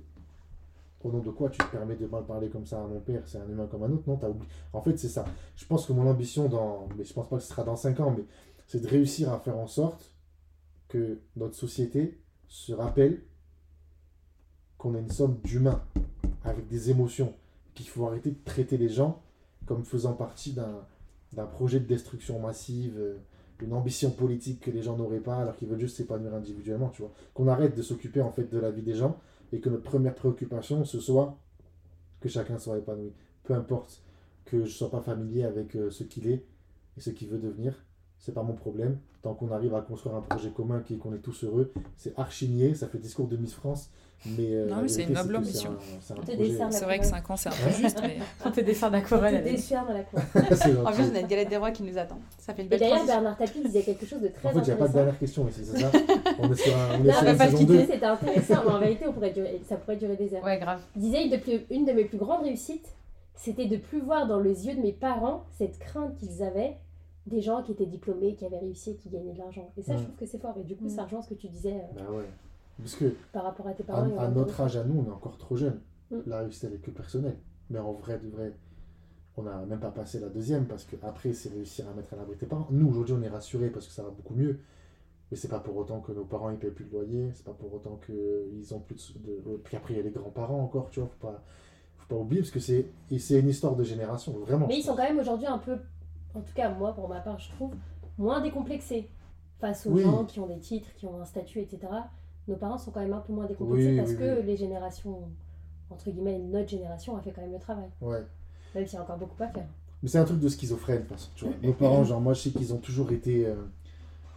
au 1.05 1.12
nom 1.12 1.20
de 1.20 1.30
quoi 1.30 1.50
tu 1.50 1.59
te 1.59 1.70
permets 1.70 1.96
de 1.96 2.07
mal 2.07 2.24
parler 2.24 2.48
comme 2.48 2.66
ça 2.66 2.82
à 2.82 2.86
mon 2.86 3.00
père 3.00 3.22
C'est 3.26 3.38
un 3.38 3.48
humain 3.48 3.66
comme 3.70 3.82
un 3.82 3.90
autre 3.90 4.05
Non, 4.07 4.16
t'as 4.16 4.28
oublié. 4.28 4.48
En 4.72 4.80
fait, 4.80 4.98
c'est 4.98 5.09
ça. 5.09 5.24
Je 5.57 5.64
pense 5.66 5.86
que 5.86 5.92
mon 5.92 6.09
ambition, 6.09 6.48
dans... 6.48 6.88
mais 6.96 7.05
je 7.05 7.12
pense 7.12 7.28
pas 7.28 7.36
que 7.36 7.42
ce 7.42 7.48
sera 7.48 7.64
dans 7.64 7.76
5 7.76 8.00
ans, 8.00 8.14
mais 8.16 8.24
c'est 8.66 8.80
de 8.80 8.88
réussir 8.88 9.32
à 9.32 9.38
faire 9.38 9.59
en 9.59 9.66
sorte 9.66 10.14
que 10.88 11.20
notre 11.36 11.55
société 11.55 12.20
se 12.48 12.72
rappelle 12.72 13.22
qu'on 14.78 14.94
a 14.94 14.98
une 14.98 15.11
somme 15.11 15.38
d'humains 15.44 15.82
avec 16.44 16.68
des 16.68 16.90
émotions, 16.90 17.34
qu'il 17.74 17.88
faut 17.88 18.07
arrêter 18.07 18.30
de 18.30 18.44
traiter 18.44 18.76
les 18.76 18.88
gens 18.88 19.22
comme 19.66 19.84
faisant 19.84 20.14
partie 20.14 20.53
d'un 20.53 20.84
d'un 21.32 21.46
projet 21.46 21.80
de 21.80 21.86
destruction 21.86 22.38
massive, 22.38 22.98
euh, 22.98 23.16
une 23.61 23.72
ambition 23.72 24.11
politique 24.11 24.61
que 24.61 24.70
les 24.70 24.82
gens 24.82 24.96
n'auraient 24.96 25.20
pas 25.20 25.36
alors 25.36 25.57
qu'ils 25.57 25.68
veulent 25.68 25.80
juste 25.80 25.96
s'épanouir 25.96 26.34
individuellement, 26.34 26.88
tu 26.88 27.03
vois. 27.03 27.12
Qu'on 27.32 27.48
arrête 27.48 27.76
de 27.76 27.82
s'occuper 27.82 28.20
en 28.20 28.32
fait 28.32 28.50
de 28.50 28.59
la 28.59 28.70
vie 28.70 28.82
des 28.82 28.94
gens 28.94 29.16
et 29.53 29.61
que 29.61 29.68
notre 29.68 29.84
première 29.84 30.14
préoccupation 30.14 30.84
ce 30.84 31.00
soit 31.00 31.38
que 32.20 32.28
chacun 32.28 32.59
soit 32.59 32.78
épanoui. 32.78 33.12
Peu 33.44 33.55
importe 33.55 34.03
que 34.44 34.64
je 34.64 34.70
sois 34.70 34.90
pas 34.90 35.00
familier 35.00 35.44
avec 35.44 35.76
euh, 35.76 35.90
ce 35.90 36.05
qu'il 36.05 36.28
est 36.28 36.44
et 36.96 37.00
ce 37.00 37.11
qu'il 37.11 37.28
veut 37.28 37.38
devenir, 37.38 37.84
c'est 38.23 38.33
pas 38.33 38.43
mon 38.43 38.55
problème. 38.55 38.99
Tant 39.23 39.35
qu'on 39.35 39.51
arrive 39.51 39.75
à 39.75 39.81
construire 39.81 40.14
un 40.14 40.20
projet 40.20 40.51
commun 40.51 40.81
qui 40.87 40.97
qu'on 40.97 41.12
est 41.12 41.18
tous 41.18 41.45
heureux, 41.45 41.73
c'est 41.97 42.16
archigné, 42.18 42.75
ça 42.75 42.87
fait 42.87 42.99
discours 42.99 43.27
de 43.27 43.37
Miss 43.37 43.53
France. 43.53 43.91
Mais, 44.25 44.55
euh, 44.55 44.68
non, 44.68 44.83
mais 44.83 44.89
c'est 44.89 45.03
une 45.03 45.14
noble 45.14 45.35
ambition. 45.35 45.73
C'est 46.01 46.85
vrai 46.85 47.01
que 47.01 47.05
5 47.05 47.31
ans, 47.31 47.37
c'est 47.37 47.49
un 47.49 47.53
peu 47.53 47.70
juste. 47.77 47.99
Mais... 48.01 48.18
On 48.45 48.53
te 48.53 48.61
décerne 48.61 48.93
la 48.93 49.01
couronne. 49.01 49.35
On 49.35 49.39
te 49.39 49.45
décerne 49.45 49.93
la 49.93 50.03
couronne. 50.05 50.87
en 50.87 50.93
plus, 50.93 51.11
on 51.11 51.16
a 51.16 51.20
une 51.20 51.27
galette 51.27 51.49
des 51.49 51.57
rois 51.57 51.73
qui 51.73 51.83
nous 51.83 51.99
attend. 51.99 52.18
Ça 52.39 52.55
fait 52.55 52.62
une 52.62 52.68
belle 52.68 52.81
Et 52.81 52.89
d'ailleurs, 52.89 53.05
Bernard 53.05 53.37
Tapie 53.37 53.62
disait 53.62 53.83
quelque 53.83 54.07
chose 54.07 54.20
de 54.20 54.29
très 54.29 54.51
intéressant. 54.51 54.61
En 54.61 54.64
fait, 54.64 54.70
il 54.70 54.75
n'y 54.75 54.75
a 54.75 54.77
pas 54.77 54.89
de 54.89 54.93
dernière 54.93 55.18
question 55.18 55.49
ici, 55.49 55.61
c'est 55.64 55.81
ça 55.81 55.91
On 56.39 56.53
est 56.53 56.55
sur 56.55 56.77
un. 56.77 57.01
On 57.01 57.05
est 57.05 57.09
non, 57.09 57.12
sur 57.14 57.37
pas 57.37 57.51
2. 57.51 57.81
C'était 57.81 58.07
intéressant, 58.07 58.62
mais 58.64 58.70
en 58.70 58.79
vérité, 58.79 59.07
on 59.09 59.12
pourrait 59.12 59.33
durer, 59.33 59.61
ça 59.68 59.77
pourrait 59.77 59.97
durer 59.97 60.14
des 60.14 60.33
heures. 60.35 60.45
Ouais, 60.45 60.59
grave. 60.59 60.81
Il 60.95 61.03
disait 61.03 61.25
une 61.25 61.31
de, 61.31 61.39
plus, 61.39 61.61
une 61.70 61.85
de 61.85 61.93
mes 61.93 62.05
plus 62.05 62.18
grandes 62.18 62.45
réussites, 62.45 62.95
c'était 63.35 63.66
de 63.66 63.77
plus 63.77 64.01
voir 64.01 64.29
dans 64.29 64.39
les 64.39 64.68
yeux 64.68 64.75
de 64.75 64.81
mes 64.81 64.93
parents 64.93 65.45
cette 65.59 65.81
crainte 65.81 66.16
qu'ils 66.16 66.45
avaient 66.45 66.77
des 67.27 67.41
gens 67.41 67.62
qui 67.62 67.73
étaient 67.73 67.87
diplômés, 67.87 68.35
qui 68.35 68.45
avaient 68.45 68.59
réussi 68.59 68.91
et 68.91 68.97
qui 68.97 69.09
gagnaient 69.09 69.33
de 69.33 69.39
l'argent. 69.39 69.70
Et 69.77 69.83
ça, 69.83 69.95
Mm. 69.95 69.99
je 69.99 70.03
trouve 70.05 70.16
que 70.16 70.27
c'est 70.27 70.39
fort. 70.39 70.57
Et 70.59 70.64
du 70.64 70.77
coup, 70.77 70.89
ça 70.89 71.05
rejoint 71.05 71.23
ce 71.23 71.29
que 71.29 71.35
tu 71.35 71.49
disais 71.49 71.75
euh, 71.77 71.95
Bah 71.97 72.11
ouais. 72.11 72.25
Parce 72.79 72.97
que 72.97 73.14
par 73.33 73.45
rapport 73.45 73.66
à 73.68 73.73
tes 73.75 73.83
à, 73.85 73.87
parents. 73.87 74.18
à 74.18 74.29
aux 74.29 74.31
notre 74.33 74.61
âge, 74.61 74.77
à 74.77 74.85
nous, 74.85 75.01
on 75.01 75.07
est 75.09 75.14
encore 75.14 75.37
trop 75.39 75.57
jeune. 75.57 75.81
Mm. 76.11 76.16
La 76.27 76.41
réussite, 76.41 76.64
elle 76.64 76.75
est 76.75 76.79
que 76.79 76.91
personnelle. 76.91 77.37
Mais 77.70 77.79
en 77.79 77.93
vrai, 77.93 78.18
de 78.18 78.29
vrai, 78.29 78.53
on 79.37 79.43
n'a 79.45 79.64
même 79.64 79.81
pas 79.81 79.91
passé 79.91 80.18
la 80.20 80.29
deuxième 80.29 80.66
parce 80.66 80.85
que 80.85 80.97
après, 81.03 81.33
c'est 81.33 81.49
réussir 81.51 81.89
à 81.89 81.95
mettre 81.95 82.12
à 82.12 82.16
l'abri 82.16 82.37
tes 82.37 82.47
parents. 82.47 82.66
Nous, 82.70 82.89
aujourd'hui, 82.89 83.14
on 83.18 83.23
est 83.23 83.29
rassurés 83.29 83.70
parce 83.70 83.87
que 83.87 83.93
ça 83.93 84.03
va 84.03 84.11
beaucoup 84.11 84.35
mieux. 84.35 84.59
Mais 85.31 85.37
c'est 85.39 85.49
pas 85.49 85.61
pour 85.61 85.77
autant 85.77 86.01
que 86.01 86.12
nos 86.12 86.25
parents 86.25 86.51
ils 86.51 86.59
payent 86.59 86.70
plus 86.73 86.85
de 86.85 86.91
loyer, 86.93 87.31
c'est 87.35 87.45
pas 87.47 87.55
pour 87.55 87.73
autant 87.73 87.99
qu'ils 88.05 88.75
ont 88.75 88.81
plus 88.81 89.14
de. 89.18 89.41
de- 89.51 89.57
Puis 89.57 89.77
après, 89.79 89.95
il 89.95 89.97
y 89.97 90.01
a 90.01 90.03
les 90.03 90.11
grands-parents 90.11 90.61
encore, 90.62 90.91
tu 90.91 91.01
vois, 91.01 91.09
faut 91.09 91.27
pas, 91.27 91.43
faut 91.97 92.07
pas 92.14 92.20
oublier 92.20 92.43
parce 92.43 92.51
que 92.51 92.61
c'est 92.61 92.85
une 93.41 93.49
histoire 93.49 93.75
de 93.75 93.83
génération, 93.85 94.33
vraiment. 94.33 94.66
Mais 94.66 94.77
ils 94.79 94.83
sont 94.83 94.95
quand 94.95 95.05
même 95.05 95.18
aujourd'hui 95.18 95.47
un 95.47 95.57
peu, 95.57 95.79
en 96.35 96.41
tout 96.41 96.53
cas 96.55 96.70
moi 96.70 96.95
pour 96.95 97.09
ma 97.09 97.20
part, 97.20 97.39
je 97.39 97.51
trouve, 97.51 97.72
moins 98.18 98.41
décomplexés 98.41 99.09
face 99.61 99.87
aux 99.87 99.91
Oui. 99.93 100.03
gens 100.03 100.24
qui 100.24 100.41
ont 100.41 100.47
des 100.47 100.59
titres, 100.59 100.93
qui 100.97 101.07
ont 101.07 101.20
un 101.20 101.24
statut, 101.24 101.61
etc. 101.61 101.80
Nos 102.49 102.57
parents 102.57 102.78
sont 102.78 102.91
quand 102.91 103.01
même 103.01 103.12
un 103.12 103.20
peu 103.20 103.33
moins 103.33 103.47
décomplexés 103.47 103.91
Oui, 103.91 103.97
parce 103.97 104.11
oui, 104.11 104.16
que 104.16 104.41
les 104.43 104.57
générations, 104.57 105.28
entre 105.91 106.11
guillemets, 106.11 106.39
notre 106.39 106.68
génération 106.68 107.16
a 107.16 107.20
fait 107.22 107.30
quand 107.30 107.43
même 107.43 107.53
le 107.53 107.59
travail. 107.61 107.89
Ouais. 108.01 108.22
Même 108.74 108.87
s'il 108.87 108.97
y 108.97 108.99
a 108.99 109.03
encore 109.03 109.18
beaucoup 109.18 109.41
à 109.43 109.49
faire. 109.49 109.66
Mais 110.03 110.09
c'est 110.09 110.18
un 110.18 110.24
truc 110.24 110.41
de 110.41 110.49
schizophrène, 110.49 111.03
toute 111.03 111.11
façon, 111.16 111.30
tu 111.37 111.45
vois. 111.45 111.55
Nos 111.62 111.72
parents, 111.74 112.03
genre, 112.03 112.20
moi, 112.20 112.33
je 112.33 112.41
sais 112.41 112.51
qu'ils 112.51 112.74
ont 112.74 112.78
toujours 112.78 113.12
été 113.12 113.47
euh, 113.47 113.55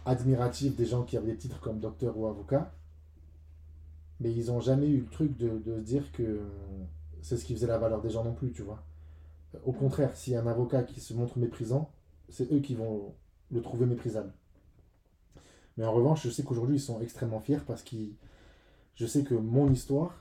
admiratifs 0.04 0.76
des 0.76 0.86
gens 0.86 1.02
qui 1.02 1.16
avaient 1.16 1.32
des 1.32 1.36
titres 1.38 1.58
comme 1.60 1.80
docteur 1.80 2.16
ou 2.16 2.26
avocat. 2.26 2.70
Mais 4.20 4.32
ils 4.32 4.46
n'ont 4.46 4.60
jamais 4.60 4.86
eu 4.88 4.98
le 5.00 5.06
truc 5.06 5.36
de, 5.36 5.58
de 5.58 5.76
se 5.78 5.80
dire 5.82 6.12
que 6.12 6.22
euh, 6.22 6.44
c'est 7.20 7.36
ce 7.36 7.44
qui 7.44 7.54
faisait 7.54 7.66
la 7.66 7.78
valeur 7.78 8.00
des 8.00 8.10
gens 8.10 8.22
non 8.24 8.32
plus, 8.32 8.52
tu 8.52 8.62
vois. 8.62 8.82
Au 9.64 9.72
contraire, 9.72 10.16
s'il 10.16 10.32
y 10.34 10.36
a 10.36 10.42
un 10.42 10.46
avocat 10.46 10.82
qui 10.84 11.00
se 11.00 11.14
montre 11.14 11.38
méprisant, 11.38 11.90
c'est 12.28 12.52
eux 12.52 12.60
qui 12.60 12.74
vont 12.74 13.14
le 13.50 13.60
trouver 13.62 13.86
méprisable. 13.86 14.32
Mais 15.76 15.84
en 15.84 15.92
revanche, 15.92 16.22
je 16.24 16.30
sais 16.30 16.42
qu'aujourd'hui, 16.42 16.76
ils 16.76 16.80
sont 16.80 17.00
extrêmement 17.00 17.40
fiers 17.40 17.60
parce 17.66 17.82
qu'ils... 17.82 18.14
Je 18.96 19.06
sais 19.06 19.24
que 19.24 19.34
mon 19.34 19.70
histoire, 19.72 20.14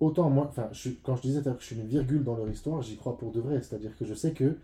autant 0.00 0.30
moi, 0.30 0.46
enfin, 0.48 0.68
je, 0.72 0.90
quand 1.02 1.16
je 1.16 1.22
disais 1.22 1.42
que 1.42 1.50
je 1.58 1.64
suis 1.64 1.76
une 1.76 1.86
virgule 1.86 2.24
dans 2.24 2.36
leur 2.36 2.48
histoire, 2.48 2.82
j'y 2.82 2.96
crois 2.96 3.16
pour 3.18 3.32
de 3.32 3.40
vrai. 3.40 3.60
C'est-à-dire 3.62 3.96
que 3.96 4.04
je 4.04 4.14
sais 4.14 4.32
que 4.32 4.56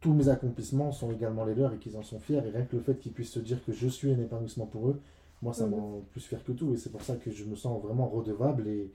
tous 0.00 0.14
mes 0.14 0.28
accomplissements 0.30 0.92
sont 0.92 1.12
également 1.12 1.44
les 1.44 1.54
leurs 1.56 1.74
et 1.74 1.78
qu'ils 1.78 1.96
en 1.98 2.02
sont 2.02 2.20
fiers. 2.20 2.38
Et 2.38 2.50
rien 2.50 2.64
que 2.64 2.76
le 2.76 2.82
fait 2.82 2.98
qu'ils 2.98 3.12
puissent 3.12 3.32
se 3.32 3.40
dire 3.40 3.64
que 3.64 3.72
je 3.72 3.88
suis 3.88 4.12
un 4.12 4.20
épanouissement 4.20 4.66
pour 4.66 4.88
eux, 4.90 5.00
moi, 5.42 5.54
ça 5.54 5.66
Mhm. 5.66 5.70
me 5.70 5.76
rend 5.76 6.02
plus 6.12 6.22
fier 6.22 6.44
que 6.44 6.52
tout. 6.52 6.74
Et 6.74 6.78
c'est 6.78 6.90
pour 6.90 7.02
ça 7.02 7.16
que 7.16 7.30
je 7.32 7.44
me 7.44 7.56
sens 7.56 7.82
vraiment 7.82 8.08
redevable 8.08 8.68
et, 8.68 8.92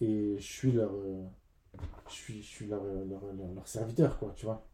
et 0.00 0.36
je 0.38 0.44
suis 0.44 0.72
leur, 0.72 0.92
euh, 0.94 1.24
je 2.08 2.14
suis, 2.14 2.42
je 2.42 2.48
suis 2.48 2.66
leur, 2.66 2.82
euh, 2.82 3.04
leur, 3.08 3.20
leur- 3.34 3.54
leur 3.54 3.68
serviteur, 3.68 4.18
quoi, 4.18 4.32
tu 4.36 4.46
vois. 4.46 4.66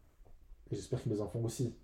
Et 0.71 0.75
j'espère 0.75 1.01
que 1.03 1.09
mes 1.09 1.21
enfants 1.21 1.39
aussi 1.43 1.75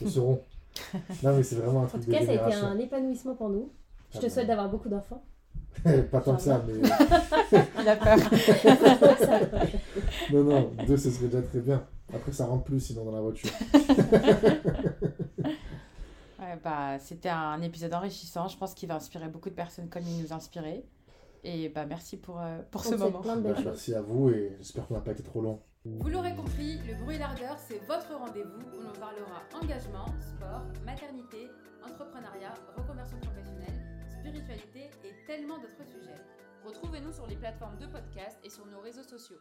le 0.00 0.08
seront. 0.08 0.40
non, 1.22 1.36
mais 1.36 1.42
c'est 1.42 1.56
vraiment 1.56 1.80
un 1.82 1.84
En 1.84 1.88
truc 1.88 2.04
tout 2.04 2.10
de 2.10 2.16
cas, 2.16 2.24
ça 2.24 2.32
a 2.32 2.48
été 2.48 2.54
un 2.56 2.78
épanouissement 2.78 3.34
pour 3.34 3.48
nous. 3.50 3.70
Je 4.12 4.18
Ah 4.18 4.20
te 4.20 4.26
bah. 4.26 4.30
souhaite 4.32 4.46
d'avoir 4.46 4.68
beaucoup 4.68 4.88
d'enfants. 4.88 5.22
Pas 6.10 6.20
tant 6.20 6.36
que 6.36 6.42
ça, 6.42 6.62
mais. 6.66 6.74
Il 7.80 7.88
a 7.88 7.96
peur. 7.96 8.18
non, 10.32 10.44
non, 10.44 10.72
deux, 10.86 10.96
ce 10.96 11.10
serait 11.10 11.26
déjà 11.26 11.42
très 11.42 11.60
bien. 11.60 11.84
Après, 12.12 12.32
ça 12.32 12.46
rentre 12.46 12.64
plus 12.64 12.80
sinon 12.80 13.04
dans 13.04 13.12
la 13.12 13.20
voiture. 13.20 13.50
Ouais, 16.38 16.58
bah, 16.62 16.98
c'était 16.98 17.28
un 17.28 17.60
épisode 17.62 17.94
enrichissant. 17.94 18.48
Je 18.48 18.56
pense 18.56 18.74
qu'il 18.74 18.88
va 18.88 18.96
inspirer 18.96 19.28
beaucoup 19.28 19.50
de 19.50 19.54
personnes 19.54 19.88
comme 19.88 20.02
il 20.06 20.22
nous 20.22 20.32
a 20.32 20.36
inspiré. 20.36 20.84
Et 21.44 21.68
bah, 21.68 21.84
merci 21.86 22.16
pour, 22.16 22.40
euh, 22.40 22.60
pour 22.70 22.80
On 22.86 22.90
ce 22.90 22.94
moment. 22.94 23.20
plein 23.20 23.36
de 23.36 23.42
belles 23.42 23.54
Bah, 23.54 23.60
merci 23.66 23.94
à 23.94 24.00
vous 24.00 24.30
et 24.30 24.56
j'espère 24.58 24.86
qu'on 24.86 24.94
n'a 24.94 25.00
pas 25.00 25.12
été 25.12 25.22
trop 25.22 25.42
long. 25.42 25.60
Vous 25.84 26.08
l'aurez 26.08 26.34
compris, 26.34 26.78
le 26.88 26.94
bruit 27.04 27.16
et 27.16 27.18
l'ardeur, 27.18 27.58
c'est 27.58 27.78
votre 27.86 28.14
rendez-vous 28.14 28.60
où 28.78 28.80
l'on 28.80 28.92
parlera 28.98 29.42
engagement, 29.62 30.06
sport, 30.18 30.62
maternité, 30.86 31.50
entrepreneuriat, 31.84 32.54
reconversion 32.74 33.18
professionnelle, 33.18 33.78
spiritualité 34.18 34.90
et 35.04 35.26
tellement 35.26 35.58
d'autres 35.58 35.84
sujets. 35.86 36.16
Retrouvez-nous 36.64 37.12
sur 37.12 37.26
les 37.26 37.36
plateformes 37.36 37.76
de 37.78 37.86
podcast 37.86 38.38
et 38.42 38.48
sur 38.48 38.64
nos 38.64 38.80
réseaux 38.80 39.02
sociaux. 39.02 39.36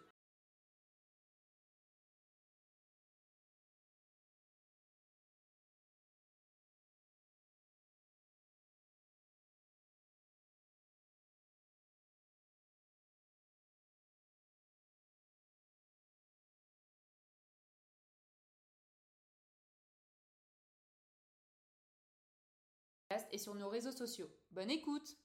Et 23.34 23.38
sur 23.40 23.56
nos 23.56 23.68
réseaux 23.68 23.92
sociaux. 23.92 24.30
Bonne 24.52 24.70
écoute 24.70 25.18